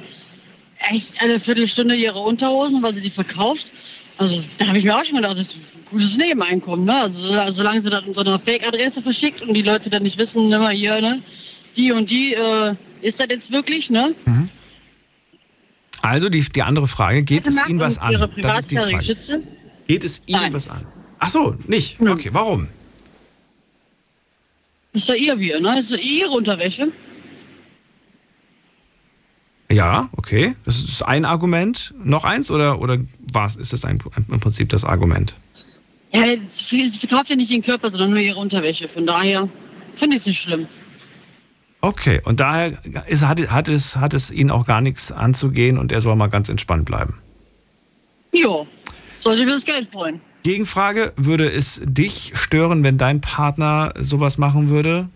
echt 0.90 1.22
eine 1.22 1.40
Viertelstunde 1.40 1.96
ihre 1.96 2.20
Unterhosen, 2.20 2.82
weil 2.82 2.94
sie 2.94 3.02
die 3.02 3.10
verkauft. 3.10 3.74
Also 4.18 4.42
da 4.58 4.68
habe 4.68 4.78
ich 4.78 4.84
mir 4.84 4.96
auch 4.96 5.04
schon 5.04 5.16
gedacht, 5.18 5.38
das 5.38 5.48
ist 5.48 5.56
ein 5.56 5.86
gutes 5.90 6.18
Nebeneinkommen. 6.18 6.86
Ne? 6.86 6.96
Also 6.96 7.20
so- 7.20 7.52
solange 7.52 7.82
sie 7.82 7.90
das 7.90 8.04
unter 8.06 8.22
einer 8.22 8.40
Fake-Adresse 8.40 9.02
verschickt 9.02 9.42
und 9.42 9.54
die 9.54 9.62
Leute 9.64 9.90
dann 9.90 10.04
nicht 10.04 10.18
wissen, 10.20 10.52
immer 10.52 10.70
hier, 10.70 11.02
ne? 11.02 11.22
die 11.76 11.92
und 11.92 12.10
die, 12.10 12.34
äh, 12.36 12.76
ist 13.02 13.20
das 13.20 13.28
jetzt 13.30 13.52
wirklich, 13.52 13.90
ne? 13.90 14.14
Also 16.04 16.28
die, 16.28 16.41
die 16.41 16.62
andere 16.62 16.88
Frage, 16.88 17.24
geht 17.24 17.47
es 17.47 17.58
Ihnen 17.66 17.80
was 17.80 17.97
an? 17.97 18.30
Das 18.38 18.60
ist 18.60 18.72
die 18.72 18.76
Frage. 18.76 19.16
Geht 19.88 20.04
es 20.04 20.22
Ihnen 20.26 20.54
was 20.54 20.68
an? 20.68 20.86
Ach 21.18 21.30
so, 21.30 21.56
nicht. 21.66 21.99
Okay, 22.01 22.30
warum? 22.34 22.68
Ist 24.91 25.08
doch 25.08 25.16
ihr 25.16 25.36
Bier, 25.38 25.62
ne? 25.62 25.80
Ist 25.80 25.93
doch 25.93 25.97
ihre 25.97 26.32
Unterwäsche. 26.32 26.91
Ja, 29.72 30.10
okay. 30.18 30.56
Das 30.66 30.78
ist 30.78 31.01
ein 31.04 31.24
Argument. 31.24 31.93
Noch 32.04 32.26
eins 32.26 32.51
oder, 32.51 32.82
oder 32.82 32.97
was 33.32 33.56
ist 33.56 33.72
das 33.72 33.86
ein, 33.86 33.97
im 34.30 34.39
Prinzip 34.41 34.68
das 34.70 34.84
Argument? 34.84 35.36
Ja, 36.12 36.36
sie 36.54 36.91
verkauft 36.91 37.30
ja 37.30 37.38
nicht 37.38 37.49
ihren 37.49 37.64
Körper, 37.64 37.89
sondern 37.89 38.10
nur 38.10 38.20
ihre 38.20 38.39
Unterwäsche. 38.39 38.89
Von 38.89 39.08
daher 39.08 39.47
finde 39.95 40.18
ich 40.18 40.24
es 40.24 40.26
nicht 40.28 40.41
schlimm. 40.41 40.68
Okay, 41.84 42.22
und 42.24 42.40
daher 42.40 42.72
ist, 43.08 43.28
hat, 43.28 43.52
hat, 43.52 43.68
es, 43.68 43.98
hat 43.98 44.14
es 44.14 44.32
Ihnen 44.32 44.52
auch 44.52 44.66
gar 44.66 44.80
nichts 44.80 45.12
anzugehen 45.12 45.78
und 45.78 45.92
er 45.92 46.00
soll 46.00 46.16
mal 46.16 46.28
ganz 46.28 46.48
entspannt 46.48 46.86
bleiben. 46.86 47.22
Jo, 48.32 48.66
soll 49.20 49.34
sich 49.34 49.44
über 49.44 49.52
das 49.52 49.66
Geld 49.66 49.90
freuen. 49.92 50.22
Gegenfrage, 50.44 51.12
würde 51.18 51.52
es 51.52 51.82
dich 51.84 52.32
stören, 52.36 52.84
wenn 52.84 52.98
dein 52.98 53.20
Partner 53.20 53.94
sowas 54.00 54.38
machen 54.38 54.70
würde? 54.70 55.10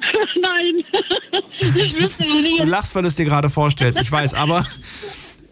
Nein, 0.40 0.82
ich 1.60 2.00
wüsste 2.00 2.22
die 2.22 2.30
Du 2.30 2.42
Dinge, 2.42 2.64
lachst, 2.64 2.94
weil 2.94 3.02
du 3.02 3.08
es 3.08 3.16
dir 3.16 3.26
gerade 3.26 3.50
vorstellst, 3.50 4.00
ich 4.00 4.10
weiß, 4.10 4.32
aber, 4.32 4.66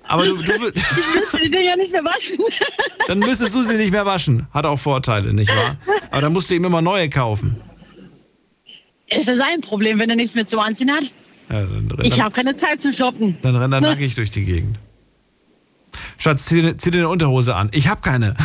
aber 0.08 0.24
du, 0.24 0.36
du, 0.38 0.52
ich 0.52 1.14
müsste 1.14 1.38
die 1.42 1.50
Dinger 1.50 1.76
nicht 1.76 1.92
mehr 1.92 2.02
waschen. 2.02 2.38
dann 3.08 3.18
müsstest 3.18 3.54
du 3.54 3.60
sie 3.60 3.76
nicht 3.76 3.92
mehr 3.92 4.06
waschen. 4.06 4.46
Hat 4.54 4.64
auch 4.64 4.78
Vorteile, 4.78 5.34
nicht 5.34 5.54
wahr? 5.54 5.76
Aber 6.10 6.22
dann 6.22 6.32
musst 6.32 6.48
du 6.48 6.54
ihm 6.54 6.64
immer 6.64 6.80
neue 6.80 7.10
kaufen. 7.10 7.60
Ist 9.10 9.26
ja 9.28 9.36
sein 9.36 9.60
Problem, 9.60 9.98
wenn 9.98 10.08
er 10.10 10.16
nichts 10.16 10.34
mehr 10.34 10.46
zum 10.46 10.60
Anziehen 10.60 10.90
hat. 10.92 11.04
Ja, 11.50 11.62
dann, 11.62 11.88
Ich 12.02 12.20
habe 12.20 12.30
keine 12.32 12.56
Zeit 12.56 12.80
zum 12.80 12.92
Shoppen. 12.92 13.36
dann 13.42 13.56
rennt 13.56 13.74
er 13.74 13.80
nackig 13.80 14.14
durch 14.14 14.30
die 14.30 14.44
Gegend. 14.44 14.78
Schatz, 16.18 16.46
zieh, 16.46 16.62
dir- 16.62 16.76
zieh 16.76 16.90
dir 16.90 16.98
eine 16.98 17.08
Unterhose 17.08 17.54
an. 17.56 17.70
Ich 17.74 17.88
habe 17.88 18.00
keine. 18.02 18.34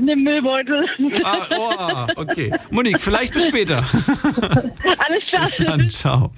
Nimm 0.00 0.22
Müllbeutel. 0.22 0.86
Ah, 1.24 2.06
oh, 2.16 2.20
okay. 2.22 2.52
Monique, 2.70 3.00
vielleicht 3.00 3.34
bis 3.34 3.46
später. 3.48 3.78
Alles 5.08 5.26
klar. 5.26 5.42
Bis 5.42 5.56
dann, 5.56 5.90
ciao. 5.90 6.32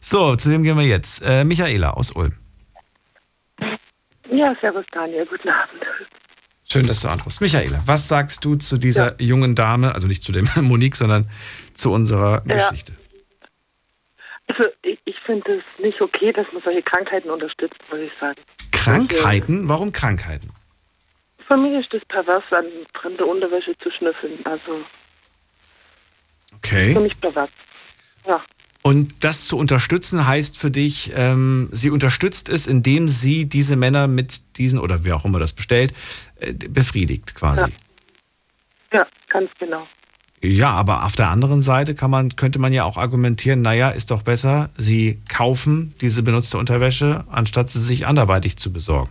So, 0.00 0.34
zu 0.36 0.50
wem 0.50 0.62
gehen 0.62 0.76
wir 0.78 0.86
jetzt? 0.86 1.22
Äh, 1.22 1.44
Michaela 1.44 1.90
aus 1.90 2.10
Ulm. 2.12 2.32
Ja, 4.30 4.54
servus 4.60 4.84
Daniel, 4.92 5.26
guten 5.26 5.48
Abend. 5.48 5.82
Schön, 6.74 6.88
dass 6.88 7.02
du 7.02 7.08
anrufst. 7.08 7.40
Michaela, 7.40 7.78
was 7.86 8.08
sagst 8.08 8.44
du 8.44 8.56
zu 8.56 8.78
dieser 8.78 9.14
jungen 9.22 9.54
Dame, 9.54 9.94
also 9.94 10.08
nicht 10.08 10.24
zu 10.24 10.32
dem 10.32 10.44
Monique, 10.62 10.96
sondern 10.96 11.30
zu 11.72 11.92
unserer 11.92 12.42
Ja. 12.48 12.56
Geschichte? 12.56 12.94
Also 14.48 14.64
ich, 14.82 14.98
ich 15.04 15.14
finde 15.24 15.58
es 15.58 15.64
nicht 15.80 16.00
okay, 16.00 16.32
dass 16.32 16.46
man 16.52 16.62
solche 16.64 16.82
Krankheiten 16.82 17.30
unterstützt, 17.30 17.76
muss 17.92 18.00
ich 18.00 18.10
sagen. 18.20 18.40
Krankheiten? 18.72 19.68
Warum 19.68 19.92
Krankheiten? 19.92 20.48
Für 21.46 21.56
mich 21.56 21.74
ist 21.80 21.92
das 21.94 22.04
pervers, 22.08 22.42
an 22.50 22.64
fremde 23.00 23.24
Unterwäsche 23.24 23.78
zu 23.78 23.92
schnüffeln. 23.92 24.44
Also 24.44 24.80
für 26.50 26.56
Okay. 26.56 26.98
mich 26.98 27.20
pervers. 27.20 27.50
Ja. 28.26 28.42
Und 28.86 29.24
das 29.24 29.46
zu 29.46 29.56
unterstützen 29.56 30.26
heißt 30.26 30.58
für 30.58 30.70
dich, 30.70 31.12
ähm, 31.16 31.70
sie 31.72 31.88
unterstützt 31.88 32.50
es, 32.50 32.66
indem 32.66 33.08
sie 33.08 33.48
diese 33.48 33.76
Männer 33.76 34.08
mit 34.08 34.58
diesen, 34.58 34.78
oder 34.78 35.04
wer 35.04 35.16
auch 35.16 35.24
immer 35.24 35.38
das 35.38 35.54
bestellt, 35.54 35.94
befriedigt 36.68 37.34
quasi. 37.34 37.72
Ja, 38.92 39.06
ganz 39.28 39.50
genau. 39.58 39.86
Ja, 40.42 40.70
aber 40.72 41.04
auf 41.04 41.16
der 41.16 41.30
anderen 41.30 41.62
Seite 41.62 41.94
kann 41.94 42.10
man, 42.10 42.36
könnte 42.36 42.58
man 42.58 42.72
ja 42.72 42.84
auch 42.84 42.98
argumentieren, 42.98 43.62
naja, 43.62 43.88
ist 43.88 44.10
doch 44.10 44.22
besser, 44.22 44.68
sie 44.76 45.18
kaufen 45.26 45.94
diese 46.02 46.22
benutzte 46.22 46.58
Unterwäsche, 46.58 47.24
anstatt 47.30 47.70
sie 47.70 47.78
sich 47.78 48.06
anderweitig 48.06 48.58
zu 48.58 48.70
besorgen. 48.70 49.10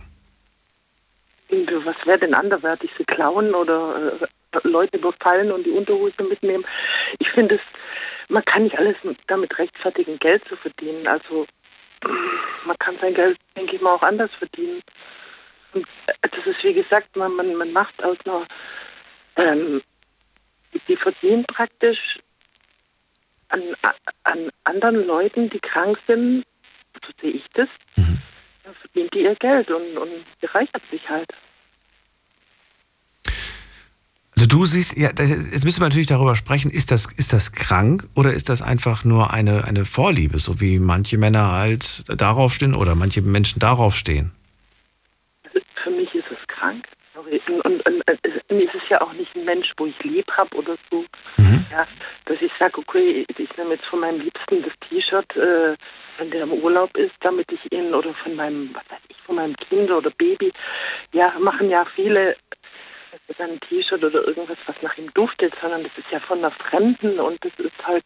Äh, 1.48 1.66
was 1.84 1.96
wäre 2.04 2.20
denn 2.20 2.34
anderweitig? 2.34 2.90
Sie 2.96 3.04
klauen 3.04 3.52
oder 3.52 4.12
äh, 4.20 4.58
Leute 4.62 4.96
überfallen 4.98 5.50
und 5.50 5.64
die 5.64 5.70
Unterhose 5.70 6.22
mitnehmen? 6.28 6.64
Ich 7.18 7.28
finde 7.30 7.56
es, 7.56 7.60
man 8.28 8.44
kann 8.44 8.62
nicht 8.62 8.78
alles 8.78 8.96
damit 9.26 9.58
rechtfertigen, 9.58 10.18
Geld 10.20 10.42
zu 10.48 10.54
verdienen. 10.56 11.06
Also 11.08 11.46
man 12.64 12.78
kann 12.78 12.96
sein 13.00 13.14
Geld, 13.14 13.38
denke 13.56 13.76
ich 13.76 13.82
mal, 13.82 13.94
auch 13.94 14.02
anders 14.02 14.30
verdienen. 14.38 14.82
Und 15.74 15.86
äh, 16.06 16.28
das 16.30 16.46
ist 16.46 16.62
wie 16.64 16.74
gesagt, 16.74 17.14
man, 17.16 17.34
man, 17.36 17.54
man 17.54 17.72
macht 17.72 18.02
aus 18.02 18.16
einer, 18.24 18.46
ähm, 19.36 19.82
die 20.88 20.96
verdienen 20.96 21.44
praktisch 21.44 22.18
an, 23.48 23.62
an 24.24 24.50
anderen 24.64 25.06
Leuten, 25.06 25.50
die 25.50 25.60
krank 25.60 25.98
sind, 26.06 26.44
so 27.04 27.12
sehe 27.22 27.32
ich 27.32 27.44
das, 27.54 27.68
dann 27.96 28.74
verdient 28.80 29.14
die 29.14 29.22
ihr 29.22 29.34
Geld 29.36 29.70
und, 29.70 29.96
und 29.96 30.40
bereichert 30.40 30.82
sich 30.90 31.08
halt. 31.08 31.30
Also 34.36 34.46
du 34.46 34.66
siehst, 34.66 34.96
ja, 34.96 35.12
das, 35.12 35.30
jetzt 35.30 35.64
müssen 35.64 35.80
wir 35.80 35.88
natürlich 35.88 36.08
darüber 36.08 36.34
sprechen, 36.34 36.70
ist 36.70 36.90
das, 36.90 37.06
ist 37.12 37.32
das 37.32 37.52
krank 37.52 38.08
oder 38.14 38.34
ist 38.34 38.48
das 38.48 38.62
einfach 38.62 39.04
nur 39.04 39.32
eine, 39.32 39.64
eine 39.64 39.84
Vorliebe, 39.84 40.38
so 40.38 40.60
wie 40.60 40.80
manche 40.80 41.18
Männer 41.18 41.52
halt 41.52 42.04
darauf 42.20 42.52
stehen 42.52 42.74
oder 42.74 42.96
manche 42.96 43.22
Menschen 43.22 43.60
darauf 43.60 43.96
stehen? 43.96 44.32
Für 45.82 45.90
mich 45.90 46.14
ist 46.14 46.26
es 46.30 46.38
krank. 46.48 46.86
Sorry. 47.14 47.40
Und, 47.48 47.60
und, 47.64 47.88
und 47.88 48.08
äh, 48.08 48.16
es- 48.22 48.42
mir 48.50 48.64
ist 48.64 48.74
es 48.74 48.82
ja 48.90 49.00
auch 49.00 49.12
nicht 49.12 49.34
ein 49.36 49.44
Mensch, 49.44 49.72
wo 49.76 49.86
ich 49.86 49.98
lieb 50.02 50.30
habe 50.32 50.56
oder 50.56 50.76
so. 50.90 51.04
Ja, 51.70 51.86
dass 52.26 52.40
ich 52.40 52.50
sage, 52.58 52.78
okay, 52.78 53.24
ich 53.36 53.56
nehme 53.56 53.74
jetzt 53.74 53.86
von 53.86 54.00
meinem 54.00 54.20
Liebsten 54.20 54.62
das 54.62 54.72
T-Shirt, 54.88 55.36
äh, 55.36 55.76
wenn 56.18 56.30
der 56.30 56.42
im 56.42 56.52
Urlaub 56.52 56.96
ist, 56.96 57.12
damit 57.20 57.50
ich 57.52 57.72
ihn 57.72 57.92
oder 57.94 58.14
von 58.14 58.34
meinem, 58.36 58.70
was 58.74 58.82
weiß 58.88 59.00
ich, 59.08 59.16
von 59.26 59.36
meinem 59.36 59.56
Kind 59.56 59.90
oder 59.90 60.10
Baby, 60.10 60.52
ja, 61.12 61.32
machen 61.40 61.70
ja 61.70 61.84
viele, 61.94 62.36
dann 63.38 63.50
ein 63.52 63.60
T-Shirt 63.60 64.02
oder 64.04 64.26
irgendwas, 64.26 64.58
was 64.66 64.76
nach 64.82 64.96
ihm 64.98 65.12
duftet, 65.14 65.52
sondern 65.60 65.82
das 65.82 65.92
ist 65.96 66.10
ja 66.12 66.20
von 66.20 66.38
einer 66.38 66.50
Fremden 66.52 67.18
und 67.20 67.44
das 67.44 67.52
ist 67.58 67.72
halt 67.86 68.04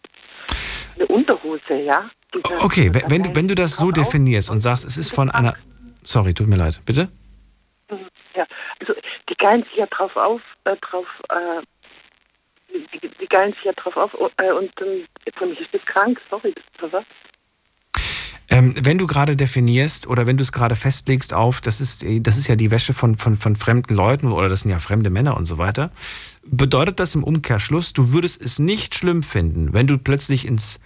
eine 0.97 1.07
Unterhose, 1.07 1.75
ja. 1.75 2.11
Okay, 2.65 2.91
wenn, 3.09 3.23
du- 3.23 3.35
wenn 3.35 3.49
du 3.49 3.55
das 3.55 3.77
so 3.77 3.91
definierst 3.91 4.51
und 4.51 4.61
sagst, 4.61 4.85
es 4.87 4.97
ist 4.99 5.13
von 5.15 5.31
einer. 5.31 5.55
Sorry, 6.05 6.33
tut 6.35 6.47
mir 6.47 6.57
leid, 6.57 6.81
bitte? 6.87 7.09
Ja, 8.39 8.47
also 8.79 8.95
die 9.29 9.35
geilen 9.35 9.65
sich 9.65 9.75
ja 9.75 9.87
drauf 9.87 10.15
auf, 10.15 10.41
äh, 10.63 10.77
drauf, 10.77 11.07
äh, 11.29 11.61
die, 12.73 13.09
die 13.21 13.27
geilen 13.27 13.53
sich 13.55 13.65
ja 13.65 13.73
drauf 13.73 13.97
auf 13.97 14.13
äh, 14.37 14.53
und 14.53 14.71
ähm, 14.81 15.09
für 15.37 15.47
mich 15.47 15.59
ist 15.59 15.75
das 15.75 15.85
krank, 15.87 16.21
sorry, 16.31 16.55
das 16.55 16.87
ist 16.87 16.93
was. 16.93 17.05
Ähm, 18.49 18.75
wenn 18.81 18.97
du 18.97 19.09
gerade 19.09 19.35
definierst 19.35 20.07
oder 20.07 20.29
wenn 20.29 20.37
du 20.37 20.43
es 20.43 20.53
gerade 20.53 20.77
festlegst 20.77 21.35
auf, 21.35 21.61
das 21.61 21.81
ist, 21.81 22.05
das 22.21 22.39
ist 22.39 22.47
ja 22.47 22.55
die 22.55 22.71
Wäsche 22.71 22.95
von, 22.95 23.17
von, 23.17 23.37
von 23.37 23.57
fremden 23.57 23.97
Leuten 23.97 24.31
oder 24.31 24.49
das 24.49 24.61
sind 24.61 24.71
ja 24.71 24.79
fremde 24.79 25.11
Männer 25.11 25.37
und 25.37 25.45
so 25.45 25.59
weiter, 25.59 25.91
bedeutet 26.45 27.01
das 27.01 27.17
im 27.17 27.25
Umkehrschluss, 27.25 27.93
du 27.93 28.13
würdest 28.13 28.41
es 28.41 28.61
nicht 28.61 28.95
schlimm 28.95 29.25
finden, 29.25 29.73
wenn 29.73 29.89
du 29.89 29.99
plötzlich 29.99 30.47
ins, 30.47 30.79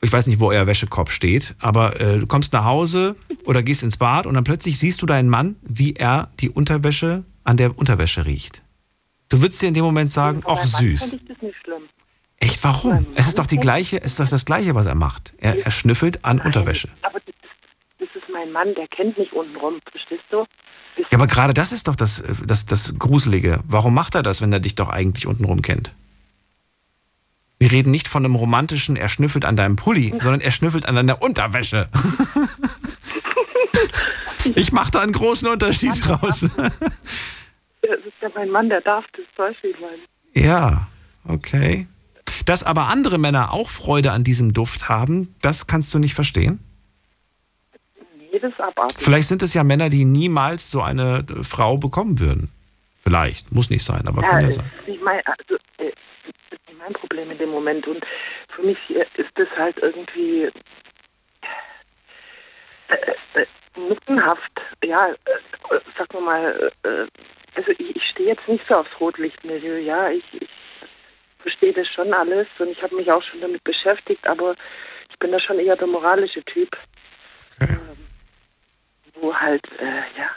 ich 0.00 0.12
weiß 0.12 0.26
nicht, 0.28 0.40
wo 0.40 0.48
euer 0.48 0.66
Wäschekorb 0.66 1.10
steht, 1.10 1.54
aber 1.58 2.00
äh, 2.00 2.18
du 2.18 2.26
kommst 2.26 2.52
nach 2.52 2.64
Hause 2.64 3.16
oder 3.44 3.62
gehst 3.62 3.82
ins 3.82 3.96
Bad 3.96 4.26
und 4.26 4.34
dann 4.34 4.44
plötzlich 4.44 4.78
siehst 4.78 5.02
du 5.02 5.06
deinen 5.06 5.28
Mann, 5.28 5.56
wie 5.62 5.94
er 5.94 6.30
die 6.40 6.50
Unterwäsche 6.50 7.24
an 7.44 7.56
der 7.56 7.76
Unterwäsche 7.78 8.26
riecht. 8.26 8.62
Du 9.28 9.40
würdest 9.40 9.60
dir 9.60 9.68
in 9.68 9.74
dem 9.74 9.84
Moment 9.84 10.12
sagen, 10.12 10.42
ach 10.46 10.62
süß. 10.62 11.18
Das. 11.28 11.48
Echt, 12.40 12.62
warum? 12.62 13.06
Es 13.14 13.26
ist 13.26 13.38
doch 13.38 13.46
die 13.46 13.58
gleiche, 13.58 14.00
es 14.00 14.12
ist 14.12 14.20
doch 14.20 14.28
das 14.28 14.44
Gleiche, 14.44 14.74
was 14.74 14.86
er 14.86 14.94
macht. 14.94 15.34
Er, 15.38 15.64
er 15.64 15.70
schnüffelt 15.70 16.24
an 16.24 16.40
Unterwäsche. 16.40 16.88
Aber 17.02 17.18
das 17.18 17.28
ist, 17.28 17.44
das 17.98 18.22
ist 18.22 18.28
mein 18.32 18.52
Mann, 18.52 18.74
der 18.74 18.86
kennt 18.88 19.18
mich 19.18 19.32
untenrum, 19.32 19.80
verstehst 19.90 20.24
du? 20.30 20.46
Ja, 20.96 21.06
aber 21.14 21.26
gerade 21.26 21.54
das 21.54 21.72
ist 21.72 21.88
doch 21.88 21.96
das, 21.96 22.20
äh, 22.20 22.34
das, 22.46 22.66
das 22.66 22.94
Gruselige. 22.98 23.60
Warum 23.66 23.94
macht 23.94 24.14
er 24.14 24.22
das, 24.22 24.40
wenn 24.40 24.52
er 24.52 24.60
dich 24.60 24.76
doch 24.76 24.88
eigentlich 24.88 25.26
untenrum 25.26 25.62
kennt? 25.62 25.92
Wir 27.58 27.72
reden 27.72 27.90
nicht 27.90 28.06
von 28.06 28.24
einem 28.24 28.36
romantischen, 28.36 28.96
er 28.96 29.08
schnüffelt 29.08 29.44
an 29.44 29.56
deinem 29.56 29.76
Pulli, 29.76 30.14
sondern 30.18 30.40
er 30.40 30.52
schnüffelt 30.52 30.86
an 30.86 30.94
deiner 30.94 31.20
Unterwäsche. 31.20 31.88
ich 34.54 34.72
mache 34.72 34.92
da 34.92 35.00
einen 35.00 35.12
großen 35.12 35.48
Unterschied 35.48 36.08
raus. 36.08 36.48
Das 37.82 38.00
ist 38.00 38.14
ja 38.20 38.28
mein 38.34 38.50
Mann, 38.50 38.68
der 38.68 38.80
darf 38.80 39.04
das, 39.12 39.24
weißt 39.36 39.58
du, 39.62 39.68
ich 39.68 39.80
meine. 39.80 39.98
ja, 40.34 40.88
okay. 41.26 41.86
Dass 42.44 42.64
aber 42.64 42.88
andere 42.88 43.18
Männer 43.18 43.52
auch 43.52 43.70
Freude 43.70 44.12
an 44.12 44.24
diesem 44.24 44.52
Duft 44.52 44.88
haben, 44.88 45.34
das 45.42 45.66
kannst 45.66 45.92
du 45.94 45.98
nicht 45.98 46.14
verstehen? 46.14 46.60
Nee, 48.32 48.38
das 48.38 48.52
ist 48.52 48.60
abartig. 48.60 48.96
Vielleicht 48.98 49.28
sind 49.28 49.42
es 49.42 49.54
ja 49.54 49.64
Männer, 49.64 49.88
die 49.88 50.04
niemals 50.04 50.70
so 50.70 50.82
eine 50.82 51.24
äh, 51.28 51.42
Frau 51.42 51.78
bekommen 51.78 52.18
würden. 52.18 52.50
Vielleicht, 52.96 53.52
muss 53.52 53.70
nicht 53.70 53.84
sein, 53.84 54.06
aber 54.06 54.22
kann 54.22 54.42
ja 54.42 54.50
sein. 54.50 54.70
ist 54.80 54.88
nicht 54.88 55.02
mein, 55.02 55.20
also, 55.24 55.54
äh, 55.78 55.90
das 56.50 56.58
ist 56.58 56.67
nicht 56.67 56.67
mein 56.78 56.92
Problem 56.92 57.30
in 57.30 57.38
dem 57.38 57.50
Moment. 57.50 57.86
Und 57.86 58.04
für 58.48 58.62
mich 58.62 58.78
äh, 58.90 59.06
ist 59.16 59.30
das 59.34 59.48
halt 59.56 59.78
irgendwie 59.78 60.50
äh, 62.88 63.40
äh, 63.40 63.46
nuttenhaft. 63.76 64.60
Ja, 64.84 65.06
äh, 65.06 65.80
sag 65.96 66.12
mal 66.14 66.20
mal, 66.20 66.72
äh, 66.84 67.06
also 67.54 67.70
ich, 67.78 67.96
ich 67.96 68.04
stehe 68.04 68.28
jetzt 68.30 68.48
nicht 68.48 68.64
so 68.68 68.76
aufs 68.76 69.00
Rotlichtmilieu, 69.00 69.78
ja. 69.78 70.10
Ich, 70.10 70.24
ich 70.32 70.48
verstehe 71.38 71.72
das 71.72 71.88
schon 71.88 72.12
alles 72.14 72.46
und 72.58 72.68
ich 72.68 72.82
habe 72.82 72.96
mich 72.96 73.10
auch 73.10 73.22
schon 73.22 73.40
damit 73.40 73.62
beschäftigt, 73.64 74.28
aber 74.28 74.54
ich 75.10 75.18
bin 75.18 75.32
da 75.32 75.40
schon 75.40 75.58
eher 75.58 75.76
der 75.76 75.86
moralische 75.86 76.42
Typ. 76.44 76.76
Ähm, 77.60 77.76
wo 79.20 79.34
halt, 79.34 79.66
äh, 79.80 80.02
ja, 80.16 80.30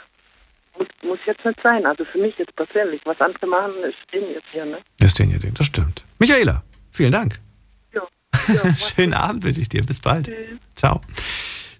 muss, 0.76 0.88
muss 1.02 1.18
jetzt 1.24 1.44
nicht 1.44 1.60
sein. 1.62 1.86
Also 1.86 2.04
für 2.04 2.18
mich 2.18 2.36
jetzt 2.38 2.54
persönlich. 2.56 3.00
Was 3.04 3.20
andere 3.20 3.46
machen, 3.46 3.74
ist 3.84 3.96
denen 4.12 4.32
jetzt 4.32 4.48
hier, 4.50 4.64
ne? 4.64 4.78
Ist 4.98 5.18
den 5.18 5.30
hier, 5.30 5.38
das 5.52 5.66
stimmt. 5.66 6.04
Michaela, 6.22 6.62
vielen 6.92 7.10
Dank. 7.10 7.40
Ja. 7.92 8.74
Schönen 8.78 9.12
Abend 9.12 9.42
wünsche 9.42 9.60
ich 9.60 9.68
dir. 9.68 9.82
Bis 9.82 9.98
bald. 9.98 10.30
Ciao. 10.76 11.00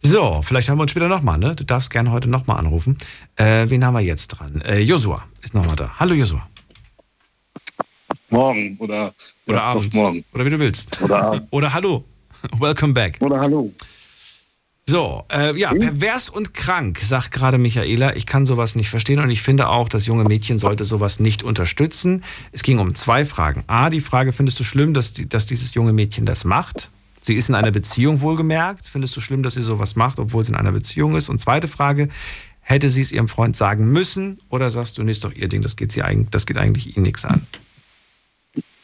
So, 0.01 0.43
vielleicht 0.43 0.67
hören 0.69 0.79
wir 0.79 0.83
uns 0.83 0.91
später 0.91 1.07
nochmal, 1.07 1.39
ne? 1.39 1.55
Du 1.55 1.65
darfst 1.65 1.91
gerne 1.91 2.11
heute 2.11 2.29
nochmal 2.29 2.59
anrufen. 2.59 2.99
Äh, 3.37 3.67
wen 3.71 3.85
haben 3.85 3.95
wir 3.95 4.01
jetzt 4.01 4.27
dran? 4.29 4.61
Äh, 4.63 4.81
Josua 4.81 5.23
ist 5.43 5.55
nochmal 5.55 5.77
da. 5.77 5.93
Hallo 5.97 6.15
Josua. 6.15 6.45
Morgen 8.31 8.77
oder, 8.81 9.15
Oder 9.47 9.59
ja, 9.59 9.63
abends. 9.63 9.95
Morgen. 9.95 10.25
Oder 10.35 10.45
wie 10.45 10.51
du 10.51 10.59
willst. 10.59 11.01
Oder 11.01 11.23
abends. 11.23 11.47
Oder 11.53 11.73
hallo. 11.73 12.05
Welcome 12.59 12.95
back. 12.95 13.19
Oder 13.21 13.39
hallo. 13.39 13.73
So, 14.85 15.25
äh, 15.33 15.57
ja, 15.57 15.73
pervers 15.73 16.29
und 16.29 16.55
krank, 16.55 16.99
sagt 16.99 17.31
gerade 17.31 17.57
Michaela. 17.57 18.17
Ich 18.17 18.27
kann 18.27 18.47
sowas 18.47 18.75
nicht 18.75 18.91
verstehen 18.91 19.21
und 19.21 19.31
ich 19.31 19.41
finde 19.41 19.69
auch, 19.69 19.89
das 19.89 20.07
junge 20.07 20.25
Mädchen 20.25 20.59
sollte 20.59 20.85
sowas 20.85 21.21
nicht 21.21 21.45
unterstützen. 21.45 22.25
Es 22.51 22.65
ging 22.65 22.79
um 22.79 22.95
zwei 22.95 23.25
Fragen. 23.25 23.63
A, 23.69 23.91
die 23.91 24.01
Frage, 24.01 24.33
findest 24.33 24.59
du 24.59 24.65
schlimm, 24.65 24.93
dass, 24.93 25.13
die, 25.13 25.29
dass 25.29 25.47
dieses 25.47 25.75
junge 25.75 25.93
Mädchen 25.93 26.27
das 26.27 26.45
macht? 26.45 26.91
Sie 27.21 27.35
ist 27.35 27.49
in 27.49 27.55
einer 27.55 27.71
Beziehung 27.71 28.21
wohlgemerkt. 28.21 28.89
Findest 28.89 29.17
du 29.17 29.21
schlimm, 29.21 29.45
dass 29.45 29.55
sie 29.55 29.63
sowas 29.63 29.95
macht, 29.95 30.19
obwohl 30.19 30.43
sie 30.43 30.51
in 30.51 30.57
einer 30.57 30.73
Beziehung 30.73 31.15
ist? 31.15 31.29
Und 31.29 31.39
zweite 31.39 31.69
Frage, 31.69 32.09
hätte 32.61 32.91
sie 32.91 33.03
es 33.03 33.13
ihrem 33.13 33.29
Freund 33.29 33.55
sagen 33.55 33.93
müssen 33.93 34.41
oder 34.49 34.73
sagst 34.73 34.99
du, 34.99 35.05
nee, 35.05 35.13
ist 35.13 35.23
doch 35.23 35.33
ihr 35.33 35.49
Ding, 35.49 35.63
das 35.63 35.77
geht, 35.77 35.93
sie 35.93 36.03
eigentlich, 36.03 36.31
das 36.31 36.47
geht 36.47 36.59
eigentlich 36.59 36.97
ihn 36.97 37.05
nichts 37.05 37.25
an? 37.25 37.47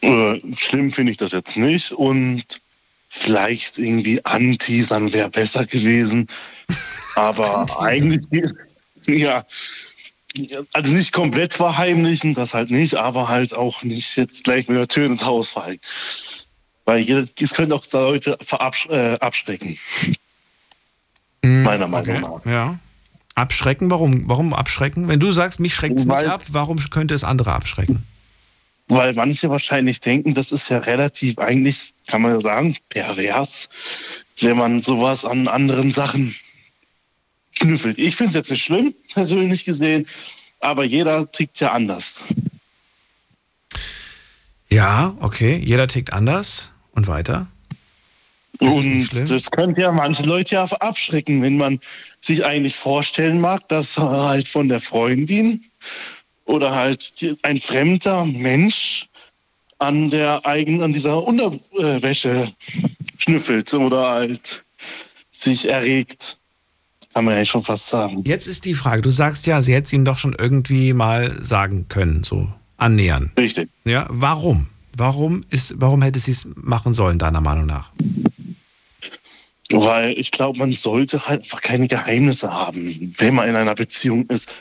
Äh, 0.01 0.39
schlimm 0.55 0.91
finde 0.91 1.11
ich 1.11 1.17
das 1.17 1.33
jetzt 1.33 1.57
nicht 1.57 1.91
und 1.91 2.61
vielleicht 3.09 3.77
irgendwie 3.77 4.23
anteasern 4.23 5.11
wäre 5.11 5.29
besser 5.29 5.65
gewesen. 5.65 6.27
Aber 7.15 7.65
eigentlich, 7.79 8.23
ja, 9.07 9.43
also 10.73 10.93
nicht 10.93 11.11
komplett 11.11 11.55
verheimlichen, 11.55 12.35
das 12.35 12.53
halt 12.53 12.69
nicht, 12.69 12.95
aber 12.95 13.27
halt 13.27 13.53
auch 13.53 13.83
nicht 13.83 14.15
jetzt 14.15 14.43
gleich 14.43 14.67
mit 14.67 14.77
der 14.77 14.87
Tür 14.87 15.07
ins 15.07 15.25
Haus 15.25 15.49
fallen. 15.51 15.79
Weil 16.85 17.27
es 17.39 17.53
könnte 17.53 17.75
auch 17.75 17.85
Leute 17.91 18.37
verabsch 18.41 18.87
äh, 18.89 19.17
abschrecken. 19.19 19.77
Meiner 21.43 21.87
Meinung 21.87 22.21
nach. 22.21 22.45
Ja. 22.45 22.79
Abschrecken, 23.35 23.89
warum? 23.89 24.27
Warum 24.27 24.53
abschrecken? 24.53 25.07
Wenn 25.07 25.19
du 25.19 25.31
sagst, 25.31 25.59
mich 25.59 25.73
schreckt 25.73 25.99
es 25.99 26.05
nicht 26.05 26.25
ab, 26.25 26.43
warum 26.49 26.77
könnte 26.89 27.13
es 27.13 27.23
andere 27.23 27.53
abschrecken? 27.53 28.03
Weil 28.89 29.13
manche 29.13 29.49
wahrscheinlich 29.49 30.01
denken, 30.01 30.33
das 30.33 30.51
ist 30.51 30.69
ja 30.69 30.79
relativ 30.79 31.37
eigentlich, 31.37 31.93
kann 32.07 32.23
man 32.23 32.41
sagen, 32.41 32.75
pervers, 32.89 33.69
wenn 34.41 34.57
man 34.57 34.81
sowas 34.81 35.25
an 35.25 35.47
anderen 35.47 35.91
Sachen 35.91 36.35
schnüffelt. 37.51 37.99
Ich 37.99 38.15
finde 38.15 38.29
es 38.29 38.35
jetzt 38.35 38.49
nicht 38.49 38.63
schlimm, 38.63 38.95
persönlich 39.13 39.63
gesehen, 39.63 40.07
aber 40.59 40.83
jeder 40.83 41.31
tickt 41.31 41.59
ja 41.59 41.71
anders. 41.71 42.23
Ja, 44.69 45.15
okay, 45.19 45.61
jeder 45.63 45.87
tickt 45.87 46.11
anders 46.11 46.71
und 46.91 47.07
weiter. 47.07 47.47
Das. 48.59 48.73
Und 48.73 49.29
das 49.29 49.51
könnte 49.51 49.81
ja 49.81 49.91
manche 49.91 50.23
Leute 50.23 50.55
ja 50.55 50.63
abschrecken, 50.63 51.41
wenn 51.41 51.57
man 51.57 51.79
sich 52.21 52.43
eigentlich 52.43 52.75
vorstellen 52.75 53.39
mag, 53.39 53.67
dass 53.69 53.97
halt 53.97 54.47
von 54.47 54.67
der 54.67 54.79
Freundin 54.79 55.63
oder 56.49 56.73
halt 56.73 57.21
die- 57.21 57.37
ein 57.43 57.57
fremder 57.59 58.25
Mensch 58.25 59.07
an 59.77 60.09
der 60.09 60.45
eigenen, 60.45 60.81
an 60.81 60.93
dieser 60.93 61.23
Unterwäsche 61.23 62.51
schnüffelt 63.17 63.73
oder 63.73 64.09
halt 64.09 64.63
sich 65.31 65.69
erregt. 65.69 66.37
Kann 67.13 67.25
man 67.25 67.35
ja 67.35 67.45
schon 67.45 67.63
fast 67.63 67.87
sagen. 67.89 68.23
Jetzt 68.25 68.47
ist 68.47 68.65
die 68.65 68.73
Frage, 68.75 69.01
du 69.01 69.09
sagst 69.09 69.47
ja, 69.47 69.61
sie 69.61 69.73
hätte 69.73 69.85
es 69.85 69.93
ihm 69.93 70.05
doch 70.05 70.17
schon 70.17 70.35
irgendwie 70.37 70.93
mal 70.93 71.43
sagen 71.43 71.87
können, 71.87 72.23
so 72.23 72.47
annähern. 72.77 73.31
Richtig. 73.37 73.69
Ja, 73.85 74.05
warum? 74.09 74.67
Warum, 74.95 75.41
ist, 75.49 75.75
warum 75.77 76.01
hätte 76.01 76.19
sie 76.19 76.31
es 76.31 76.47
machen 76.55 76.93
sollen, 76.93 77.17
deiner 77.19 77.41
Meinung 77.41 77.65
nach? 77.67 77.91
Weil 79.71 80.17
ich 80.17 80.31
glaube, 80.31 80.57
man 80.59 80.71
sollte 80.71 81.27
halt 81.27 81.43
einfach 81.43 81.61
keine 81.61 81.87
Geheimnisse 81.87 82.51
haben, 82.51 83.13
wenn 83.17 83.35
man 83.35 83.47
in 83.47 83.55
einer 83.55 83.75
Beziehung 83.75 84.25
ist. 84.27 84.53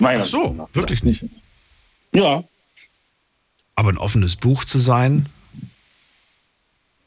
Meiner 0.00 0.22
Ach 0.24 0.26
so, 0.26 0.52
nach. 0.54 0.68
wirklich 0.74 1.02
nicht. 1.04 1.24
Ja. 2.12 2.42
Aber 3.76 3.90
ein 3.90 3.98
offenes 3.98 4.34
Buch 4.36 4.64
zu 4.64 4.78
sein, 4.78 5.26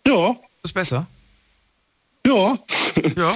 Ja. 0.08 0.36
ist 0.64 0.74
besser. 0.74 1.08
Ja. 2.26 2.58
Ja. 3.18 3.36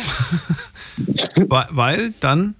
weil, 1.47 1.67
weil 1.71 2.13
dann. 2.19 2.55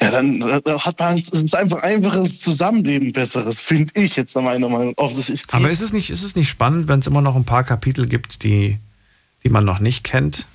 Ja, 0.00 0.10
dann 0.10 0.42
hat 0.42 0.98
man, 0.98 1.18
es 1.18 1.28
ist 1.28 1.54
einfach 1.54 1.82
einfaches 1.82 2.40
Zusammenleben 2.40 3.12
besseres, 3.12 3.60
finde 3.60 3.92
ich 4.00 4.16
jetzt 4.16 4.34
meiner 4.34 4.68
Meinung 4.68 4.94
nach. 4.96 5.04
Aber 5.52 5.70
ist 5.70 5.80
es 5.82 5.92
nicht, 5.92 6.10
ist 6.10 6.22
es 6.22 6.36
nicht 6.36 6.48
spannend, 6.48 6.88
wenn 6.88 7.00
es 7.00 7.06
immer 7.06 7.20
noch 7.20 7.36
ein 7.36 7.44
paar 7.44 7.64
Kapitel 7.64 8.06
gibt, 8.08 8.42
die, 8.44 8.78
die 9.44 9.50
man 9.50 9.64
noch 9.64 9.78
nicht 9.80 10.02
kennt? 10.02 10.46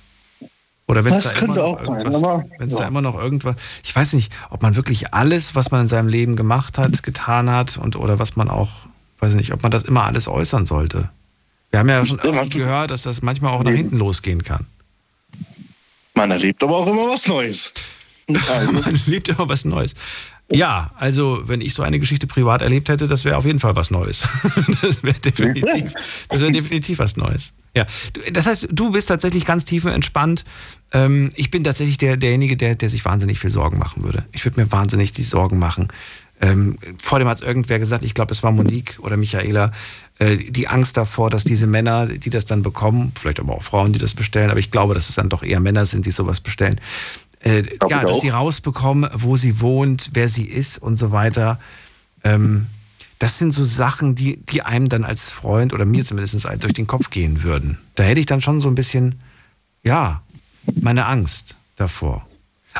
Oder 0.90 1.04
wenn 1.04 1.12
es 1.12 1.22
da 1.22 1.30
immer 1.30 1.54
noch 1.54 1.78
sein, 1.78 2.50
irgendwas, 2.50 2.74
da 2.76 2.86
immer 2.88 3.00
noch 3.00 3.14
irgendwas, 3.14 3.54
ich 3.84 3.94
weiß 3.94 4.14
nicht, 4.14 4.32
ob 4.50 4.60
man 4.62 4.74
wirklich 4.74 5.14
alles, 5.14 5.54
was 5.54 5.70
man 5.70 5.82
in 5.82 5.86
seinem 5.86 6.08
Leben 6.08 6.34
gemacht 6.34 6.78
hat, 6.78 7.04
getan 7.04 7.48
hat 7.48 7.76
und 7.76 7.94
oder 7.94 8.18
was 8.18 8.34
man 8.34 8.50
auch, 8.50 8.70
weiß 9.20 9.34
nicht, 9.34 9.52
ob 9.52 9.62
man 9.62 9.70
das 9.70 9.84
immer 9.84 10.02
alles 10.02 10.26
äußern 10.26 10.66
sollte. 10.66 11.08
Wir 11.70 11.78
haben 11.78 11.88
ja 11.88 12.04
schon 12.04 12.18
öfter 12.18 12.58
gehört, 12.58 12.90
dass 12.90 13.04
das 13.04 13.22
manchmal 13.22 13.52
auch 13.52 13.62
nach 13.62 13.70
hinten 13.70 13.98
losgehen 13.98 14.42
kann. 14.42 14.66
Man 16.14 16.32
erlebt 16.32 16.60
aber 16.64 16.78
auch 16.78 16.88
immer 16.88 17.06
was 17.06 17.28
Neues. 17.28 17.72
man 18.26 19.00
lebt 19.06 19.28
immer 19.28 19.48
was 19.48 19.64
Neues. 19.64 19.94
Ja, 20.52 20.90
also 20.96 21.42
wenn 21.46 21.60
ich 21.60 21.74
so 21.74 21.82
eine 21.82 22.00
Geschichte 22.00 22.26
privat 22.26 22.60
erlebt 22.60 22.88
hätte, 22.88 23.06
das 23.06 23.24
wäre 23.24 23.36
auf 23.36 23.44
jeden 23.44 23.60
Fall 23.60 23.76
was 23.76 23.90
Neues. 23.90 24.26
das 24.82 25.02
wäre 25.04 25.18
definitiv, 25.18 25.94
das 26.28 26.40
wär 26.40 26.50
definitiv 26.50 26.98
was 26.98 27.16
Neues. 27.16 27.52
Ja, 27.76 27.86
das 28.32 28.46
heißt, 28.46 28.68
du 28.72 28.90
bist 28.90 29.08
tatsächlich 29.08 29.44
ganz 29.44 29.64
tiefenentspannt. 29.64 30.44
Ähm, 30.92 31.30
ich 31.36 31.52
bin 31.52 31.62
tatsächlich 31.62 31.98
der, 31.98 32.16
derjenige, 32.16 32.56
der, 32.56 32.74
der 32.74 32.88
sich 32.88 33.04
wahnsinnig 33.04 33.38
viel 33.38 33.50
Sorgen 33.50 33.78
machen 33.78 34.02
würde. 34.02 34.24
Ich 34.32 34.44
würde 34.44 34.60
mir 34.60 34.72
wahnsinnig 34.72 35.12
die 35.12 35.22
Sorgen 35.22 35.58
machen. 35.58 35.86
Ähm, 36.40 36.78
vor 36.98 37.18
dem 37.18 37.28
hat 37.28 37.36
es 37.36 37.42
irgendwer 37.42 37.78
gesagt, 37.78 38.02
ich 38.02 38.14
glaube, 38.14 38.32
es 38.32 38.42
war 38.42 38.50
Monique 38.50 38.98
oder 39.00 39.16
Michaela, 39.16 39.70
äh, 40.18 40.36
die 40.36 40.68
Angst 40.68 40.96
davor, 40.96 41.30
dass 41.30 41.44
diese 41.44 41.66
Männer, 41.66 42.06
die 42.06 42.30
das 42.30 42.46
dann 42.46 42.62
bekommen, 42.62 43.12
vielleicht 43.18 43.40
aber 43.40 43.54
auch 43.54 43.62
Frauen, 43.62 43.92
die 43.92 43.98
das 43.98 44.14
bestellen, 44.14 44.50
aber 44.50 44.58
ich 44.58 44.70
glaube, 44.70 44.94
dass 44.94 45.08
es 45.08 45.14
dann 45.14 45.28
doch 45.28 45.42
eher 45.42 45.60
Männer 45.60 45.86
sind, 45.86 46.06
die 46.06 46.10
sowas 46.10 46.40
bestellen, 46.40 46.80
äh, 47.40 47.62
ja, 47.88 48.02
dass 48.02 48.18
auch. 48.18 48.20
sie 48.20 48.28
rausbekommen, 48.28 49.08
wo 49.14 49.36
sie 49.36 49.60
wohnt, 49.60 50.10
wer 50.12 50.28
sie 50.28 50.44
ist 50.44 50.78
und 50.78 50.96
so 50.96 51.10
weiter. 51.10 51.58
Ähm, 52.22 52.66
das 53.18 53.38
sind 53.38 53.52
so 53.52 53.64
Sachen, 53.64 54.14
die, 54.14 54.38
die 54.38 54.62
einem 54.62 54.88
dann 54.88 55.04
als 55.04 55.30
Freund 55.30 55.72
oder 55.72 55.84
mir 55.84 56.04
zumindest 56.04 56.46
durch 56.60 56.72
den 56.72 56.86
Kopf 56.86 57.10
gehen 57.10 57.42
würden. 57.42 57.78
Da 57.94 58.02
hätte 58.02 58.20
ich 58.20 58.26
dann 58.26 58.40
schon 58.40 58.60
so 58.60 58.68
ein 58.68 58.74
bisschen, 58.74 59.20
ja, 59.82 60.22
meine 60.80 61.06
Angst 61.06 61.56
davor. 61.76 62.26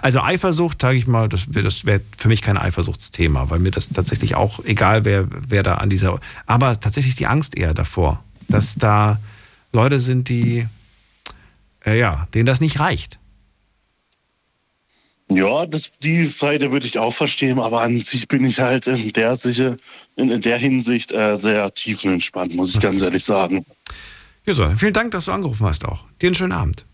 Also 0.01 0.21
Eifersucht, 0.21 0.81
sage 0.81 0.97
ich 0.97 1.07
mal, 1.07 1.29
das 1.29 1.53
wäre 1.53 1.65
das 1.65 1.85
wär 1.85 2.01
für 2.17 2.29
mich 2.29 2.43
kein 2.43 2.57
Eifersuchtsthema, 2.57 3.51
weil 3.51 3.59
mir 3.59 3.71
das 3.71 3.89
tatsächlich 3.89 4.35
auch, 4.35 4.65
egal 4.65 5.05
wer, 5.05 5.27
wer 5.29 5.63
da 5.63 5.75
an 5.75 5.91
dieser, 5.91 6.21
aber 6.47 6.79
tatsächlich 6.79 7.17
die 7.17 7.27
Angst 7.27 7.57
eher 7.57 7.75
davor, 7.75 8.23
dass 8.49 8.77
da 8.77 9.19
Leute 9.73 9.99
sind, 9.99 10.29
die, 10.29 10.67
äh, 11.85 11.99
ja, 11.99 12.29
denen 12.35 12.47
das 12.47 12.61
nicht 12.61 12.81
reicht. 12.81 13.19
Ja, 15.33 15.65
das, 15.65 15.93
die 16.03 16.25
Seite 16.25 16.73
würde 16.73 16.87
ich 16.87 16.99
auch 16.99 17.15
verstehen, 17.15 17.61
aber 17.61 17.83
an 17.83 18.01
sich 18.01 18.27
bin 18.27 18.45
ich 18.45 18.59
halt 18.59 18.89
in 18.89 19.13
der, 19.13 19.37
Siche, 19.37 19.77
in, 20.17 20.29
in 20.31 20.41
der 20.41 20.59
Hinsicht 20.59 21.13
äh, 21.13 21.37
sehr 21.37 21.73
tiefenentspannt, 21.73 22.55
muss 22.57 22.75
ich 22.75 22.81
ganz 22.81 23.01
ehrlich 23.01 23.25
sagen. 23.25 23.65
Ja, 24.45 24.55
so, 24.55 24.69
vielen 24.77 24.93
Dank, 24.93 25.13
dass 25.13 25.27
du 25.27 25.33
angerufen 25.33 25.67
hast 25.67 25.85
auch. 25.85 26.05
Dir 26.21 26.29
einen 26.29 26.35
schönen 26.35 26.53
Abend. 26.53 26.85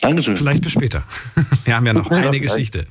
Dankeschön. 0.00 0.36
Vielleicht 0.36 0.62
bis 0.62 0.72
später. 0.72 1.04
Wir 1.64 1.76
haben 1.76 1.86
ja 1.86 1.92
noch 1.92 2.10
eine. 2.10 2.40
Geschichte. 2.40 2.86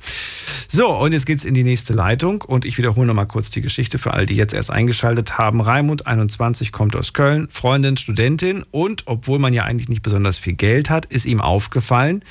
So, 0.68 0.88
und 0.96 1.12
jetzt 1.12 1.26
geht's 1.26 1.44
in 1.44 1.54
die 1.54 1.62
nächste 1.62 1.92
Leitung 1.92 2.42
und 2.42 2.64
ich 2.64 2.78
wiederhole 2.78 3.06
nochmal 3.06 3.26
kurz 3.26 3.50
die 3.50 3.60
Geschichte 3.60 3.98
für 3.98 4.14
alle, 4.14 4.26
die 4.26 4.34
jetzt 4.34 4.54
erst 4.54 4.70
eingeschaltet 4.70 5.38
haben. 5.38 5.60
Raimund, 5.60 6.06
21, 6.06 6.72
kommt 6.72 6.96
aus 6.96 7.12
Köln, 7.12 7.48
Freundin, 7.50 7.96
Studentin 7.96 8.64
und 8.70 9.02
obwohl 9.06 9.38
man 9.38 9.52
ja 9.52 9.64
eigentlich 9.64 9.88
nicht 9.88 10.02
besonders 10.02 10.38
viel 10.38 10.54
Geld 10.54 10.90
hat, 10.90 11.06
ist 11.06 11.26
ihm 11.26 11.40
aufgefallen, 11.40 12.24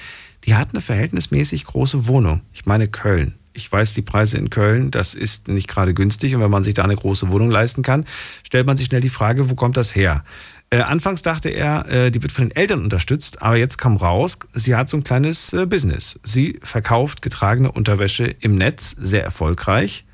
die 0.46 0.56
hat 0.56 0.70
eine 0.72 0.82
verhältnismäßig 0.82 1.66
große 1.66 2.08
Wohnung. 2.08 2.42
Ich 2.54 2.66
meine 2.66 2.88
Köln. 2.88 3.36
Ich 3.56 3.72
weiß, 3.72 3.94
die 3.94 4.02
Preise 4.02 4.40
in 4.40 4.50
Köln, 4.50 4.90
das 4.90 5.14
ist 5.14 5.48
nicht 5.48 5.68
gerade 5.68 5.94
günstig 5.94 6.34
und 6.34 6.42
wenn 6.42 6.50
man 6.50 6.64
sich 6.64 6.74
da 6.74 6.84
eine 6.84 6.96
große 6.96 7.30
Wohnung 7.30 7.52
leisten 7.52 7.84
kann, 7.84 8.06
stellt 8.44 8.66
man 8.66 8.78
sich 8.78 8.88
schnell 8.88 9.02
die 9.02 9.10
Frage, 9.10 9.50
wo 9.50 9.56
kommt 9.56 9.78
das 9.78 9.96
her? 9.96 10.24
Äh, 10.72 10.82
anfangs 10.82 11.22
dachte 11.22 11.50
er, 11.50 11.88
äh, 11.88 12.10
die 12.10 12.24
wird 12.24 12.32
von 12.32 12.50
den 12.50 12.56
Eltern 12.56 12.84
unterstützt, 12.84 13.44
aber 13.44 13.58
jetzt 13.58 13.78
kam 13.78 13.96
raus, 13.96 14.40
sie 14.56 14.76
hat 14.76 14.90
so 14.90 14.98
ein 14.98 15.04
kleines 15.04 15.54
äh, 15.54 15.68
Business. 15.68 16.20
Sie 16.24 16.60
verkauft 16.64 17.22
getragene 17.22 17.72
Unterwäsche 17.72 18.24
im 18.40 18.56
Netz, 18.56 18.96
sehr 18.98 19.24
erfolgreich. 19.24 20.06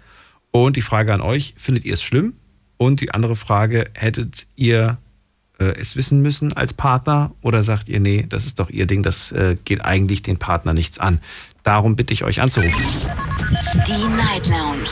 Und 0.51 0.75
die 0.75 0.81
Frage 0.81 1.13
an 1.13 1.21
euch, 1.21 1.53
findet 1.55 1.85
ihr 1.85 1.93
es 1.93 2.03
schlimm? 2.03 2.33
Und 2.75 2.99
die 2.99 3.13
andere 3.13 3.37
Frage, 3.37 3.85
hättet 3.93 4.47
ihr 4.57 4.97
äh, 5.59 5.73
es 5.77 5.95
wissen 5.95 6.21
müssen 6.21 6.53
als 6.53 6.73
Partner 6.73 7.31
oder 7.41 7.63
sagt 7.63 7.89
ihr, 7.89 7.99
nee, 7.99 8.25
das 8.27 8.45
ist 8.45 8.59
doch 8.59 8.69
ihr 8.69 8.85
Ding, 8.85 9.03
das 9.03 9.31
äh, 9.31 9.57
geht 9.63 9.83
eigentlich 9.83 10.23
den 10.23 10.37
Partner 10.37 10.73
nichts 10.73 10.99
an? 10.99 11.19
Darum 11.63 11.95
bitte 11.95 12.13
ich 12.13 12.23
euch 12.23 12.41
anzurufen. 12.41 12.83
Die 13.87 14.07
Night 14.15 14.47
Lounge 14.47 14.89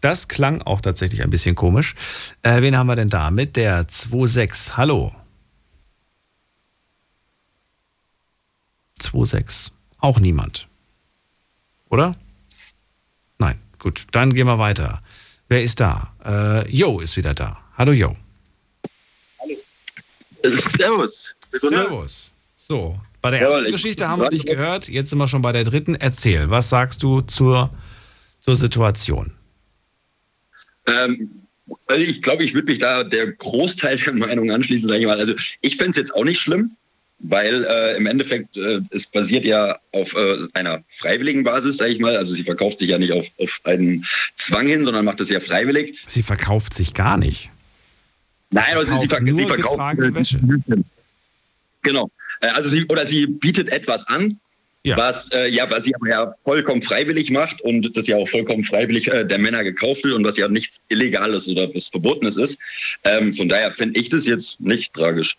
Das 0.02 0.28
klang 0.28 0.62
auch 0.62 0.82
tatsächlich 0.82 1.24
ein 1.24 1.30
bisschen 1.30 1.56
komisch. 1.56 1.95
Äh, 2.44 2.62
wen 2.62 2.78
haben 2.78 2.88
wir 2.88 2.95
denn 2.98 3.10
da? 3.10 3.32
Mit 3.32 3.56
der 3.56 3.88
2-6. 3.88 4.76
Hallo. 4.76 5.14
2-6. 8.99 9.72
Auch 9.99 10.20
niemand. 10.20 10.68
Oder? 11.90 12.16
Nein, 13.38 13.60
gut, 13.80 14.06
dann 14.12 14.34
gehen 14.34 14.48
wir 14.48 14.60
weiter. 14.60 15.02
Wer 15.48 15.64
ist 15.64 15.80
da? 15.80 16.14
Äh, 16.26 16.70
Jo 16.70 16.99
ist 16.99 17.16
wieder 17.16 17.34
da. 17.34 17.57
Hallo 17.78 17.91
Jo. 17.94 18.16
Servus. 20.44 21.34
Servus. 21.53 22.32
So, 22.57 22.99
bei 23.22 23.32
der 23.32 23.41
Jawohl, 23.41 23.53
ersten 23.56 23.68
ich- 23.68 23.72
Geschichte 23.74 24.07
haben 24.10 24.22
wir 24.22 24.30
dich 24.30 24.45
gehört, 24.45 24.88
jetzt 24.90 25.10
sind 25.10 25.20
wir 25.20 25.28
schon 25.28 25.41
bei 25.41 25.52
der 25.52 25.64
dritten. 25.64 25.95
Erzähl, 25.95 26.49
was 26.49 26.70
sagst 26.70 27.02
du 27.03 27.22
zur, 27.22 27.72
zur 28.45 28.55
Situation? 28.55 29.34
Ähm, 30.88 31.31
also 31.88 32.03
ich 32.03 32.22
glaube, 32.22 32.43
ich 32.43 32.53
würde 32.53 32.72
mich 32.72 32.77
da 32.77 33.03
der 33.03 33.31
Großteil 33.31 33.97
der 33.97 34.13
Meinung 34.13 34.51
anschließen, 34.51 34.88
sage 34.88 35.01
ich 35.01 35.07
mal. 35.07 35.17
Also 35.19 35.34
ich 35.61 35.77
fände 35.77 35.91
es 35.91 35.97
jetzt 35.97 36.13
auch 36.13 36.23
nicht 36.23 36.39
schlimm, 36.39 36.77
weil 37.17 37.65
äh, 37.65 37.97
im 37.97 38.05
Endeffekt 38.05 38.55
äh, 38.55 38.81
es 38.91 39.07
basiert 39.07 39.45
ja 39.45 39.80
auf 39.93 40.13
äh, 40.13 40.45
einer 40.53 40.84
freiwilligen 40.89 41.43
Basis, 41.43 41.77
sage 41.77 41.93
ich 41.93 41.99
mal. 41.99 42.15
Also 42.15 42.35
sie 42.35 42.43
verkauft 42.43 42.77
sich 42.77 42.89
ja 42.89 42.99
nicht 42.99 43.13
auf, 43.13 43.26
auf 43.39 43.59
einen 43.63 44.05
Zwang 44.38 44.67
hin, 44.67 44.85
sondern 44.85 45.05
macht 45.05 45.22
es 45.22 45.30
ja 45.30 45.39
freiwillig. 45.39 45.97
Sie 46.05 46.22
verkauft 46.22 46.76
sich 46.76 46.93
gar 46.93 47.17
nicht. 47.17 47.49
Nein, 48.51 48.76
also 48.76 48.95
sie, 48.99 49.07
nur 49.07 49.38
sie 49.39 49.47
verkauft 49.47 49.72
getragene 49.72 50.13
Wäsche. 50.13 50.39
Genau. 51.81 52.11
Äh, 52.41 52.49
Also 52.49 52.69
sie 52.69 52.85
oder 52.85 53.07
sie 53.07 53.26
bietet 53.26 53.69
etwas 53.69 54.05
an, 54.07 54.39
Ja. 54.86 54.98
was 54.98 55.30
äh, 55.32 55.49
ja, 55.49 55.70
was 55.70 55.84
sie 55.84 55.95
aber 55.95 56.07
ja 56.07 56.36
vollkommen 56.44 56.82
freiwillig 56.82 57.32
macht 57.32 57.60
und 57.62 57.98
das 57.98 58.06
ja 58.06 58.18
auch 58.18 58.30
vollkommen 58.30 58.64
freiwillig 58.64 59.07
äh, 59.07 59.26
der 59.26 59.40
Männer 59.40 59.64
gekauft 59.64 60.03
wird 60.03 60.14
und 60.14 60.24
was 60.24 60.38
ja 60.38 60.48
nichts 60.48 60.80
Illegales 60.90 61.48
oder 61.48 61.74
was 61.74 61.88
Verbotenes 61.88 62.38
ist. 62.38 62.57
Ähm, 63.03 63.34
von 63.34 63.49
daher 63.49 63.72
finde 63.72 63.99
ich 63.99 64.10
das 64.10 64.28
jetzt 64.28 64.60
nicht 64.60 64.94
tragisch. 64.94 65.36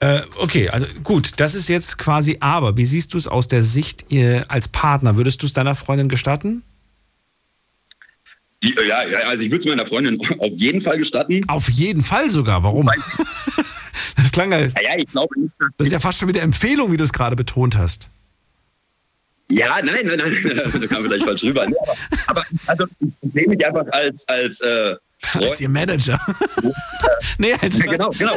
Äh, 0.00 0.20
okay, 0.36 0.68
also 0.68 0.86
gut, 1.02 1.32
das 1.38 1.56
ist 1.56 1.68
jetzt 1.68 1.98
quasi 1.98 2.36
aber. 2.38 2.76
Wie 2.76 2.84
siehst 2.84 3.14
du 3.14 3.18
es 3.18 3.26
aus 3.26 3.48
der 3.48 3.64
Sicht 3.64 4.06
ihr, 4.10 4.44
als 4.46 4.68
Partner? 4.68 5.16
Würdest 5.16 5.42
du 5.42 5.46
es 5.46 5.52
deiner 5.52 5.74
Freundin 5.74 6.08
gestatten? 6.08 6.62
Ja, 8.62 9.04
ja, 9.04 9.18
also 9.26 9.42
ich 9.42 9.50
würde 9.50 9.62
es 9.62 9.66
meiner 9.66 9.86
Freundin 9.86 10.20
auf 10.38 10.52
jeden 10.52 10.80
Fall 10.80 10.98
gestatten. 10.98 11.42
Auf 11.48 11.68
jeden 11.68 12.02
Fall 12.02 12.30
sogar. 12.30 12.62
Warum? 12.62 12.88
Das 14.16 14.32
klang 14.32 14.52
halt. 14.52 14.74
Ja, 14.82 14.96
ich 14.96 15.06
glaube 15.06 15.40
nicht. 15.40 15.52
Das 15.76 15.86
ist 15.86 15.92
ja 15.92 16.00
fast 16.00 16.18
schon 16.18 16.28
wieder 16.28 16.42
Empfehlung, 16.42 16.90
wie 16.90 16.96
du 16.96 17.04
es 17.04 17.12
gerade 17.12 17.36
betont 17.36 17.78
hast. 17.78 18.08
Ja, 19.50 19.80
nein, 19.82 20.06
nein, 20.06 20.18
nein, 20.18 20.80
da 20.80 20.86
kam 20.86 21.04
vielleicht 21.04 21.24
falsch 21.24 21.42
rüber. 21.42 21.66
Nee, 21.66 21.74
aber, 21.86 21.96
aber 22.26 22.44
also 22.66 22.84
ich 23.00 23.32
sehe 23.32 23.48
mich 23.48 23.66
einfach 23.66 23.86
als 23.92 24.28
als 24.28 24.60
äh, 24.60 24.94
Als 25.34 25.60
ihr 25.60 25.68
Manager. 25.70 26.20
nee, 27.38 27.54
als 27.54 27.78
ja, 27.78 27.86
genau, 27.86 28.10
genau. 28.10 28.36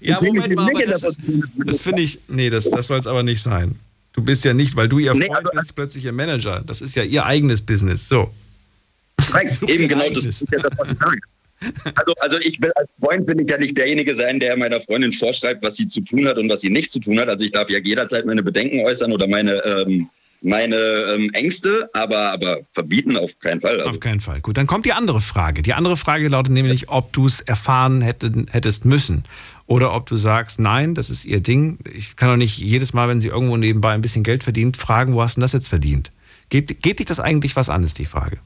Ja, 0.00 0.20
Moment 0.20 0.54
mal, 0.54 0.70
aber 0.70 0.82
das, 0.84 1.02
ist, 1.02 1.18
das 1.56 1.82
finde 1.82 2.02
ich, 2.02 2.20
nee, 2.28 2.48
das, 2.48 2.70
das 2.70 2.86
soll 2.86 3.00
es 3.00 3.06
aber 3.06 3.22
nicht 3.22 3.42
sein. 3.42 3.78
Du 4.12 4.22
bist 4.22 4.44
ja 4.44 4.54
nicht, 4.54 4.76
weil 4.76 4.88
du 4.88 5.00
ihr 5.00 5.12
Nee, 5.14 5.26
Freund 5.26 5.48
bist, 5.52 5.74
plötzlich 5.74 6.04
ihr 6.04 6.12
Manager. 6.12 6.62
Das 6.64 6.80
ist 6.80 6.94
ja 6.94 7.02
ihr 7.02 7.26
eigenes 7.26 7.60
Business. 7.60 8.08
So. 8.08 8.32
Korrekt, 9.26 9.62
eben 9.68 9.88
genau 9.88 10.04
eigenes. 10.04 10.24
das 10.24 10.42
ist 10.42 10.52
ja 10.52 10.58
das, 10.60 10.78
was 10.78 10.92
ich 10.92 10.98
sage. 10.98 11.18
Also, 11.94 12.12
also 12.20 12.38
ich 12.40 12.60
will 12.60 12.72
als 12.76 12.90
Freund 13.00 13.26
will 13.26 13.40
ich 13.40 13.48
ja 13.48 13.56
nicht 13.58 13.76
derjenige 13.76 14.14
sein, 14.14 14.38
der 14.38 14.56
meiner 14.56 14.80
Freundin 14.80 15.12
vorschreibt, 15.12 15.62
was 15.62 15.76
sie 15.76 15.86
zu 15.86 16.00
tun 16.02 16.26
hat 16.26 16.36
und 16.36 16.50
was 16.50 16.60
sie 16.60 16.70
nicht 16.70 16.92
zu 16.92 16.98
tun 16.98 17.18
hat. 17.18 17.28
Also 17.28 17.44
ich 17.44 17.52
darf 17.52 17.70
ja 17.70 17.78
jederzeit 17.78 18.26
meine 18.26 18.42
Bedenken 18.42 18.80
äußern 18.80 19.12
oder 19.12 19.26
meine 19.26 19.64
ähm, 19.64 20.10
meine 20.44 20.76
ähm, 20.76 21.30
Ängste, 21.32 21.88
aber 21.94 22.32
aber 22.32 22.58
verbieten 22.72 23.16
auf 23.16 23.36
keinen 23.38 23.62
Fall. 23.62 23.80
Also, 23.80 23.90
Auf 23.90 24.00
keinen 24.00 24.20
Fall. 24.20 24.40
Gut, 24.42 24.58
dann 24.58 24.66
kommt 24.66 24.84
die 24.84 24.92
andere 24.92 25.20
Frage. 25.20 25.62
Die 25.62 25.72
andere 25.72 25.96
Frage 25.96 26.28
lautet 26.28 26.52
nämlich, 26.52 26.90
ob 26.90 27.12
du 27.12 27.26
es 27.26 27.40
erfahren 27.40 28.02
hätte, 28.02 28.30
hättest 28.50 28.84
müssen. 28.84 29.24
Oder 29.66 29.94
ob 29.94 30.06
du 30.06 30.16
sagst, 30.16 30.60
nein, 30.60 30.94
das 30.94 31.08
ist 31.08 31.24
ihr 31.24 31.40
Ding. 31.40 31.78
Ich 31.94 32.16
kann 32.16 32.28
doch 32.28 32.36
nicht 32.36 32.58
jedes 32.58 32.92
Mal, 32.92 33.08
wenn 33.08 33.22
sie 33.22 33.28
irgendwo 33.28 33.56
nebenbei 33.56 33.92
ein 33.92 34.02
bisschen 34.02 34.22
Geld 34.22 34.44
verdient, 34.44 34.76
fragen, 34.76 35.14
wo 35.14 35.22
hast 35.22 35.38
du 35.38 35.40
das 35.40 35.54
jetzt 35.54 35.68
verdient? 35.68 36.12
Geht, 36.50 36.82
geht 36.82 36.98
dich 36.98 37.06
das 37.06 37.20
eigentlich 37.20 37.56
was 37.56 37.70
an, 37.70 37.82
ist 37.82 37.98
die 37.98 38.04
Frage. 38.04 38.38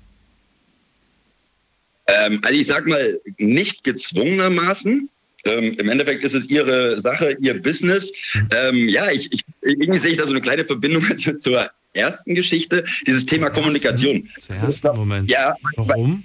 Ähm, 2.09 2.41
also 2.43 2.59
ich 2.59 2.67
sag 2.67 2.87
mal, 2.87 3.21
nicht 3.39 3.85
gezwungenermaßen. 3.85 5.09
Ähm, 5.45 5.77
Im 5.79 5.89
Endeffekt 5.89 6.25
ist 6.25 6.35
es 6.35 6.51
ihre 6.51 6.99
Sache, 7.01 7.37
ihr 7.41 7.61
Business. 7.63 8.11
Ähm, 8.51 8.89
ja, 8.89 9.11
ich, 9.11 9.33
ich, 9.33 9.45
irgendwie 9.63 9.99
sehe 9.99 10.11
ich 10.13 10.19
da 10.19 10.25
so 10.25 10.33
eine 10.33 10.41
kleine 10.41 10.65
Verbindung 10.65 11.03
zu, 11.17 11.39
zur 11.39 11.71
ersten 11.93 12.35
Geschichte, 12.35 12.85
dieses 13.07 13.25
Thema 13.25 13.51
Kommunikation. 13.51 14.29
Zum 14.39 14.57
ersten 14.57 14.97
Moment. 14.97 15.31
Ja, 15.31 15.55
Warum? 15.77 16.25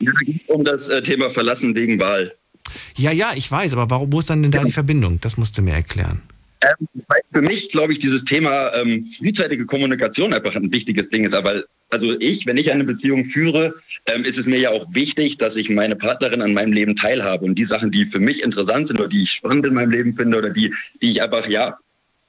Ja, 0.00 0.12
um 0.48 0.64
das 0.64 0.88
äh, 0.88 1.02
Thema 1.02 1.30
Verlassen 1.30 1.74
wegen 1.74 1.98
Wahl. 2.00 2.34
Ja, 2.96 3.12
ja, 3.12 3.32
ich 3.34 3.50
weiß, 3.50 3.72
aber 3.72 3.88
warum, 3.90 4.12
wo 4.12 4.18
ist 4.18 4.30
dann 4.30 4.42
denn 4.42 4.50
da 4.50 4.62
die 4.64 4.72
Verbindung? 4.72 5.20
Das 5.20 5.36
musst 5.36 5.56
du 5.56 5.62
mir 5.62 5.74
erklären. 5.74 6.20
Ähm, 6.62 6.88
für 7.32 7.42
mich, 7.42 7.70
glaube 7.70 7.92
ich, 7.92 7.98
dieses 7.98 8.24
Thema 8.24 8.72
ähm, 8.74 9.06
frühzeitige 9.06 9.66
Kommunikation 9.66 10.32
einfach 10.32 10.54
ein 10.54 10.72
wichtiges 10.72 11.08
Ding 11.10 11.24
ist. 11.24 11.34
Aber 11.34 11.64
also 11.90 12.18
ich, 12.18 12.46
wenn 12.46 12.56
ich 12.56 12.70
eine 12.70 12.84
Beziehung 12.84 13.26
führe, 13.26 13.74
ähm, 14.06 14.24
ist 14.24 14.38
es 14.38 14.46
mir 14.46 14.58
ja 14.58 14.70
auch 14.70 14.86
wichtig, 14.92 15.38
dass 15.38 15.56
ich 15.56 15.68
meine 15.68 15.96
Partnerin 15.96 16.42
an 16.42 16.54
meinem 16.54 16.72
Leben 16.72 16.96
teilhabe. 16.96 17.44
Und 17.44 17.56
die 17.56 17.64
Sachen, 17.64 17.90
die 17.90 18.06
für 18.06 18.20
mich 18.20 18.42
interessant 18.42 18.88
sind 18.88 18.98
oder 18.98 19.08
die 19.08 19.22
ich 19.22 19.32
spannend 19.32 19.66
in 19.66 19.74
meinem 19.74 19.90
Leben 19.90 20.14
finde 20.14 20.38
oder 20.38 20.50
die, 20.50 20.72
die 21.02 21.10
ich 21.10 21.22
einfach, 21.22 21.48
ja, 21.48 21.78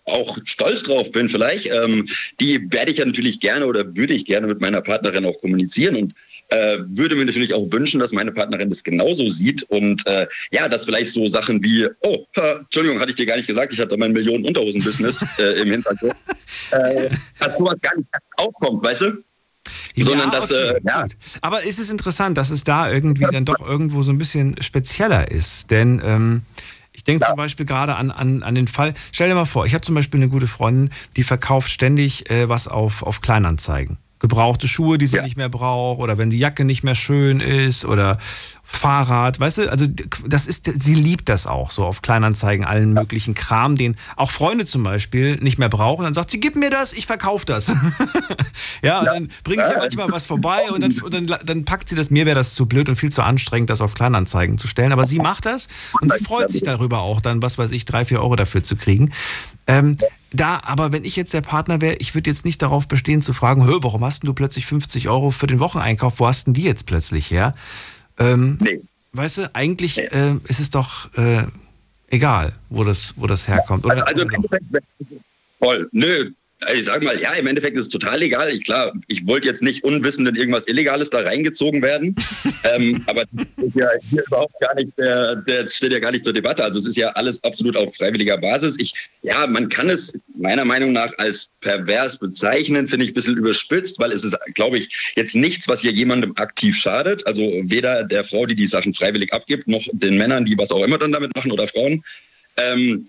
auch 0.08 0.38
stolz 0.46 0.84
drauf 0.84 1.12
bin 1.12 1.28
vielleicht, 1.28 1.66
ähm, 1.66 2.08
die 2.40 2.72
werde 2.72 2.92
ich 2.92 2.98
ja 2.98 3.06
natürlich 3.06 3.42
gerne 3.42 3.68
oder 3.68 3.96
würde 3.96 4.14
ich 4.14 4.26
gerne 4.26 4.48
mit 4.48 4.62
meiner 4.62 4.82
Partnerin 4.82 5.26
auch 5.26 5.40
kommunizieren. 5.42 5.96
Und 5.98 6.14
äh, 6.50 6.78
würde 6.88 7.16
mir 7.16 7.26
natürlich 7.26 7.54
auch 7.54 7.72
wünschen, 7.72 8.00
dass 8.00 8.12
meine 8.12 8.32
Partnerin 8.32 8.70
das 8.70 8.84
genauso 8.84 9.30
sieht 9.30 9.64
und 9.64 10.06
äh, 10.08 10.28
ja, 10.52 10.68
dass 10.68 10.86
vielleicht 10.86 11.12
so 11.12 11.28
Sachen 11.28 11.62
wie, 11.64 11.88
oh, 12.02 12.26
ha, 12.38 12.60
Entschuldigung, 12.60 13.00
hatte 13.00 13.12
ich 13.12 13.16
dir 13.16 13.26
gar 13.26 13.38
nicht 13.38 13.48
gesagt, 13.48 13.74
ich 13.74 13.80
habe 13.80 13.90
da 13.90 13.98
mein 13.98 14.14
Millionen 14.14 14.46
Unterhosen-Business 14.46 15.40
äh, 15.40 15.62
im 15.62 15.72
Hintergrund, 15.72 16.14
äh, 16.72 17.10
dass 17.40 17.58
sowas 17.58 17.76
gar 17.82 17.96
nicht 17.98 18.08
aufkommt, 18.38 18.84
weißt 18.84 19.02
du? 19.02 19.24
Ja, 19.96 20.04
Sondern 20.06 20.32
dass, 20.32 20.46
okay, 20.46 20.76
äh, 20.76 20.80
ja. 20.86 21.08
Aber 21.42 21.64
ist 21.64 21.80
es 21.80 21.90
interessant, 21.90 22.38
dass 22.38 22.52
es 22.52 22.64
da 22.64 22.92
irgendwie 22.92 23.26
dann 23.32 23.46
doch 23.46 23.60
irgendwo 23.60 24.04
so 24.04 24.12
ein 24.12 24.20
bisschen 24.20 24.62
spezieller 24.62 25.32
ist? 25.32 25.72
Denn 25.72 26.02
ähm, 26.06 26.44
ich 26.94 27.04
denke 27.04 27.26
zum 27.26 27.36
Beispiel 27.36 27.66
gerade 27.66 27.96
an, 27.96 28.12
an, 28.12 28.44
an 28.44 28.56
den 28.56 28.68
Fall, 28.68 28.94
stell 29.12 29.28
dir 29.28 29.36
mal 29.36 29.46
vor, 29.46 29.66
ich 29.66 29.74
habe 29.74 29.82
zum 29.82 29.96
Beispiel 29.96 30.20
eine 30.20 30.30
gute 30.30 30.48
Freundin, 30.48 30.92
die 31.16 31.24
verkauft 31.24 31.72
ständig 31.72 32.30
äh, 32.30 32.48
was 32.48 32.68
auf, 32.68 33.04
auf 33.04 33.22
Kleinanzeigen. 33.22 33.98
Gebrauchte 34.20 34.68
Schuhe, 34.68 34.98
die 34.98 35.08
sie 35.08 35.22
nicht 35.22 35.38
mehr 35.38 35.50
braucht, 35.50 36.00
oder 36.00 36.18
wenn 36.18 36.30
die 36.30 36.40
Jacke 36.40 36.66
nicht 36.66 36.84
mehr 36.84 36.96
schön 36.96 37.40
ist, 37.40 37.86
oder 37.86 38.18
Fahrrad, 38.64 39.40
weißt 39.40 39.60
du, 39.60 39.72
also 39.72 39.86
das 40.26 40.48
ist, 40.48 40.70
sie 40.82 40.96
liebt 40.96 41.30
das 41.30 41.48
auch, 41.48 41.72
so 41.72 41.86
auf 41.86 42.02
Kleinanzeigen, 42.02 42.66
allen 42.66 42.94
möglichen 42.94 43.34
Kram, 43.34 43.76
den 43.76 43.96
auch 44.16 44.32
Freunde 44.32 44.66
zum 44.66 44.84
Beispiel 44.84 45.38
nicht 45.38 45.58
mehr 45.58 45.70
brauchen. 45.70 46.04
Dann 46.04 46.14
sagt 46.14 46.32
sie, 46.32 46.40
gib 46.40 46.56
mir 46.56 46.70
das, 46.70 46.94
ich 46.94 47.06
verkaufe 47.06 47.46
das. 47.46 47.68
ja, 48.82 49.00
und 49.00 49.06
dann 49.06 49.30
bringe 49.44 49.64
ich 49.64 49.72
ihr 49.72 49.78
manchmal 49.78 50.12
was 50.12 50.26
vorbei 50.26 50.70
und 50.72 50.82
dann, 50.82 50.92
und 51.00 51.14
dann, 51.14 51.40
dann 51.46 51.66
packt 51.66 51.90
sie 51.90 51.96
das. 51.96 52.10
Mir 52.10 52.26
wäre 52.26 52.36
das 52.36 52.56
zu 52.56 52.66
blöd 52.66 52.90
und 52.90 52.96
viel 52.98 53.12
zu 53.12 53.22
anstrengend, 53.22 53.70
das 53.70 53.82
auf 53.82 53.94
Kleinanzeigen 53.94 54.58
zu 54.58 54.68
stellen. 54.68 54.92
Aber 54.92 55.06
sie 55.06 55.20
macht 55.20 55.46
das 55.46 55.68
und 56.02 56.12
sie 56.12 56.24
freut 56.24 56.50
sich 56.50 56.64
darüber 56.64 57.00
auch, 57.00 57.22
dann, 57.22 57.42
was 57.42 57.58
weiß 57.58 57.72
ich, 57.72 57.86
drei, 57.86 58.04
vier 58.04 58.22
Euro 58.22 58.36
dafür 58.36 58.64
zu 58.64 58.76
kriegen. 58.76 59.12
Ähm, 59.68 59.98
da, 60.32 60.60
aber 60.64 60.92
wenn 60.92 61.06
ich 61.06 61.16
jetzt 61.16 61.34
der 61.34 61.42
Partner 61.42 61.82
wäre, 61.82 61.96
ich 61.96 62.14
würde 62.14 62.30
jetzt 62.30 62.46
nicht 62.46 62.62
darauf 62.62 62.88
bestehen 62.88 63.22
zu 63.22 63.34
fragen, 63.34 63.66
Hö, 63.66 63.78
warum 63.82 64.04
hast 64.04 64.24
denn 64.24 64.28
du 64.28 64.34
plötzlich 64.34 64.66
50 64.66 65.08
Euro 65.10 65.32
für 65.32 65.48
den 65.48 65.60
Wocheneinkauf? 65.60 66.20
Wo 66.20 66.28
hast 66.28 66.48
denn 66.48 66.54
die 66.54 66.64
jetzt 66.64 66.86
plötzlich 66.86 67.32
her? 67.32 67.56
Ähm, 68.20 68.58
nee. 68.62 68.82
Weißt 69.14 69.38
du, 69.38 69.56
eigentlich 69.56 69.98
äh, 69.98 70.36
ist 70.48 70.60
es 70.60 70.70
doch 70.70 71.14
äh, 71.16 71.44
egal, 72.08 72.54
wo 72.70 72.84
das, 72.84 73.14
wo 73.16 73.26
das 73.26 73.48
herkommt. 73.48 73.86
Oder? 73.86 74.06
Also 74.08 74.22
Endeffekt, 74.24 74.66
voll, 75.60 75.90
nö. 75.92 76.32
Ich 76.74 76.86
sag 76.86 77.04
mal, 77.04 77.22
ja, 77.22 77.34
im 77.34 77.46
Endeffekt 77.46 77.78
ist 77.78 77.86
es 77.86 77.90
total 77.90 78.20
egal. 78.24 78.52
Ich, 78.52 78.64
klar, 78.64 78.92
ich 79.08 79.26
wollte 79.28 79.48
jetzt 79.48 79.62
nicht 79.62 79.84
unwissend 79.84 80.28
in 80.28 80.36
irgendwas 80.36 80.68
Illegales 80.68 81.12
da 81.12 81.20
reingezogen 81.20 81.84
werden. 81.84 82.16
ähm, 82.64 83.04
aber 83.06 83.26
das 83.32 83.46
ist 83.58 83.76
ja 83.76 83.90
hier 84.10 84.24
überhaupt 84.26 84.60
gar 84.60 84.74
nicht, 84.74 84.90
der, 84.98 85.36
der 85.36 85.68
steht 85.68 85.94
ja 85.94 86.00
gar 86.00 86.12
nicht 86.12 86.24
zur 86.24 86.34
Debatte. 86.34 86.64
Also 86.64 86.80
es 86.80 86.88
ist 86.88 86.98
ja 86.98 87.10
alles 87.10 87.44
absolut 87.44 87.78
auf 87.78 87.96
freiwilliger 87.96 88.40
Basis. 88.40 88.76
Ich, 88.80 88.92
ja, 89.22 89.46
man 89.46 89.70
kann 89.70 89.92
es 89.92 90.14
meiner 90.36 90.66
Meinung 90.66 90.94
nach 90.94 91.16
als 91.20 91.52
pervers 91.62 92.18
bezeichnen, 92.18 92.88
finde 92.88 93.06
ich 93.06 93.12
ein 93.12 93.16
bisschen 93.16 93.38
überspitzt, 93.38 94.00
weil 94.00 94.12
es 94.12 94.24
ist, 94.24 94.36
glaube 94.56 94.80
ich, 94.80 95.14
jetzt 95.16 95.36
nichts, 95.36 95.68
was 95.68 95.82
hier 95.82 95.92
jemandem 95.92 96.34
aktiv 96.38 96.76
schadet. 96.76 97.26
Also 97.28 97.42
weder 97.66 98.04
der 98.04 98.24
Frau, 98.24 98.48
die 98.48 98.56
die 98.56 98.68
Sachen 98.68 98.96
freiwillig 98.96 99.32
abgibt, 99.32 99.68
noch 99.68 99.86
den 99.92 100.18
Männern, 100.18 100.46
die 100.46 100.58
was 100.58 100.72
auch 100.72 100.84
immer 100.84 100.98
dann 100.98 101.12
damit 101.12 101.36
machen 101.36 101.52
oder 101.52 101.68
Frauen. 101.68 102.04
Ähm, 102.58 103.08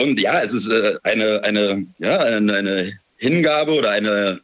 und 0.00 0.18
ja, 0.20 0.42
es 0.42 0.52
ist 0.52 0.68
äh, 0.68 0.96
eine, 1.02 1.42
eine, 1.44 1.86
ja, 1.98 2.18
eine, 2.18 2.54
eine 2.54 2.98
Hingabe 3.16 3.72
oder 3.72 3.90
eine, 3.90 4.40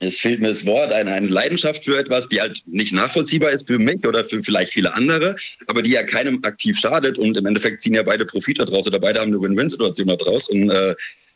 es 0.00 0.18
fehlt 0.18 0.40
mir 0.40 0.48
das 0.48 0.64
Wort, 0.66 0.92
eine, 0.92 1.12
eine 1.12 1.28
Leidenschaft 1.28 1.84
für 1.84 1.98
etwas, 1.98 2.28
die 2.28 2.40
halt 2.40 2.62
nicht 2.66 2.92
nachvollziehbar 2.92 3.50
ist 3.50 3.66
für 3.66 3.78
mich 3.78 4.06
oder 4.06 4.24
für 4.24 4.42
vielleicht 4.42 4.72
viele 4.72 4.92
andere, 4.94 5.36
aber 5.66 5.82
die 5.82 5.90
ja 5.90 6.02
keinem 6.02 6.42
aktiv 6.42 6.78
schadet. 6.78 7.18
Und 7.18 7.36
im 7.36 7.46
Endeffekt 7.46 7.82
ziehen 7.82 7.94
ja 7.94 8.02
beide 8.02 8.24
Profit 8.24 8.58
daraus 8.58 8.86
oder 8.86 8.98
beide 8.98 9.20
haben 9.20 9.32
eine 9.32 9.40
Win-Win-Situation 9.40 10.08
daraus. 10.08 10.48
Und 10.48 10.70
äh, 10.70 10.94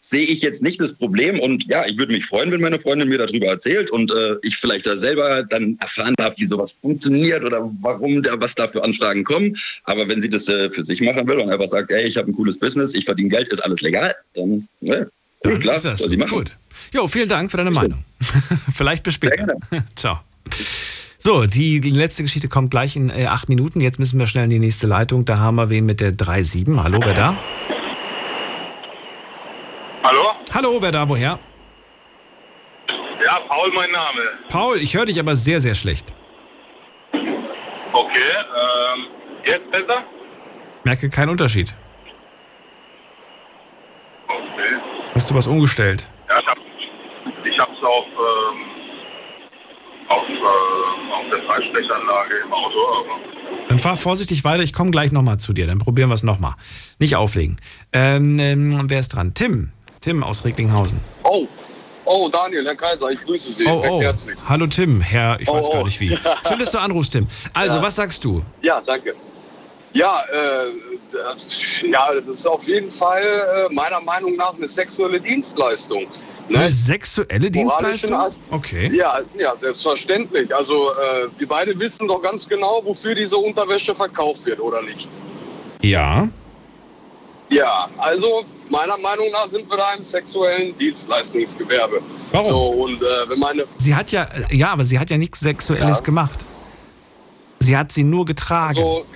sehe 0.08 0.26
ich 0.26 0.40
jetzt 0.40 0.62
nicht 0.62 0.80
das 0.80 0.92
Problem. 0.92 1.40
Und 1.40 1.64
ja, 1.68 1.86
ich 1.86 1.96
würde 1.98 2.12
mich 2.12 2.26
freuen, 2.26 2.50
wenn 2.52 2.60
meine 2.60 2.78
Freundin 2.80 3.08
mir 3.08 3.18
darüber 3.18 3.46
erzählt 3.46 3.90
und 3.90 4.10
äh, 4.10 4.36
ich 4.42 4.56
vielleicht 4.56 4.86
da 4.86 4.96
selber 4.96 5.42
dann 5.42 5.76
erfahren 5.80 6.14
darf, 6.16 6.34
wie 6.36 6.46
sowas 6.46 6.74
funktioniert 6.80 7.44
oder 7.44 7.70
warum 7.80 8.22
da 8.22 8.38
was 8.40 8.54
da 8.54 8.68
für 8.68 8.82
Anfragen 8.82 9.24
kommen. 9.24 9.56
Aber 9.84 10.08
wenn 10.08 10.20
sie 10.20 10.30
das 10.30 10.48
äh, 10.48 10.70
für 10.70 10.82
sich 10.82 11.00
machen 11.00 11.26
will 11.26 11.38
und 11.38 11.50
einfach 11.50 11.68
sagt, 11.68 11.90
ey, 11.90 12.06
ich 12.06 12.16
habe 12.16 12.30
ein 12.30 12.34
cooles 12.34 12.58
Business, 12.58 12.94
ich 12.94 13.04
verdiene 13.04 13.28
Geld, 13.28 13.48
ist 13.48 13.60
alles 13.60 13.80
legal, 13.80 14.14
dann, 14.34 14.68
ne, 14.80 15.10
Dann 15.42 15.60
klar, 15.60 15.76
ist 15.76 15.84
das 15.84 16.00
soll 16.00 16.16
machen. 16.16 16.30
gut. 16.30 16.56
Jo, 16.92 17.08
vielen 17.08 17.28
Dank 17.28 17.50
für 17.50 17.56
deine 17.56 17.70
Meinung. 17.70 18.04
Vielleicht 18.74 19.02
bis 19.02 19.14
später. 19.14 19.56
Ciao. 19.96 20.20
So, 21.18 21.44
die 21.44 21.80
letzte 21.80 22.22
Geschichte 22.22 22.48
kommt 22.48 22.70
gleich 22.70 22.94
in 22.94 23.10
äh, 23.10 23.26
acht 23.26 23.48
Minuten. 23.48 23.80
Jetzt 23.80 23.98
müssen 23.98 24.18
wir 24.18 24.28
schnell 24.28 24.44
in 24.44 24.50
die 24.50 24.58
nächste 24.60 24.86
Leitung. 24.86 25.24
Da 25.24 25.38
haben 25.38 25.56
wir 25.56 25.70
wen 25.70 25.84
mit 25.84 26.00
der 26.00 26.12
3.7. 26.12 26.82
Hallo, 26.82 27.00
wer 27.02 27.14
da? 27.14 27.36
Hallo? 30.06 30.22
Hallo, 30.54 30.78
wer 30.80 30.92
da? 30.92 31.08
Woher? 31.08 31.36
Ja, 33.24 33.40
Paul 33.48 33.72
mein 33.74 33.90
Name. 33.90 34.20
Paul, 34.48 34.80
ich 34.80 34.94
höre 34.94 35.06
dich 35.06 35.18
aber 35.18 35.34
sehr, 35.34 35.60
sehr 35.60 35.74
schlecht. 35.74 36.12
Okay, 37.92 38.20
ähm, 38.22 39.06
jetzt 39.44 39.68
besser? 39.72 40.04
Ich 40.78 40.84
merke 40.84 41.10
keinen 41.10 41.30
Unterschied. 41.30 41.74
Okay. 44.28 44.76
Hast 45.12 45.28
du 45.28 45.34
was 45.34 45.48
umgestellt? 45.48 46.08
Ja, 46.28 46.38
ich, 46.38 46.46
hab, 46.46 46.58
ich 47.44 47.58
hab's 47.58 47.82
auf, 47.82 48.06
ähm, 48.06 48.60
auf, 50.06 50.28
äh, 50.28 51.14
auf 51.14 51.28
der 51.32 51.42
Freisprechanlage 51.42 52.36
im 52.44 52.52
Auto, 52.52 52.78
aber 52.78 53.18
Dann 53.68 53.80
fahr 53.80 53.96
vorsichtig 53.96 54.44
weiter. 54.44 54.62
Ich 54.62 54.72
komme 54.72 54.92
gleich 54.92 55.10
nochmal 55.10 55.40
zu 55.40 55.52
dir. 55.52 55.66
Dann 55.66 55.80
probieren 55.80 56.10
wir 56.10 56.14
es 56.14 56.22
nochmal. 56.22 56.54
Nicht 57.00 57.16
auflegen. 57.16 57.56
Ähm, 57.92 58.38
ähm, 58.38 58.84
wer 58.88 59.00
ist 59.00 59.08
dran? 59.08 59.34
Tim. 59.34 59.72
Tim 60.00 60.22
aus 60.22 60.44
Recklinghausen. 60.44 61.00
Oh, 61.24 61.46
oh, 62.04 62.28
Daniel, 62.28 62.64
Herr 62.64 62.76
Kaiser, 62.76 63.10
ich 63.10 63.20
grüße 63.22 63.52
Sie. 63.52 63.66
Oh, 63.66 63.82
oh. 63.88 64.00
herzlich. 64.00 64.36
Hallo 64.48 64.66
Tim. 64.66 65.00
Herr, 65.00 65.40
ich 65.40 65.48
Oh, 65.48 65.54
weiß 65.54 65.70
gar 65.70 65.82
oh. 65.82 65.84
nicht 65.86 65.98
wie. 66.00 66.08
Schön, 66.48 66.58
dass 66.58 66.72
du 66.72 66.78
anrufst, 66.78 67.12
Tim. 67.12 67.26
Also, 67.54 67.76
Ja. 67.76 67.82
was 67.82 67.96
sagst 67.96 68.24
du? 68.24 68.42
Ja, 68.62 68.80
danke. 68.84 69.12
Ja, 69.92 70.20
äh, 70.30 70.72
das- 71.12 71.80
ja, 71.82 72.12
das 72.12 72.22
ist 72.38 72.46
auf 72.46 72.66
jeden 72.68 72.90
Fall 72.90 73.22
äh, 73.70 73.72
meiner 73.72 74.00
Meinung 74.00 74.36
nach 74.36 74.54
eine 74.54 74.68
sexuelle 74.68 75.20
Dienstleistung. 75.20 76.06
Ne? 76.48 76.58
Eine 76.58 76.70
sexuelle 76.70 77.50
Dienstleistung? 77.50 78.20
Okay. 78.50 78.90
Ja, 78.94 79.18
ja, 79.36 79.56
selbstverständlich. 79.56 80.54
Also 80.54 80.90
äh, 80.92 81.26
wir 81.38 81.48
beide 81.48 81.76
wissen 81.78 82.06
doch 82.06 82.22
ganz 82.22 82.46
genau, 82.46 82.80
wofür 82.84 83.14
diese 83.16 83.36
Unterwäsche 83.36 83.94
verkauft 83.96 84.46
wird, 84.46 84.60
oder 84.60 84.80
nicht? 84.82 85.08
Ja. 85.82 86.28
Ja, 87.50 87.88
also 87.98 88.44
meiner 88.70 88.96
Meinung 88.98 89.30
nach 89.30 89.46
sind 89.48 89.68
wir 89.70 89.76
da 89.76 89.94
im 89.94 90.04
sexuellen 90.04 90.76
Dienstleistungsgewerbe. 90.78 92.00
Warum? 92.32 92.46
So, 92.48 92.60
und 92.68 93.02
äh, 93.02 93.28
wenn 93.28 93.38
meine 93.38 93.64
Sie 93.76 93.94
hat 93.94 94.12
ja, 94.12 94.24
äh, 94.50 94.56
ja, 94.56 94.72
aber 94.72 94.84
sie 94.84 94.98
hat 94.98 95.10
ja 95.10 95.18
nichts 95.18 95.40
Sexuelles 95.40 95.98
Ja. 95.98 96.04
gemacht. 96.04 96.44
Sie 97.60 97.76
hat 97.76 97.90
sie 97.92 98.04
nur 98.04 98.24
getragen. 98.24 98.74
So, 98.74 99.06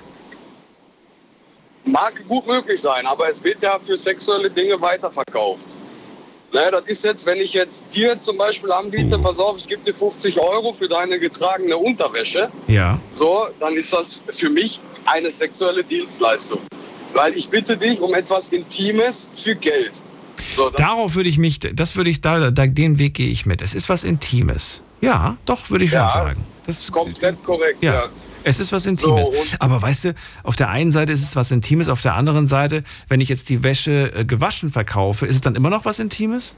mag 1.85 2.13
gut 2.29 2.47
möglich 2.47 2.81
sein, 2.81 3.07
aber 3.07 3.29
es 3.29 3.43
wird 3.43 3.63
ja 3.63 3.79
für 3.79 3.97
sexuelle 3.97 4.51
Dinge 4.51 4.81
weiterverkauft. 4.81 5.67
Naja, 6.53 6.73
das 6.73 6.83
ist 6.87 7.05
jetzt, 7.05 7.27
wenn 7.27 7.39
ich 7.39 7.53
jetzt 7.53 7.85
dir 7.95 8.19
zum 8.19 8.37
Beispiel 8.37 8.73
anbiete, 8.73 9.17
pass 9.19 9.39
auf, 9.39 9.59
ich 9.59 9.69
gebe 9.69 9.83
dir 9.83 9.95
50 9.95 10.37
Euro 10.41 10.73
für 10.73 10.89
deine 10.89 11.19
getragene 11.19 11.77
Unterwäsche, 11.77 12.51
ja. 12.67 12.99
so, 13.11 13.47
dann 13.61 13.75
ist 13.75 13.93
das 13.93 14.21
für 14.33 14.51
mich 14.51 14.81
eine 15.05 15.31
sexuelle 15.31 15.85
Dienstleistung. 15.85 16.61
Weil 17.15 17.37
ich 17.37 17.49
bitte 17.49 17.77
dich 17.77 18.01
um 18.01 18.15
etwas 18.15 18.49
Intimes 18.51 19.31
für 19.35 19.55
Geld. 19.55 20.03
So, 20.55 20.71
Darauf 20.71 21.15
würde 21.15 21.29
ich 21.29 21.39
mich, 21.39 21.61
das 21.61 21.97
würde 21.97 22.11
ich, 22.11 22.21
da, 22.21 22.51
da, 22.51 22.67
den 22.67 22.99
Weg 22.99 23.15
gehe 23.15 23.29
ich 23.29 23.47
mit. 23.47 23.63
Es 23.63 23.75
ist 23.75 23.89
was 23.89 24.05
Intimes. 24.05 24.83
Ja, 25.01 25.37
doch, 25.45 25.71
würde 25.71 25.85
ich 25.85 25.91
schon 25.91 26.01
Ja. 26.01 26.11
sagen. 26.11 26.45
Das 26.67 26.81
ist 26.81 26.93
komplett 26.93 27.43
korrekt, 27.43 27.83
ja. 27.83 27.95
ja. 27.95 28.03
Es 28.43 28.59
ist 28.59 28.73
was 28.73 28.87
Intimes. 28.87 29.29
So, 29.29 29.57
Aber 29.59 29.83
weißt 29.83 30.07
du, 30.07 30.15
auf 30.45 30.57
der 30.57 30.71
einen 30.71 30.93
Seite 30.93 31.13
ist 31.13 31.23
es 31.23 31.37
was 31.37 31.51
Intimes, 31.51 31.89
auf 31.89 32.01
der 32.01 32.15
anderen 32.15 32.47
Seite, 32.47 32.85
wenn 33.09 33.21
ich 33.21 33.29
jetzt 33.29 33.49
die 33.51 33.63
Wäsche 33.63 34.13
äh, 34.15 34.25
gewaschen 34.25 34.71
verkaufe, 34.71 35.27
ist 35.27 35.35
es 35.37 35.41
dann 35.43 35.57
immer 35.57 35.69
noch 35.71 35.85
was 35.85 35.99
Intimes? 35.99 36.57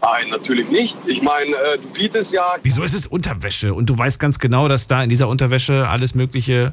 Nein, 0.00 0.28
natürlich 0.30 0.68
nicht. 0.68 0.98
Ich 1.06 1.22
meine, 1.22 1.54
äh, 1.54 1.78
du 1.78 1.88
bietest 1.88 2.32
ja 2.34 2.56
Wieso 2.62 2.82
ist 2.82 2.94
es 2.94 3.06
Unterwäsche? 3.06 3.72
Und 3.74 3.88
du 3.88 3.96
weißt 3.96 4.20
ganz 4.20 4.38
genau, 4.38 4.68
dass 4.68 4.86
da 4.86 5.02
in 5.02 5.08
dieser 5.08 5.28
Unterwäsche 5.28 5.88
alles 5.88 6.14
Mögliche. 6.14 6.72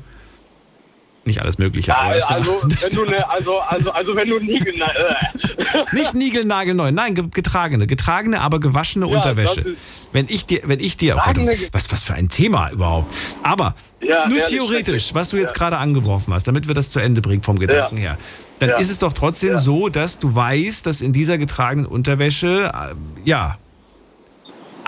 Nicht 1.25 1.39
alles 1.41 1.57
Mögliche. 1.57 1.95
aber 1.95 2.13
das- 2.15 2.29
Also, 2.31 2.61
wenn 2.63 2.95
du 2.95 3.05
ne, 3.05 3.29
also, 3.29 3.59
also, 3.59 3.91
also 3.91 4.15
wenn 4.15 4.29
du 4.29 4.39
nie 4.39 4.59
genau, 4.59 4.85
äh, 4.87 5.83
Nicht 5.93 6.13
niegelnagelneu, 6.13 6.91
nein, 6.91 7.13
ge- 7.15 7.27
getragene, 7.31 7.87
getragene, 7.87 8.41
aber 8.41 8.59
gewaschene 8.59 9.07
Ja, 9.07 9.15
Unterwäsche. 9.17 9.75
Wenn 10.13 10.25
ich 10.29 10.45
dir, 10.45 10.61
wenn 10.65 10.79
ich 10.79 10.97
dir, 10.97 11.15
oh 11.15 11.21
Gott, 11.25 11.37
Getragene- 11.37 11.69
was, 11.73 11.91
was 11.91 12.03
für 12.03 12.13
ein 12.15 12.27
Thema 12.29 12.69
überhaupt. 12.71 13.13
Aber 13.43 13.75
Ja, 14.01 14.27
nur 14.27 14.43
theoretisch, 14.45 15.09
was 15.13 15.29
du 15.29 15.37
jetzt 15.37 15.53
gerade 15.53 15.77
angeworfen 15.77 16.33
hast, 16.33 16.47
damit 16.47 16.67
wir 16.67 16.73
das 16.73 16.89
zu 16.89 16.99
Ende 16.99 17.21
bringen 17.21 17.43
vom 17.43 17.59
Gedanken 17.59 17.97
her, 17.97 18.17
dann 18.59 18.69
Ja. 18.69 18.77
ist 18.77 18.89
es 18.91 18.99
doch 18.99 19.13
trotzdem 19.13 19.57
so, 19.57 19.89
dass 19.89 20.19
du 20.19 20.33
weißt, 20.35 20.85
dass 20.85 21.01
in 21.01 21.13
dieser 21.13 21.37
getragenen 21.37 21.85
Unterwäsche, 21.85 22.71
äh, 22.73 22.93
ja, 23.29 23.57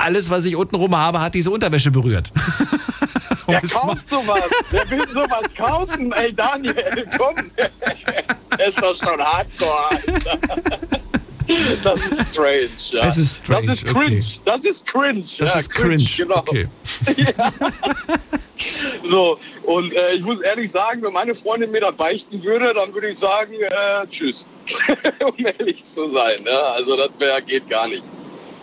alles, 0.04 0.30
was 0.30 0.46
ich 0.46 0.56
untenrum 0.56 0.96
habe, 0.98 1.22
hat 1.22 1.34
diese 1.34 1.50
Unterwäsche 1.52 1.90
berührt. 1.92 2.32
Wer 3.48 3.62
kauft 3.62 4.10
sowas? 4.10 4.50
Wer 4.72 4.90
will 4.92 5.08
sowas 5.10 5.54
kaufen? 5.56 6.12
Ey, 6.14 6.34
Daniel, 6.34 6.76
komm. 7.18 7.36
Das 8.56 8.68
ist 8.70 8.78
doch 8.84 8.96
schon 8.96 9.20
hardcore, 9.20 9.90
Alter. 9.90 10.40
Das 11.84 12.00
ist 12.06 12.32
strange, 12.34 12.70
ja. 12.92 13.06
Es 13.08 13.18
ist 13.18 13.44
strange, 13.44 13.66
Das 13.68 13.76
ist 13.78 13.86
cringe. 13.86 14.18
okay. 14.18 14.40
Das 14.46 14.66
ist 14.66 14.86
cringe. 14.86 15.22
Das 15.22 15.38
ja, 15.40 15.60
ist 15.60 15.70
cringe, 15.72 16.06
Genau. 16.18 16.38
okay. 16.38 16.68
So, 19.04 19.38
und 19.64 19.94
äh, 19.94 20.14
ich 20.14 20.22
muss 20.22 20.40
ehrlich 20.42 20.72
sagen, 20.72 21.02
wenn 21.02 21.12
meine 21.12 21.34
Freundin 21.36 21.72
mir 21.72 21.82
das 21.82 21.96
beichten 21.96 22.42
würde, 22.44 22.74
dann 22.74 22.94
würde 22.94 23.10
ich 23.10 23.18
sagen, 23.18 23.54
äh, 23.54 24.08
tschüss. 24.08 24.48
um 25.26 25.34
ehrlich 25.46 25.84
zu 25.84 26.08
sein. 26.08 26.44
Ne? 26.44 26.52
Also 26.52 26.96
das 26.96 27.10
wär, 27.18 27.42
geht 27.42 27.68
gar 27.70 27.88
nicht. 27.88 28.04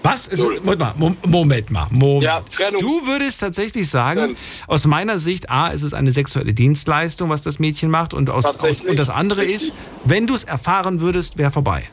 Was? 0.03 0.29
Ist, 0.29 0.43
Moment 0.43 0.79
mal, 0.81 0.95
Mom- 0.97 1.17
Moment 1.27 1.71
mal. 1.71 1.87
Moment. 1.91 2.23
Ja. 2.25 2.43
Du 2.79 3.07
würdest 3.07 3.41
tatsächlich 3.41 3.89
sagen, 3.91 4.37
aus 4.67 4.87
meiner 4.87 5.19
Sicht, 5.19 5.51
A, 5.51 5.69
ist 5.69 5.83
es 5.83 5.93
eine 5.93 6.11
sexuelle 6.13 6.55
Dienstleistung, 6.55 7.29
was 7.29 7.43
das 7.43 7.59
Mädchen 7.59 7.91
macht, 7.91 8.15
und, 8.15 8.31
aus, 8.31 8.47
aus, 8.47 8.81
und 8.83 8.99
das 8.99 9.11
andere 9.11 9.45
ist, 9.45 9.75
wenn 10.05 10.27
du 10.27 10.35
es 10.35 10.45
erfahren 10.45 11.01
würdest, 11.01 11.37
wäre 11.37 11.51
vorbei. 11.51 11.85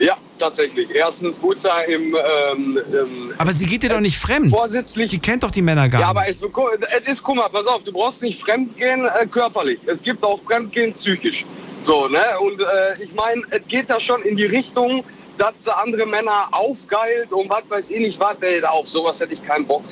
Ja, 0.00 0.16
tatsächlich. 0.38 0.88
Erstens 0.94 1.40
gut 1.40 1.58
sei 1.58 1.84
im, 1.86 2.14
ähm, 2.14 2.78
ähm, 2.92 3.32
Aber 3.38 3.52
sie 3.52 3.66
geht 3.66 3.82
dir 3.82 3.90
doch 3.90 4.00
nicht 4.00 4.16
fremd. 4.18 4.50
Vorsätzlich. 4.50 5.10
Sie 5.10 5.18
kennt 5.18 5.42
doch 5.42 5.50
die 5.50 5.62
Männer 5.62 5.88
gar 5.88 6.00
Ja, 6.00 6.06
nicht. 6.12 6.16
aber 6.18 6.28
es, 6.28 7.02
es 7.02 7.12
ist, 7.14 7.22
guck 7.22 7.34
mal, 7.36 7.48
pass 7.48 7.66
auf, 7.66 7.82
du 7.82 7.92
brauchst 7.92 8.22
nicht 8.22 8.40
fremdgehen 8.40 9.06
äh, 9.06 9.26
körperlich. 9.26 9.80
Es 9.86 10.00
gibt 10.02 10.22
auch 10.24 10.40
fremdgehen 10.42 10.92
psychisch. 10.94 11.44
So, 11.80 12.06
ne? 12.08 12.22
Und 12.40 12.60
äh, 12.60 13.02
ich 13.02 13.12
meine, 13.14 13.42
es 13.50 13.60
geht 13.66 13.90
da 13.90 13.98
schon 13.98 14.22
in 14.22 14.36
die 14.36 14.44
Richtung, 14.46 15.02
dass 15.38 15.54
sie 15.60 15.76
andere 15.76 16.06
Männer 16.06 16.48
aufgeilt 16.52 17.32
und 17.32 17.48
was 17.48 17.62
weiß 17.68 17.90
ich 17.90 18.00
nicht 18.00 18.20
was. 18.20 18.36
Ey, 18.40 18.62
auf 18.64 18.88
sowas 18.88 19.20
hätte 19.20 19.34
ich 19.34 19.42
keinen 19.42 19.66
Bock. 19.66 19.82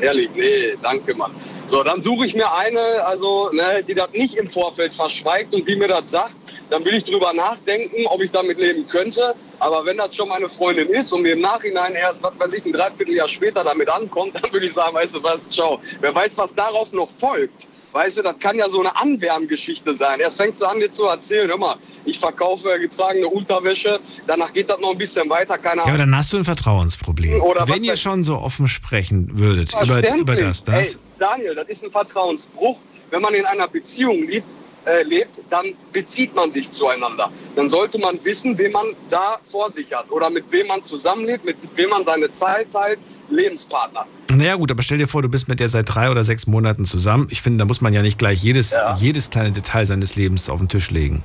Ehrlich, 0.00 0.30
nee, 0.34 0.74
danke, 0.82 1.14
Mann. 1.14 1.32
So, 1.66 1.82
dann 1.82 2.02
suche 2.02 2.26
ich 2.26 2.34
mir 2.34 2.52
eine, 2.58 2.80
also, 3.06 3.50
ne, 3.52 3.82
die 3.86 3.94
das 3.94 4.10
nicht 4.12 4.34
im 4.34 4.48
Vorfeld 4.48 4.92
verschweigt 4.92 5.54
und 5.54 5.66
die 5.66 5.76
mir 5.76 5.88
das 5.88 6.10
sagt. 6.10 6.36
Dann 6.70 6.84
will 6.84 6.94
ich 6.94 7.04
drüber 7.04 7.32
nachdenken, 7.32 8.06
ob 8.06 8.20
ich 8.22 8.30
damit 8.30 8.58
leben 8.58 8.86
könnte. 8.86 9.34
Aber 9.58 9.84
wenn 9.86 9.96
das 9.96 10.14
schon 10.14 10.28
meine 10.28 10.48
Freundin 10.48 10.88
ist 10.88 11.12
und 11.12 11.22
mir 11.22 11.34
im 11.34 11.40
Nachhinein 11.40 11.94
erst, 11.94 12.22
was 12.22 12.32
weiß 12.38 12.52
ich, 12.54 12.66
ein 12.66 12.72
Dreivierteljahr 12.72 13.28
später 13.28 13.62
damit 13.62 13.88
ankommt, 13.88 14.34
dann 14.42 14.52
würde 14.52 14.66
ich 14.66 14.72
sagen, 14.72 14.94
weißt 14.94 15.14
du 15.14 15.22
was, 15.22 15.48
ciao. 15.48 15.80
Wer 16.00 16.14
weiß, 16.14 16.36
was 16.36 16.54
darauf 16.54 16.92
noch 16.92 17.10
folgt. 17.10 17.68
Weißt 17.92 18.16
du, 18.18 18.22
das 18.22 18.38
kann 18.38 18.56
ja 18.58 18.68
so 18.70 18.80
eine 18.80 18.96
Anwärmgeschichte 18.96 19.94
sein. 19.94 20.18
Erst 20.20 20.38
fängt 20.38 20.56
sie 20.56 20.66
an, 20.66 20.80
dir 20.80 20.90
zu 20.90 21.04
erzählen, 21.04 21.48
hör 21.48 21.58
mal, 21.58 21.76
ich 22.04 22.18
verkaufe 22.18 22.78
getragene 22.80 23.28
Unterwäsche, 23.28 24.00
danach 24.26 24.52
geht 24.52 24.70
das 24.70 24.78
noch 24.80 24.92
ein 24.92 24.98
bisschen 24.98 25.28
weiter, 25.28 25.58
keine 25.58 25.76
Ja, 25.76 25.82
aber 25.82 25.90
Ahnung. 25.94 25.98
dann 26.10 26.16
hast 26.16 26.32
du 26.32 26.38
ein 26.38 26.44
Vertrauensproblem. 26.44 27.42
Oder 27.42 27.68
Wenn 27.68 27.84
ihr 27.84 27.96
schon 27.96 28.24
so 28.24 28.38
offen 28.38 28.66
sprechen 28.66 29.38
würdet 29.38 29.72
über, 29.74 30.16
über 30.16 30.36
das, 30.36 30.64
das. 30.64 30.94
Ey, 30.94 31.00
Daniel, 31.18 31.54
das 31.54 31.68
ist 31.68 31.84
ein 31.84 31.90
Vertrauensbruch. 31.92 32.80
Wenn 33.10 33.20
man 33.20 33.34
in 33.34 33.44
einer 33.44 33.68
Beziehung 33.68 34.26
lebt, 34.26 34.46
äh, 34.86 35.02
lebt, 35.04 35.40
dann 35.50 35.74
bezieht 35.92 36.34
man 36.34 36.50
sich 36.50 36.70
zueinander. 36.70 37.30
Dann 37.54 37.68
sollte 37.68 37.98
man 37.98 38.18
wissen, 38.24 38.56
wen 38.58 38.72
man 38.72 38.86
da 39.10 39.38
vor 39.44 39.70
sich 39.70 39.92
hat 39.92 40.10
oder 40.10 40.30
mit 40.30 40.50
wem 40.50 40.66
man 40.66 40.82
zusammenlebt, 40.82 41.44
mit 41.44 41.56
wem 41.76 41.90
man 41.90 42.04
seine 42.04 42.30
Zeit 42.30 42.72
teilt, 42.72 42.98
Lebenspartner. 43.32 44.06
Naja 44.30 44.54
gut, 44.56 44.70
aber 44.70 44.82
stell 44.82 44.98
dir 44.98 45.08
vor, 45.08 45.22
du 45.22 45.28
bist 45.28 45.48
mit 45.48 45.60
der 45.60 45.68
seit 45.68 45.94
drei 45.94 46.10
oder 46.10 46.24
sechs 46.24 46.46
Monaten 46.46 46.84
zusammen. 46.84 47.26
Ich 47.30 47.42
finde, 47.42 47.58
da 47.58 47.64
muss 47.64 47.80
man 47.80 47.92
ja 47.92 48.02
nicht 48.02 48.18
gleich 48.18 48.42
jedes, 48.42 48.76
jedes 48.98 49.30
kleine 49.30 49.52
Detail 49.52 49.84
seines 49.84 50.16
Lebens 50.16 50.48
auf 50.48 50.58
den 50.60 50.68
Tisch 50.68 50.90
legen. 50.90 51.22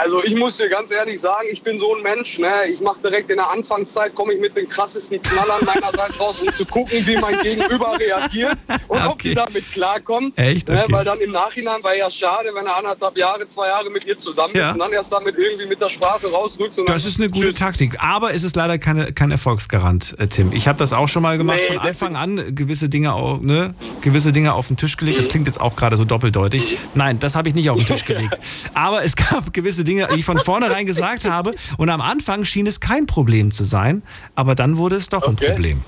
Also 0.00 0.22
ich 0.22 0.34
muss 0.36 0.56
dir 0.56 0.68
ganz 0.68 0.90
ehrlich 0.92 1.20
sagen, 1.20 1.48
ich 1.50 1.62
bin 1.62 1.78
so 1.80 1.94
ein 1.96 2.02
Mensch, 2.02 2.38
ne? 2.38 2.48
ich 2.72 2.80
mache 2.80 3.00
direkt 3.02 3.30
in 3.30 3.36
der 3.36 3.50
Anfangszeit, 3.50 4.14
komme 4.14 4.32
ich 4.34 4.40
mit 4.40 4.56
den 4.56 4.68
krassesten 4.68 5.20
Knallern 5.20 5.64
meinerseits 5.66 6.20
raus, 6.20 6.36
um 6.40 6.52
zu 6.52 6.64
gucken, 6.64 7.04
wie 7.06 7.16
mein 7.16 7.36
Gegenüber 7.40 7.98
reagiert 7.98 8.56
und 8.86 9.06
ob 9.06 9.20
die 9.20 9.34
damit 9.34 9.70
klarkommen. 9.72 10.32
Echt? 10.36 10.68
Ne? 10.68 10.82
Okay. 10.84 10.92
Weil 10.92 11.04
dann 11.04 11.18
im 11.20 11.32
Nachhinein 11.32 11.82
war 11.82 11.96
ja 11.96 12.08
schade, 12.10 12.50
wenn 12.54 12.66
er 12.66 12.76
anderthalb 12.76 13.18
Jahre, 13.18 13.48
zwei 13.48 13.66
Jahre 13.68 13.90
mit 13.90 14.04
ihr 14.04 14.16
zusammen 14.16 14.54
ist 14.54 14.60
Ja. 14.60 14.72
und 14.72 14.78
dann 14.78 14.92
erst 14.92 15.12
damit 15.12 15.36
irgendwie 15.36 15.66
mit 15.66 15.80
der 15.80 15.88
Sprache 15.88 16.28
rausrückst. 16.30 16.78
Und 16.78 16.88
Das 16.88 17.04
ist 17.04 17.18
eine 17.18 17.28
gute 17.28 17.52
Taktik, 17.52 17.96
aber 18.00 18.32
es 18.34 18.44
ist 18.44 18.54
leider 18.54 18.78
keine, 18.78 19.12
kein 19.12 19.32
Erfolgsgarant, 19.32 20.14
äh, 20.20 20.28
Tim. 20.28 20.52
Ich 20.52 20.68
habe 20.68 20.78
das 20.78 20.92
auch 20.92 21.08
schon 21.08 21.22
mal 21.22 21.36
gemacht, 21.38 21.58
Nee, 21.58 21.76
von 21.76 21.86
Anfang 21.86 22.16
an 22.16 22.54
gewisse 22.54 22.88
Dinge, 22.88 23.14
au- 23.14 23.38
ne, 23.42 23.74
gewisse 24.00 24.30
Dinge 24.32 24.54
auf 24.54 24.68
den 24.68 24.76
Tisch 24.76 24.96
gelegt. 24.96 25.18
Das 25.18 25.26
klingt 25.28 25.48
jetzt 25.48 25.60
auch 25.60 25.74
gerade 25.74 25.96
so 25.96 26.04
doppeldeutig. 26.04 26.78
Nein, 26.94 27.18
das 27.18 27.34
habe 27.34 27.48
ich 27.48 27.54
nicht 27.56 27.68
auf 27.70 27.78
den 27.78 27.86
Tisch 27.86 28.04
gelegt. 28.06 28.38
Aber 28.74 29.02
es 29.04 29.16
gab 29.16 29.52
gewisse 29.52 29.84
Dinge, 29.88 30.06
die 30.12 30.20
ich 30.20 30.24
von 30.24 30.38
vornherein 30.38 30.86
gesagt 30.86 31.24
habe. 31.24 31.54
Und 31.78 31.88
am 31.88 32.00
Anfang 32.00 32.44
schien 32.44 32.66
es 32.66 32.78
kein 32.80 33.06
Problem 33.06 33.50
zu 33.50 33.64
sein, 33.64 34.02
aber 34.34 34.54
dann 34.54 34.76
wurde 34.76 34.96
es 34.96 35.08
doch 35.08 35.22
ein 35.26 35.34
Okay. 35.34 35.48
Problem. 35.48 35.84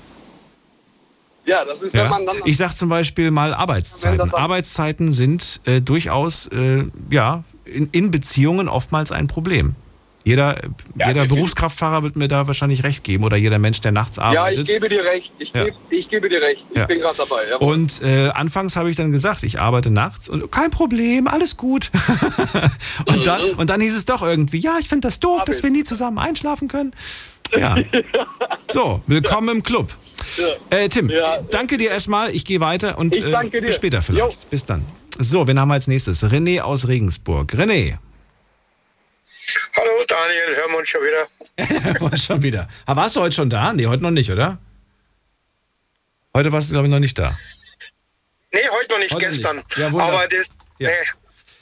Ja, 1.45 1.65
das 1.65 1.81
ist, 1.81 1.93
wenn 1.93 2.03
Ja. 2.03 2.09
man 2.09 2.25
dann... 2.25 2.35
Ich 2.45 2.57
sage 2.57 2.73
zum 2.73 2.89
Beispiel 2.89 3.31
mal 3.31 3.53
Arbeitszeiten. 3.53 4.33
Arbeitszeiten 4.33 5.11
sind 5.11 5.59
äh, 5.65 5.81
durchaus 5.81 6.47
äh, 6.47 6.83
ja, 7.09 7.43
in, 7.65 7.89
in 7.91 8.11
Beziehungen 8.11 8.67
oftmals 8.67 9.11
ein 9.11 9.27
Problem. 9.27 9.75
Jeder, 10.23 10.61
jeder 11.03 11.25
Berufskraftfahrer 11.25 12.03
wird 12.03 12.15
mir 12.15 12.27
da 12.27 12.45
wahrscheinlich 12.47 12.83
recht 12.83 13.03
geben 13.03 13.23
oder 13.23 13.37
jeder 13.37 13.57
Mensch, 13.57 13.81
der 13.81 13.91
nachts 13.91 14.17
ja, 14.17 14.23
arbeitet. 14.23 14.61
ich 14.61 14.65
gebe 14.67 14.87
dir 14.87 15.03
recht. 15.03 15.33
Ich, 15.39 15.51
Ja. 15.53 15.63
gebe, 15.65 15.77
ich 15.89 16.09
gebe 16.09 16.29
dir 16.29 16.41
recht. 16.41 16.67
Ich 16.69 16.77
Ja. 16.77 16.85
bin 16.85 16.99
gerade 16.99 17.17
dabei. 17.17 17.41
Ja. 17.49 17.57
Und 17.57 18.01
äh, 18.03 18.29
anfangs 18.29 18.75
habe 18.75 18.91
ich 18.91 18.95
dann 18.95 19.11
gesagt, 19.11 19.41
ich 19.43 19.59
arbeite 19.59 19.89
nachts 19.89 20.29
und 20.29 20.51
kein 20.51 20.69
Problem, 20.69 21.27
alles 21.27 21.57
gut. 21.57 21.89
und, 23.07 23.25
dann, 23.25 23.41
und 23.51 23.69
dann 23.71 23.81
hieß 23.81 23.95
es 23.95 24.05
doch 24.05 24.21
irgendwie, 24.21 24.59
ja, 24.59 24.77
ich 24.79 24.87
finde 24.89 25.07
das 25.07 25.19
doof, 25.19 25.43
dass 25.45 25.63
wir 25.63 25.71
nie 25.71 25.83
zusammen 25.83 26.19
einschlafen 26.19 26.67
können. 26.67 26.93
Ja. 27.57 27.75
So, 28.71 29.01
willkommen 29.07 29.49
im 29.57 29.63
Club. 29.63 29.93
Äh, 30.69 30.87
Tim, 30.87 31.11
danke 31.51 31.75
dir 31.77 31.89
erstmal. 31.89 32.33
Ich 32.33 32.45
gehe 32.45 32.61
weiter 32.61 32.97
und 32.97 33.13
Ich 33.15 33.25
danke 33.29 33.57
äh, 33.57 33.61
dir. 33.61 33.67
bis 33.67 33.75
später 33.75 34.01
vielleicht. 34.01 34.49
Bis 34.49 34.63
dann. 34.63 34.85
So, 35.19 35.45
wen 35.45 35.59
haben 35.59 35.67
wir 35.67 35.73
als 35.73 35.87
nächstes? 35.87 36.23
René 36.23 36.61
aus 36.61 36.87
Regensburg. 36.87 37.53
René. 37.53 37.97
Hallo 39.77 39.91
Daniel, 40.07 40.55
hören 40.55 40.71
wir 40.71 40.77
uns 40.79 40.89
schon 40.89 41.01
wieder. 41.01 42.17
schon 42.17 42.41
wieder. 42.41 42.67
Aber 42.85 43.01
warst 43.01 43.15
du 43.15 43.21
heute 43.21 43.35
schon 43.35 43.49
da? 43.49 43.73
Nee, 43.73 43.87
heute 43.87 44.03
noch 44.03 44.11
nicht, 44.11 44.31
oder? 44.31 44.57
Heute 46.35 46.51
warst 46.51 46.69
du, 46.69 46.73
glaube 46.73 46.87
ich, 46.87 46.91
noch 46.93 46.99
nicht 46.99 47.17
da. 47.19 47.37
Nee, 48.53 48.59
heute 48.71 48.89
noch 48.91 48.99
nicht, 48.99 49.13
Heute 49.13 49.27
gestern. 49.27 49.57
nicht. 49.57 49.77
Ja. 49.77 49.87
Aber 49.87 50.27
das, 50.27 50.47
Ja. 50.79 50.89
nee, 50.89 50.95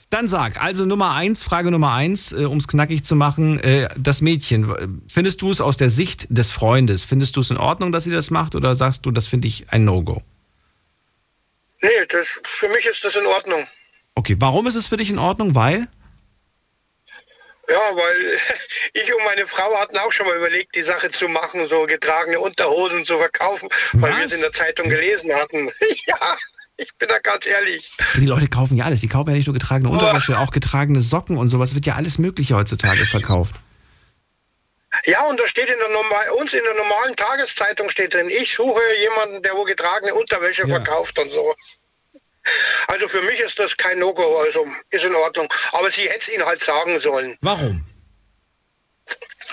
Dann 0.10 0.28
sag, 0.28 0.60
also 0.62 0.86
Nummer 0.86 1.14
eins, 1.14 1.44
Frage 1.44 1.70
Nummer 1.70 1.94
eins, 1.94 2.32
äh, 2.32 2.46
um 2.46 2.58
es 2.58 2.68
knackig 2.68 3.04
zu 3.04 3.16
machen, 3.16 3.60
äh, 3.60 3.90
das 3.96 4.22
Mädchen, 4.22 5.02
findest 5.08 5.42
du 5.44 5.52
es 5.52 5.62
aus 5.62 5.78
der 5.78 5.90
Sicht 5.92 6.26
des 6.30 6.50
Freundes, 6.52 7.04
findest 7.04 7.36
du 7.36 7.42
es 7.42 7.52
in 7.52 7.58
Ordnung, 7.58 7.92
dass 7.92 8.06
sie 8.06 8.12
das 8.12 8.32
macht 8.32 8.56
oder 8.56 8.74
sagst 8.76 9.06
du, 9.06 9.12
das 9.12 9.28
finde 9.28 9.48
ich 9.48 9.68
ein 9.70 9.86
No-Go? 9.86 10.22
nee 11.82 11.90
das, 12.10 12.40
für 12.44 12.68
mich 12.70 12.86
ist 12.88 13.04
das 13.06 13.16
in 13.16 13.26
Ordnung. 13.28 13.66
Okay, 14.16 14.36
warum 14.40 14.66
ist 14.68 14.76
es 14.76 14.88
für 14.88 14.98
dich 14.98 15.10
in 15.12 15.20
Ordnung? 15.20 15.54
Weil? 15.56 15.88
Ja, 17.70 17.96
weil 17.96 18.40
ich 18.94 19.14
und 19.14 19.24
meine 19.24 19.46
Frau 19.46 19.78
hatten 19.78 19.98
auch 19.98 20.12
schon 20.12 20.26
mal 20.26 20.38
überlegt, 20.38 20.76
die 20.76 20.84
Sache 20.84 21.12
zu 21.12 21.28
machen, 21.28 21.68
so 21.68 21.86
getragene 21.86 22.40
Unterhosen 22.40 23.06
zu 23.06 23.18
verkaufen, 23.18 23.70
weil 23.94 24.16
wir 24.18 24.26
es 24.26 24.34
in 24.34 24.42
der 24.42 24.52
Zeitung 24.52 24.90
gelesen 24.90 25.34
hatten. 25.34 25.70
ja, 26.08 26.38
ich 26.78 26.96
bin 26.96 27.08
da 27.08 27.20
ganz 27.20 27.46
ehrlich. 27.46 27.92
Die 28.16 28.26
Leute 28.26 28.48
kaufen 28.48 28.76
ja 28.76 28.86
alles, 28.86 29.02
die 29.02 29.08
kaufen 29.08 29.30
ja 29.30 29.36
nicht 29.36 29.48
nur 29.48 29.54
getragene 29.54 29.90
Unterwäsche, 29.90 30.40
auch 30.40 30.52
getragene 30.52 31.02
Socken 31.02 31.38
und 31.38 31.50
sowas, 31.50 31.76
wird 31.76 31.86
ja 31.86 31.96
alles 31.96 32.18
mögliche 32.18 32.56
heutzutage 32.56 33.06
verkauft. 33.06 33.56
Ja, 35.06 35.24
und 35.26 35.40
da 35.40 35.48
steht 35.48 35.70
in 35.70 35.78
der 35.78 35.90
normal, 35.90 36.30
uns 36.40 36.54
in 36.54 36.64
der 36.64 36.74
normalen 36.74 37.16
Tageszeitung 37.16 37.92
steht 37.92 38.16
drin, 38.16 38.28
ich 38.30 38.56
suche 38.56 38.82
jemanden, 39.00 39.44
der 39.44 39.54
wo 39.54 39.64
getragene 39.64 40.16
Unterwäsche 40.16 40.68
verkauft 40.68 41.20
und 41.20 41.30
so. 41.30 41.54
Also 42.88 43.08
für 43.08 43.22
mich 43.22 43.40
ist 43.40 43.60
das 43.60 43.76
kein 43.78 44.00
No-Go, 44.00 44.38
also 44.38 44.66
ist 44.90 45.06
in 45.06 45.16
Ordnung. 45.16 45.52
Aber 45.74 45.92
sie 45.92 46.10
hätte 46.10 46.20
es 46.20 46.30
ihnen 46.30 46.46
halt 46.46 46.64
sagen 46.64 47.00
sollen. 47.00 47.38
Warum? 47.42 47.86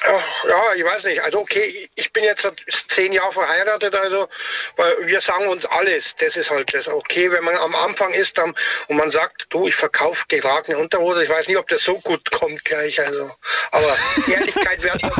Ja, 0.04 0.48
Ja, 0.48 0.74
ich 0.76 0.84
weiß 0.84 1.04
nicht. 1.04 1.20
Also 1.22 1.38
okay, 1.40 1.88
ich 1.94 2.12
bin 2.12 2.24
jetzt 2.24 2.46
zehn 2.88 3.12
Jahren 3.12 3.32
verheiratet, 3.32 3.94
also 3.94 4.28
weil 4.76 4.94
wir 5.06 5.20
sagen 5.20 5.48
uns 5.48 5.64
alles. 5.66 6.14
Das 6.16 6.36
ist 6.36 6.50
halt 6.50 6.72
das. 6.74 6.86
Okay, 6.88 7.30
wenn 7.32 7.44
man 7.44 7.56
am 7.56 7.74
Anfang 7.74 8.12
ist 8.12 8.36
dann, 8.38 8.54
und 8.88 8.96
man 8.96 9.10
sagt, 9.10 9.46
du, 9.50 9.66
ich 9.66 9.74
verkaufe 9.74 10.24
getragene 10.28 10.78
Unterhose. 10.78 11.24
Ich 11.24 11.30
weiß 11.30 11.48
nicht, 11.48 11.56
ob 11.56 11.68
das 11.68 11.82
so 11.82 11.98
gut 12.00 12.30
kommt 12.30 12.64
gleich. 12.64 13.00
Also, 13.00 13.30
aber 13.72 13.96
Ehrlichkeit 14.32 14.82
wäre 14.82 14.98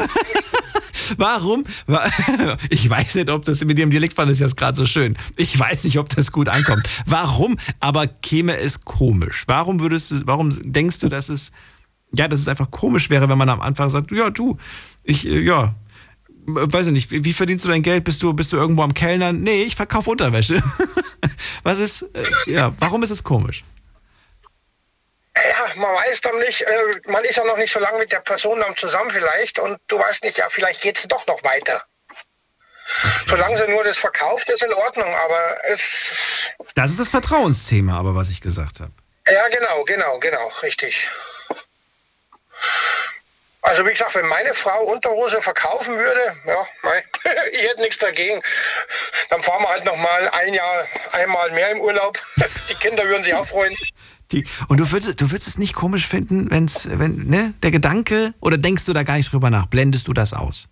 Warum? 1.19 1.65
wa- 1.87 2.09
Ich 2.71 2.89
weiß 2.89 3.15
nicht, 3.17 3.31
ob 3.31 3.45
das 3.45 3.63
mit 3.65 3.79
dem 3.79 3.91
Dialekt 3.91 4.15
fand 4.15 4.31
es 4.33 4.41
jetzt 4.41 4.57
gerade 4.57 4.77
so 4.77 4.87
schön. 4.87 5.17
Ich 5.37 5.59
weiß 5.59 5.85
nicht, 5.85 5.99
ob 5.99 6.09
das 6.09 6.33
gut 6.33 6.49
ankommt. 6.49 6.87
Warum? 7.07 7.59
Aber 7.81 8.07
käme 8.07 8.59
es 8.59 8.85
komisch? 8.85 9.45
Warum 9.47 9.81
würdest 9.81 10.11
du, 10.11 10.17
warum 10.27 10.51
denkst 10.73 10.99
du, 11.01 11.09
dass 11.09 11.29
es, 11.29 11.53
ja, 12.13 12.29
dass 12.29 12.41
es 12.41 12.49
einfach 12.49 12.71
komisch 12.71 13.11
wäre, 13.11 13.29
wenn 13.29 13.39
man 13.39 13.49
am 13.49 13.61
Anfang 13.61 13.89
sagt, 13.89 14.13
ja, 14.13 14.31
du, 14.31 14.57
ich, 15.03 15.27
äh, 15.27 15.41
ja, 15.41 15.75
weiß 16.47 16.89
ich 16.89 16.93
nicht, 16.93 17.11
wie, 17.11 17.25
wie 17.25 17.33
verdienst 17.33 17.65
du 17.65 17.69
dein 17.69 17.83
Geld? 17.83 18.05
Bist 18.05 18.23
du, 18.23 18.33
bist 18.33 18.53
du 18.53 18.57
irgendwo 18.57 18.83
am 18.83 18.95
Kellnern? 18.95 19.41
Nee, 19.41 19.63
ich 19.63 19.77
verkaufe 19.77 20.11
Unterwäsche. 20.11 20.63
Was 21.63 21.79
ist, 21.79 22.03
äh, 22.03 22.25
ja, 22.47 22.73
warum 22.79 23.03
ist 23.03 23.11
es 23.11 23.25
komisch? 23.25 23.65
Ja, 25.37 25.81
man 25.81 25.95
weiß 25.95 26.21
dann 26.23 26.39
nicht, 26.39 26.63
äh, 26.63 27.11
man 27.11 27.25
ist 27.25 27.37
ja 27.37 27.45
noch 27.45 27.59
nicht 27.59 27.73
so 27.73 27.81
lange 27.81 27.99
mit 27.99 28.13
der 28.13 28.21
Person 28.21 28.61
dann 28.61 28.77
zusammen 28.77 29.11
vielleicht 29.11 29.59
und 29.59 29.79
du 29.89 29.99
weißt 29.99 30.25
nicht, 30.25 30.39
ja, 30.39 30.47
vielleicht 30.49 30.81
geht 30.81 30.99
es 30.99 31.09
doch 31.09 31.27
noch 31.27 31.43
weiter. 31.43 31.83
Solange 33.27 33.59
sie 33.59 33.67
nur 33.67 33.83
das 33.85 33.99
verkauft, 33.99 34.49
ist 34.49 34.63
in 34.63 34.73
Ordnung, 34.73 35.13
aber 35.13 35.57
es. 35.71 36.51
Das 36.75 36.93
ist 36.93 37.01
das 37.01 37.11
Vertrauensthema, 37.11 37.99
aber 37.99 38.15
was 38.15 38.31
ich 38.31 38.41
gesagt 38.41 38.81
habe. 38.81 38.93
Ja, 39.29 39.49
genau, 39.49 39.85
genau, 39.85 40.19
genau, 40.21 40.53
richtig. 40.63 41.09
Also 43.63 43.85
wie 43.85 43.91
gesagt, 43.91 44.15
wenn 44.15 44.27
meine 44.27 44.55
Frau 44.55 44.85
Unterhose 44.85 45.43
verkaufen 45.43 45.97
würde, 45.97 46.37
ja, 46.47 46.67
mei, 46.83 47.03
ich 47.53 47.63
hätte 47.63 47.81
nichts 47.81 47.99
dagegen. 47.99 48.41
Dann 49.29 49.43
fahren 49.43 49.61
wir 49.63 49.69
halt 49.69 49.85
noch 49.85 49.97
mal 49.97 50.29
ein 50.29 50.55
Jahr, 50.55 50.85
einmal 51.13 51.51
mehr 51.51 51.71
im 51.73 51.81
Urlaub. 51.81 52.17
Die 52.71 52.75
Kinder 52.75 53.05
würden 53.05 53.25
sich 53.25 53.35
auch 53.35 53.47
freuen. 53.47 53.77
Die, 54.31 54.47
und 54.69 54.79
du 54.79 54.91
würdest, 54.93 55.21
du 55.21 55.31
würdest 55.31 55.49
es 55.49 55.59
nicht 55.59 55.75
komisch 55.75 56.07
finden, 56.07 56.49
wenn's, 56.51 56.89
wenn, 56.91 57.27
ne, 57.27 57.55
der 57.63 57.73
Gedanke, 57.73 58.35
oder 58.41 58.57
denkst 58.57 58.85
du 58.85 58.93
da 58.93 59.03
gar 59.03 59.17
nicht 59.17 59.33
drüber 59.33 59.51
nach? 59.51 59.67
Blendest 59.67 60.07
du 60.07 60.13
das 60.13 60.33
aus? 60.33 60.69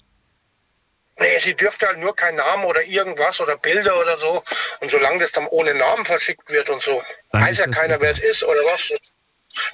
Nee, 1.19 1.39
sie 1.41 1.55
dürfte 1.55 1.87
halt 1.87 1.99
nur 1.99 2.15
keinen 2.15 2.37
Namen 2.37 2.65
oder 2.65 2.85
irgendwas 2.85 3.41
oder 3.41 3.57
Bilder 3.57 3.97
oder 4.01 4.19
so. 4.19 4.43
Und 4.81 4.91
solange 4.91 5.21
das 5.21 5.33
dann 5.33 5.47
ohne 5.47 5.75
Namen 5.75 6.05
verschickt 6.05 6.49
wird 6.51 6.69
und 6.71 6.83
so, 6.83 7.03
Dann 7.31 7.43
weiß 7.43 7.59
ja 7.59 7.67
keiner, 7.69 8.01
wer 8.01 8.11
es 8.11 8.19
ist 8.19 8.43
oder 8.45 8.61
was. 8.67 8.93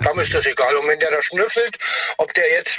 Dann 0.01 0.19
ist 0.19 0.33
das 0.35 0.47
egal. 0.47 0.75
Und 0.77 0.89
wenn 0.89 0.99
der 0.99 1.11
da 1.11 1.23
schnüffelt, 1.23 1.77
ob 2.19 2.33
der 2.35 2.51
jetzt 2.53 2.79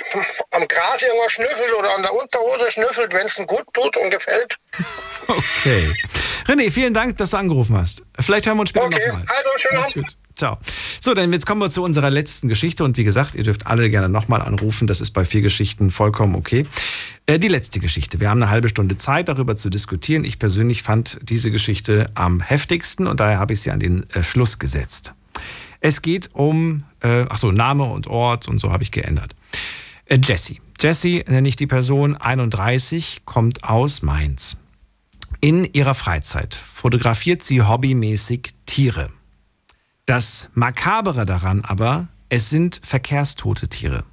am 0.51 0.67
Gras 0.67 1.01
irgendwas 1.01 1.31
schnüffelt 1.33 1.73
oder 1.77 1.95
an 1.95 2.01
der 2.01 2.13
Unterhose 2.13 2.71
schnüffelt, 2.71 3.13
wenn 3.13 3.25
es 3.25 3.37
ihm 3.37 3.47
gut 3.47 3.65
tut 3.73 3.95
und 3.97 4.09
gefällt. 4.09 4.57
Okay. 5.27 5.93
René, 6.47 6.71
vielen 6.71 6.93
Dank, 6.93 7.17
dass 7.17 7.31
du 7.31 7.37
angerufen 7.37 7.77
hast. 7.77 8.03
Vielleicht 8.19 8.45
hören 8.47 8.57
wir 8.57 8.61
uns 8.61 8.69
später 8.71 8.85
Okay, 8.87 9.07
nochmal. 9.07 9.25
also 9.27 9.49
schönen 9.57 9.75
Mach's 9.79 9.91
Abend. 9.91 10.07
gut. 10.07 10.17
Ciao. 10.35 10.57
So, 10.99 11.13
dann 11.13 11.31
jetzt 11.33 11.45
kommen 11.45 11.61
wir 11.61 11.69
zu 11.69 11.83
unserer 11.83 12.09
letzten 12.09 12.47
Geschichte 12.47 12.83
und 12.83 12.97
wie 12.97 13.03
gesagt, 13.03 13.35
ihr 13.35 13.43
dürft 13.43 13.67
alle 13.67 13.89
gerne 13.89 14.09
nochmal 14.09 14.41
anrufen. 14.41 14.87
Das 14.87 15.01
ist 15.01 15.11
bei 15.11 15.23
vier 15.25 15.41
Geschichten 15.41 15.91
vollkommen 15.91 16.35
okay. 16.35 16.65
Äh, 17.27 17.37
die 17.37 17.47
letzte 17.47 17.79
Geschichte. 17.79 18.19
Wir 18.19 18.29
haben 18.29 18.41
eine 18.41 18.49
halbe 18.51 18.69
Stunde 18.69 18.97
Zeit, 18.97 19.29
darüber 19.29 19.55
zu 19.55 19.69
diskutieren. 19.69 20.23
Ich 20.23 20.39
persönlich 20.39 20.83
fand 20.83 21.19
diese 21.21 21.51
Geschichte 21.51 22.07
am 22.15 22.41
heftigsten 22.41 23.07
und 23.07 23.19
daher 23.19 23.39
habe 23.39 23.53
ich 23.53 23.61
sie 23.61 23.71
an 23.71 23.79
den 23.79 24.09
äh, 24.11 24.23
Schluss 24.23 24.57
gesetzt. 24.57 25.13
Es 25.81 26.01
geht 26.01 26.29
um, 26.33 26.83
äh, 27.01 27.25
ach 27.27 27.37
so, 27.37 27.51
Name 27.51 27.83
und 27.83 28.07
Ort 28.07 28.47
und 28.47 28.59
so 28.59 28.71
habe 28.71 28.83
ich 28.83 28.91
geändert. 28.91 29.35
Äh, 30.05 30.19
Jessie. 30.23 30.61
Jessie 30.79 31.23
nenne 31.27 31.47
ich 31.47 31.55
die 31.55 31.67
Person, 31.67 32.15
31, 32.15 33.23
kommt 33.25 33.63
aus 33.63 34.01
Mainz. 34.01 34.57
In 35.41 35.65
ihrer 35.73 35.95
Freizeit 35.95 36.53
fotografiert 36.53 37.41
sie 37.43 37.63
hobbymäßig 37.63 38.49
Tiere. 38.67 39.09
Das 40.05 40.49
Makabere 40.53 41.25
daran 41.25 41.65
aber, 41.65 42.07
es 42.29 42.49
sind 42.49 42.79
verkehrstote 42.83 43.67
Tiere. 43.67 44.03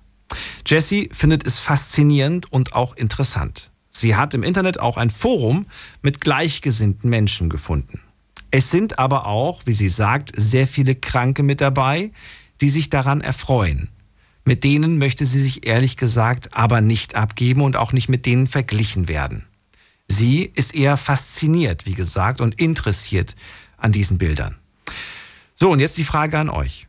Jessie 0.66 1.10
findet 1.12 1.46
es 1.46 1.58
faszinierend 1.58 2.50
und 2.50 2.72
auch 2.72 2.96
interessant. 2.96 3.70
Sie 3.90 4.16
hat 4.16 4.34
im 4.34 4.42
Internet 4.42 4.80
auch 4.80 4.96
ein 4.96 5.10
Forum 5.10 5.66
mit 6.02 6.20
gleichgesinnten 6.20 7.10
Menschen 7.10 7.48
gefunden. 7.48 8.00
Es 8.50 8.70
sind 8.70 8.98
aber 8.98 9.26
auch, 9.26 9.62
wie 9.66 9.72
sie 9.72 9.88
sagt, 9.88 10.32
sehr 10.36 10.66
viele 10.66 10.94
Kranke 10.94 11.42
mit 11.42 11.60
dabei, 11.60 12.12
die 12.60 12.70
sich 12.70 12.90
daran 12.90 13.20
erfreuen. 13.20 13.90
Mit 14.44 14.64
denen 14.64 14.98
möchte 14.98 15.26
sie 15.26 15.40
sich 15.40 15.66
ehrlich 15.66 15.96
gesagt 15.96 16.54
aber 16.54 16.80
nicht 16.80 17.14
abgeben 17.14 17.60
und 17.60 17.76
auch 17.76 17.92
nicht 17.92 18.08
mit 18.08 18.24
denen 18.24 18.46
verglichen 18.46 19.06
werden. 19.08 19.44
Sie 20.08 20.50
ist 20.54 20.74
eher 20.74 20.96
fasziniert, 20.96 21.84
wie 21.84 21.92
gesagt, 21.92 22.40
und 22.40 22.60
interessiert 22.60 23.36
an 23.76 23.92
diesen 23.92 24.16
Bildern. 24.16 24.56
So, 25.54 25.70
und 25.70 25.80
jetzt 25.80 25.98
die 25.98 26.04
Frage 26.04 26.38
an 26.38 26.48
euch. 26.48 26.86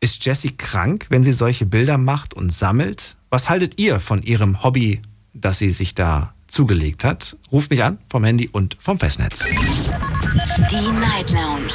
Ist 0.00 0.24
Jessie 0.24 0.56
krank, 0.56 1.06
wenn 1.10 1.22
sie 1.22 1.32
solche 1.32 1.66
Bilder 1.66 1.98
macht 1.98 2.34
und 2.34 2.52
sammelt? 2.52 3.16
Was 3.28 3.50
haltet 3.50 3.78
ihr 3.78 4.00
von 4.00 4.22
ihrem 4.22 4.64
Hobby, 4.64 5.00
das 5.32 5.58
sie 5.58 5.68
sich 5.68 5.94
da 5.94 6.34
zugelegt 6.50 7.04
hat? 7.04 7.36
Ruft 7.50 7.70
mich 7.70 7.82
an 7.82 7.98
vom 8.10 8.24
Handy 8.24 8.48
und 8.52 8.76
vom 8.78 8.98
Festnetz. 8.98 9.44
Die 9.44 11.00
Night 11.00 11.30
Lounge 11.30 11.72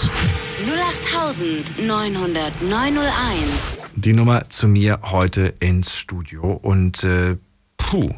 0890901. 1.79 3.85
Die 3.95 4.13
Nummer 4.13 4.49
zu 4.49 4.67
mir 4.67 4.99
heute 5.03 5.53
ins 5.59 5.97
Studio 5.97 6.53
und 6.53 7.03
äh, 7.03 7.37
puh, 7.77 8.13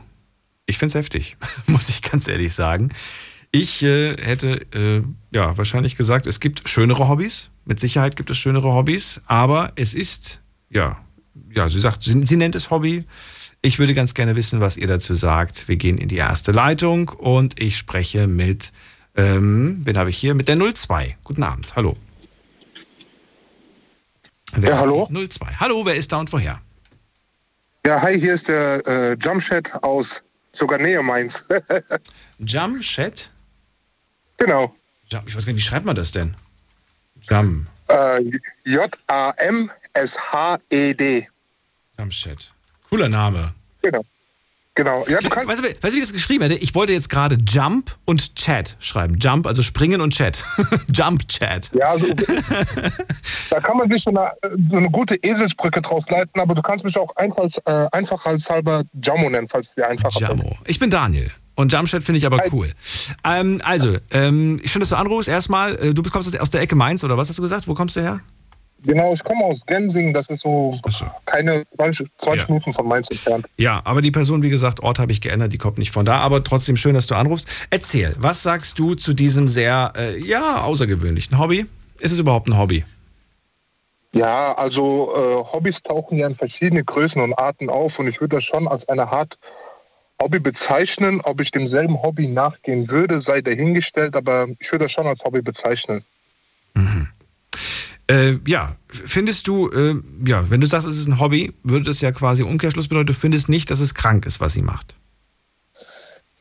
ich 0.65 0.77
find's 0.77 0.95
heftig, 0.95 1.37
muss 1.67 1.89
ich 1.89 2.01
ganz 2.01 2.27
ehrlich 2.27 2.53
sagen. 2.53 2.91
Ich 3.51 3.81
äh, 3.83 4.17
hätte 4.21 4.65
äh, 4.73 5.03
ja 5.31 5.57
wahrscheinlich 5.57 5.95
gesagt, 5.95 6.27
es 6.27 6.39
gibt 6.39 6.67
schönere 6.67 7.07
Hobbys. 7.07 7.49
Mit 7.65 7.79
Sicherheit 7.79 8.15
gibt 8.15 8.29
es 8.29 8.37
schönere 8.37 8.73
Hobbys, 8.73 9.21
aber 9.25 9.71
es 9.75 9.93
ist 9.93 10.41
ja 10.69 10.97
ja, 11.53 11.69
sie 11.69 11.79
sagt, 11.79 12.03
sie, 12.03 12.25
sie 12.25 12.37
nennt 12.37 12.55
es 12.55 12.69
Hobby. 12.69 13.03
Ich 13.61 13.79
würde 13.79 13.93
ganz 13.93 14.13
gerne 14.13 14.35
wissen, 14.35 14.59
was 14.61 14.77
ihr 14.77 14.87
dazu 14.87 15.13
sagt. 15.15 15.67
Wir 15.67 15.75
gehen 15.77 15.97
in 15.97 16.07
die 16.07 16.17
erste 16.17 16.51
Leitung 16.51 17.09
und 17.09 17.59
ich 17.59 17.75
spreche 17.77 18.27
mit, 18.27 18.71
ähm, 19.15 19.81
wen 19.83 19.97
habe 19.97 20.09
ich 20.09 20.17
hier? 20.17 20.35
Mit 20.35 20.47
der 20.47 20.57
02. 20.73 21.17
Guten 21.23 21.43
Abend, 21.43 21.75
hallo. 21.75 21.97
Wer 24.53 24.69
Ja, 24.69 24.79
hallo? 24.79 25.07
die 25.11 25.27
02. 25.27 25.45
Hallo, 25.59 25.85
wer 25.85 25.95
ist 25.95 26.11
da 26.11 26.17
und 26.19 26.31
woher? 26.31 26.61
Ja, 27.85 28.01
hi, 28.01 28.19
hier 28.19 28.33
ist 28.33 28.47
der 28.47 28.85
äh, 28.87 29.13
Jumpchat 29.19 29.83
aus 29.83 30.23
sogar 30.51 30.79
Nähe 30.79 31.01
Mainz. 31.03 31.45
Jumpchat? 32.39 33.31
Genau. 34.37 34.73
Ich 35.09 35.35
weiß 35.35 35.45
gar 35.45 35.53
nicht, 35.53 35.61
wie 35.63 35.67
schreibt 35.67 35.85
man 35.85 35.95
das 35.95 36.11
denn? 36.11 36.35
Jump. 37.29 37.67
Äh, 37.87 38.21
J-A-M-S-H-E-D. 39.97 41.27
Jumpchat. 41.97 42.53
Cooler 42.89 43.09
Name. 43.09 43.53
Genau. 43.81 44.03
Genau. 44.77 45.05
Ja, 45.09 45.19
du 45.19 45.29
weißt, 45.29 45.63
du, 45.63 45.69
weißt 45.69 45.83
du, 45.83 45.93
wie 45.93 45.97
ich 45.97 46.01
das 46.01 46.13
geschrieben 46.13 46.43
hätte? 46.43 46.55
Ich 46.55 46.75
wollte 46.75 46.93
jetzt 46.93 47.09
gerade 47.09 47.35
Jump 47.47 47.97
und 48.05 48.35
Chat 48.35 48.77
schreiben. 48.79 49.17
Jump, 49.17 49.47
also 49.47 49.63
springen 49.63 50.01
und 50.01 50.13
Chat. 50.13 50.43
Jump 50.93 51.27
Chat. 51.27 51.71
Ja, 51.73 51.89
also, 51.89 52.05
da 53.49 53.59
kann 53.59 53.77
man 53.77 53.91
sich 53.91 54.03
so 54.03 54.11
eine, 54.11 54.31
so 54.69 54.77
eine 54.77 54.91
gute 54.91 55.15
Eselsbrücke 55.15 55.81
draus 55.81 56.03
leiten, 56.09 56.39
aber 56.39 56.53
du 56.53 56.61
kannst 56.61 56.85
mich 56.85 56.95
auch 56.95 57.09
einfach, 57.15 57.47
äh, 57.65 57.87
einfach 57.91 58.23
als 58.27 58.47
halber 58.51 58.83
Jammo 59.01 59.27
nennen, 59.31 59.47
falls 59.49 59.69
es 59.69 59.73
dir 59.73 59.87
einfacher 59.87 60.19
Jammo. 60.19 60.55
Ich 60.65 60.77
bin 60.77 60.91
Daniel. 60.91 61.31
Und 61.55 61.73
Jumpchat 61.73 62.03
finde 62.03 62.19
ich 62.19 62.25
aber 62.27 62.37
cool. 62.51 62.71
Ähm, 63.23 63.59
also, 63.63 63.97
ähm, 64.11 64.61
schön, 64.63 64.79
dass 64.79 64.89
du 64.89 64.95
anrufst. 64.95 65.27
Erstmal, 65.27 65.73
äh, 65.77 65.93
du 65.95 66.03
kommst 66.03 66.39
aus 66.39 66.51
der 66.51 66.61
Ecke 66.61 66.75
Mainz, 66.75 67.03
oder 67.03 67.17
was 67.17 67.29
hast 67.29 67.39
du 67.39 67.41
gesagt? 67.41 67.67
Wo 67.67 67.73
kommst 67.73 67.95
du 67.95 68.01
her? 68.01 68.19
Genau, 68.83 69.11
ich 69.11 69.23
komme 69.23 69.43
aus 69.43 69.65
Gensingen, 69.65 70.13
das 70.13 70.27
ist 70.29 70.41
so, 70.41 70.79
keine 71.25 71.65
20, 71.75 72.07
20 72.17 72.41
Ja. 72.41 72.47
Minuten 72.47 72.73
von 72.73 72.87
Mainz 72.87 73.09
entfernt. 73.09 73.45
Ja, 73.57 73.81
aber 73.83 74.01
die 74.01 74.11
Person, 74.11 74.43
wie 74.43 74.49
gesagt, 74.49 74.81
Ort 74.81 74.99
habe 74.99 75.11
ich 75.11 75.19
geändert, 75.19 75.51
die 75.51 75.57
kommt 75.57 75.77
nicht 75.77 75.91
von 75.91 76.05
da. 76.05 76.19
Aber 76.19 76.43
trotzdem 76.43 76.77
schön, 76.77 76.93
dass 76.93 77.07
du 77.07 77.15
anrufst. 77.15 77.47
Erzähl, 77.69 78.15
was 78.19 78.43
sagst 78.43 78.77
du 78.79 78.93
zu 78.95 79.13
diesem 79.13 79.47
sehr, 79.47 79.93
äh, 79.97 80.17
ja, 80.19 80.61
außergewöhnlichen 80.61 81.39
Hobby? 81.39 81.65
Ist 81.99 82.11
es 82.11 82.19
überhaupt 82.19 82.47
ein 82.47 82.57
Hobby? 82.57 82.85
Ja, 84.13 84.53
also 84.53 85.13
äh, 85.15 85.51
Hobbys 85.53 85.81
tauchen 85.83 86.17
ja 86.17 86.27
in 86.27 86.35
verschiedene 86.35 86.83
Größen 86.83 87.21
und 87.21 87.33
Arten 87.33 87.69
auf 87.69 87.97
und 87.99 88.07
ich 88.07 88.21
würde 88.21 88.37
das 88.37 88.45
schon 88.45 88.67
als 88.67 88.87
eine 88.87 89.07
Art 89.11 89.37
Hobby 90.21 90.39
bezeichnen. 90.39 91.19
Ob 91.21 91.41
ich 91.41 91.51
demselben 91.51 92.01
Hobby 92.01 92.27
nachgehen 92.27 92.89
würde, 92.89 93.19
sei 93.21 93.41
dahingestellt, 93.41 94.15
aber 94.15 94.47
ich 94.59 94.71
würde 94.71 94.85
das 94.85 94.91
schon 94.91 95.07
als 95.07 95.23
Hobby 95.23 95.41
bezeichnen. 95.41 96.03
Äh, 98.09 98.39
ja, 98.47 98.75
findest 98.89 99.47
du, 99.47 99.69
äh, 99.69 99.95
ja, 100.25 100.49
wenn 100.49 100.61
du 100.61 100.67
sagst, 100.67 100.87
es 100.87 100.97
ist 100.97 101.07
ein 101.07 101.19
Hobby, 101.19 101.53
würde 101.63 101.85
das 101.85 101.99
ja 102.01 102.11
quasi 102.11 102.43
Umkehrschluss 102.43 102.87
bedeuten, 102.87 103.07
du 103.07 103.13
findest 103.13 103.49
nicht, 103.49 103.69
dass 103.69 103.79
es 103.79 103.93
krank 103.93 104.25
ist, 104.25 104.39
was 104.39 104.53
sie 104.53 104.61
macht. 104.61 104.95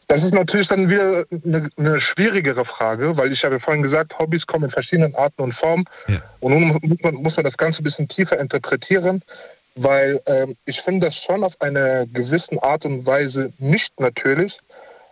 Das 0.08 0.22
ist 0.22 0.34
natürlich 0.34 0.68
dann 0.68 0.88
wieder 0.88 1.24
eine, 1.44 1.68
eine 1.76 2.00
schwierigere 2.00 2.64
Frage, 2.64 3.16
weil 3.16 3.32
ich 3.32 3.42
habe 3.42 3.56
ja 3.56 3.60
vorhin 3.60 3.82
gesagt, 3.82 4.16
Hobbys 4.18 4.46
kommen 4.46 4.64
in 4.64 4.70
verschiedenen 4.70 5.14
Arten 5.16 5.42
und 5.42 5.52
Formen. 5.52 5.84
Und 6.38 6.52
nun 6.52 6.78
muss 6.80 6.98
man, 7.02 7.14
muss 7.16 7.36
man 7.36 7.44
das 7.44 7.56
Ganze 7.56 7.82
ein 7.82 7.84
bisschen 7.84 8.06
tiefer 8.06 8.38
interpretieren, 8.38 9.20
weil 9.74 10.20
ähm, 10.26 10.56
ich 10.64 10.80
finde 10.80 11.06
das 11.06 11.22
schon 11.22 11.42
auf 11.42 11.60
eine 11.60 12.06
gewisse 12.12 12.62
Art 12.62 12.84
und 12.84 13.04
Weise 13.04 13.52
nicht 13.58 13.98
natürlich, 13.98 14.56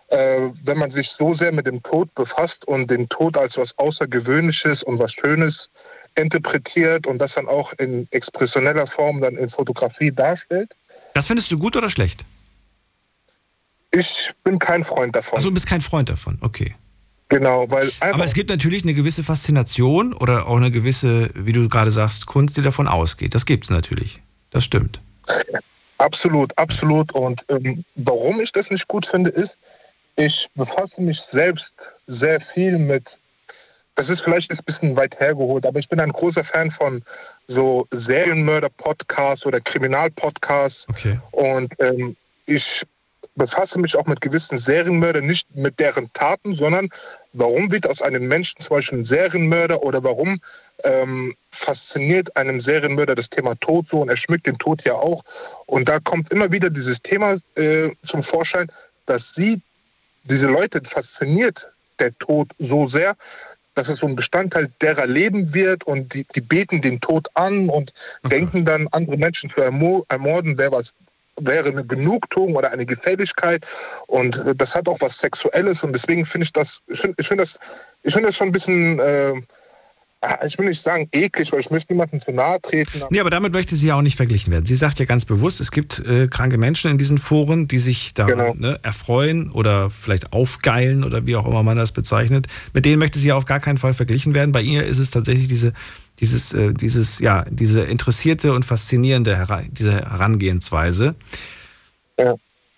äh, 0.09 0.49
wenn 0.63 0.77
man 0.77 0.89
sich 0.89 1.09
so 1.09 1.33
sehr 1.33 1.51
mit 1.51 1.67
dem 1.67 1.83
Tod 1.83 2.13
befasst 2.15 2.65
und 2.65 2.89
den 2.89 3.09
Tod 3.09 3.37
als 3.37 3.57
was 3.57 3.77
Außergewöhnliches 3.77 4.83
und 4.83 4.97
was 4.97 5.11
Schönes 5.11 5.69
interpretiert 6.17 7.07
und 7.07 7.19
das 7.19 7.33
dann 7.33 7.47
auch 7.47 7.73
in 7.73 8.07
expressioneller 8.11 8.87
Form 8.87 9.21
dann 9.21 9.37
in 9.37 9.49
Fotografie 9.49 10.11
darstellt. 10.11 10.71
Das 11.13 11.27
findest 11.27 11.51
du 11.51 11.57
gut 11.57 11.75
oder 11.75 11.89
schlecht? 11.89 12.25
Ich 13.91 14.19
bin 14.43 14.59
kein 14.59 14.83
Freund 14.83 15.15
davon. 15.15 15.37
Also 15.37 15.49
du 15.49 15.53
bist 15.53 15.67
kein 15.67 15.81
Freund 15.81 16.09
davon, 16.09 16.37
okay. 16.41 16.75
Genau, 17.29 17.69
weil 17.71 17.89
Aber 18.01 18.23
es 18.23 18.33
gibt 18.33 18.49
natürlich 18.49 18.83
eine 18.83 18.93
gewisse 18.93 19.23
Faszination 19.23 20.13
oder 20.13 20.47
auch 20.47 20.57
eine 20.57 20.69
gewisse, 20.69 21.31
wie 21.33 21.53
du 21.53 21.67
gerade 21.67 21.89
sagst, 21.89 22.27
Kunst, 22.27 22.55
die 22.57 22.61
davon 22.61 22.87
ausgeht. 22.87 23.33
Das 23.33 23.45
gibt 23.45 23.63
es 23.63 23.71
natürlich. 23.71 24.21
Das 24.51 24.63
stimmt. 24.63 24.99
Absolut, 25.97 26.55
absolut. 26.57 27.11
Und 27.13 27.43
ähm, 27.49 27.83
warum 27.95 28.41
ich 28.41 28.51
das 28.51 28.69
nicht 28.69 28.87
gut 28.87 29.07
finde, 29.07 29.31
ist, 29.31 29.53
ich 30.17 30.47
befasse 30.55 31.01
mich 31.01 31.19
selbst 31.31 31.73
sehr 32.05 32.39
viel 32.41 32.77
mit, 32.77 33.03
das 33.95 34.09
ist 34.09 34.23
vielleicht 34.23 34.51
ein 34.51 34.59
bisschen 34.65 34.95
weit 34.97 35.19
hergeholt, 35.19 35.65
aber 35.65 35.79
ich 35.79 35.89
bin 35.89 35.99
ein 35.99 36.11
großer 36.11 36.43
Fan 36.43 36.69
von 36.69 37.01
so 37.47 37.87
Serienmörder-Podcasts 37.91 39.45
oder 39.45 39.59
Kriminal-Podcasts. 39.61 40.87
Okay. 40.89 41.19
Und 41.31 41.73
ähm, 41.79 42.15
ich 42.45 42.85
befasse 43.35 43.79
mich 43.79 43.95
auch 43.95 44.05
mit 44.05 44.21
gewissen 44.21 44.57
Serienmördern, 44.57 45.25
nicht 45.25 45.47
mit 45.55 45.79
deren 45.79 46.11
Taten, 46.13 46.55
sondern 46.55 46.89
warum 47.33 47.71
wird 47.71 47.87
aus 47.87 48.01
einem 48.01 48.27
Menschen 48.27 48.61
zum 48.61 48.77
Beispiel 48.77 48.99
ein 48.99 49.05
Serienmörder 49.05 49.83
oder 49.83 50.03
warum 50.03 50.39
ähm, 50.83 51.35
fasziniert 51.51 52.35
einem 52.37 52.59
Serienmörder 52.59 53.15
das 53.15 53.29
Thema 53.29 53.55
Tod 53.55 53.87
so 53.91 54.01
und 54.01 54.09
er 54.09 54.17
schmückt 54.17 54.47
den 54.47 54.57
Tod 54.57 54.83
ja 54.83 54.93
auch. 54.93 55.23
Und 55.65 55.89
da 55.89 55.99
kommt 55.99 56.31
immer 56.31 56.51
wieder 56.51 56.69
dieses 56.69 57.01
Thema 57.01 57.37
äh, 57.55 57.89
zum 58.03 58.23
Vorschein, 58.23 58.67
dass 59.05 59.33
sie, 59.33 59.61
diese 60.23 60.47
Leute 60.47 60.81
fasziniert 60.83 61.71
der 61.99 62.17
Tod 62.17 62.49
so 62.59 62.87
sehr, 62.87 63.15
dass 63.75 63.89
es 63.89 63.99
so 63.99 64.07
ein 64.07 64.15
Bestandteil 64.15 64.69
derer 64.81 65.05
Leben 65.05 65.53
wird 65.53 65.83
und 65.83 66.13
die, 66.13 66.25
die 66.35 66.41
beten 66.41 66.81
den 66.81 66.99
Tod 66.99 67.27
an 67.35 67.69
und 67.69 67.93
okay. 68.23 68.37
denken 68.37 68.65
dann, 68.65 68.87
andere 68.91 69.17
Menschen 69.17 69.49
zu 69.49 69.61
ermorden, 69.61 70.57
wäre 70.57 70.71
was 70.71 70.93
wäre 71.37 71.69
eine 71.69 71.83
Genugtuung 71.85 72.55
oder 72.55 72.71
eine 72.71 72.85
Gefälligkeit 72.85 73.65
und 74.07 74.37
äh, 74.45 74.55
das 74.55 74.73
hat 74.73 74.87
auch 74.87 75.01
was 75.01 75.19
Sexuelles 75.19 75.83
und 75.83 75.93
deswegen 75.93 76.23
finde 76.25 76.45
ich 76.45 76.53
das, 76.53 76.81
ich 76.87 76.99
finde 76.99 77.21
find 77.21 77.41
das, 77.41 77.59
ich 78.03 78.13
finde 78.13 78.29
das 78.29 78.37
schon 78.37 78.47
ein 78.47 78.53
bisschen, 78.53 78.99
äh, 78.99 79.33
ich 80.45 80.57
will 80.57 80.65
nicht 80.65 80.81
sagen 80.81 81.07
eklig, 81.11 81.51
weil 81.51 81.59
ich 81.59 81.69
möchte 81.69 81.93
niemandem 81.93 82.19
zu 82.19 82.31
nahe 82.31 82.61
treten. 82.61 83.01
Nee, 83.09 83.19
aber 83.19 83.29
damit 83.29 83.53
möchte 83.53 83.75
sie 83.75 83.87
ja 83.87 83.95
auch 83.95 84.01
nicht 84.01 84.15
verglichen 84.15 84.51
werden. 84.51 84.65
Sie 84.65 84.75
sagt 84.75 84.99
ja 84.99 85.05
ganz 85.05 85.25
bewusst, 85.25 85.61
es 85.61 85.71
gibt 85.71 85.99
äh, 85.99 86.27
kranke 86.27 86.57
Menschen 86.57 86.91
in 86.91 86.97
diesen 86.97 87.17
Foren, 87.17 87.67
die 87.67 87.79
sich 87.79 88.13
daran 88.13 88.37
genau. 88.37 88.53
ne, 88.53 88.79
erfreuen 88.83 89.51
oder 89.51 89.89
vielleicht 89.89 90.33
aufgeilen 90.33 91.03
oder 91.03 91.25
wie 91.25 91.35
auch 91.35 91.47
immer 91.47 91.63
man 91.63 91.77
das 91.77 91.91
bezeichnet. 91.91 92.47
Mit 92.73 92.85
denen 92.85 92.99
möchte 92.99 93.19
sie 93.19 93.29
ja 93.29 93.35
auf 93.35 93.45
gar 93.45 93.59
keinen 93.59 93.77
Fall 93.77 93.93
verglichen 93.93 94.33
werden. 94.33 94.51
Bei 94.51 94.61
ihr 94.61 94.85
ist 94.85 94.99
es 94.99 95.09
tatsächlich 95.09 95.47
diese 95.47 95.73
dieses, 96.19 96.53
äh, 96.53 96.73
dieses, 96.73 97.19
ja, 97.19 97.45
diese 97.49 97.81
interessierte 97.81 98.53
und 98.53 98.63
faszinierende 98.63 99.67
diese 99.71 99.95
Herangehensweise. 99.95 101.15
Ja. 102.17 102.35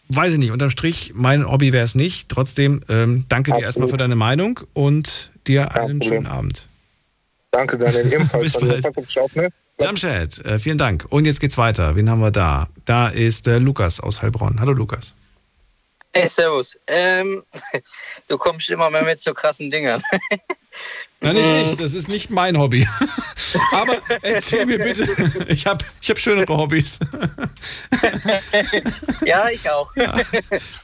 Weiß 0.09 0.33
ich 0.33 0.39
nicht, 0.39 0.51
unterm 0.51 0.69
Strich, 0.69 1.11
mein 1.15 1.49
Hobby 1.49 1.73
wäre 1.73 1.83
es 1.83 1.93
nicht. 1.93 2.29
Trotzdem, 2.29 2.81
ähm, 2.87 3.25
danke 3.27 3.51
Absolut. 3.51 3.61
dir 3.61 3.65
erstmal 3.65 3.89
für 3.89 3.97
deine 3.97 4.15
Meinung 4.15 4.59
und 4.73 5.31
dir 5.47 5.75
einen 5.75 6.01
schönen 6.01 6.27
Abend. 6.27 6.67
Danke, 7.51 7.77
Daniel. 7.77 8.05
Ebenfalls. 8.13 8.57
Bis 8.57 8.81
bald. 8.83 9.35
Ne? 9.35 9.49
Jamshed, 9.79 10.43
äh, 10.45 10.57
vielen 10.57 10.77
Dank. 10.77 11.05
Und 11.09 11.25
jetzt 11.25 11.39
geht's 11.39 11.57
weiter. 11.57 11.95
Wen 11.95 12.09
haben 12.09 12.19
wir 12.19 12.31
da? 12.31 12.67
Da 12.85 13.09
ist 13.09 13.47
äh, 13.47 13.59
Lukas 13.59 13.99
aus 13.99 14.21
Heilbronn. 14.21 14.59
Hallo, 14.59 14.73
Lukas. 14.73 15.13
Hey, 16.13 16.29
servus. 16.29 16.79
Ähm, 16.87 17.43
du 18.27 18.37
kommst 18.37 18.69
immer 18.69 18.89
mehr 18.89 19.03
mit 19.03 19.19
so 19.19 19.33
krassen 19.33 19.69
Dingern. 19.69 20.01
Nein, 21.19 21.35
nicht 21.35 21.71
ich. 21.71 21.77
Das 21.77 21.93
ist 21.93 22.07
nicht 22.07 22.29
mein 22.29 22.57
Hobby. 22.57 22.87
Aber 23.71 23.97
erzähl 24.21 24.65
mir 24.65 24.77
bitte. 24.77 25.07
Ich 25.47 25.65
habe 25.65 25.83
ich 26.01 26.09
hab 26.09 26.19
schönere 26.19 26.55
Hobbys. 26.55 26.99
ja, 29.25 29.49
ich 29.49 29.69
auch. 29.69 29.95
Ja. 29.95 30.15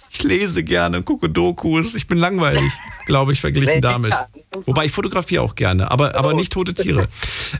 Ich 0.10 0.24
lese 0.24 0.64
gerne, 0.64 1.04
gucke 1.04 1.30
Dokus. 1.30 1.96
Ich 1.96 2.08
bin 2.08 2.18
langweilig, 2.18 2.72
glaube 3.06 3.34
ich, 3.34 3.42
verglichen 3.42 3.82
damit. 3.82 4.14
Wobei 4.66 4.86
ich 4.86 4.92
fotografiere 4.92 5.44
auch 5.44 5.56
gerne, 5.56 5.92
aber, 5.92 6.16
aber 6.16 6.34
nicht 6.34 6.54
tote 6.54 6.74
Tiere. 6.74 7.08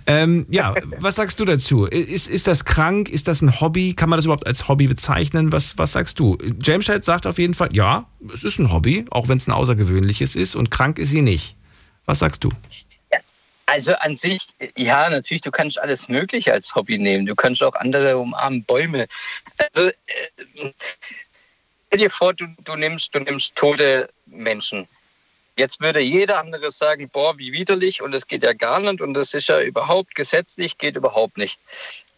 Ähm, 0.08 0.46
ja, 0.50 0.76
was 1.00 1.16
sagst 1.16 1.40
du 1.40 1.46
dazu? 1.46 1.86
Ist, 1.86 2.30
ist 2.30 2.48
das 2.48 2.66
krank? 2.66 3.10
Ist 3.10 3.28
das 3.28 3.42
ein 3.42 3.60
Hobby? 3.60 3.94
Kann 3.94 4.10
man 4.10 4.18
das 4.18 4.26
überhaupt 4.26 4.48
als 4.48 4.68
Hobby 4.68 4.88
bezeichnen? 4.88 5.52
Was, 5.52 5.78
was 5.78 5.92
sagst 5.92 6.20
du? 6.20 6.38
James 6.62 6.86
sagt 7.02 7.28
auf 7.28 7.38
jeden 7.38 7.54
Fall, 7.54 7.70
ja, 7.74 8.08
es 8.34 8.44
ist 8.44 8.60
ein 8.60 8.72
Hobby, 8.72 9.06
auch 9.10 9.28
wenn 9.28 9.38
es 9.38 9.48
ein 9.48 9.52
außergewöhnliches 9.52 10.36
ist 10.36 10.56
und 10.56 10.72
krank 10.72 11.00
ist 11.00 11.10
sie 11.10 11.22
nicht. 11.22 11.58
Was 12.06 12.20
sagst 12.20 12.44
du? 12.44 12.52
Also 13.66 13.96
an 13.96 14.16
sich, 14.16 14.48
ja, 14.78 15.10
natürlich, 15.10 15.42
du 15.42 15.50
kannst 15.50 15.80
alles 15.80 16.10
Mögliche 16.10 16.52
als 16.52 16.76
Hobby 16.76 16.98
nehmen. 16.98 17.26
Du 17.26 17.34
kannst 17.34 17.64
auch 17.64 17.74
andere 17.76 18.18
umarmen, 18.18 18.64
Bäume. 18.66 19.08
Also 19.58 19.88
äh, 19.88 20.72
stell 21.88 22.00
dir 22.00 22.10
vor, 22.10 22.34
du, 22.34 22.46
du, 22.66 22.76
nimmst, 22.76 23.16
du 23.16 23.20
nimmst 23.20 23.56
tote 23.56 24.10
Menschen. 24.26 24.88
Jetzt 25.58 25.80
würde 25.80 26.02
jeder 26.02 26.40
andere 26.40 26.72
sagen, 26.72 27.10
boah, 27.10 27.38
wie 27.38 27.54
widerlich 27.54 28.02
und 28.02 28.12
das 28.12 28.28
geht 28.28 28.44
ja 28.44 28.54
gar 28.54 28.80
nicht 28.80 29.02
und 29.02 29.14
das 29.14 29.34
ist 29.34 29.48
ja 29.48 29.62
überhaupt 29.62 30.14
gesetzlich, 30.14 30.78
geht 30.78 30.96
überhaupt 30.96 31.38
nicht. 31.38 31.58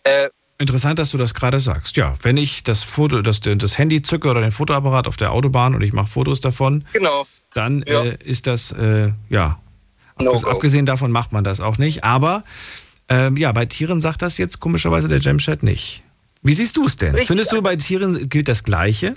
Äh, 0.04 0.30
Interessant, 0.58 1.00
dass 1.00 1.12
du 1.12 1.18
das 1.18 1.34
gerade 1.34 1.60
sagst. 1.60 1.98
Ja, 1.98 2.16
wenn 2.22 2.38
ich 2.38 2.64
das 2.64 2.84
Foto, 2.84 3.22
das, 3.22 3.42
das 3.42 3.78
Handy 3.78 4.02
zücke 4.02 4.30
oder 4.30 4.40
den 4.40 4.54
Fotoapparat 4.54 5.06
auf 5.06 5.18
der 5.18 5.34
Autobahn 5.34 5.76
und 5.76 5.82
ich 5.82 5.92
mache 5.92 6.08
Fotos 6.08 6.40
davon, 6.40 6.86
genau. 6.94 7.28
dann 7.54 7.84
ja. 7.86 8.06
äh, 8.06 8.18
ist 8.24 8.48
das 8.48 8.72
äh, 8.72 9.12
ja 9.30 9.60
No 10.18 10.34
Abgesehen 10.34 10.86
davon 10.86 11.12
macht 11.12 11.32
man 11.32 11.44
das 11.44 11.60
auch 11.60 11.78
nicht. 11.78 12.04
Aber 12.04 12.44
ähm, 13.10 13.38
ja, 13.38 13.52
bei 13.52 13.66
Tieren 13.66 14.00
sagt 14.00 14.22
das 14.22 14.38
jetzt 14.38 14.60
komischerweise 14.60 15.08
der 15.08 15.20
Jamchat 15.20 15.64
nicht. 15.64 16.04
Wie 16.42 16.54
siehst 16.54 16.78
du 16.78 16.86
es 16.86 16.96
denn? 16.98 17.12
Richtig. 17.12 17.28
Findest 17.28 17.52
du, 17.52 17.62
bei 17.62 17.76
Tieren 17.76 18.30
gilt 18.30 18.48
das 18.48 18.64
Gleiche? 18.64 19.16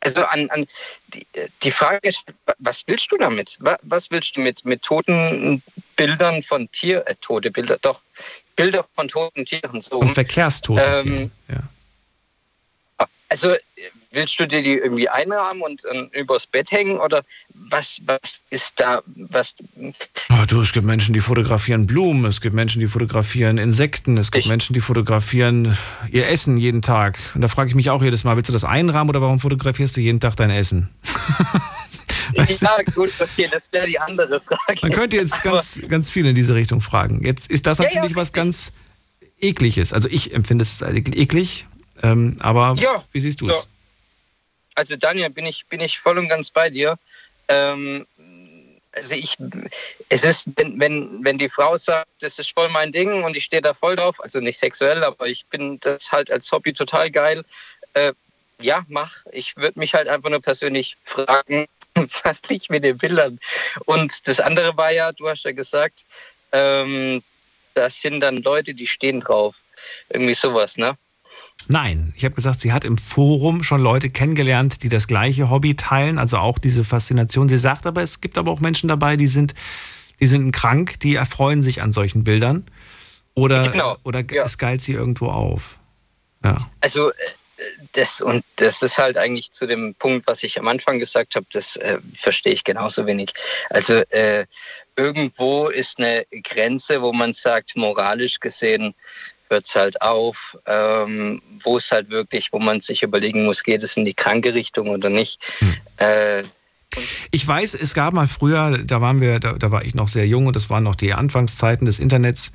Also 0.00 0.24
an, 0.24 0.48
an 0.50 0.66
die, 1.12 1.26
die, 1.62 1.70
Frage 1.70 2.08
ist, 2.08 2.24
was 2.58 2.84
willst 2.86 3.12
du 3.12 3.18
damit? 3.18 3.58
Was 3.82 4.10
willst 4.10 4.34
du 4.34 4.40
mit, 4.40 4.64
mit 4.64 4.82
toten 4.82 5.62
Bildern 5.96 6.42
von 6.42 6.70
Tier, 6.72 7.06
äh, 7.06 7.14
tote 7.20 7.50
Bilder, 7.50 7.76
doch, 7.82 8.00
Bilder 8.56 8.86
von 8.94 9.08
toten 9.08 9.44
Tieren 9.44 9.82
so. 9.82 9.98
Und 9.98 10.12
Verkehrstoten 10.12 11.06
ähm, 11.06 11.30
ja. 11.48 13.06
Also 13.28 13.54
willst 14.12 14.38
du 14.40 14.46
dir 14.46 14.62
die 14.62 14.74
irgendwie 14.74 15.08
einrahmen 15.08 15.62
und 15.62 15.84
äh, 15.84 16.20
übers 16.20 16.46
Bett 16.46 16.70
hängen 16.70 16.98
oder 16.98 17.22
was, 17.70 18.00
was 18.06 18.40
ist 18.50 18.74
da, 18.76 19.02
was? 19.14 19.54
Oh, 20.30 20.44
du, 20.48 20.60
es 20.60 20.72
gibt 20.72 20.86
Menschen, 20.86 21.12
die 21.12 21.20
fotografieren 21.20 21.86
Blumen, 21.86 22.24
es 22.24 22.40
gibt 22.40 22.54
Menschen, 22.54 22.80
die 22.80 22.88
fotografieren 22.88 23.58
Insekten, 23.58 24.16
es 24.16 24.30
gibt 24.30 24.44
ich. 24.44 24.48
Menschen, 24.48 24.74
die 24.74 24.80
fotografieren 24.80 25.76
ihr 26.10 26.28
Essen 26.28 26.56
jeden 26.56 26.82
Tag. 26.82 27.18
Und 27.34 27.42
da 27.42 27.48
frage 27.48 27.68
ich 27.68 27.74
mich 27.74 27.90
auch 27.90 28.02
jedes 28.02 28.24
Mal, 28.24 28.36
willst 28.36 28.48
du 28.48 28.52
das 28.52 28.64
einrahmen 28.64 29.10
oder 29.10 29.22
warum 29.22 29.38
fotografierst 29.38 29.96
du 29.96 30.00
jeden 30.00 30.20
Tag 30.20 30.36
dein 30.36 30.50
Essen? 30.50 30.88
Weißt 32.36 32.62
ja, 32.62 32.76
gut, 32.94 33.10
okay, 33.18 33.48
das 33.50 33.72
wäre 33.72 33.86
die 33.86 33.98
andere 33.98 34.40
Frage. 34.40 34.78
Man 34.82 34.92
könnte 34.92 35.16
jetzt 35.16 35.42
ganz, 35.42 35.82
ganz 35.88 36.10
viel 36.10 36.26
in 36.26 36.34
diese 36.34 36.54
Richtung 36.54 36.80
fragen. 36.80 37.24
Jetzt 37.24 37.50
ist 37.50 37.66
das 37.66 37.78
natürlich 37.78 38.02
ja, 38.02 38.08
ja, 38.10 38.16
was 38.16 38.32
ganz 38.32 38.72
ekliges. 39.40 39.92
Also 39.92 40.08
ich 40.08 40.32
empfinde 40.32 40.62
es 40.62 40.82
als 40.82 40.94
eklig, 40.94 41.66
ähm, 42.02 42.36
aber 42.38 42.76
ja, 42.78 43.04
wie 43.12 43.20
siehst 43.20 43.40
du 43.40 43.50
es? 43.50 43.68
Also 44.80 44.96
Daniel, 44.96 45.28
bin 45.28 45.44
ich, 45.44 45.66
bin 45.66 45.80
ich 45.80 45.98
voll 45.98 46.16
und 46.16 46.30
ganz 46.30 46.48
bei 46.48 46.70
dir. 46.70 46.98
Ähm, 47.48 48.06
also 48.92 49.14
ich, 49.14 49.36
es 50.08 50.24
ist, 50.24 50.46
wenn, 50.56 50.80
wenn, 50.80 51.22
wenn 51.22 51.36
die 51.36 51.50
Frau 51.50 51.76
sagt, 51.76 52.08
das 52.20 52.38
ist 52.38 52.52
voll 52.52 52.70
mein 52.70 52.90
Ding 52.90 53.22
und 53.22 53.36
ich 53.36 53.44
stehe 53.44 53.60
da 53.60 53.74
voll 53.74 53.94
drauf, 53.94 54.18
also 54.22 54.40
nicht 54.40 54.58
sexuell, 54.58 55.04
aber 55.04 55.26
ich 55.26 55.44
bin 55.46 55.78
das 55.80 56.10
halt 56.10 56.30
als 56.30 56.50
Hobby 56.50 56.72
total 56.72 57.10
geil. 57.10 57.44
Äh, 57.92 58.14
ja, 58.58 58.86
mach. 58.88 59.26
Ich 59.32 59.54
würde 59.58 59.78
mich 59.78 59.92
halt 59.92 60.08
einfach 60.08 60.30
nur 60.30 60.40
persönlich 60.40 60.96
fragen, 61.04 61.66
was 62.24 62.40
liegt 62.48 62.70
mit 62.70 62.82
den 62.82 62.96
Bildern? 62.96 63.38
Und 63.84 64.26
das 64.26 64.40
andere 64.40 64.74
war 64.78 64.92
ja, 64.92 65.12
du 65.12 65.28
hast 65.28 65.44
ja 65.44 65.52
gesagt, 65.52 66.00
ähm, 66.52 67.22
das 67.74 68.00
sind 68.00 68.20
dann 68.20 68.38
Leute, 68.38 68.72
die 68.72 68.86
stehen 68.86 69.20
drauf. 69.20 69.56
Irgendwie 70.08 70.34
sowas, 70.34 70.78
ne? 70.78 70.96
Nein, 71.68 72.12
ich 72.16 72.24
habe 72.24 72.34
gesagt, 72.34 72.60
sie 72.60 72.72
hat 72.72 72.84
im 72.84 72.98
Forum 72.98 73.62
schon 73.62 73.80
Leute 73.80 74.10
kennengelernt, 74.10 74.82
die 74.82 74.88
das 74.88 75.06
gleiche 75.06 75.50
Hobby 75.50 75.76
teilen, 75.76 76.18
also 76.18 76.38
auch 76.38 76.58
diese 76.58 76.84
Faszination. 76.84 77.48
Sie 77.48 77.58
sagt 77.58 77.86
aber, 77.86 78.02
es 78.02 78.20
gibt 78.20 78.38
aber 78.38 78.50
auch 78.50 78.60
Menschen 78.60 78.88
dabei, 78.88 79.16
die 79.16 79.26
sind, 79.26 79.54
die 80.20 80.26
sind 80.26 80.52
krank, 80.52 80.98
die 81.00 81.14
erfreuen 81.14 81.62
sich 81.62 81.82
an 81.82 81.92
solchen 81.92 82.24
Bildern. 82.24 82.66
Oder, 83.34 83.68
genau. 83.68 83.96
oder 84.02 84.24
ja. 84.30 84.44
es 84.44 84.58
geilt 84.58 84.82
sie 84.82 84.94
irgendwo 84.94 85.26
auf. 85.26 85.78
Ja. 86.44 86.70
Also 86.80 87.10
äh, 87.10 87.14
das 87.92 88.20
und 88.20 88.44
das 88.56 88.82
ist 88.82 88.98
halt 88.98 89.16
eigentlich 89.18 89.52
zu 89.52 89.66
dem 89.66 89.94
Punkt, 89.94 90.26
was 90.26 90.42
ich 90.42 90.58
am 90.58 90.68
Anfang 90.68 90.98
gesagt 90.98 91.34
habe, 91.34 91.46
das 91.52 91.76
äh, 91.76 91.98
verstehe 92.16 92.52
ich 92.52 92.64
genauso 92.64 93.06
wenig. 93.06 93.32
Also 93.68 93.94
äh, 94.10 94.46
irgendwo 94.96 95.68
ist 95.68 95.98
eine 95.98 96.26
Grenze, 96.42 97.02
wo 97.02 97.12
man 97.12 97.32
sagt, 97.32 97.76
moralisch 97.76 98.40
gesehen, 98.40 98.94
hört 99.50 99.66
es 99.66 99.74
halt 99.74 100.00
auf, 100.00 100.56
ähm, 100.66 101.42
wo 101.62 101.76
es 101.76 101.90
halt 101.90 102.10
wirklich, 102.10 102.52
wo 102.52 102.58
man 102.58 102.80
sich 102.80 103.02
überlegen 103.02 103.44
muss, 103.44 103.62
geht 103.62 103.82
es 103.82 103.96
in 103.96 104.04
die 104.04 104.14
kranke 104.14 104.54
Richtung 104.54 104.88
oder 104.88 105.10
nicht. 105.10 105.40
Hm. 105.58 105.76
Äh, 105.98 106.42
ich 107.30 107.46
weiß, 107.46 107.74
es 107.74 107.94
gab 107.94 108.14
mal 108.14 108.26
früher, 108.26 108.78
da 108.78 109.00
waren 109.00 109.20
wir, 109.20 109.38
da, 109.38 109.52
da, 109.52 109.70
war 109.70 109.84
ich 109.84 109.94
noch 109.94 110.08
sehr 110.08 110.26
jung 110.26 110.46
und 110.46 110.56
das 110.56 110.70
waren 110.70 110.82
noch 110.82 110.96
die 110.96 111.12
Anfangszeiten 111.12 111.84
des 111.84 111.98
Internets. 111.98 112.52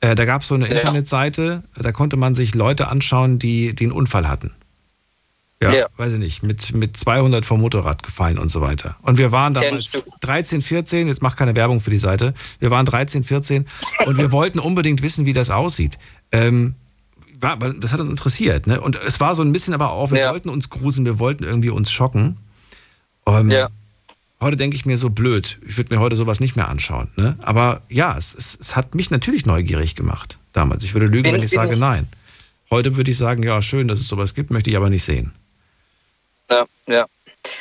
Äh, 0.00 0.14
da 0.14 0.24
gab 0.24 0.42
es 0.42 0.48
so 0.48 0.54
eine 0.54 0.68
ja. 0.68 0.74
Internetseite, 0.74 1.62
da 1.74 1.92
konnte 1.92 2.16
man 2.16 2.34
sich 2.34 2.54
Leute 2.54 2.88
anschauen, 2.88 3.38
die, 3.38 3.74
die 3.74 3.84
einen 3.84 3.92
Unfall 3.92 4.28
hatten. 4.28 4.54
Ja, 5.60 5.72
Ja. 5.72 5.86
weiß 5.96 6.12
ich 6.12 6.18
nicht, 6.18 6.42
mit, 6.44 6.72
mit 6.72 6.96
200 6.96 7.44
vom 7.44 7.60
Motorrad 7.60 8.04
gefallen 8.04 8.38
und 8.38 8.48
so 8.48 8.60
weiter. 8.60 8.96
Und 9.02 9.18
wir 9.18 9.32
waren 9.32 9.54
damals 9.54 9.90
Kennst 9.90 10.06
du. 10.06 10.12
13, 10.20 10.62
14, 10.62 11.08
jetzt 11.08 11.20
mach 11.20 11.34
keine 11.34 11.56
Werbung 11.56 11.80
für 11.80 11.90
die 11.90 11.98
Seite, 11.98 12.32
wir 12.60 12.70
waren 12.70 12.86
13, 12.86 13.24
14 13.24 13.66
und 14.06 14.18
wir 14.18 14.30
wollten 14.30 14.60
unbedingt 14.60 15.02
wissen, 15.02 15.26
wie 15.26 15.32
das 15.32 15.50
aussieht. 15.50 15.98
Ähm, 16.32 16.74
war, 17.40 17.60
weil 17.60 17.74
das 17.74 17.92
hat 17.92 18.00
uns 18.00 18.10
interessiert, 18.10 18.66
ne? 18.66 18.80
Und 18.80 18.96
es 19.06 19.20
war 19.20 19.34
so 19.34 19.42
ein 19.42 19.52
bisschen 19.52 19.72
aber 19.74 19.90
auch, 19.92 20.10
wir 20.10 20.18
wollten 20.30 20.48
uns 20.48 20.70
grusen, 20.70 21.04
wir 21.04 21.18
wollten 21.18 21.44
irgendwie 21.44 21.70
uns 21.70 21.90
schocken. 21.90 22.36
Ähm, 23.26 23.50
Heute 24.40 24.56
denke 24.56 24.76
ich 24.76 24.86
mir 24.86 24.96
so 24.96 25.10
blöd, 25.10 25.58
ich 25.66 25.76
würde 25.78 25.92
mir 25.94 26.00
heute 26.00 26.14
sowas 26.14 26.38
nicht 26.38 26.54
mehr 26.54 26.68
anschauen. 26.68 27.08
Ne? 27.16 27.36
Aber 27.42 27.82
ja, 27.88 28.16
es, 28.16 28.36
es, 28.36 28.56
es 28.60 28.76
hat 28.76 28.94
mich 28.94 29.10
natürlich 29.10 29.46
neugierig 29.46 29.96
gemacht 29.96 30.38
damals. 30.52 30.84
Ich 30.84 30.94
würde 30.94 31.06
lügen, 31.06 31.24
Bin- 31.24 31.34
wenn 31.34 31.42
ich 31.42 31.50
sage 31.50 31.72
ich- 31.72 31.78
nein. 31.80 32.06
Heute 32.70 32.96
würde 32.96 33.10
ich 33.10 33.16
sagen, 33.18 33.42
ja, 33.42 33.60
schön, 33.62 33.88
dass 33.88 33.98
es 33.98 34.06
sowas 34.06 34.34
gibt, 34.34 34.50
möchte 34.50 34.70
ich 34.70 34.76
aber 34.76 34.90
nicht 34.90 35.02
sehen. 35.02 35.32
Ja, 36.50 36.66
ja. 36.86 37.06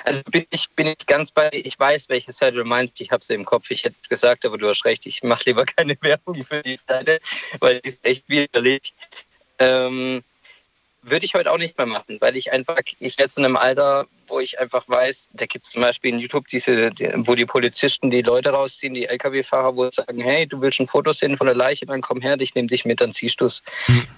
Also 0.03 0.21
bin 0.31 0.45
ich, 0.49 0.69
bin 0.71 0.87
ich 0.87 1.05
ganz 1.05 1.31
bei. 1.31 1.49
Ich 1.51 1.79
weiß, 1.79 2.09
welche 2.09 2.31
Seite 2.31 2.57
du 2.57 2.65
meinst. 2.65 2.93
Ich 2.99 3.11
habe 3.11 3.23
sie 3.23 3.33
im 3.33 3.45
Kopf. 3.45 3.69
Ich 3.71 3.83
hätte 3.83 3.97
gesagt, 4.09 4.45
aber 4.45 4.57
du 4.57 4.67
hast 4.69 4.85
recht. 4.85 5.05
Ich 5.05 5.23
mache 5.23 5.43
lieber 5.45 5.65
keine 5.65 5.97
Werbung 6.01 6.43
für 6.43 6.61
die 6.63 6.77
Seite, 6.77 7.19
weil 7.59 7.79
die 7.81 7.89
ist 7.89 7.99
echt 8.03 8.27
widerlich. 8.27 8.93
Ähm, 9.59 10.23
würde 11.09 11.25
ich 11.25 11.33
heute 11.33 11.51
auch 11.51 11.57
nicht 11.57 11.77
mehr 11.77 11.87
machen, 11.87 12.17
weil 12.19 12.35
ich 12.35 12.51
einfach, 12.51 12.79
ich 12.99 13.17
jetzt 13.17 13.37
in 13.37 13.45
einem 13.45 13.55
Alter, 13.55 14.07
wo 14.27 14.39
ich 14.39 14.59
einfach 14.59 14.87
weiß, 14.87 15.29
da 15.33 15.45
gibt 15.45 15.65
es 15.65 15.71
zum 15.71 15.81
Beispiel 15.81 16.13
in 16.13 16.19
YouTube 16.19 16.47
diese, 16.47 16.91
die, 16.91 17.09
wo 17.15 17.35
die 17.35 17.45
Polizisten 17.45 18.11
die 18.11 18.21
Leute 18.21 18.49
rausziehen, 18.49 18.93
die 18.93 19.05
Lkw-Fahrer, 19.05 19.75
wo 19.75 19.85
sie 19.85 19.91
sagen, 19.93 20.19
hey, 20.19 20.45
du 20.45 20.59
willst 20.61 20.79
ein 20.79 20.87
Foto 20.87 21.13
sehen 21.13 21.37
von 21.37 21.47
der 21.47 21.55
Leiche, 21.55 21.85
dann 21.85 22.01
komm 22.01 22.21
her, 22.21 22.35
ich 22.39 22.55
nehme 22.55 22.67
dich 22.67 22.85
mit, 22.85 22.99
dann 22.99 23.13
ziehst 23.13 23.39
du 23.39 23.45
es. 23.45 23.63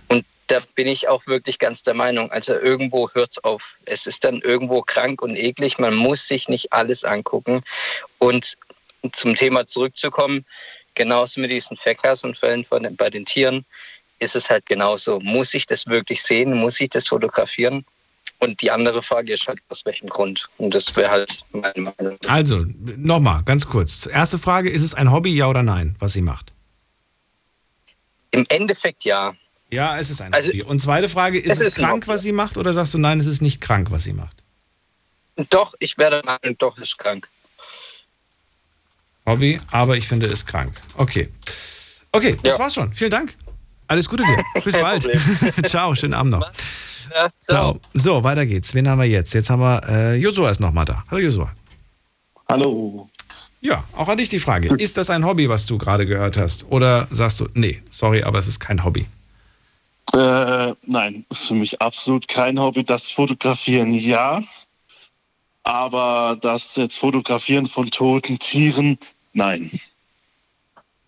Und 0.08 0.26
da 0.50 0.62
bin 0.76 0.88
ich 0.88 1.08
auch 1.08 1.26
wirklich 1.28 1.60
ganz 1.60 1.84
der 1.84 1.94
Meinung. 1.94 2.32
Also 2.32 2.54
irgendwo 2.54 3.10
hört 3.14 3.32
es 3.32 3.44
auf. 3.44 3.76
Es 3.86 4.08
ist 4.08 4.24
dann 4.24 4.42
irgendwo 4.42 4.82
krank 4.82 5.22
und 5.22 5.38
eklig. 5.38 5.78
Man 5.78 5.96
muss 5.96 6.28
sich 6.28 6.50
nicht 6.50 6.74
alles 6.74 7.04
angucken. 7.04 7.62
Und 8.18 8.58
zum 9.14 9.36
Thema 9.36 9.68
zurückzukommen, 9.68 10.44
genauso 10.96 11.40
mit 11.40 11.52
diesen 11.52 11.78
Verkehrsunfällen 11.78 12.66
von 12.66 12.84
den, 12.84 12.96
bei 12.96 13.12
den 13.12 13.26
Tieren, 13.26 13.64
ist 14.18 14.36
es 14.36 14.50
halt 14.50 14.66
genauso. 14.66 15.20
Muss 15.20 15.54
ich 15.54 15.68
das 15.68 15.86
wirklich 15.86 16.24
sehen? 16.24 16.54
Muss 16.54 16.82
ich 16.82 16.90
das 16.90 17.08
fotografieren? 17.08 17.86
Und 18.40 18.62
die 18.62 18.72
andere 18.72 19.04
Frage 19.04 19.34
ist 19.34 19.48
halt, 19.48 19.60
aus 19.70 19.86
welchem 19.86 20.10
Grund? 20.10 20.50
Und 20.58 20.74
das 20.74 20.96
wäre 20.96 21.12
halt 21.12 21.44
meine 21.52 21.94
Meinung. 21.96 22.18
Also, 22.28 22.66
nochmal, 22.98 23.44
ganz 23.44 23.68
kurz. 23.68 24.08
Erste 24.08 24.40
Frage, 24.40 24.72
ist 24.72 24.82
es 24.82 24.96
ein 24.96 25.12
Hobby, 25.12 25.36
ja 25.36 25.48
oder 25.48 25.62
nein, 25.62 25.96
was 26.00 26.14
sie 26.14 26.22
macht? 26.22 26.54
Im 28.32 28.46
Endeffekt 28.50 29.04
ja. 29.04 29.36
Ja, 29.72 29.98
es 30.00 30.10
ist 30.10 30.22
ein 30.22 30.34
Also, 30.34 30.50
Hobby. 30.50 30.64
Und 30.64 30.80
zweite 30.80 31.10
Frage, 31.10 31.40
ist 31.40 31.52
es 31.54 31.60
es, 31.60 31.68
ist 31.70 31.76
krank, 31.76 32.08
was 32.08 32.22
sie 32.22 32.32
macht, 32.32 32.58
oder 32.58 32.74
sagst 32.74 32.94
du, 32.94 32.98
nein, 32.98 33.20
es 33.20 33.26
ist 33.28 33.42
nicht 33.42 33.62
krank, 33.62 33.92
was 33.92 34.04
sie 34.04 34.14
macht? 34.14 34.38
Doch, 35.50 35.74
ich 35.80 35.98
werde 35.98 36.22
Meinung, 36.26 36.58
doch, 36.58 36.78
ist 36.80 36.98
krank. 36.98 37.30
Hobby, 39.26 39.60
aber 39.72 39.96
ich 39.96 40.08
finde 40.08 40.26
es 40.26 40.46
krank. 40.46 40.74
Okay. 40.96 41.30
Okay, 42.12 42.36
das 42.42 42.58
war's 42.58 42.74
schon. 42.74 42.92
Vielen 42.94 43.12
Dank. 43.12 43.36
Alles 43.88 44.10
Gute 44.10 44.24
dir. 44.24 44.62
Bis 44.64 44.74
bald. 44.74 45.08
Ciao, 45.68 45.94
schönen 45.96 46.14
Abend 46.16 46.32
noch. 46.34 46.52
Ja, 47.12 47.30
Ciao. 47.48 47.80
So, 47.94 48.24
weiter 48.24 48.46
geht's. 48.46 48.74
Wen 48.74 48.88
haben 48.90 49.00
wir 49.00 49.08
jetzt? 49.08 49.34
Jetzt 49.34 49.50
haben 49.50 49.62
wir, 49.62 49.82
äh, 49.88 50.16
Josua 50.16 50.50
ist 50.50 50.60
nochmal 50.60 50.86
da. 50.86 51.04
Hallo 51.10 51.22
Josua. 51.22 51.52
Hallo. 52.48 53.08
Ja, 53.62 53.84
auch 53.94 54.08
an 54.08 54.18
dich 54.18 54.30
die 54.30 54.40
Frage. 54.40 54.74
Ist 54.76 54.98
das 54.98 55.10
ein 55.10 55.26
Hobby, 55.26 55.50
was 55.50 55.66
du 55.66 55.78
gerade 55.78 56.06
gehört 56.06 56.38
hast? 56.38 56.66
Oder 56.70 57.08
sagst 57.12 57.40
du, 57.40 57.48
nee, 57.54 57.82
sorry, 57.90 58.24
aber 58.24 58.40
es 58.40 58.48
ist 58.48 58.60
kein 58.60 58.84
Hobby? 58.84 59.06
Äh, 60.14 60.74
nein, 60.86 61.26
ist 61.30 61.48
für 61.48 61.54
mich 61.54 61.82
absolut 61.82 62.28
kein 62.28 62.60
Hobby. 62.60 62.84
Das 62.84 63.12
Fotografieren 63.12 63.92
ja, 63.92 64.42
aber 65.64 66.38
das 66.42 66.76
jetzt 66.76 66.98
Fotografieren 66.98 67.68
von 67.68 67.90
toten 67.92 68.40
Tieren, 68.40 68.98
nein. 69.34 69.72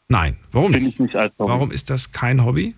Nein. 0.07 0.37
Warum 0.51 0.71
Bin 0.71 0.87
ich 0.87 0.99
nicht 0.99 1.15
als 1.15 1.33
Hobby. 1.39 1.49
Warum 1.49 1.71
ist 1.71 1.89
das 1.89 2.11
kein 2.11 2.43
Hobby? 2.43 2.75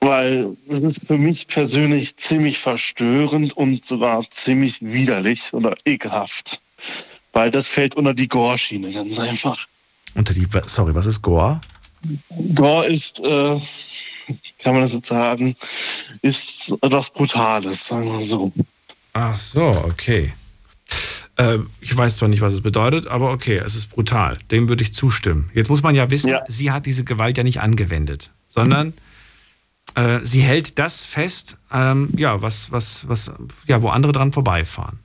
Weil 0.00 0.56
es 0.68 0.80
ist 0.80 1.06
für 1.06 1.18
mich 1.18 1.46
persönlich 1.46 2.16
ziemlich 2.16 2.58
verstörend 2.58 3.52
und 3.56 3.84
sogar 3.84 4.28
ziemlich 4.30 4.78
widerlich 4.80 5.52
oder 5.52 5.76
ekelhaft. 5.84 6.60
Weil 7.32 7.50
das 7.50 7.68
fällt 7.68 7.94
unter 7.94 8.14
die 8.14 8.26
Gore-Schiene 8.26 8.92
ganz 8.92 9.18
einfach. 9.18 9.66
Unter 10.14 10.34
die, 10.34 10.46
sorry, 10.66 10.94
was 10.94 11.06
ist 11.06 11.22
Gore? 11.22 11.60
Gore 12.54 12.86
ist, 12.86 13.20
äh, 13.20 13.60
kann 14.58 14.74
man 14.74 14.82
das 14.82 14.92
jetzt 14.92 15.08
sagen, 15.08 15.54
ist 16.22 16.74
etwas 16.82 17.10
Brutales, 17.10 17.86
sagen 17.86 18.10
wir 18.10 18.20
so. 18.20 18.52
Ach 19.12 19.38
so, 19.38 19.66
okay. 19.68 20.32
Äh, 21.36 21.58
ich 21.80 21.96
weiß 21.96 22.16
zwar 22.16 22.28
nicht, 22.28 22.42
was 22.42 22.52
es 22.52 22.60
bedeutet, 22.60 23.06
aber 23.06 23.32
okay, 23.32 23.58
es 23.58 23.74
ist 23.74 23.90
brutal. 23.90 24.38
Dem 24.50 24.68
würde 24.68 24.82
ich 24.82 24.94
zustimmen. 24.94 25.50
Jetzt 25.54 25.70
muss 25.70 25.82
man 25.82 25.94
ja 25.94 26.10
wissen, 26.10 26.34
sie 26.48 26.70
hat 26.70 26.86
diese 26.86 27.04
Gewalt 27.04 27.38
ja 27.38 27.44
nicht 27.44 27.60
angewendet, 27.60 28.30
sondern 28.46 28.92
äh, 29.94 30.20
sie 30.22 30.40
hält 30.40 30.78
das 30.78 31.04
fest, 31.04 31.58
ähm, 31.72 32.10
ja, 32.16 32.42
was, 32.42 32.70
was, 32.72 33.08
was, 33.08 33.32
ja, 33.66 33.82
wo 33.82 33.88
andere 33.88 34.12
dran 34.12 34.32
vorbeifahren. 34.32 34.98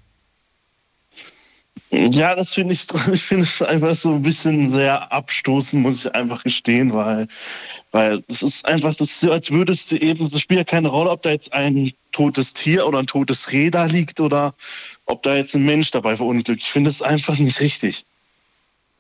Ja, 1.96 2.36
das 2.36 2.54
finde 2.54 2.74
ich, 2.74 2.88
ich 3.12 3.24
finde 3.24 3.44
es 3.44 3.62
einfach 3.62 3.96
so 3.96 4.14
ein 4.14 4.22
bisschen 4.22 4.72
sehr 4.72 5.12
abstoßend, 5.12 5.82
muss 5.82 6.06
ich 6.06 6.16
einfach 6.16 6.44
gestehen, 6.44 6.94
weil, 6.94 7.28
weil 7.92 8.24
es 8.28 8.42
ist 8.42 8.66
einfach, 8.66 8.94
das 8.96 9.10
ist 9.10 9.22
so, 9.22 9.32
als 9.32 9.52
würdest 9.52 9.92
du 9.92 9.98
eben, 9.98 10.26
es 10.26 10.40
spielt 10.40 10.60
ja 10.60 10.64
keine 10.64 10.90
Rolle, 10.90 11.10
ob 11.10 11.22
da 11.22 11.32
jetzt 11.32 11.54
ein 11.54 11.94
totes 12.12 12.54
Tier 12.54 12.86
oder 12.88 13.00
ein 13.00 13.08
totes 13.08 13.52
Reh 13.52 13.70
da 13.70 13.86
liegt 13.86 14.20
oder 14.20 14.54
ob 15.06 15.24
da 15.24 15.36
jetzt 15.36 15.56
ein 15.56 15.66
Mensch 15.66 15.92
dabei 15.92 16.16
verunglückt. 16.16 16.62
Ich 16.62 16.72
finde 16.72 16.90
es 16.90 17.02
einfach 17.02 17.38
nicht 17.38 17.60
richtig. 17.60 18.06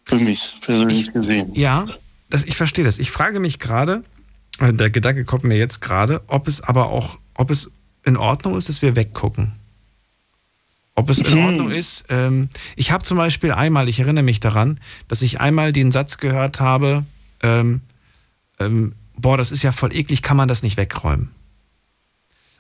Für 0.05 0.17
mich 0.17 0.55
persönlich 0.61 1.11
gesehen. 1.11 1.51
Ja, 1.55 1.88
das, 2.30 2.43
ich 2.43 2.55
verstehe 2.55 2.85
das. 2.85 2.99
Ich 2.99 3.09
frage 3.09 3.39
mich 3.39 3.59
gerade, 3.59 4.03
äh, 4.59 4.72
der 4.72 4.89
Gedanke 4.89 5.26
kommt 5.26 5.43
mir 5.43 5.57
jetzt 5.57 5.81
gerade, 5.81 6.22
ob 6.27 6.47
es 6.47 6.61
aber 6.61 6.89
auch, 6.89 7.17
ob 7.34 7.49
es 7.49 7.72
in 8.03 8.17
Ordnung 8.17 8.57
ist, 8.57 8.69
dass 8.69 8.81
wir 8.81 8.95
weggucken. 8.95 9.53
Ob 10.95 11.09
es 11.09 11.19
in 11.19 11.38
Ordnung 11.38 11.72
ist. 11.72 12.05
Ähm, 12.09 12.49
ich 12.77 12.91
habe 12.91 13.03
zum 13.03 13.17
Beispiel 13.17 13.51
einmal, 13.51 13.89
ich 13.89 13.99
erinnere 13.99 14.23
mich 14.23 14.39
daran, 14.39 14.80
dass 15.09 15.22
ich 15.22 15.41
einmal 15.41 15.73
den 15.73 15.91
Satz 15.91 16.17
gehört 16.17 16.61
habe, 16.61 17.03
ähm, 17.43 17.81
ähm, 18.59 18.93
boah, 19.17 19.38
das 19.38 19.51
ist 19.51 19.63
ja 19.63 19.73
voll 19.73 19.93
eklig, 19.93 20.22
kann 20.22 20.38
man 20.38 20.47
das 20.47 20.63
nicht 20.63 20.77
wegräumen? 20.77 21.30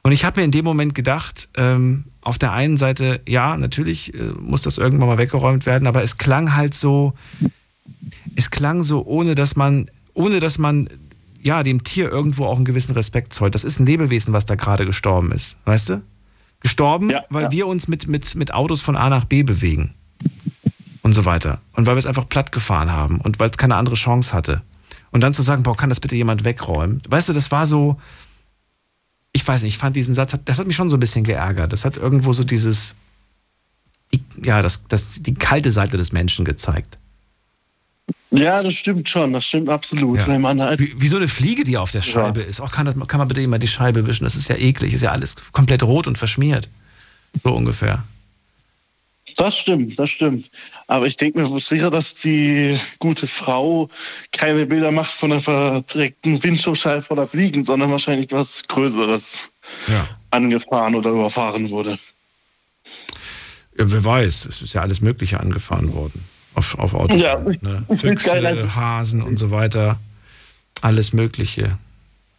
Und 0.03 0.11
ich 0.11 0.25
habe 0.25 0.39
mir 0.39 0.45
in 0.45 0.51
dem 0.51 0.65
Moment 0.65 0.93
gedacht, 0.93 1.49
ähm, 1.57 2.05
auf 2.21 2.37
der 2.37 2.51
einen 2.51 2.77
Seite, 2.77 3.21
ja, 3.27 3.57
natürlich 3.57 4.13
äh, 4.13 4.21
muss 4.39 4.63
das 4.63 4.77
irgendwann 4.77 5.07
mal 5.07 5.17
weggeräumt 5.17 5.65
werden, 5.65 5.87
aber 5.87 6.03
es 6.03 6.17
klang 6.17 6.55
halt 6.55 6.73
so, 6.73 7.13
es 8.35 8.51
klang 8.51 8.83
so, 8.83 9.05
ohne 9.05 9.33
dass 9.33 9.55
man, 9.55 9.89
ohne 10.13 10.39
dass 10.39 10.57
man 10.57 10.89
ja 11.41 11.63
dem 11.63 11.83
Tier 11.83 12.11
irgendwo 12.11 12.45
auch 12.45 12.55
einen 12.55 12.65
gewissen 12.65 12.93
Respekt 12.93 13.33
zollt. 13.33 13.55
Das 13.55 13.63
ist 13.63 13.79
ein 13.79 13.85
Lebewesen, 13.85 14.33
was 14.33 14.45
da 14.45 14.55
gerade 14.55 14.85
gestorben 14.85 15.31
ist, 15.31 15.57
weißt 15.65 15.89
du? 15.89 16.01
Gestorben, 16.59 17.11
weil 17.29 17.51
wir 17.51 17.67
uns 17.67 17.87
mit, 17.87 18.07
mit, 18.07 18.35
mit 18.35 18.53
Autos 18.53 18.81
von 18.81 18.95
A 18.95 19.09
nach 19.09 19.25
B 19.25 19.43
bewegen 19.43 19.93
und 21.03 21.13
so 21.13 21.25
weiter. 21.25 21.59
Und 21.73 21.85
weil 21.85 21.95
wir 21.95 21.99
es 21.99 22.07
einfach 22.07 22.27
platt 22.27 22.51
gefahren 22.51 22.91
haben 22.91 23.21
und 23.21 23.39
weil 23.39 23.49
es 23.49 23.57
keine 23.57 23.75
andere 23.75 23.95
Chance 23.95 24.33
hatte. 24.33 24.63
Und 25.11 25.21
dann 25.21 25.33
zu 25.33 25.43
sagen, 25.43 25.63
boah, 25.63 25.77
kann 25.77 25.89
das 25.89 25.99
bitte 25.99 26.15
jemand 26.15 26.43
wegräumen? 26.43 27.01
Weißt 27.07 27.29
du, 27.29 27.33
das 27.33 27.51
war 27.51 27.67
so, 27.67 27.99
ich 29.31 29.47
weiß 29.47 29.63
nicht, 29.63 29.75
ich 29.75 29.77
fand 29.77 29.95
diesen 29.95 30.15
Satz, 30.15 30.35
das 30.43 30.59
hat 30.59 30.65
mich 30.65 30.75
schon 30.75 30.89
so 30.89 30.97
ein 30.97 30.99
bisschen 30.99 31.23
geärgert. 31.23 31.71
Das 31.71 31.85
hat 31.85 31.97
irgendwo 31.97 32.33
so 32.33 32.43
dieses, 32.43 32.95
die, 34.13 34.23
ja, 34.43 34.61
das, 34.61 34.87
das, 34.87 35.21
die 35.21 35.33
kalte 35.33 35.71
Seite 35.71 35.97
des 35.97 36.11
Menschen 36.11 36.43
gezeigt. 36.43 36.97
Ja, 38.37 38.63
das 38.63 38.73
stimmt 38.73 39.07
schon, 39.07 39.33
das 39.33 39.45
stimmt 39.45 39.69
absolut. 39.69 40.19
Ja. 40.19 40.27
Weil 40.27 40.39
man 40.39 40.61
halt, 40.61 40.79
Wie, 40.79 40.93
wie 40.99 41.07
so 41.07 41.17
eine 41.17 41.27
Fliege, 41.27 41.63
die 41.63 41.77
auf 41.77 41.91
der 41.91 42.01
Scheibe 42.01 42.41
ist. 42.41 42.61
Auch 42.61 42.71
kann, 42.71 42.85
das, 42.85 42.95
kann 43.07 43.19
man 43.19 43.27
bitte 43.27 43.41
immer 43.41 43.59
die 43.59 43.67
Scheibe 43.67 44.07
wischen? 44.07 44.23
Das 44.23 44.35
ist 44.35 44.49
ja 44.49 44.55
eklig, 44.55 44.93
ist 44.93 45.01
ja 45.01 45.11
alles 45.11 45.35
komplett 45.51 45.83
rot 45.83 46.07
und 46.07 46.17
verschmiert. 46.17 46.69
So 47.43 47.53
ungefähr. 47.53 48.03
Das 49.37 49.57
stimmt, 49.57 49.97
das 49.99 50.09
stimmt. 50.09 50.49
Aber 50.87 51.07
ich 51.07 51.17
denke 51.17 51.41
mir 51.41 51.59
sicher, 51.59 51.89
dass 51.89 52.15
die 52.15 52.79
gute 52.99 53.27
Frau 53.27 53.89
keine 54.31 54.65
Bilder 54.65 54.91
macht 54.91 55.11
von 55.11 55.31
einer 55.31 55.41
verdreckten 55.41 56.41
Windschutzscheibe 56.41 57.05
oder 57.09 57.27
Fliegen, 57.27 57.65
sondern 57.65 57.91
wahrscheinlich 57.91 58.31
was 58.31 58.65
Größeres 58.67 59.49
angefahren 60.31 60.95
oder 60.95 61.09
überfahren 61.09 61.69
wurde. 61.69 61.97
Ja, 63.77 63.91
wer 63.91 64.05
weiß, 64.05 64.45
es 64.45 64.61
ist 64.61 64.73
ja 64.73 64.81
alles 64.81 65.01
Mögliche 65.01 65.39
angefahren 65.39 65.93
worden. 65.93 66.23
Auf, 66.55 66.79
auf 66.79 66.93
Autobahn. 66.93 67.17
Ja, 67.19 67.37
ne? 67.37 67.83
ich 67.89 68.01
geil, 68.23 68.45
also- 68.45 68.61
Füchse, 68.61 68.75
Hasen 68.75 69.21
und 69.21 69.37
so 69.37 69.51
weiter. 69.51 69.99
Alles 70.81 71.13
Mögliche. 71.13 71.77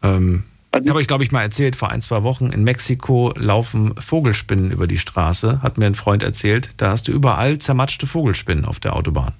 Ähm, 0.02 0.44
ich 0.82 0.88
habe 0.88 0.98
euch, 0.98 1.06
glaube 1.06 1.24
ich, 1.24 1.32
mal 1.32 1.42
erzählt, 1.42 1.74
vor 1.74 1.90
ein, 1.90 2.02
zwei 2.02 2.22
Wochen 2.22 2.50
in 2.50 2.62
Mexiko 2.62 3.32
laufen 3.36 3.94
Vogelspinnen 3.98 4.70
über 4.70 4.86
die 4.86 4.98
Straße. 4.98 5.62
Hat 5.62 5.78
mir 5.78 5.86
ein 5.86 5.94
Freund 5.94 6.22
erzählt. 6.22 6.70
Da 6.76 6.90
hast 6.90 7.08
du 7.08 7.12
überall 7.12 7.58
zermatschte 7.58 8.06
Vogelspinnen 8.06 8.66
auf 8.66 8.78
der 8.78 8.94
Autobahn. 8.94 9.32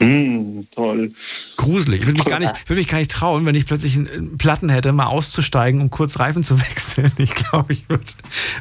Mm. 0.00 0.60
toll. 0.74 1.08
Gruselig. 1.56 2.00
Ich 2.00 2.06
würde 2.06 2.18
mich, 2.18 2.24
gar 2.24 2.40
nicht- 2.40 2.52
ich 2.62 2.68
würde 2.68 2.80
mich 2.80 2.88
gar 2.88 2.98
nicht 2.98 3.10
trauen, 3.12 3.46
wenn 3.46 3.54
ich 3.54 3.64
plötzlich 3.64 3.96
einen- 3.96 4.36
Platten 4.38 4.68
hätte, 4.68 4.92
mal 4.92 5.06
auszusteigen, 5.06 5.80
um 5.80 5.90
kurz 5.90 6.18
Reifen 6.18 6.42
zu 6.42 6.60
wechseln. 6.60 7.12
Ich 7.18 7.34
glaube, 7.34 7.72
ich 7.72 7.88
würde. 7.88 8.02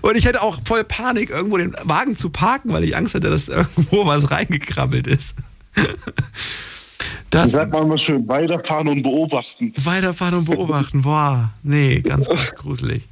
Und 0.02 0.16
ich 0.18 0.26
hätte 0.26 0.42
auch 0.44 0.60
voll 0.66 0.84
Panik, 0.84 1.30
irgendwo 1.32 1.58
den 1.58 1.76
Wagen 1.84 2.16
zu 2.16 2.30
parken, 2.30 2.72
weil 2.72 2.84
ich 2.84 2.96
Angst 2.96 3.14
hätte, 3.16 3.30
dass 3.30 3.48
irgendwo 3.50 4.06
was 4.06 4.30
reingekrabbelt 4.32 5.08
ist. 5.08 5.36
Das 7.32 7.52
Sagt 7.52 7.74
man 7.74 7.88
mal 7.88 7.98
schön, 7.98 8.28
weiterfahren 8.28 8.88
und 8.88 9.02
beobachten. 9.02 9.74
Weiterfahren 9.84 10.36
und 10.36 10.46
beobachten. 10.46 11.02
Boah, 11.02 11.52
nee, 11.64 12.00
ganz, 12.02 12.30
ganz 12.30 12.54
gruselig. 12.56 13.08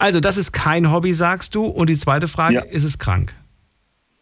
Also, 0.00 0.18
das 0.18 0.36
ist 0.36 0.50
kein 0.52 0.90
Hobby, 0.90 1.12
sagst 1.12 1.54
du. 1.54 1.66
Und 1.66 1.88
die 1.88 1.96
zweite 1.96 2.26
Frage, 2.26 2.58
ist 2.68 2.82
es 2.82 2.98
krank? 2.98 3.32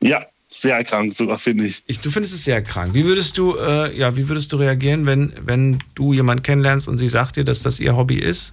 Ja, 0.02 0.20
sehr 0.48 0.82
krank 0.82 1.12
sogar, 1.12 1.38
finde 1.38 1.66
ich. 1.66 1.82
ich. 1.86 2.00
Du 2.00 2.10
findest 2.10 2.34
es 2.34 2.44
sehr 2.44 2.62
krank. 2.62 2.94
Wie 2.94 3.04
würdest 3.04 3.36
du, 3.38 3.56
äh, 3.56 3.96
ja, 3.96 4.16
wie 4.16 4.28
würdest 4.28 4.52
du 4.52 4.56
reagieren, 4.56 5.06
wenn, 5.06 5.32
wenn 5.44 5.78
du 5.94 6.12
jemanden 6.12 6.42
kennenlernst 6.42 6.88
und 6.88 6.98
sie 6.98 7.08
sagt 7.08 7.36
dir, 7.36 7.44
dass 7.44 7.62
das 7.62 7.80
ihr 7.80 7.96
Hobby 7.96 8.16
ist? 8.16 8.52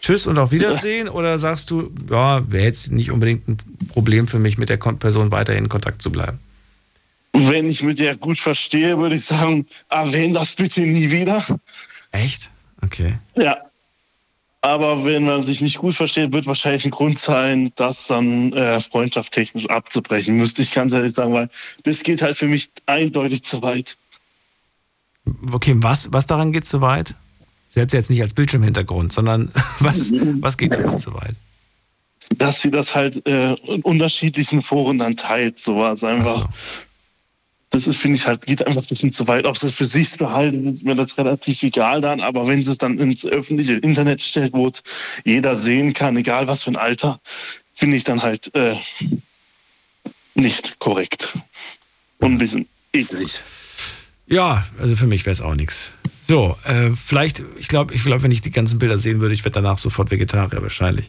Tschüss 0.00 0.26
und 0.26 0.38
auf 0.38 0.50
Wiedersehen? 0.50 1.08
Oder 1.18 1.38
sagst 1.38 1.70
du, 1.70 1.92
ja, 2.10 2.50
wäre 2.50 2.64
jetzt 2.64 2.90
nicht 2.90 3.10
unbedingt 3.10 3.48
ein 3.48 3.56
Problem 3.88 4.26
für 4.26 4.38
mich, 4.38 4.58
mit 4.58 4.68
der 4.68 4.76
Person 4.76 5.30
weiterhin 5.30 5.64
in 5.64 5.68
Kontakt 5.68 6.02
zu 6.02 6.10
bleiben? 6.10 6.38
Wenn 7.32 7.68
ich 7.68 7.82
mit 7.82 7.98
der 7.98 8.16
gut 8.16 8.38
verstehe, 8.38 8.98
würde 8.98 9.14
ich 9.14 9.24
sagen, 9.24 9.66
erwähne 9.88 10.34
das 10.34 10.54
bitte 10.54 10.80
nie 10.80 11.10
wieder. 11.10 11.44
Echt? 12.10 12.50
Okay. 12.82 13.18
Ja. 13.36 13.58
Aber 14.60 15.04
wenn 15.04 15.24
man 15.24 15.46
sich 15.46 15.60
nicht 15.60 15.78
gut 15.78 15.94
versteht, 15.94 16.32
wird 16.32 16.46
wahrscheinlich 16.46 16.84
ein 16.84 16.90
Grund 16.90 17.18
sein, 17.18 17.70
das 17.76 18.08
dann 18.08 18.52
äh, 18.52 18.80
freundschaftstechnisch 18.80 19.68
abzubrechen, 19.68 20.36
müsste 20.36 20.62
ich 20.62 20.72
ganz 20.72 20.92
ehrlich 20.92 21.14
sagen, 21.14 21.32
weil 21.32 21.48
das 21.84 22.02
geht 22.02 22.22
halt 22.22 22.36
für 22.36 22.48
mich 22.48 22.70
eindeutig 22.86 23.44
zu 23.44 23.62
weit. 23.62 23.96
Okay, 25.52 25.74
was, 25.76 26.12
was 26.12 26.26
daran 26.26 26.52
geht 26.52 26.64
zu 26.64 26.80
weit? 26.80 27.14
Sie 27.68 27.80
hat 27.80 27.88
es 27.88 27.92
jetzt 27.92 28.10
nicht 28.10 28.22
als 28.22 28.34
Bildschirmhintergrund, 28.34 29.12
sondern 29.12 29.52
was, 29.78 30.12
was 30.40 30.56
geht 30.56 30.74
daran 30.74 30.98
zu 30.98 31.14
weit? 31.14 31.34
Dass 32.36 32.60
sie 32.60 32.70
das 32.70 32.94
halt 32.94 33.24
äh, 33.26 33.54
in 33.54 33.82
unterschiedlichen 33.82 34.60
Foren 34.60 34.98
dann 34.98 35.16
teilt, 35.16 35.58
sowas 35.58 36.02
einfach. 36.02 36.48
Das 37.70 37.86
ist, 37.86 37.96
finde 37.96 38.16
ich, 38.16 38.26
halt, 38.26 38.46
geht 38.46 38.66
einfach 38.66 38.82
ein 38.82 38.88
bisschen 38.88 39.12
zu 39.12 39.26
weit. 39.28 39.44
Ob 39.44 39.56
sie 39.56 39.66
es 39.66 39.74
für 39.74 39.84
sich 39.84 40.16
behalten, 40.16 40.72
ist 40.72 40.84
mir 40.84 40.94
das 40.94 41.18
relativ 41.18 41.62
egal 41.62 42.00
dann. 42.00 42.20
Aber 42.20 42.46
wenn 42.46 42.62
sie 42.62 42.70
es 42.70 42.78
dann 42.78 42.98
ins 42.98 43.26
öffentliche 43.26 43.74
Internet 43.74 44.22
stellt, 44.22 44.52
wo 44.54 44.68
es 44.68 44.82
jeder 45.24 45.54
sehen 45.54 45.92
kann, 45.92 46.16
egal 46.16 46.46
was 46.46 46.64
für 46.64 46.70
ein 46.70 46.76
Alter, 46.76 47.20
finde 47.74 47.96
ich 47.96 48.04
dann 48.04 48.22
halt 48.22 48.54
äh, 48.54 48.74
nicht 50.34 50.78
korrekt. 50.78 51.34
Und 52.18 52.32
ein 52.32 52.38
bisschen 52.38 52.66
eklig. 52.92 53.40
Ja, 54.26 54.66
also 54.80 54.96
für 54.96 55.06
mich 55.06 55.24
wäre 55.26 55.32
es 55.32 55.40
auch 55.40 55.54
nichts. 55.54 55.92
So, 56.26 56.58
äh, 56.64 56.90
vielleicht, 56.90 57.42
ich 57.58 57.68
glaube, 57.68 57.94
ich 57.94 58.04
glaub, 58.04 58.22
wenn 58.22 58.30
ich 58.30 58.42
die 58.42 58.50
ganzen 58.50 58.78
Bilder 58.78 58.98
sehen 58.98 59.20
würde, 59.20 59.34
ich 59.34 59.44
werde 59.44 59.54
danach 59.54 59.78
sofort 59.78 60.10
Vegetarier 60.10 60.60
wahrscheinlich. 60.60 61.08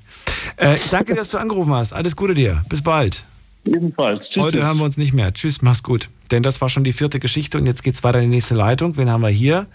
Äh, 0.55 0.77
danke, 0.91 1.13
dass 1.13 1.31
du 1.31 1.39
angerufen 1.39 1.73
hast. 1.73 1.91
Alles 1.91 2.15
Gute 2.15 2.33
dir. 2.33 2.63
Bis 2.69 2.81
bald. 2.81 3.25
Ebenfalls. 3.73 4.29
Tschüss. 4.29 4.43
Heute 4.43 4.63
hören 4.65 4.77
wir 4.77 4.85
uns 4.85 4.97
nicht 4.97 5.13
mehr. 5.13 5.33
Tschüss, 5.33 5.61
mach's 5.61 5.83
gut. 5.83 6.09
Denn 6.31 6.43
das 6.43 6.61
war 6.61 6.69
schon 6.69 6.83
die 6.83 6.93
vierte 6.93 7.19
Geschichte 7.19 7.57
und 7.57 7.65
jetzt 7.65 7.83
geht's 7.83 8.03
weiter 8.03 8.19
in 8.19 8.29
die 8.29 8.35
nächste 8.37 8.55
Leitung. 8.55 8.97
Wen 8.97 9.09
haben 9.09 9.21
wir 9.21 9.29
hier? 9.29 9.67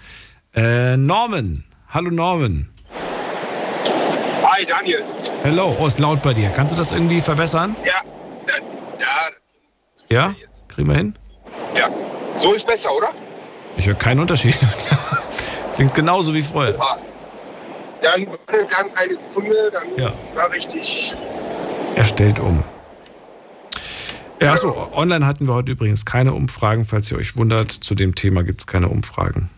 Äh, 0.54 0.96
Norman. 0.96 1.64
Hallo 1.88 2.10
Norman. 2.10 2.68
Hi, 4.44 4.64
Daniel. 4.66 5.02
Hello. 5.42 5.76
Oh, 5.78 5.86
ist 5.86 5.98
laut 5.98 6.22
bei 6.22 6.32
dir. 6.34 6.50
Kannst 6.50 6.74
du 6.74 6.78
das 6.78 6.92
irgendwie 6.92 7.20
verbessern? 7.20 7.74
Ja, 7.84 8.02
ja, 8.98 9.06
Ja? 10.08 10.34
Kriegen 10.68 10.88
wir 10.88 10.96
hin? 10.96 11.14
ja. 11.76 11.88
So 12.40 12.52
ist 12.54 12.66
besser, 12.66 12.94
oder? 12.96 13.08
Ich 13.76 13.86
höre 13.86 13.94
keinen 13.94 14.20
Unterschied. 14.20 14.56
Klingt 15.76 15.94
genauso 15.94 16.34
wie 16.34 16.42
vorher. 16.42 16.74
Ah. 16.80 16.98
Dann 18.02 18.26
ganz 18.68 18.92
eine 18.96 19.14
Sekunde, 19.16 19.54
dann 19.72 19.84
Ja. 19.96 20.12
war 20.34 20.50
richtig. 20.52 21.14
Er 21.96 22.04
stellt 22.04 22.38
um. 22.38 22.62
Ja, 24.40 24.52
achso, 24.52 24.90
online 24.92 25.26
hatten 25.26 25.46
wir 25.46 25.54
heute 25.54 25.72
übrigens 25.72 26.04
keine 26.04 26.34
Umfragen. 26.34 26.84
Falls 26.84 27.10
ihr 27.10 27.18
euch 27.18 27.36
wundert, 27.36 27.70
zu 27.70 27.94
dem 27.94 28.14
Thema 28.14 28.42
gibt 28.42 28.60
es 28.60 28.66
keine 28.66 28.88
Umfragen. 28.88 29.50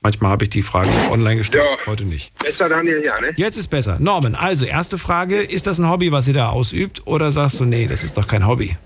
Manchmal 0.00 0.30
habe 0.30 0.44
ich 0.44 0.50
die 0.50 0.62
Fragen 0.62 0.90
auch 0.90 1.12
online 1.12 1.36
gestellt, 1.36 1.64
heute 1.86 2.04
nicht. 2.04 2.32
Besser, 2.38 2.68
Daniel, 2.68 3.02
ja, 3.04 3.20
ne? 3.20 3.32
Jetzt 3.36 3.56
ist 3.56 3.68
besser. 3.68 3.96
Norman, 3.98 4.36
also 4.36 4.64
erste 4.64 4.98
Frage, 4.98 5.40
ist 5.40 5.66
das 5.66 5.80
ein 5.80 5.90
Hobby, 5.90 6.12
was 6.12 6.28
ihr 6.28 6.34
da 6.34 6.50
ausübt? 6.50 7.06
Oder 7.06 7.32
sagst 7.32 7.58
du, 7.58 7.64
nee, 7.64 7.86
das 7.86 8.04
ist 8.04 8.16
doch 8.16 8.28
kein 8.28 8.46
Hobby? 8.46 8.76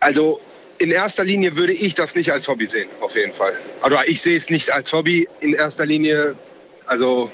Also 0.00 0.40
in 0.78 0.90
erster 0.90 1.24
Linie 1.24 1.56
würde 1.56 1.72
ich 1.72 1.94
das 1.94 2.14
nicht 2.14 2.30
als 2.32 2.48
Hobby 2.48 2.66
sehen, 2.66 2.90
auf 3.00 3.14
jeden 3.14 3.32
Fall. 3.32 3.52
Aber 3.80 4.06
ich 4.08 4.20
sehe 4.20 4.36
es 4.36 4.50
nicht 4.50 4.70
als 4.70 4.92
Hobby 4.92 5.26
in 5.40 5.54
erster 5.54 5.86
Linie. 5.86 6.34
Also 6.86 7.30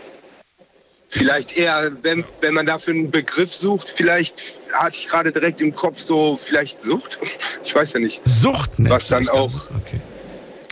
vielleicht 1.08 1.56
eher, 1.56 1.90
wenn, 2.02 2.24
wenn 2.40 2.54
man 2.54 2.66
dafür 2.66 2.94
einen 2.94 3.10
Begriff 3.10 3.54
sucht, 3.54 3.94
vielleicht 3.96 4.60
hatte 4.72 4.96
ich 4.96 5.08
gerade 5.08 5.32
direkt 5.32 5.60
im 5.60 5.74
Kopf 5.74 5.98
so 5.98 6.36
vielleicht 6.36 6.82
Sucht. 6.82 7.18
Ich 7.64 7.74
weiß 7.74 7.94
ja 7.94 8.00
nicht. 8.00 8.22
Sucht 8.24 8.70
Was 8.78 9.08
dann 9.08 9.28
auch. 9.28 9.52
Okay. 9.82 10.00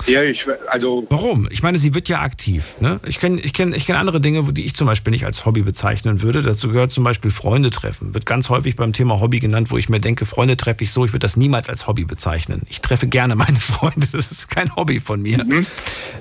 Ja, 0.07 0.23
ich, 0.23 0.47
also 0.69 1.07
Warum? 1.11 1.49
Ich 1.51 1.63
meine, 1.63 1.79
sie 1.79 1.95
wird 1.95 2.09
ja 2.09 2.21
aktiv. 2.21 2.77
Ne? 2.81 3.01
Ich 3.07 3.19
kenne 3.19 3.41
ich 3.41 3.53
kenn, 3.53 3.73
ich 3.73 3.87
kenn 3.87 3.97
andere 3.97 4.21
Dinge, 4.21 4.53
die 4.53 4.65
ich 4.65 4.75
zum 4.75 4.87
Beispiel 4.87 5.11
nicht 5.11 5.27
als 5.27 5.47
Hobby 5.47 5.63
bezeichnen 5.63 6.23
würde. 6.23 6.43
Dazu 6.43 6.69
gehört 6.69 6.93
zum 6.93 7.05
Beispiel 7.05 7.31
Freunde 7.31 7.71
treffen. 7.71 8.15
Wird 8.15 8.27
ganz 8.27 8.49
häufig 8.49 8.77
beim 8.77 8.93
Thema 8.93 9.21
Hobby 9.21 9.41
genannt, 9.41 9.71
wo 9.71 9.79
ich 9.79 9.89
mir 9.89 10.01
denke, 10.01 10.27
Freunde 10.27 10.57
treffe 10.57 10.85
ich 10.85 10.93
so, 10.93 11.05
ich 11.05 11.13
würde 11.13 11.25
das 11.25 11.37
niemals 11.37 11.69
als 11.69 11.87
Hobby 11.87 12.05
bezeichnen. 12.05 12.63
Ich 12.69 12.81
treffe 12.81 13.07
gerne 13.09 13.35
meine 13.35 13.61
Freunde, 13.61 14.07
das 14.11 14.31
ist 14.31 14.49
kein 14.49 14.75
Hobby 14.77 15.01
von 15.01 15.21
mir. 15.21 15.45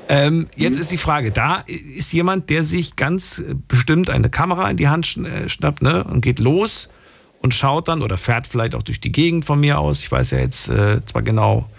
Ähm, 0.09 0.47
jetzt 0.55 0.79
ist 0.79 0.91
die 0.91 0.97
Frage, 0.97 1.31
da 1.31 1.63
ist 1.67 2.13
jemand, 2.13 2.49
der 2.49 2.63
sich 2.63 2.95
ganz 2.95 3.43
bestimmt 3.67 4.09
eine 4.09 4.29
Kamera 4.29 4.69
in 4.69 4.77
die 4.77 4.87
Hand 4.87 5.17
äh, 5.17 5.47
schnappt 5.49 5.81
ne? 5.81 6.03
und 6.03 6.21
geht 6.21 6.39
los 6.39 6.89
und 7.41 7.53
schaut 7.53 7.87
dann 7.87 8.01
oder 8.01 8.17
fährt 8.17 8.47
vielleicht 8.47 8.73
auch 8.73 8.83
durch 8.83 8.99
die 8.99 9.11
Gegend 9.11 9.45
von 9.45 9.59
mir 9.59 9.77
aus. 9.79 9.99
Ich 9.99 10.11
weiß 10.11 10.31
ja 10.31 10.39
jetzt 10.39 10.69
äh, 10.69 11.03
zwar 11.05 11.21
genau, 11.21 11.69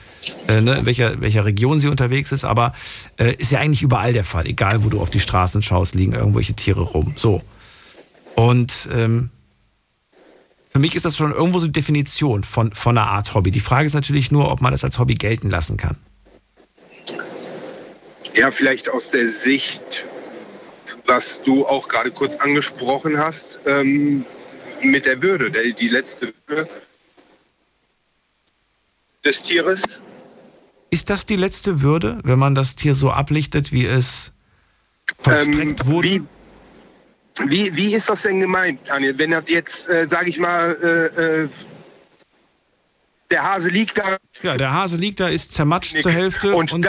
äh, 0.49 0.61
ne, 0.61 0.79
in 0.79 0.87
welcher, 0.87 1.21
welcher 1.21 1.45
Region 1.45 1.79
sie 1.79 1.89
unterwegs 1.89 2.33
ist, 2.33 2.45
aber 2.45 2.75
äh, 3.17 3.35
ist 3.35 3.53
ja 3.53 3.61
eigentlich 3.61 3.83
überall 3.83 4.13
der 4.13 4.25
Fall. 4.25 4.47
Egal, 4.47 4.85
wo 4.85 4.89
du 4.89 5.01
auf 5.01 5.11
die 5.11 5.21
Straßen 5.21 5.63
schaust, 5.63 5.95
liegen 5.95 6.13
irgendwelche 6.13 6.55
Tiere 6.55 6.83
rum. 6.83 7.15
So. 7.17 7.43
Und 8.35 8.89
ähm, 8.93 9.31
für 10.69 10.79
mich 10.79 10.95
ist 10.95 11.05
das 11.07 11.17
schon 11.17 11.33
irgendwo 11.33 11.59
so 11.59 11.67
die 11.67 11.73
Definition 11.73 12.45
von, 12.45 12.73
von 12.75 12.99
einer 12.99 13.09
Art 13.09 13.35
Hobby. 13.35 13.51
Die 13.51 13.61
Frage 13.61 13.87
ist 13.87 13.95
natürlich 13.95 14.31
nur, 14.31 14.53
ob 14.53 14.61
man 14.61 14.73
das 14.73 14.85
als 14.85 14.99
Hobby 14.99 15.15
gelten 15.15 15.49
lassen 15.49 15.79
kann. 15.79 15.97
Ja, 18.35 18.51
vielleicht 18.51 18.91
aus 18.91 19.11
der 19.11 19.27
Sicht, 19.27 20.05
was 21.07 21.43
du 21.43 21.65
auch 21.67 21.89
gerade 21.89 22.11
kurz 22.11 22.35
angesprochen 22.35 23.19
hast, 23.19 23.59
ähm, 23.65 24.27
mit 24.83 25.07
der 25.07 25.23
Würde, 25.23 25.51
der, 25.51 25.73
die 25.73 25.89
letzte 25.89 26.35
Würde 26.47 26.69
des 29.25 29.41
Tieres. 29.41 30.01
Ist 30.91 31.11
das 31.11 31.27
die 31.27 31.37
letzte 31.37 31.83
Würde, 31.83 32.19
wenn 32.23 32.39
man 32.39 32.55
das 32.55 32.77
Tier 32.77 32.95
so 32.95 33.11
ablichtet, 33.11 33.73
wie 33.73 33.87
es 33.87 34.33
vollstreckt 35.19 35.87
wurde? 35.87 36.09
Ähm, 36.09 36.29
Wie, 37.45 37.51
wie, 37.51 37.77
wie 37.77 37.95
ist 37.95 38.09
das 38.09 38.23
denn 38.23 38.41
gemeint, 38.41 38.81
Daniel? 38.85 39.19
Wenn 39.19 39.33
das 39.33 39.49
jetzt, 39.49 39.89
äh, 39.91 40.07
sage 40.09 40.31
ich 40.31 40.39
mal, 40.39 40.75
äh, 40.83 41.43
äh, 41.43 41.49
der 43.31 43.43
Hase 43.43 43.71
liegt 43.71 43.99
da, 43.99 44.17
Ja, 44.43 44.57
der 44.57 44.73
Hase 44.73 44.97
liegt 44.97 45.21
da, 45.21 45.29
ist 45.29 45.53
zermatscht 45.53 46.01
zur 46.01 46.13
Hälfte 46.13 46.55
und, 46.55 46.73
und, 46.73 46.87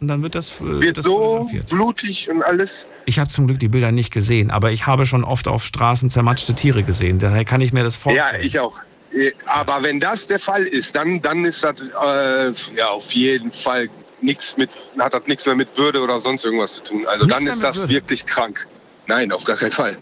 dann 0.00 0.22
wird 0.22 0.34
das, 0.34 0.60
wird 0.60 0.98
das 0.98 1.04
so 1.04 1.48
blutig 1.70 2.28
und 2.28 2.42
alles. 2.42 2.86
Ich 3.04 3.18
habe 3.18 3.30
zum 3.30 3.46
Glück 3.46 3.60
die 3.60 3.68
Bilder 3.68 3.92
nicht 3.92 4.12
gesehen, 4.12 4.50
aber 4.50 4.72
ich 4.72 4.86
habe 4.86 5.06
schon 5.06 5.22
oft 5.24 5.46
auf 5.48 5.64
Straßen 5.64 6.10
zermatschte 6.10 6.54
Tiere 6.54 6.82
gesehen. 6.82 7.18
Daher 7.18 7.44
kann 7.44 7.60
ich 7.60 7.72
mir 7.72 7.84
das 7.84 7.96
vorstellen. 7.96 8.40
Ja, 8.40 8.44
ich 8.44 8.58
auch. 8.58 8.80
Äh, 9.12 9.32
Aber 9.46 9.82
wenn 9.82 10.00
das 10.00 10.26
der 10.26 10.38
Fall 10.38 10.62
ist, 10.62 10.94
dann, 10.96 11.20
dann 11.22 11.44
ist 11.44 11.62
das 11.64 11.80
äh, 11.80 12.52
ja 12.76 12.88
auf 12.88 13.10
jeden 13.12 13.52
Fall 13.52 13.88
nichts 14.20 14.56
mit, 14.56 14.70
hat 14.98 15.14
das 15.14 15.26
nichts 15.26 15.46
mehr 15.46 15.54
mit 15.54 15.68
Würde 15.76 16.00
oder 16.00 16.20
sonst 16.20 16.44
irgendwas 16.44 16.74
zu 16.74 16.82
tun. 16.82 17.06
Also 17.06 17.24
Nichts 17.26 17.38
dann 17.44 17.52
ist 17.52 17.62
das 17.62 17.76
Würde? 17.78 17.94
wirklich 17.94 18.26
krank. 18.26 18.66
Nein, 19.06 19.30
auf 19.30 19.44
gar 19.44 19.56
keinen 19.56 19.72
Fall. 19.72 19.96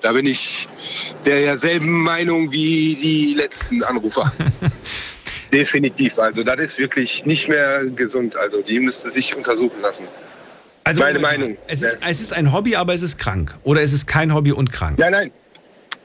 Da 0.00 0.12
bin 0.12 0.26
ich 0.26 0.68
derselben 1.24 2.02
Meinung 2.02 2.50
wie 2.52 2.94
die 2.94 3.34
letzten 3.34 3.82
Anrufer. 3.82 4.32
Definitiv. 5.52 6.18
Also 6.18 6.42
das 6.42 6.60
ist 6.60 6.78
wirklich 6.78 7.24
nicht 7.26 7.48
mehr 7.48 7.84
gesund. 7.86 8.36
Also 8.36 8.62
die 8.62 8.80
müsste 8.80 9.10
sich 9.10 9.34
untersuchen 9.34 9.80
lassen. 9.80 10.06
Also, 10.84 11.02
Meine 11.02 11.18
Meinung. 11.18 11.58
Es 11.66 11.82
ist, 11.82 11.98
es 12.06 12.20
ist 12.22 12.32
ein 12.32 12.52
Hobby, 12.52 12.74
aber 12.74 12.94
es 12.94 13.02
ist 13.02 13.18
krank. 13.18 13.56
Oder 13.62 13.82
es 13.82 13.92
ist 13.92 14.06
kein 14.06 14.32
Hobby 14.32 14.52
und 14.52 14.72
krank. 14.72 14.98
Nein, 14.98 15.12
nein. 15.12 15.30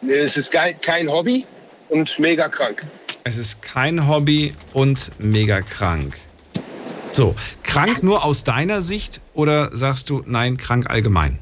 Es 0.09 0.35
ist 0.35 0.51
kein 0.51 1.09
Hobby 1.09 1.45
und 1.93 2.17
mega 2.17 2.49
krank. 2.49 2.83
Es 3.23 3.37
ist 3.37 3.61
kein 3.61 4.07
Hobby 4.07 4.53
und 4.73 5.11
mega 5.19 5.61
krank. 5.61 6.17
So, 7.11 7.35
krank 7.61 8.01
nur 8.01 8.25
aus 8.25 8.43
deiner 8.43 8.81
Sicht 8.81 9.21
oder 9.35 9.69
sagst 9.75 10.09
du, 10.09 10.23
nein, 10.25 10.57
krank 10.57 10.89
allgemein? 10.89 11.37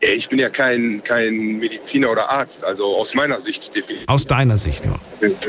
Ich 0.00 0.30
bin 0.30 0.38
ja 0.38 0.48
kein, 0.48 1.02
kein 1.04 1.58
Mediziner 1.58 2.10
oder 2.10 2.30
Arzt, 2.30 2.64
also 2.64 2.96
aus 2.96 3.14
meiner 3.14 3.38
Sicht 3.38 3.74
definitiv. 3.74 4.08
Aus 4.08 4.26
deiner 4.26 4.56
Sicht 4.58 4.86
nur. 4.86 4.98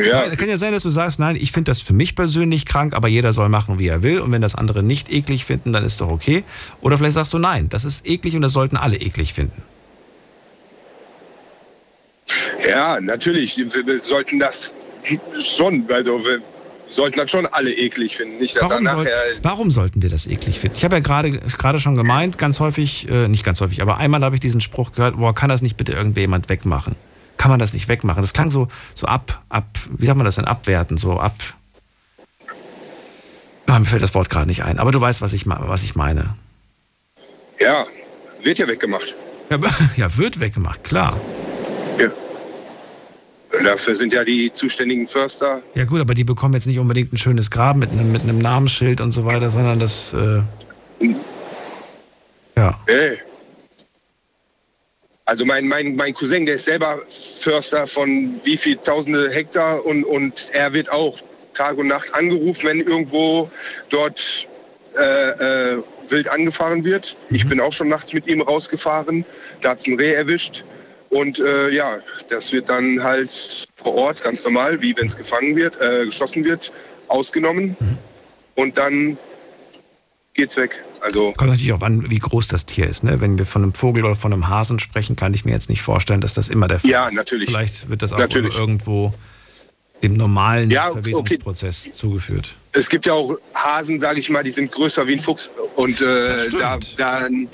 Ja, 0.06 0.36
Kann 0.36 0.50
ja 0.50 0.58
sein, 0.58 0.74
dass 0.74 0.84
du 0.84 0.90
sagst, 0.90 1.20
nein, 1.20 1.38
ich 1.38 1.52
finde 1.54 1.72
das 1.72 1.82
für 1.82 1.94
mich 1.94 2.16
persönlich 2.16 2.66
krank, 2.66 2.94
aber 2.94 3.08
jeder 3.08 3.32
soll 3.32 3.48
machen, 3.50 3.80
wie 3.80 3.88
er 3.88 4.04
will. 4.04 4.20
Und 4.20 4.32
wenn 4.34 4.42
das 4.42 4.56
andere 4.56 4.84
nicht 4.84 5.12
eklig 5.12 5.46
finden, 5.46 5.72
dann 5.72 5.86
ist 5.86 6.02
doch 6.02 6.10
okay. 6.10 6.44
Oder 6.82 6.98
vielleicht 6.98 7.16
sagst 7.16 7.34
du, 7.34 7.40
nein, 7.40 7.70
das 7.70 7.86
ist 7.86 8.06
eklig 8.06 8.36
und 8.36 8.42
das 8.42 8.52
sollten 8.52 8.76
alle 8.76 8.98
eklig 8.98 9.34
finden. 9.34 9.64
Ja, 12.68 13.00
natürlich. 13.02 13.58
Wir, 13.58 13.86
wir 13.86 14.00
sollten 14.00 14.40
das 14.40 14.74
schon, 15.44 15.86
also 15.90 16.24
wir 16.24 16.42
sollten 16.88 17.20
das 17.20 17.32
schon 17.32 17.46
alle 17.48 17.74
eklig 17.74 18.18
finden. 18.18 18.38
Nicht, 18.38 18.56
dass 18.56 18.70
Warum, 18.70 18.86
soll, 18.86 19.10
warum 19.42 19.72
sollten 19.72 20.02
wir 20.02 20.10
das 20.10 20.28
eklig 20.28 20.60
finden? 20.60 20.78
Ich 20.78 20.84
habe 20.84 20.96
ja 20.96 21.02
gerade 21.02 21.32
gerade 21.32 21.80
schon 21.80 21.96
gemeint, 21.96 22.38
ganz 22.38 22.60
häufig, 22.60 23.10
äh, 23.10 23.28
nicht 23.28 23.44
ganz 23.44 23.62
häufig, 23.62 23.82
aber 23.82 23.98
einmal 23.98 24.22
habe 24.24 24.36
ich 24.36 24.42
diesen 24.42 24.62
Spruch 24.62 24.92
gehört, 24.92 25.18
boah, 25.18 25.34
kann 25.34 25.50
das 25.50 25.62
nicht 25.62 25.78
bitte 25.78 25.94
irgendjemand 25.94 26.50
wegmachen? 26.50 26.96
Kann 27.38 27.50
man 27.50 27.60
das 27.60 27.74
nicht 27.74 27.88
wegmachen? 27.88 28.22
Das 28.22 28.34
klang 28.34 28.52
so, 28.52 28.68
so 28.94 29.08
ab, 29.08 29.42
ab, 29.50 29.66
wie 29.98 30.06
sagt 30.06 30.18
man 30.18 30.26
das 30.26 30.36
denn, 30.36 30.46
abwerten, 30.46 30.98
so 30.98 31.20
ab. 31.20 31.34
Ah, 33.68 33.80
mir 33.80 33.86
fällt 33.86 34.04
das 34.04 34.14
Wort 34.14 34.30
gerade 34.30 34.48
nicht 34.48 34.64
ein, 34.64 34.80
aber 34.80 34.92
du 34.92 35.00
weißt, 35.00 35.22
was 35.22 35.32
ich, 35.34 35.46
was 35.48 35.84
ich 35.84 35.96
meine. 35.96 36.36
Ja, 37.60 37.86
wird 38.44 38.58
ja 38.58 38.68
weggemacht. 38.68 39.16
Ja, 39.50 39.58
ja, 39.98 40.18
wird 40.18 40.40
weggemacht, 40.40 40.84
klar. 40.84 41.20
Dafür 43.64 43.96
sind 43.96 44.14
ja 44.14 44.24
die 44.24 44.52
zuständigen 44.52 45.08
Förster. 45.08 45.62
Ja 45.76 45.86
gut, 45.86 46.00
aber 46.00 46.14
die 46.14 46.24
bekommen 46.24 46.54
jetzt 46.54 46.68
nicht 46.68 46.80
unbedingt 46.80 47.14
ein 47.14 47.18
schönes 47.18 47.52
Grab 47.52 47.76
mit 47.76 47.92
einem, 47.92 48.12
mit 48.12 48.24
einem 48.24 48.40
Namensschild 48.40 49.02
und 49.02 49.12
so 49.12 49.26
weiter, 49.26 49.52
sondern 49.52 49.80
das, 49.80 50.14
äh, 50.14 50.42
ja. 52.58 52.80
Hey. 52.88 53.18
Also 55.26 55.46
mein, 55.46 55.68
mein, 55.68 55.96
mein 55.96 56.14
Cousin, 56.14 56.46
der 56.46 56.56
ist 56.56 56.66
selber 56.66 57.00
Förster 57.08 57.88
von 57.88 58.36
wie 58.44 58.58
viel 58.58 58.78
tausende 58.78 59.30
Hektar 59.30 59.86
und, 59.86 60.04
und 60.04 60.50
er 60.52 60.74
wird 60.74 60.92
auch 60.92 61.18
Tag 61.54 61.78
und 61.78 61.88
Nacht 61.88 62.14
angerufen, 62.14 62.68
wenn 62.68 62.82
irgendwo 62.82 63.50
dort 63.90 64.48
äh, 64.98 65.76
äh, 65.76 65.84
wild 66.10 66.28
angefahren 66.28 66.84
wird. 66.84 67.16
Ich 67.30 67.48
bin 67.48 67.60
auch 67.62 67.72
schon 67.72 67.90
nachts 67.90 68.14
mit 68.14 68.28
ihm 68.28 68.42
rausgefahren, 68.42 69.24
da 69.62 69.70
hat 69.70 69.80
es 69.80 69.88
ein 69.88 69.98
Reh 69.98 70.14
erwischt. 70.14 70.66
Und 71.12 71.40
äh, 71.40 71.70
ja, 71.70 72.00
das 72.30 72.52
wird 72.52 72.70
dann 72.70 73.04
halt 73.04 73.68
vor 73.76 73.94
Ort 73.94 74.24
ganz 74.24 74.44
normal, 74.44 74.82
wie 74.82 74.96
wenn 74.96 75.08
es 75.08 75.16
gefangen 75.18 75.56
wird, 75.56 75.80
äh, 75.80 76.06
geschossen 76.06 76.44
wird, 76.44 76.72
ausgenommen. 77.10 77.76
Und 78.56 78.78
dann 78.78 79.18
geht's 80.34 80.56
weg. 80.58 80.84
Also 81.02 81.34
Kommt 81.34 81.52
natürlich 81.52 81.74
auch 81.74 81.82
an, 81.82 82.10
wie 82.10 82.20
groß 82.20 82.48
das 82.48 82.66
Tier 82.66 82.88
ist. 82.88 83.04
Ne? 83.04 83.20
Wenn 83.20 83.38
wir 83.38 83.46
von 83.46 83.64
einem 83.64 83.74
Vogel 83.74 84.06
oder 84.06 84.16
von 84.16 84.32
einem 84.32 84.48
Hasen 84.48 84.80
sprechen, 84.80 85.16
kann 85.18 85.34
ich 85.34 85.44
mir 85.46 85.52
jetzt 85.52 85.70
nicht 85.70 85.82
vorstellen, 85.82 86.22
dass 86.22 86.34
das 86.36 86.48
immer 86.48 86.68
der 86.68 86.80
Fall 86.80 86.90
Ja, 86.90 87.08
ist. 87.08 87.14
natürlich. 87.16 87.50
Vielleicht 87.50 87.90
wird 87.90 88.02
das 88.02 88.14
auch 88.14 88.20
Natürlich. 88.20 88.58
irgendwo 88.58 89.14
dem 90.04 90.14
normalen 90.14 90.72
Ja, 90.72 90.86
okay. 90.90 91.02
Verwesungsprozess 91.02 91.94
zugeführt. 91.94 92.56
Es 92.72 92.90
gibt 92.90 93.06
ja 93.06 93.14
auch 93.14 93.38
Hasen, 93.54 94.00
sage 94.00 94.20
ich 94.20 94.30
mal, 94.30 94.44
die 94.44 94.52
sind 94.52 94.72
größer 94.72 95.06
wie 95.08 95.14
ein 95.14 95.20
Fuchs. 95.20 95.52
Und 95.76 96.02
äh, 96.02 96.50
da, 96.52 96.80
dann 96.98 97.48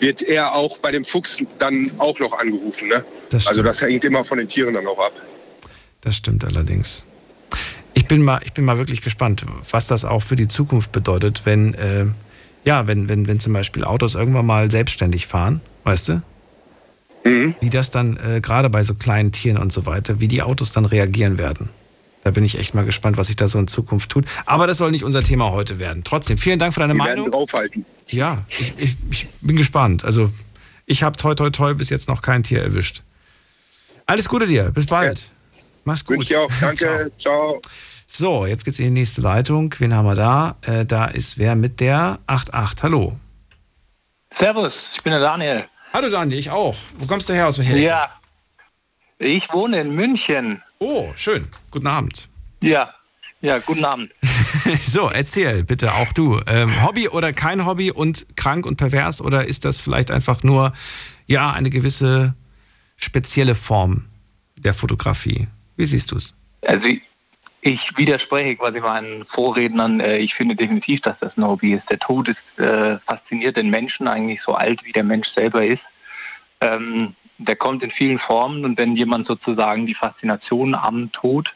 wird 0.00 0.22
er 0.22 0.54
auch 0.54 0.78
bei 0.78 0.90
dem 0.90 1.04
Fuchs 1.04 1.38
dann 1.58 1.90
auch 1.98 2.18
noch 2.20 2.38
angerufen. 2.38 2.88
Ne? 2.88 3.04
Das 3.30 3.46
also 3.46 3.62
das 3.62 3.80
hängt 3.82 4.04
immer 4.04 4.24
von 4.24 4.38
den 4.38 4.48
Tieren 4.48 4.74
dann 4.74 4.86
auch 4.86 4.98
ab. 4.98 5.12
Das 6.00 6.16
stimmt 6.16 6.44
allerdings. 6.44 7.04
Ich 7.94 8.06
bin 8.06 8.22
mal, 8.22 8.40
ich 8.44 8.52
bin 8.52 8.64
mal 8.64 8.76
wirklich 8.78 9.02
gespannt, 9.02 9.44
was 9.70 9.86
das 9.86 10.04
auch 10.04 10.20
für 10.20 10.36
die 10.36 10.48
Zukunft 10.48 10.92
bedeutet, 10.92 11.42
wenn, 11.44 11.74
äh, 11.74 12.06
ja, 12.64 12.86
wenn, 12.86 13.08
wenn, 13.08 13.28
wenn 13.28 13.38
zum 13.40 13.52
Beispiel 13.52 13.84
Autos 13.84 14.14
irgendwann 14.14 14.46
mal 14.46 14.70
selbstständig 14.70 15.26
fahren, 15.26 15.60
weißt 15.84 16.08
du? 16.08 16.22
Mhm. 17.24 17.54
Wie 17.60 17.70
das 17.70 17.90
dann, 17.90 18.18
äh, 18.18 18.40
gerade 18.40 18.68
bei 18.68 18.82
so 18.82 18.94
kleinen 18.94 19.32
Tieren 19.32 19.56
und 19.56 19.72
so 19.72 19.86
weiter, 19.86 20.20
wie 20.20 20.28
die 20.28 20.42
Autos 20.42 20.72
dann 20.72 20.84
reagieren 20.84 21.38
werden. 21.38 21.70
Da 22.22 22.30
bin 22.30 22.44
ich 22.44 22.58
echt 22.58 22.74
mal 22.74 22.84
gespannt, 22.84 23.16
was 23.16 23.28
sich 23.28 23.36
da 23.36 23.46
so 23.48 23.58
in 23.58 23.68
Zukunft 23.68 24.10
tut. 24.10 24.24
Aber 24.46 24.66
das 24.66 24.78
soll 24.78 24.90
nicht 24.90 25.04
unser 25.04 25.22
Thema 25.22 25.52
heute 25.52 25.78
werden. 25.78 26.02
Trotzdem, 26.04 26.38
vielen 26.38 26.58
Dank 26.58 26.74
für 26.74 26.80
deine 26.80 26.94
Die 26.94 26.98
Meinung. 26.98 27.26
werden 27.26 27.32
draufhalten. 27.32 27.84
Ja, 28.08 28.44
ich, 28.48 28.74
ich, 28.78 28.96
ich 29.10 29.28
bin 29.40 29.56
gespannt. 29.56 30.04
Also, 30.04 30.30
ich 30.86 31.02
habe 31.02 31.16
toi 31.16 31.34
toi 31.34 31.50
toi 31.50 31.74
bis 31.74 31.90
jetzt 31.90 32.08
noch 32.08 32.22
kein 32.22 32.42
Tier 32.42 32.62
erwischt. 32.62 33.02
Alles 34.06 34.28
Gute 34.28 34.46
dir, 34.46 34.70
bis 34.70 34.86
bald. 34.86 35.30
Mach's 35.84 36.04
gut. 36.04 36.22
Ich 36.22 36.36
auch. 36.36 36.50
Danke. 36.60 37.10
Ciao. 37.18 37.60
So, 38.06 38.46
jetzt 38.46 38.64
geht's 38.64 38.78
in 38.78 38.86
die 38.86 38.90
nächste 39.00 39.22
Leitung. 39.22 39.74
Wen 39.78 39.94
haben 39.94 40.06
wir 40.06 40.14
da? 40.14 40.56
Äh, 40.62 40.84
da 40.84 41.06
ist 41.06 41.38
wer 41.38 41.54
mit 41.56 41.80
der 41.80 42.18
88. 42.26 42.82
Hallo. 42.82 43.18
Servus, 44.30 44.92
ich 44.96 45.02
bin 45.02 45.12
der 45.12 45.20
Daniel. 45.20 45.64
Hallo 45.92 46.10
Daniel, 46.10 46.38
ich 46.38 46.50
auch. 46.50 46.76
Wo 46.98 47.06
kommst 47.06 47.28
du 47.28 47.34
her 47.34 47.48
aus 47.48 47.58
Ecke? 47.58 47.78
Ja, 47.78 48.10
ich 49.18 49.52
wohne 49.52 49.80
in 49.80 49.94
München. 49.94 50.62
Oh, 50.78 51.12
schön. 51.16 51.48
Guten 51.70 51.86
Abend. 51.86 52.28
Ja, 52.60 52.94
ja, 53.40 53.58
guten 53.58 53.84
Abend. 53.84 54.12
So, 54.80 55.08
erzähl 55.08 55.64
bitte 55.64 55.94
auch 55.94 56.12
du. 56.12 56.40
Ähm, 56.46 56.84
Hobby 56.84 57.08
oder 57.08 57.32
kein 57.32 57.66
Hobby 57.66 57.90
und 57.90 58.26
krank 58.36 58.66
und 58.66 58.76
pervers 58.76 59.20
oder 59.20 59.46
ist 59.46 59.64
das 59.64 59.80
vielleicht 59.80 60.10
einfach 60.10 60.42
nur 60.42 60.72
ja 61.26 61.52
eine 61.52 61.70
gewisse 61.70 62.34
spezielle 62.96 63.54
Form 63.54 64.04
der 64.56 64.74
Fotografie? 64.74 65.48
Wie 65.76 65.86
siehst 65.86 66.12
du 66.12 66.16
es? 66.16 66.34
Also 66.66 66.88
ich, 67.60 67.96
widerspreche 67.96 68.56
quasi 68.56 68.80
meinen 68.80 69.24
Vorrednern. 69.24 70.00
Äh, 70.00 70.18
Ich 70.18 70.34
finde 70.34 70.54
definitiv, 70.54 71.00
dass 71.00 71.18
das 71.18 71.36
ein 71.36 71.44
Hobby 71.44 71.72
ist. 71.72 71.90
Der 71.90 71.98
Tod 71.98 72.28
ist 72.28 72.58
äh, 72.58 72.98
fasziniert 72.98 73.56
den 73.56 73.70
Menschen 73.70 74.06
eigentlich 74.06 74.42
so 74.42 74.54
alt, 74.54 74.84
wie 74.84 74.92
der 74.92 75.04
Mensch 75.04 75.28
selber 75.28 75.64
ist. 75.64 75.86
Ähm, 76.60 77.14
der 77.38 77.56
kommt 77.56 77.82
in 77.82 77.90
vielen 77.90 78.18
Formen 78.18 78.64
und 78.64 78.78
wenn 78.78 78.96
jemand 78.96 79.26
sozusagen 79.26 79.86
die 79.86 79.94
Faszination 79.94 80.74
am 80.74 81.10
Tod 81.10 81.54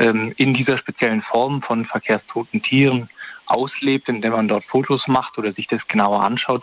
in 0.00 0.54
dieser 0.54 0.78
speziellen 0.78 1.20
Form 1.20 1.60
von 1.60 1.84
verkehrstoten 1.84 2.62
Tieren 2.62 3.10
auslebt, 3.46 4.08
indem 4.08 4.32
man 4.32 4.48
dort 4.48 4.64
Fotos 4.64 5.08
macht 5.08 5.36
oder 5.36 5.50
sich 5.50 5.66
das 5.66 5.86
genauer 5.86 6.22
anschaut, 6.22 6.62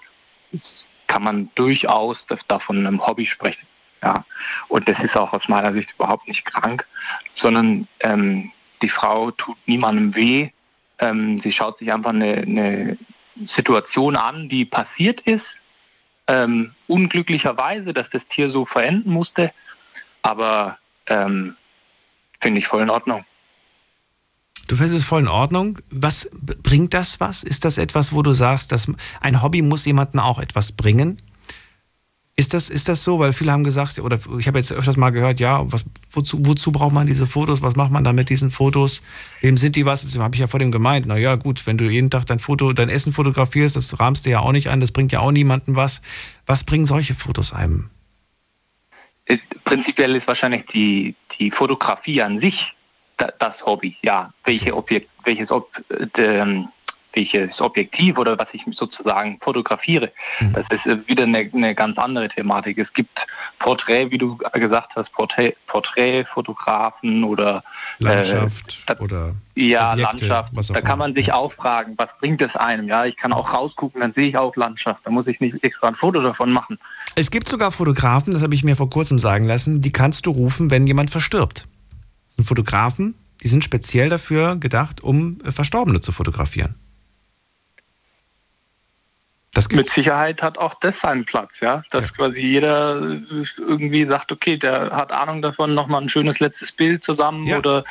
kann 1.08 1.24
man 1.24 1.50
durchaus 1.56 2.28
davon 2.48 2.86
einem 2.86 3.06
Hobby 3.06 3.26
sprechen. 3.26 3.68
Ja. 4.02 4.26
Und 4.68 4.88
das 4.88 5.04
ist 5.04 5.18
auch 5.18 5.34
aus 5.34 5.48
meiner 5.48 5.74
Sicht 5.74 5.94
überhaupt 5.94 6.28
nicht 6.28 6.46
krank, 6.46 6.86
sondern 7.34 7.88
ähm, 8.02 8.52
die 8.82 8.90
Frau 8.90 9.32
tut 9.32 9.58
niemandem 9.66 10.16
weh. 10.16 10.50
Ähm, 11.00 11.40
sie 11.40 11.52
schaut 11.52 11.78
sich 11.78 11.92
einfach 11.92 12.12
eine, 12.12 12.38
eine 12.38 12.98
Situation 13.46 14.16
an, 14.16 14.50
die 14.50 14.66
passiert 14.66 15.22
ist. 15.22 15.60
Ähm, 16.28 16.74
unglücklicherweise, 16.88 17.94
dass 17.94 18.10
das 18.10 18.28
Tier 18.28 18.50
so 18.50 18.66
verenden 18.66 19.12
musste. 19.12 19.52
Aber 20.22 20.78
ähm, 21.08 21.56
finde 22.40 22.60
ich 22.60 22.68
voll 22.68 22.84
in 22.84 22.90
Ordnung. 22.90 23.26
Du 24.68 24.76
findest 24.76 24.98
es 24.98 25.06
voll 25.06 25.22
in 25.22 25.28
Ordnung. 25.28 25.80
Was 25.90 26.30
bringt 26.62 26.94
das 26.94 27.20
was? 27.20 27.44
Ist 27.44 27.64
das 27.64 27.78
etwas, 27.78 28.14
wo 28.14 28.22
du 28.22 28.34
sagst, 28.34 28.72
dass 28.72 28.92
ein 29.22 29.42
Hobby 29.42 29.62
muss 29.62 29.86
jemandem 29.86 30.20
auch 30.20 30.40
etwas 30.40 30.74
bringen? 30.74 31.18
Ist 32.40 32.54
das, 32.54 32.70
ist 32.70 32.88
das 32.88 33.04
so? 33.04 33.18
Weil 33.18 33.34
viele 33.34 33.52
haben 33.52 33.64
gesagt, 33.64 33.98
oder 33.98 34.20
ich 34.38 34.48
habe 34.48 34.60
jetzt 34.60 34.72
öfters 34.72 34.96
mal 34.96 35.10
gehört, 35.10 35.40
ja, 35.40 35.72
was, 35.72 35.86
wozu, 36.12 36.38
wozu 36.46 36.72
braucht 36.72 36.94
man 36.94 37.08
diese 37.08 37.26
Fotos? 37.26 37.64
Was 37.64 37.76
macht 37.76 37.92
man 37.92 38.04
da 38.04 38.14
mit 38.14 38.30
diesen 38.30 38.52
Fotos? 38.52 39.02
Wem 39.42 39.58
sind 39.58 39.76
die 39.76 39.88
was? 39.88 40.04
Das 40.04 40.16
habe 40.20 40.36
ich 40.36 40.42
ja 40.42 40.48
vor 40.48 40.60
dem 40.60 40.72
gemeint. 40.72 41.08
Naja, 41.08 41.36
gut, 41.36 41.66
wenn 41.66 41.80
du 41.80 41.90
jeden 41.90 42.12
Tag 42.12 42.26
dein 42.28 42.38
Foto, 42.38 42.74
dein 42.74 42.90
Essen 42.90 43.12
fotografierst, 43.12 43.76
das 43.76 44.00
rahmst 44.00 44.28
du 44.28 44.30
ja 44.30 44.42
auch 44.42 44.52
nicht 44.52 44.70
an, 44.70 44.82
das 44.82 44.92
bringt 44.92 45.12
ja 45.12 45.22
auch 45.22 45.32
niemandem 45.32 45.76
was. 45.76 46.02
Was 46.46 46.64
bringen 46.64 46.86
solche 46.86 47.16
Fotos 47.16 47.54
einem? 47.54 47.90
Äh, 49.28 49.38
Prinzipiell 49.64 50.16
ist 50.16 50.28
wahrscheinlich 50.28 50.66
die, 50.66 51.16
die 51.38 51.52
Fotografie 51.52 52.22
an 52.22 52.38
sich 52.38 52.74
da, 53.18 53.32
das 53.40 53.66
Hobby. 53.66 53.98
Ja, 54.02 54.32
welche 54.44 54.76
Objekt, 54.76 55.10
welches, 55.24 55.52
Ob, 55.52 55.72
äh, 55.90 56.22
ähm, 56.22 56.70
welches 57.18 57.62
Objektiv 57.62 58.18
oder 58.18 58.38
was 58.38 58.54
ich 58.54 58.64
sozusagen 58.72 59.40
fotografiere, 59.40 60.12
das 60.54 60.68
ist 60.70 60.86
äh, 60.86 60.98
wieder 61.08 61.24
eine, 61.24 61.50
eine 61.54 61.74
ganz 61.74 61.98
andere 61.98 62.28
Thematik. 62.28 62.78
Es 62.78 62.94
gibt 62.94 63.26
Porträt, 63.60 64.12
wie 64.12 64.18
du 64.18 64.38
gesagt 64.54 64.96
hast, 64.96 65.12
Porträt, 65.12 65.56
Porträtfotografen 65.66 67.24
oder 67.24 67.64
Landschaft 68.00 68.86
äh, 68.88 69.04
oder 69.04 69.34
ja, 69.56 69.94
Objekte, 69.94 70.28
Landschaft. 70.28 70.76
Da 70.76 70.82
kann 70.82 71.00
man 71.00 71.14
sich 71.14 71.34
auch 71.34 71.52
fragen, 71.52 71.96
was 71.98 72.10
bringt 72.20 72.42
es 72.42 72.56
einem? 72.56 72.88
Ja, 72.88 73.06
ich 73.06 73.18
kann 73.18 73.34
auch 73.34 73.52
rausgucken, 73.54 74.02
dann 74.02 74.14
sehe 74.14 74.28
ich 74.28 74.38
auch 74.38 74.56
Landschaft. 74.56 75.02
Da 75.04 75.10
muss 75.10 75.26
ich 75.28 75.40
nicht 75.40 75.64
extra 75.64 75.88
ein 75.88 75.96
Foto 75.96 76.22
davon 76.22 76.52
machen. 76.52 76.78
Es 77.16 77.32
gibt 77.32 77.48
sogar 77.48 77.72
Fotografen, 77.72 78.34
das 78.34 78.44
habe 78.44 78.54
ich 78.54 78.64
mir 78.64 78.76
vor 78.76 78.90
kurzem 78.90 79.18
sagen 79.18 79.46
lassen, 79.46 79.82
die 79.82 79.92
kannst 79.92 80.28
du 80.28 80.32
rufen, 80.32 80.70
wenn 80.70 80.86
jemand 80.86 81.10
verstirbt. 81.10 81.66
Das 82.28 82.36
sind 82.36 82.46
Fotografen, 82.46 83.16
die 83.42 83.48
sind 83.48 83.64
speziell 83.64 84.10
dafür 84.10 84.56
gedacht, 84.58 85.02
um 85.02 85.40
äh, 85.44 85.52
Verstorbene 85.52 86.00
zu 86.00 86.12
fotografieren. 86.12 86.76
Mit 89.72 89.90
Sicherheit 89.90 90.42
hat 90.42 90.58
auch 90.58 90.76
das 90.76 91.00
seinen 91.00 91.26
Platz, 91.26 91.60
ja. 91.60 91.84
Dass 91.90 92.14
quasi 92.14 92.42
jeder 92.42 93.02
irgendwie 93.58 94.06
sagt, 94.06 94.32
okay, 94.32 94.58
der 94.58 94.92
hat 94.92 95.12
Ahnung 95.12 95.42
davon, 95.42 95.74
nochmal 95.74 96.02
ein 96.02 96.10
schönes 96.10 96.40
letztes 96.40 96.72
Bild 96.72 97.04
zusammen 97.04 97.52
oder 97.52 97.84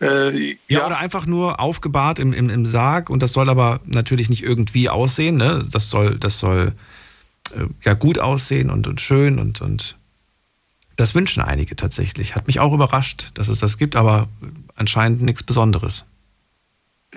äh, 0.00 0.56
Ja, 0.68 0.86
oder 0.86 0.98
einfach 0.98 1.26
nur 1.26 1.60
aufgebahrt 1.60 2.18
im, 2.18 2.32
im, 2.32 2.50
im 2.50 2.66
Sarg 2.66 3.10
und 3.10 3.22
das 3.22 3.32
soll 3.32 3.48
aber 3.48 3.80
natürlich 3.84 4.30
nicht 4.30 4.42
irgendwie 4.42 4.88
aussehen. 4.88 5.36
Ne? 5.36 5.62
Das 5.72 5.90
soll, 5.90 6.18
das 6.18 6.40
soll 6.40 6.72
äh, 7.54 7.66
ja 7.82 7.94
gut 7.94 8.18
aussehen 8.18 8.70
und, 8.70 8.86
und 8.86 9.00
schön 9.00 9.38
und, 9.38 9.60
und 9.60 9.96
das 10.96 11.14
wünschen 11.14 11.42
einige 11.42 11.76
tatsächlich. 11.76 12.34
Hat 12.34 12.46
mich 12.46 12.60
auch 12.60 12.72
überrascht, 12.72 13.30
dass 13.34 13.48
es 13.48 13.60
das 13.60 13.78
gibt, 13.78 13.96
aber 13.96 14.28
anscheinend 14.74 15.22
nichts 15.22 15.42
Besonderes. 15.42 16.04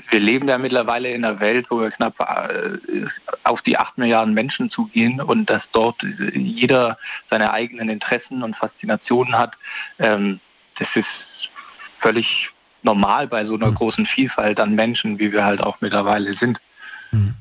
Wir 0.09 0.19
leben 0.19 0.47
ja 0.47 0.57
mittlerweile 0.57 1.11
in 1.11 1.23
einer 1.23 1.39
Welt, 1.39 1.67
wo 1.69 1.79
wir 1.79 1.89
knapp 1.89 2.19
äh, 2.19 3.05
auf 3.43 3.61
die 3.61 3.77
8 3.77 3.97
Milliarden 3.97 4.33
Menschen 4.33 4.69
zugehen 4.69 5.21
und 5.21 5.49
dass 5.49 5.71
dort 5.71 6.03
jeder 6.33 6.97
seine 7.25 7.51
eigenen 7.51 7.89
Interessen 7.89 8.43
und 8.43 8.55
Faszinationen 8.55 9.37
hat. 9.37 9.57
Ähm, 9.99 10.39
das 10.77 10.95
ist 10.95 11.49
völlig 11.99 12.51
normal 12.83 13.27
bei 13.27 13.45
so 13.45 13.55
einer 13.55 13.71
mhm. 13.71 13.75
großen 13.75 14.05
Vielfalt 14.05 14.59
an 14.59 14.75
Menschen, 14.75 15.17
wie 15.17 15.31
wir 15.31 15.45
halt 15.45 15.61
auch 15.61 15.81
mittlerweile 15.81 16.33
sind. 16.33 16.59
Mhm. 17.11 17.35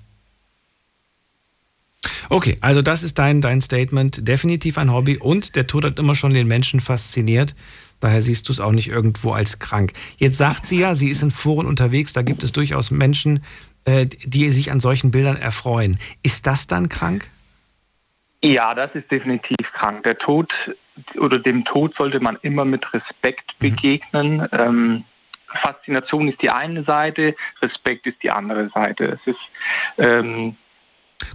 Okay, 2.30 2.56
also 2.60 2.82
das 2.82 3.02
ist 3.02 3.18
dein, 3.18 3.40
dein 3.40 3.60
Statement. 3.60 4.26
Definitiv 4.26 4.78
ein 4.78 4.92
Hobby 4.92 5.18
und 5.18 5.56
der 5.56 5.66
Tod 5.66 5.84
hat 5.84 5.98
immer 5.98 6.14
schon 6.14 6.32
den 6.34 6.48
Menschen 6.48 6.80
fasziniert. 6.80 7.54
Daher 8.00 8.22
siehst 8.22 8.48
du 8.48 8.52
es 8.52 8.60
auch 8.60 8.72
nicht 8.72 8.88
irgendwo 8.88 9.32
als 9.32 9.58
krank. 9.58 9.92
Jetzt 10.18 10.38
sagt 10.38 10.66
sie 10.66 10.78
ja, 10.78 10.94
sie 10.94 11.10
ist 11.10 11.22
in 11.22 11.30
Foren 11.30 11.66
unterwegs, 11.66 12.12
da 12.12 12.22
gibt 12.22 12.42
es 12.42 12.52
durchaus 12.52 12.90
Menschen, 12.90 13.42
äh, 13.84 14.06
die 14.06 14.50
sich 14.50 14.70
an 14.70 14.80
solchen 14.80 15.10
Bildern 15.10 15.36
erfreuen. 15.36 15.98
Ist 16.22 16.46
das 16.46 16.66
dann 16.66 16.88
krank? 16.88 17.28
Ja, 18.42 18.74
das 18.74 18.94
ist 18.94 19.10
definitiv 19.10 19.72
krank. 19.72 20.02
Der 20.02 20.18
Tod 20.18 20.74
oder 21.18 21.38
dem 21.38 21.64
Tod 21.64 21.94
sollte 21.94 22.20
man 22.20 22.38
immer 22.42 22.64
mit 22.64 22.92
Respekt 22.92 23.54
mhm. 23.58 23.70
begegnen. 23.70 24.36
Mhm. 24.36 24.48
Ähm, 24.52 25.04
Faszination 25.46 26.28
ist 26.28 26.42
die 26.42 26.50
eine 26.50 26.82
Seite, 26.82 27.34
Respekt 27.62 28.06
ist 28.06 28.22
die 28.22 28.30
andere 28.30 28.68
Seite. 28.70 29.06
Es 29.06 29.26
ist 29.26 29.50
ähm, 29.98 30.56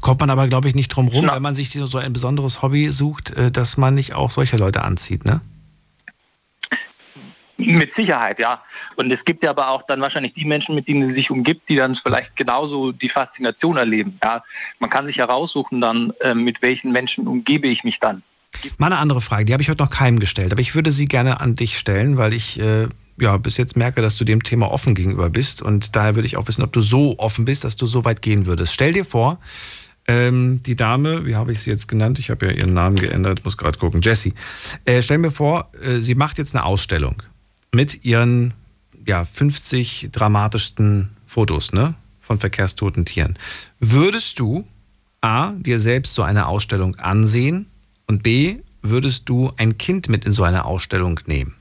Kommt 0.02 0.19
man 0.19 0.30
aber, 0.30 0.48
glaube 0.48 0.68
ich, 0.68 0.76
nicht 0.76 0.90
drum 0.90 1.07
rum, 1.07 1.30
wenn 1.31 1.41
man 1.41 1.56
sich 1.56 1.72
so 1.72 1.98
ein 1.98 2.14
besonderes 2.14 2.61
Hobby 2.61 2.91
sucht, 2.91 3.31
äh, 3.31 3.52
dass 3.52 3.77
man 3.77 3.95
nicht 3.95 4.14
auch 4.14 4.31
solche 4.31 4.57
Leute 4.57 4.84
anzieht, 4.84 5.26
ne? 5.26 5.41
Mit 7.60 7.94
Sicherheit, 7.94 8.40
ja. 8.40 8.64
Und 8.95 9.11
es 9.11 9.26
gibt 9.26 9.44
ja 9.44 9.49
aber 9.49 9.69
auch 9.69 9.84
dann 9.84 9.99
wahrscheinlich 9.99 10.34
die 10.34 10.45
Menschen, 10.45 10.76
mit 10.76 10.88
denen 10.88 11.10
sie 11.10 11.14
sich 11.14 11.30
umgibt, 11.30 11.68
die 11.68 11.76
dann 11.76 11.94
vielleicht 11.94 12.36
genauso 12.36 12.94
die 12.94 13.10
Faszination 13.10 13.76
erleben. 13.76 14.18
Ja, 14.23 14.44
man 14.80 14.90
kann 14.90 15.06
sich 15.06 15.18
heraussuchen 15.18 15.81
dann, 15.81 16.14
äh, 16.22 16.34
mit 16.34 16.61
welchen 16.61 16.91
Menschen 16.91 17.27
umgebe 17.27 17.68
ich 17.68 17.84
mich 17.84 17.99
dann. 17.99 18.23
Mal 18.77 18.88
eine 18.88 18.98
andere 18.98 19.22
Frage, 19.22 19.45
die 19.45 19.53
habe 19.53 19.61
ich 19.61 19.69
heute 19.69 19.84
noch 19.84 19.91
keinem 19.91 20.19
gestellt, 20.19 20.52
aber 20.52 20.61
ich 20.61 20.73
würde 20.73 20.91
sie 20.91 21.07
gerne 21.07 21.40
an 21.41 21.56
dich 21.56 21.77
stellen, 21.77 22.18
weil 22.18 22.34
ich 22.34 22.60
äh, 22.60 22.88
ja 23.19 23.38
bis 23.38 23.57
jetzt 23.57 23.77
merke, 23.77 24.02
dass 24.02 24.18
du 24.18 24.26
dem 24.26 24.44
Thema 24.44 24.72
offen 24.72 24.95
gegenüber 24.95 25.30
bist 25.30 25.61
und 25.61 25.95
daher 25.95 26.15
würde 26.15 26.26
ich 26.26 26.38
auch 26.38 26.48
wissen, 26.48 26.64
ob 26.64 26.72
du 26.72 26.81
so 26.81 27.18
offen 27.19 27.45
bist, 27.45 27.64
dass 27.64 27.76
du 27.76 27.86
so 27.86 28.06
weit 28.06 28.22
gehen 28.22 28.45
würdest. 28.45 28.73
Stell 28.73 28.94
dir 28.94 29.06
vor, 29.06 29.40
ähm, 30.07 30.61
die 30.65 30.76
Dame, 30.76 31.26
wie 31.26 31.36
habe 31.36 31.52
ich 31.52 31.61
sie 31.61 31.69
jetzt 31.69 31.88
genannt? 31.88 32.19
Ich 32.19 32.30
habe 32.31 32.48
ja 32.48 32.52
ihren 32.52 32.73
Namen 32.73 32.95
geändert, 32.95 33.45
muss 33.45 33.57
gerade 33.57 33.77
gucken. 33.77 34.02
Jessie. 34.02 34.34
Äh, 34.86 35.02
stell 35.02 35.19
mir 35.19 35.31
vor, 35.31 35.69
äh, 35.81 35.99
sie 35.99 36.15
macht 36.15 36.38
jetzt 36.38 36.56
eine 36.56 36.65
Ausstellung 36.65 37.22
mit 37.72 38.04
ihren 38.06 38.54
ja, 39.06 39.26
50 39.26 40.10
dramatischsten 40.12 41.16
Fotos 41.26 41.74
ne, 41.74 41.96
von 42.22 42.40
verkehrstoten 42.40 43.06
Tieren. 43.06 43.38
Würdest 43.80 44.40
du 44.40 44.68
A, 45.22 45.52
dir 45.52 45.80
selbst 45.80 46.16
so 46.16 46.24
eine 46.24 46.48
Ausstellung 46.48 46.96
ansehen 46.98 47.70
und 48.08 48.24
B, 48.24 48.60
würdest 48.82 49.28
du 49.28 49.52
ein 49.58 49.78
Kind 49.78 50.10
mit 50.10 50.26
in 50.26 50.32
so 50.32 50.44
eine 50.44 50.66
Ausstellung 50.66 51.20
nehmen? 51.26 51.56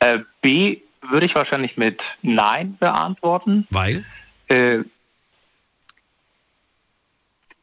Äh, 0.00 0.20
B 0.40 0.78
würde 1.02 1.26
ich 1.26 1.34
wahrscheinlich 1.34 1.76
mit 1.76 2.18
Nein 2.22 2.76
beantworten. 2.78 3.66
Weil? 3.70 4.04
Äh, 4.48 4.80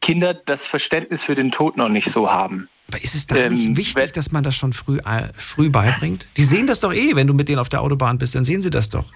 Kinder 0.02 0.34
das 0.36 0.68
Verständnis 0.68 1.24
für 1.24 1.36
den 1.36 1.52
Tod 1.52 1.78
noch 1.78 1.90
nicht 1.90 2.12
so 2.12 2.30
haben. 2.30 2.70
Aber 2.88 3.03
ist 3.03 3.16
es 3.16 3.28
da 3.28 3.36
ähm, 3.36 3.53
nicht 3.53 3.78
wichtig, 3.78 4.12
dass 4.14 4.32
man 4.32 4.44
das 4.44 4.56
schon 4.56 4.74
früh, 4.74 4.99
äh, 4.99 5.30
früh 5.36 5.70
beibringt? 5.70 6.28
Die 6.38 6.44
sehen 6.44 6.68
das 6.68 6.82
doch 6.82 6.94
eh, 6.94 7.16
wenn 7.16 7.28
du 7.28 7.34
mit 7.34 7.48
denen 7.48 7.60
auf 7.60 7.70
der 7.70 7.82
Autobahn 7.82 8.18
bist, 8.18 8.36
dann 8.36 8.44
sehen 8.44 8.62
sie 8.62 8.70
das 8.70 8.90
doch. 8.90 9.12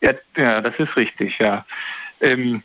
Ja, 0.00 0.12
ja 0.36 0.60
das 0.60 0.78
ist 0.78 0.96
richtig, 0.96 1.38
ja. 1.38 1.64
Ähm, 2.20 2.62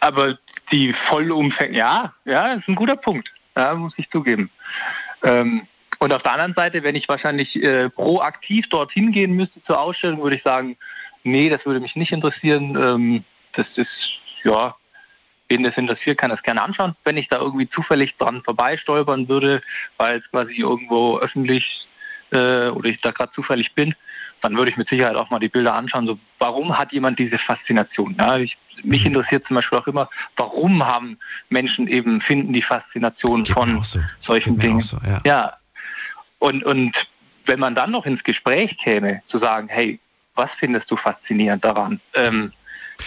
aber 0.00 0.38
die 0.70 0.92
Vollumfänge, 0.92 1.76
ja, 1.76 2.12
ja, 2.24 2.54
ist 2.54 2.68
ein 2.68 2.74
guter 2.74 2.96
Punkt. 2.96 3.32
Ja, 3.56 3.74
muss 3.74 3.98
ich 3.98 4.08
zugeben. 4.10 4.50
Ähm, 5.22 5.66
und 5.98 6.12
auf 6.12 6.22
der 6.22 6.32
anderen 6.32 6.54
Seite, 6.54 6.82
wenn 6.82 6.96
ich 6.96 7.08
wahrscheinlich 7.08 7.62
äh, 7.62 7.88
proaktiv 7.88 8.68
dorthin 8.68 9.12
gehen 9.12 9.34
müsste 9.34 9.62
zur 9.62 9.78
Ausstellung, 9.80 10.22
würde 10.22 10.36
ich 10.36 10.42
sagen, 10.42 10.76
nee, 11.22 11.48
das 11.48 11.66
würde 11.66 11.80
mich 11.80 11.94
nicht 11.96 12.12
interessieren. 12.12 12.76
Ähm, 12.76 13.24
das 13.52 13.78
ist, 13.78 14.08
ja, 14.42 14.74
wen 15.52 15.62
das 15.62 15.76
interessiert, 15.76 16.18
kann 16.18 16.30
das 16.30 16.42
gerne 16.42 16.62
anschauen. 16.62 16.96
Wenn 17.04 17.18
ich 17.18 17.28
da 17.28 17.36
irgendwie 17.36 17.68
zufällig 17.68 18.16
dran 18.16 18.42
vorbeistolpern 18.42 19.28
würde, 19.28 19.60
weil 19.98 20.18
es 20.18 20.30
quasi 20.30 20.54
irgendwo 20.54 21.18
öffentlich 21.18 21.86
äh, 22.30 22.68
oder 22.68 22.88
ich 22.88 23.00
da 23.00 23.10
gerade 23.10 23.30
zufällig 23.30 23.74
bin, 23.74 23.94
dann 24.40 24.56
würde 24.56 24.70
ich 24.70 24.76
mit 24.76 24.88
Sicherheit 24.88 25.14
auch 25.14 25.30
mal 25.30 25.38
die 25.38 25.50
Bilder 25.50 25.74
anschauen. 25.74 26.06
So, 26.06 26.18
warum 26.38 26.76
hat 26.76 26.92
jemand 26.92 27.18
diese 27.18 27.38
Faszination? 27.38 28.16
Ja, 28.18 28.38
ich, 28.38 28.56
mich 28.82 29.02
mhm. 29.02 29.08
interessiert 29.08 29.44
zum 29.44 29.56
Beispiel 29.56 29.78
auch 29.78 29.86
immer, 29.86 30.08
warum 30.36 30.84
haben 30.84 31.18
Menschen 31.50 31.86
eben 31.86 32.20
finden 32.20 32.52
die 32.52 32.62
Faszination 32.62 33.44
Geht 33.44 33.52
von 33.52 33.84
so. 33.84 34.00
solchen 34.20 34.58
Dingen. 34.58 34.80
So, 34.80 34.96
ja. 35.06 35.20
ja. 35.24 35.52
Und, 36.38 36.64
und 36.64 37.06
wenn 37.44 37.60
man 37.60 37.74
dann 37.74 37.90
noch 37.90 38.06
ins 38.06 38.24
Gespräch 38.24 38.78
käme, 38.78 39.22
zu 39.26 39.38
sagen, 39.38 39.68
hey, 39.68 40.00
was 40.34 40.54
findest 40.54 40.90
du 40.90 40.96
faszinierend 40.96 41.62
daran? 41.62 42.00
Ähm, 42.14 42.52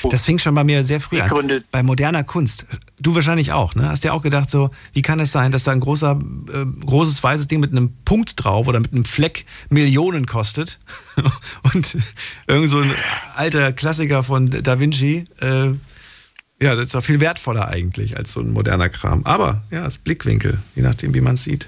das 0.09 0.25
fing 0.25 0.39
schon 0.39 0.55
bei 0.55 0.63
mir 0.63 0.83
sehr 0.83 1.01
früh 1.01 1.19
an. 1.19 1.63
Bei 1.71 1.83
moderner 1.83 2.23
Kunst. 2.23 2.65
Du 2.99 3.15
wahrscheinlich 3.15 3.51
auch, 3.51 3.75
ne? 3.75 3.89
Hast 3.89 4.03
ja 4.03 4.13
auch 4.13 4.21
gedacht, 4.21 4.49
so, 4.49 4.69
wie 4.93 5.01
kann 5.01 5.19
es 5.19 5.31
sein, 5.31 5.51
dass 5.51 5.65
da 5.65 5.71
ein 5.71 5.79
großer, 5.79 6.19
äh, 6.53 6.85
großes 6.85 7.23
weißes 7.23 7.47
Ding 7.47 7.59
mit 7.59 7.71
einem 7.71 7.93
Punkt 8.05 8.43
drauf 8.43 8.67
oder 8.67 8.79
mit 8.79 8.93
einem 8.93 9.05
Fleck 9.05 9.45
Millionen 9.69 10.25
kostet 10.25 10.79
und 11.73 11.97
irgend 12.47 12.69
so 12.69 12.79
ein 12.79 12.93
alter 13.35 13.73
Klassiker 13.73 14.23
von 14.23 14.49
Da 14.49 14.79
Vinci, 14.79 15.25
äh, 15.41 15.71
ja, 16.61 16.75
das 16.75 16.87
ist 16.87 16.95
doch 16.95 17.03
viel 17.03 17.19
wertvoller 17.19 17.67
eigentlich 17.67 18.17
als 18.17 18.31
so 18.31 18.39
ein 18.39 18.51
moderner 18.51 18.89
Kram. 18.89 19.25
Aber 19.25 19.61
ja, 19.71 19.83
das 19.83 19.97
Blickwinkel, 19.97 20.59
je 20.75 20.83
nachdem, 20.83 21.13
wie 21.13 21.21
man 21.21 21.33
es 21.33 21.43
sieht. 21.43 21.67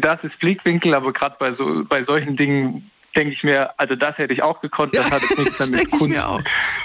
Das 0.00 0.22
ist 0.22 0.38
Blickwinkel, 0.38 0.94
aber 0.94 1.12
gerade 1.12 1.36
bei, 1.38 1.50
so, 1.50 1.84
bei 1.84 2.02
solchen 2.02 2.36
Dingen 2.36 2.90
denke 3.14 3.32
ich 3.32 3.44
mir, 3.44 3.78
also 3.78 3.94
das 3.94 4.18
hätte 4.18 4.32
ich 4.32 4.42
auch 4.42 4.60
gekonnt. 4.60 4.94
Das 4.94 5.08
ja, 5.08 5.16
hat 5.16 5.38
nichts 5.38 5.58
das 5.58 5.70
denke 5.70 5.96
ich 5.96 6.08
mir 6.08 6.28
auch. 6.28 6.42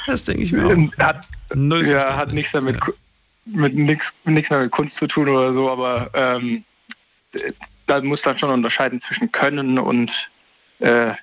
Das 0.08 0.26
denke 0.26 0.44
ich 0.44 0.52
mir 0.52 0.66
auch. 0.66 0.98
Hat, 1.04 1.28
Null 1.54 1.88
ja, 1.88 2.16
hat 2.16 2.34
nichts 2.34 2.52
damit 2.52 2.78
ja. 2.78 2.94
mit 3.46 3.76
nichts, 3.76 4.14
nichts 4.26 4.50
mehr 4.50 4.60
mit 4.60 4.72
Kunst 4.72 4.96
zu 4.96 5.08
tun 5.08 5.30
oder 5.30 5.54
so, 5.54 5.70
aber 5.70 6.10
ähm, 6.14 6.64
da 7.88 8.02
muss 8.02 8.22
dann 8.22 8.38
schon 8.38 8.50
unterscheiden 8.50 9.02
zwischen 9.02 9.32
Können 9.32 9.78
und 9.78 10.30
äh, 10.80 11.14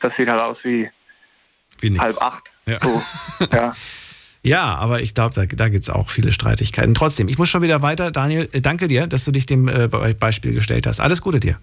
das 0.00 0.16
sieht 0.16 0.28
halt 0.28 0.40
aus 0.40 0.64
wie, 0.64 0.90
wie 1.80 1.98
halb 1.98 2.16
acht. 2.22 2.50
Ja. 2.66 2.78
So, 2.80 3.02
ja. 3.52 3.74
Ja, 4.44 4.74
aber 4.74 5.00
ich 5.00 5.14
glaube, 5.14 5.34
da, 5.34 5.46
da 5.46 5.68
gibt 5.68 5.84
es 5.84 5.90
auch 5.90 6.10
viele 6.10 6.32
Streitigkeiten. 6.32 6.94
Trotzdem, 6.94 7.28
ich 7.28 7.38
muss 7.38 7.48
schon 7.48 7.62
wieder 7.62 7.80
weiter. 7.80 8.10
Daniel, 8.10 8.48
äh, 8.52 8.60
danke 8.60 8.88
dir, 8.88 9.06
dass 9.06 9.24
du 9.24 9.30
dich 9.30 9.46
dem 9.46 9.68
äh, 9.68 9.88
Beispiel 9.88 10.52
gestellt 10.52 10.86
hast. 10.86 10.98
Alles 10.98 11.22
Gute 11.22 11.38
dir. 11.38 11.58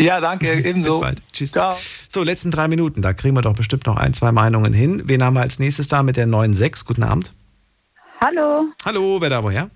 Ja, 0.00 0.20
danke, 0.20 0.52
ebenso. 0.64 0.94
Bis 0.94 1.00
bald. 1.00 1.22
Tschüss. 1.32 1.52
Ciao. 1.52 1.76
So, 2.08 2.22
letzten 2.22 2.50
drei 2.50 2.68
Minuten. 2.68 3.02
Da 3.02 3.12
kriegen 3.12 3.34
wir 3.36 3.42
doch 3.42 3.54
bestimmt 3.54 3.86
noch 3.86 3.96
ein, 3.96 4.14
zwei 4.14 4.32
Meinungen 4.32 4.72
hin. 4.72 5.02
Wen 5.04 5.22
haben 5.22 5.34
wir 5.34 5.42
als 5.42 5.58
nächstes 5.58 5.88
da 5.88 6.02
mit 6.02 6.16
der 6.16 6.26
9.6? 6.26 6.86
Guten 6.86 7.02
Abend. 7.02 7.32
Hallo. 8.20 8.66
Hallo, 8.84 9.20
wer 9.20 9.30
da 9.30 9.42
woher? 9.42 9.70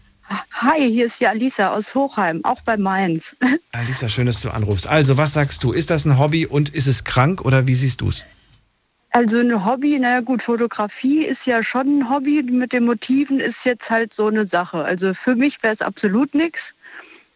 Hi, 0.53 0.91
hier 0.91 1.07
ist 1.07 1.21
die 1.21 1.27
Alisa 1.27 1.75
aus 1.75 1.95
Hochheim, 1.95 2.45
auch 2.45 2.61
bei 2.63 2.77
Mainz. 2.77 3.37
Alisa, 3.73 4.09
schön, 4.09 4.27
dass 4.27 4.41
du 4.41 4.51
anrufst. 4.51 4.87
Also, 4.87 5.17
was 5.17 5.35
sagst 5.35 5.63
du? 5.63 5.73
Ist 5.73 5.91
das 5.91 6.07
ein 6.07 6.19
Hobby 6.19 6.47
und 6.47 6.71
ist 6.71 6.87
es 6.87 7.05
krank 7.05 7.43
oder 7.43 7.67
wie 7.67 7.75
siehst 7.75 8.01
du 8.01 8.09
es? 8.09 8.25
Also 9.11 9.39
ein 9.39 9.65
Hobby, 9.65 9.97
naja 9.99 10.21
gut, 10.21 10.43
Fotografie 10.43 11.25
ist 11.25 11.47
ja 11.47 11.63
schon 11.63 12.01
ein 12.01 12.11
Hobby. 12.11 12.43
Mit 12.43 12.73
den 12.73 12.85
Motiven 12.85 13.39
ist 13.39 13.65
jetzt 13.65 13.89
halt 13.89 14.13
so 14.13 14.27
eine 14.27 14.45
Sache. 14.45 14.85
Also 14.85 15.15
für 15.15 15.37
mich 15.37 15.63
wäre 15.63 15.73
es 15.73 15.83
absolut 15.83 16.35
nichts. 16.35 16.74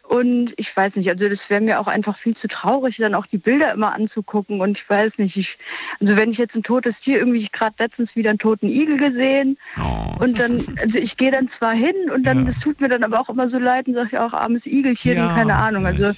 Und 0.09 0.55
ich 0.57 0.75
weiß 0.75 0.95
nicht, 0.95 1.07
also 1.07 1.29
das 1.29 1.51
wäre 1.51 1.61
mir 1.61 1.79
auch 1.79 1.85
einfach 1.85 2.17
viel 2.17 2.35
zu 2.35 2.47
traurig, 2.47 2.97
dann 2.97 3.13
auch 3.13 3.27
die 3.27 3.37
Bilder 3.37 3.71
immer 3.71 3.93
anzugucken. 3.93 4.59
Und 4.59 4.75
ich 4.75 4.89
weiß 4.89 5.19
nicht, 5.19 5.37
ich, 5.37 5.59
also 5.99 6.15
wenn 6.15 6.31
ich 6.31 6.39
jetzt 6.39 6.55
ein 6.55 6.63
totes 6.63 6.99
Tier, 6.99 7.19
irgendwie, 7.19 7.37
ich 7.37 7.51
gerade 7.51 7.75
letztens 7.77 8.15
wieder 8.15 8.31
einen 8.31 8.39
toten 8.39 8.69
Igel 8.69 8.97
gesehen. 8.97 9.59
Oh. 9.77 10.23
Und 10.23 10.39
dann, 10.39 10.65
also 10.81 10.97
ich 10.97 11.15
gehe 11.15 11.29
dann 11.29 11.47
zwar 11.47 11.75
hin 11.75 11.93
und 12.11 12.23
dann, 12.23 12.47
es 12.47 12.59
tut 12.59 12.81
mir 12.81 12.89
dann 12.89 13.03
aber 13.03 13.19
auch 13.19 13.29
immer 13.29 13.47
so 13.47 13.59
leid 13.59 13.87
und 13.87 13.93
sage 13.93 14.09
ja 14.13 14.25
auch 14.25 14.33
armes 14.33 14.65
Igelchen, 14.65 15.15
ja, 15.15 15.27
keine 15.27 15.53
Ahnung. 15.53 15.85
Also 15.85 16.11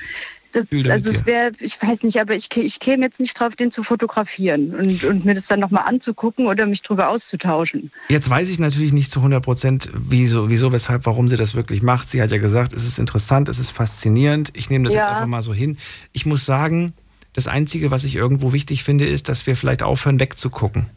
das, 0.52 0.65
also 0.90 1.10
es 1.10 1.26
wäre, 1.26 1.52
ich 1.60 1.82
weiß 1.82 2.03
nicht, 2.03 2.19
aber 2.19 2.36
ich, 2.36 2.56
ich 2.56 2.80
käme 2.80 3.06
jetzt 3.06 3.19
nicht 3.19 3.40
drauf, 3.40 3.56
den 3.56 3.72
zu 3.72 3.84
fotografieren 3.84 4.73
und, 4.76 5.03
und 5.03 5.26
mir 5.26 5.34
das 5.34 5.48
dann 5.48 5.60
nochmal 5.60 5.84
anzugucken 5.86 6.48
oder 6.48 6.65
mich 6.65 6.82
drüber 6.82 7.10
auszutauschen. 7.10 7.91
Jetzt 8.10 8.30
weiß 8.30 8.49
ich 8.49 8.60
natürlich 8.60 8.94
nicht 8.94 9.11
zu 9.11 9.19
100 9.19 9.44
Prozent, 9.44 9.90
wieso, 9.94 10.49
wieso, 10.49 10.72
weshalb, 10.72 11.06
warum 11.06 11.30
sie 11.30 11.38
das 11.38 11.56
wirklich 11.56 11.82
macht. 11.82 12.10
Sie 12.10 12.22
hat 12.22 12.32
ja 12.32 12.38
gesagt, 12.38 12.73
es 12.73 12.86
ist 12.86 12.99
interessant, 12.99 13.49
es 13.49 13.60
ist 13.60 13.72
faszinierend. 13.72 14.52
Ich 14.53 14.69
nehme 14.69 14.86
das 14.86 14.94
ja. 14.94 15.02
jetzt 15.02 15.10
einfach 15.10 15.28
mal 15.28 15.41
so 15.41 15.53
hin. 15.53 15.78
Ich 16.11 16.26
muss 16.26 16.45
sagen, 16.45 16.94
das 17.34 17.48
Einzige, 17.48 17.91
was 17.91 18.03
ich 18.03 18.15
irgendwo 18.15 18.53
wichtig 18.53 18.84
finde, 18.84 19.06
ist, 19.06 19.30
dass 19.30 19.48
wir 19.48 19.56
vielleicht 19.56 19.84
aufhören, 19.84 20.19
wegzugucken. 20.19 20.88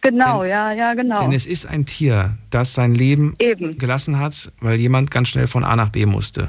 Genau, 0.00 0.44
ja, 0.44 0.72
ja, 0.72 0.94
genau. 0.94 1.20
Denn 1.22 1.32
es 1.32 1.46
ist 1.46 1.66
ein 1.66 1.86
Tier, 1.86 2.36
das 2.50 2.74
sein 2.74 2.94
Leben 2.94 3.34
Eben. 3.38 3.78
gelassen 3.78 4.18
hat, 4.18 4.52
weil 4.60 4.78
jemand 4.78 5.10
ganz 5.10 5.28
schnell 5.28 5.46
von 5.46 5.64
A 5.64 5.74
nach 5.74 5.88
B 5.88 6.06
musste. 6.06 6.48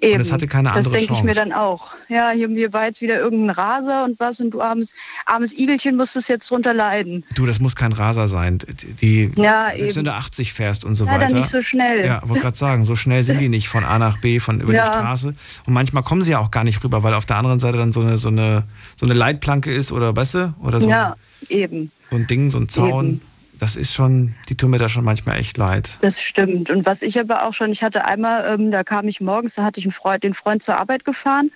Eben. 0.00 0.14
Und 0.14 0.20
es 0.20 0.30
hatte 0.30 0.46
keine 0.46 0.70
andere 0.70 0.92
Das 0.94 1.00
denke 1.00 1.12
ich 1.14 1.24
mir 1.24 1.34
dann 1.34 1.52
auch. 1.52 1.88
Ja, 2.08 2.30
hier, 2.30 2.48
hier 2.48 2.72
war 2.72 2.86
jetzt 2.86 3.00
wieder 3.02 3.18
irgendein 3.18 3.50
Raser 3.50 4.04
und 4.04 4.20
was 4.20 4.38
und 4.40 4.50
du 4.52 4.60
armes, 4.62 4.94
armes 5.26 5.52
Igelchen 5.58 5.96
musstest 5.96 6.28
jetzt 6.28 6.48
drunter 6.48 6.72
leiden. 6.72 7.24
Du, 7.34 7.46
das 7.46 7.58
muss 7.58 7.74
kein 7.74 7.92
Raser 7.92 8.28
sein. 8.28 8.58
Die, 9.00 9.32
Ja, 9.34 9.70
selbst 9.76 9.96
wenn 9.96 10.04
eben. 10.04 10.04
du 10.04 10.14
80 10.14 10.52
fährst 10.52 10.84
und 10.84 10.94
so 10.94 11.04
Leider 11.04 11.22
weiter. 11.24 11.36
nicht 11.36 11.50
so 11.50 11.62
schnell. 11.62 12.06
Ja, 12.06 12.22
wollte 12.24 12.42
gerade 12.42 12.56
sagen, 12.56 12.84
so 12.84 12.94
schnell 12.94 13.24
sind 13.24 13.40
die 13.40 13.48
nicht 13.48 13.68
von 13.68 13.84
A 13.84 13.98
nach 13.98 14.18
B, 14.18 14.38
von 14.38 14.60
über 14.60 14.72
Ja. 14.72 14.82
die 14.84 14.88
Straße. 14.98 15.34
Und 15.66 15.72
manchmal 15.74 16.04
kommen 16.04 16.22
sie 16.22 16.30
ja 16.30 16.38
auch 16.38 16.52
gar 16.52 16.62
nicht 16.62 16.84
rüber, 16.84 17.02
weil 17.02 17.14
auf 17.14 17.26
der 17.26 17.36
anderen 17.36 17.58
Seite 17.58 17.78
dann 17.78 17.90
so 17.90 18.00
eine, 18.00 18.16
so 18.18 18.28
eine, 18.28 18.62
so 18.94 19.04
eine 19.04 19.14
Leitplanke 19.14 19.72
ist 19.74 19.90
oder 19.90 20.14
weißt 20.14 20.34
du? 20.34 20.54
Oder 20.62 20.80
so, 20.80 20.88
ja, 20.88 21.16
eben. 21.48 21.90
so 22.08 22.16
ein 22.16 22.26
Ding, 22.28 22.52
so 22.52 22.58
ein 22.58 22.68
Zaun. 22.68 23.20
Das 23.58 23.76
ist 23.76 23.92
schon, 23.92 24.34
die 24.48 24.56
tun 24.56 24.70
mir 24.70 24.78
da 24.78 24.88
schon 24.88 25.04
manchmal 25.04 25.38
echt 25.38 25.56
leid. 25.56 25.98
Das 26.00 26.22
stimmt. 26.22 26.70
Und 26.70 26.86
was 26.86 27.02
ich 27.02 27.18
aber 27.18 27.46
auch 27.46 27.54
schon, 27.54 27.72
ich 27.72 27.82
hatte 27.82 28.04
einmal, 28.04 28.54
ähm, 28.54 28.70
da 28.70 28.84
kam 28.84 29.08
ich 29.08 29.20
morgens, 29.20 29.54
da 29.54 29.64
hatte 29.64 29.80
ich 29.80 29.86
einen 29.86 29.92
Freund, 29.92 30.22
den 30.22 30.34
Freund 30.34 30.62
zur 30.62 30.78
Arbeit 30.78 31.04
gefahren 31.04 31.50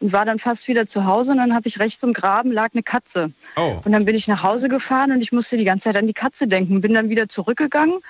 und 0.00 0.12
war 0.12 0.24
dann 0.24 0.38
fast 0.38 0.66
wieder 0.68 0.86
zu 0.86 1.04
Hause 1.04 1.32
und 1.32 1.38
dann 1.38 1.54
habe 1.54 1.68
ich 1.68 1.78
rechts 1.78 2.02
im 2.02 2.12
Graben 2.12 2.50
lag 2.50 2.70
eine 2.72 2.82
Katze. 2.82 3.30
Oh. 3.56 3.80
Und 3.84 3.92
dann 3.92 4.04
bin 4.04 4.16
ich 4.16 4.26
nach 4.26 4.42
Hause 4.42 4.68
gefahren 4.68 5.12
und 5.12 5.20
ich 5.20 5.32
musste 5.32 5.56
die 5.56 5.64
ganze 5.64 5.84
Zeit 5.84 5.96
an 5.96 6.06
die 6.06 6.12
Katze 6.12 6.48
denken. 6.48 6.80
Bin 6.80 6.94
dann 6.94 7.08
wieder 7.08 7.28
zurückgegangen 7.28 8.00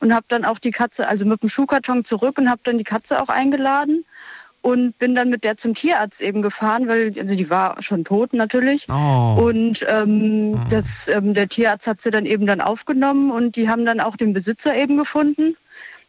und 0.00 0.14
habe 0.14 0.24
dann 0.28 0.44
auch 0.44 0.58
die 0.58 0.70
Katze, 0.70 1.06
also 1.06 1.24
mit 1.26 1.42
dem 1.42 1.48
Schuhkarton 1.48 2.04
zurück 2.04 2.38
und 2.38 2.48
habe 2.48 2.60
dann 2.64 2.78
die 2.78 2.84
Katze 2.84 3.20
auch 3.20 3.28
eingeladen 3.28 4.04
und 4.64 4.98
bin 4.98 5.14
dann 5.14 5.28
mit 5.28 5.44
der 5.44 5.58
zum 5.58 5.74
Tierarzt 5.74 6.22
eben 6.22 6.40
gefahren, 6.40 6.88
weil 6.88 7.12
also 7.20 7.34
die 7.34 7.50
war 7.50 7.76
schon 7.82 8.02
tot 8.02 8.32
natürlich. 8.32 8.86
Oh. 8.88 9.36
Und 9.46 9.84
ähm, 9.86 10.58
das, 10.70 11.06
ähm, 11.08 11.34
der 11.34 11.48
Tierarzt 11.50 11.86
hat 11.86 12.00
sie 12.00 12.10
dann 12.10 12.24
eben 12.24 12.46
dann 12.46 12.62
aufgenommen 12.62 13.30
und 13.30 13.56
die 13.56 13.68
haben 13.68 13.84
dann 13.84 14.00
auch 14.00 14.16
den 14.16 14.32
Besitzer 14.32 14.74
eben 14.74 14.96
gefunden, 14.96 15.54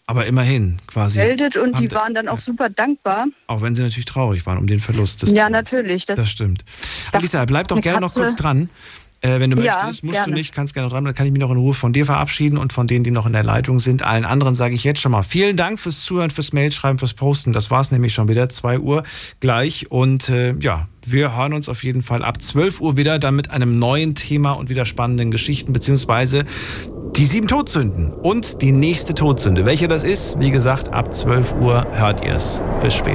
Aber 0.07 0.25
immerhin, 0.25 0.77
quasi. 0.87 1.19
meldet 1.19 1.57
und 1.57 1.79
die 1.79 1.91
waren 1.91 2.13
dann 2.13 2.29
auch 2.29 2.39
super 2.39 2.69
dankbar. 2.69 3.25
Auch 3.47 3.61
wenn 3.61 3.75
sie 3.75 3.83
natürlich 3.83 4.05
traurig 4.05 4.45
waren 4.45 4.57
um 4.57 4.67
den 4.67 4.79
Verlust 4.79 5.21
des 5.23 5.31
Ja, 5.31 5.47
Tieres. 5.47 5.51
natürlich. 5.51 6.05
Das, 6.05 6.15
Das 6.15 6.29
stimmt. 6.29 6.63
Alisa, 7.11 7.43
bleib 7.43 7.67
doch 7.67 7.81
gerne 7.81 7.99
noch 7.99 8.13
kurz 8.13 8.37
dran. 8.37 8.69
Äh, 9.25 9.39
wenn 9.39 9.51
du 9.51 9.61
Ja, 9.61 9.77
möchtest, 9.83 10.03
musst 10.03 10.15
gerne. 10.15 10.31
du 10.33 10.37
nicht, 10.37 10.53
kannst 10.53 10.73
gerne 10.73 10.89
dran, 10.89 11.03
dann 11.03 11.15
kann 11.15 11.25
ich 11.25 11.31
mich 11.31 11.39
noch 11.41 11.51
in 11.51 11.57
Ruhe 11.57 11.73
von 11.73 11.93
dir 11.93 12.05
verabschieden 12.05 12.57
und 12.57 12.73
von 12.73 12.85
denen, 12.87 13.03
die 13.03 13.11
noch 13.11 13.25
in 13.25 13.33
der 13.33 13.43
Leitung 13.43 13.79
sind. 13.79 14.03
Allen 14.03 14.25
anderen 14.25 14.55
sage 14.55 14.75
ich 14.75 14.83
jetzt 14.83 15.01
schon 15.01 15.11
mal 15.11 15.23
vielen 15.23 15.57
Dank 15.57 15.79
fürs 15.79 16.01
Zuhören, 16.01 16.29
fürs 16.29 16.53
Mailschreiben, 16.53 16.99
fürs 16.99 17.13
Posten. 17.13 17.51
Das 17.53 17.71
war 17.71 17.81
es 17.81 17.91
nämlich 17.91 18.13
schon 18.13 18.27
wieder, 18.27 18.49
2 18.49 18.79
Uhr 18.79 19.03
gleich. 19.39 19.89
Und 19.89 20.29
äh, 20.29 20.53
ja, 20.59 20.87
wir 21.07 21.35
hören 21.35 21.53
uns 21.53 21.69
auf 21.69 21.83
jeden 21.83 22.01
Fall 22.01 22.23
ab 22.23 22.41
12 22.41 22.81
Uhr 22.81 22.97
wieder, 22.97 23.19
dann 23.19 23.35
mit 23.35 23.49
einem 23.51 23.79
neuen 23.79 24.15
Thema 24.15 24.53
und 24.53 24.69
wieder 24.69 24.85
spannenden 24.85 25.31
Geschichten, 25.31 25.73
beziehungsweise 25.73 26.45
die 27.15 27.25
sieben 27.25 27.47
Todsünden 27.47 28.11
und 28.11 28.61
die 28.61 28.71
nächste 28.71 29.13
Todsünde. 29.13 29.65
Welche 29.65 29.87
das 29.87 30.03
ist, 30.03 30.39
wie 30.39 30.51
gesagt, 30.51 30.89
ab 30.93 31.13
12 31.13 31.53
Uhr 31.61 31.85
hört 31.93 32.23
ihr 32.23 32.35
es. 32.35 32.61
Bis 32.81 32.93
später. 32.93 33.13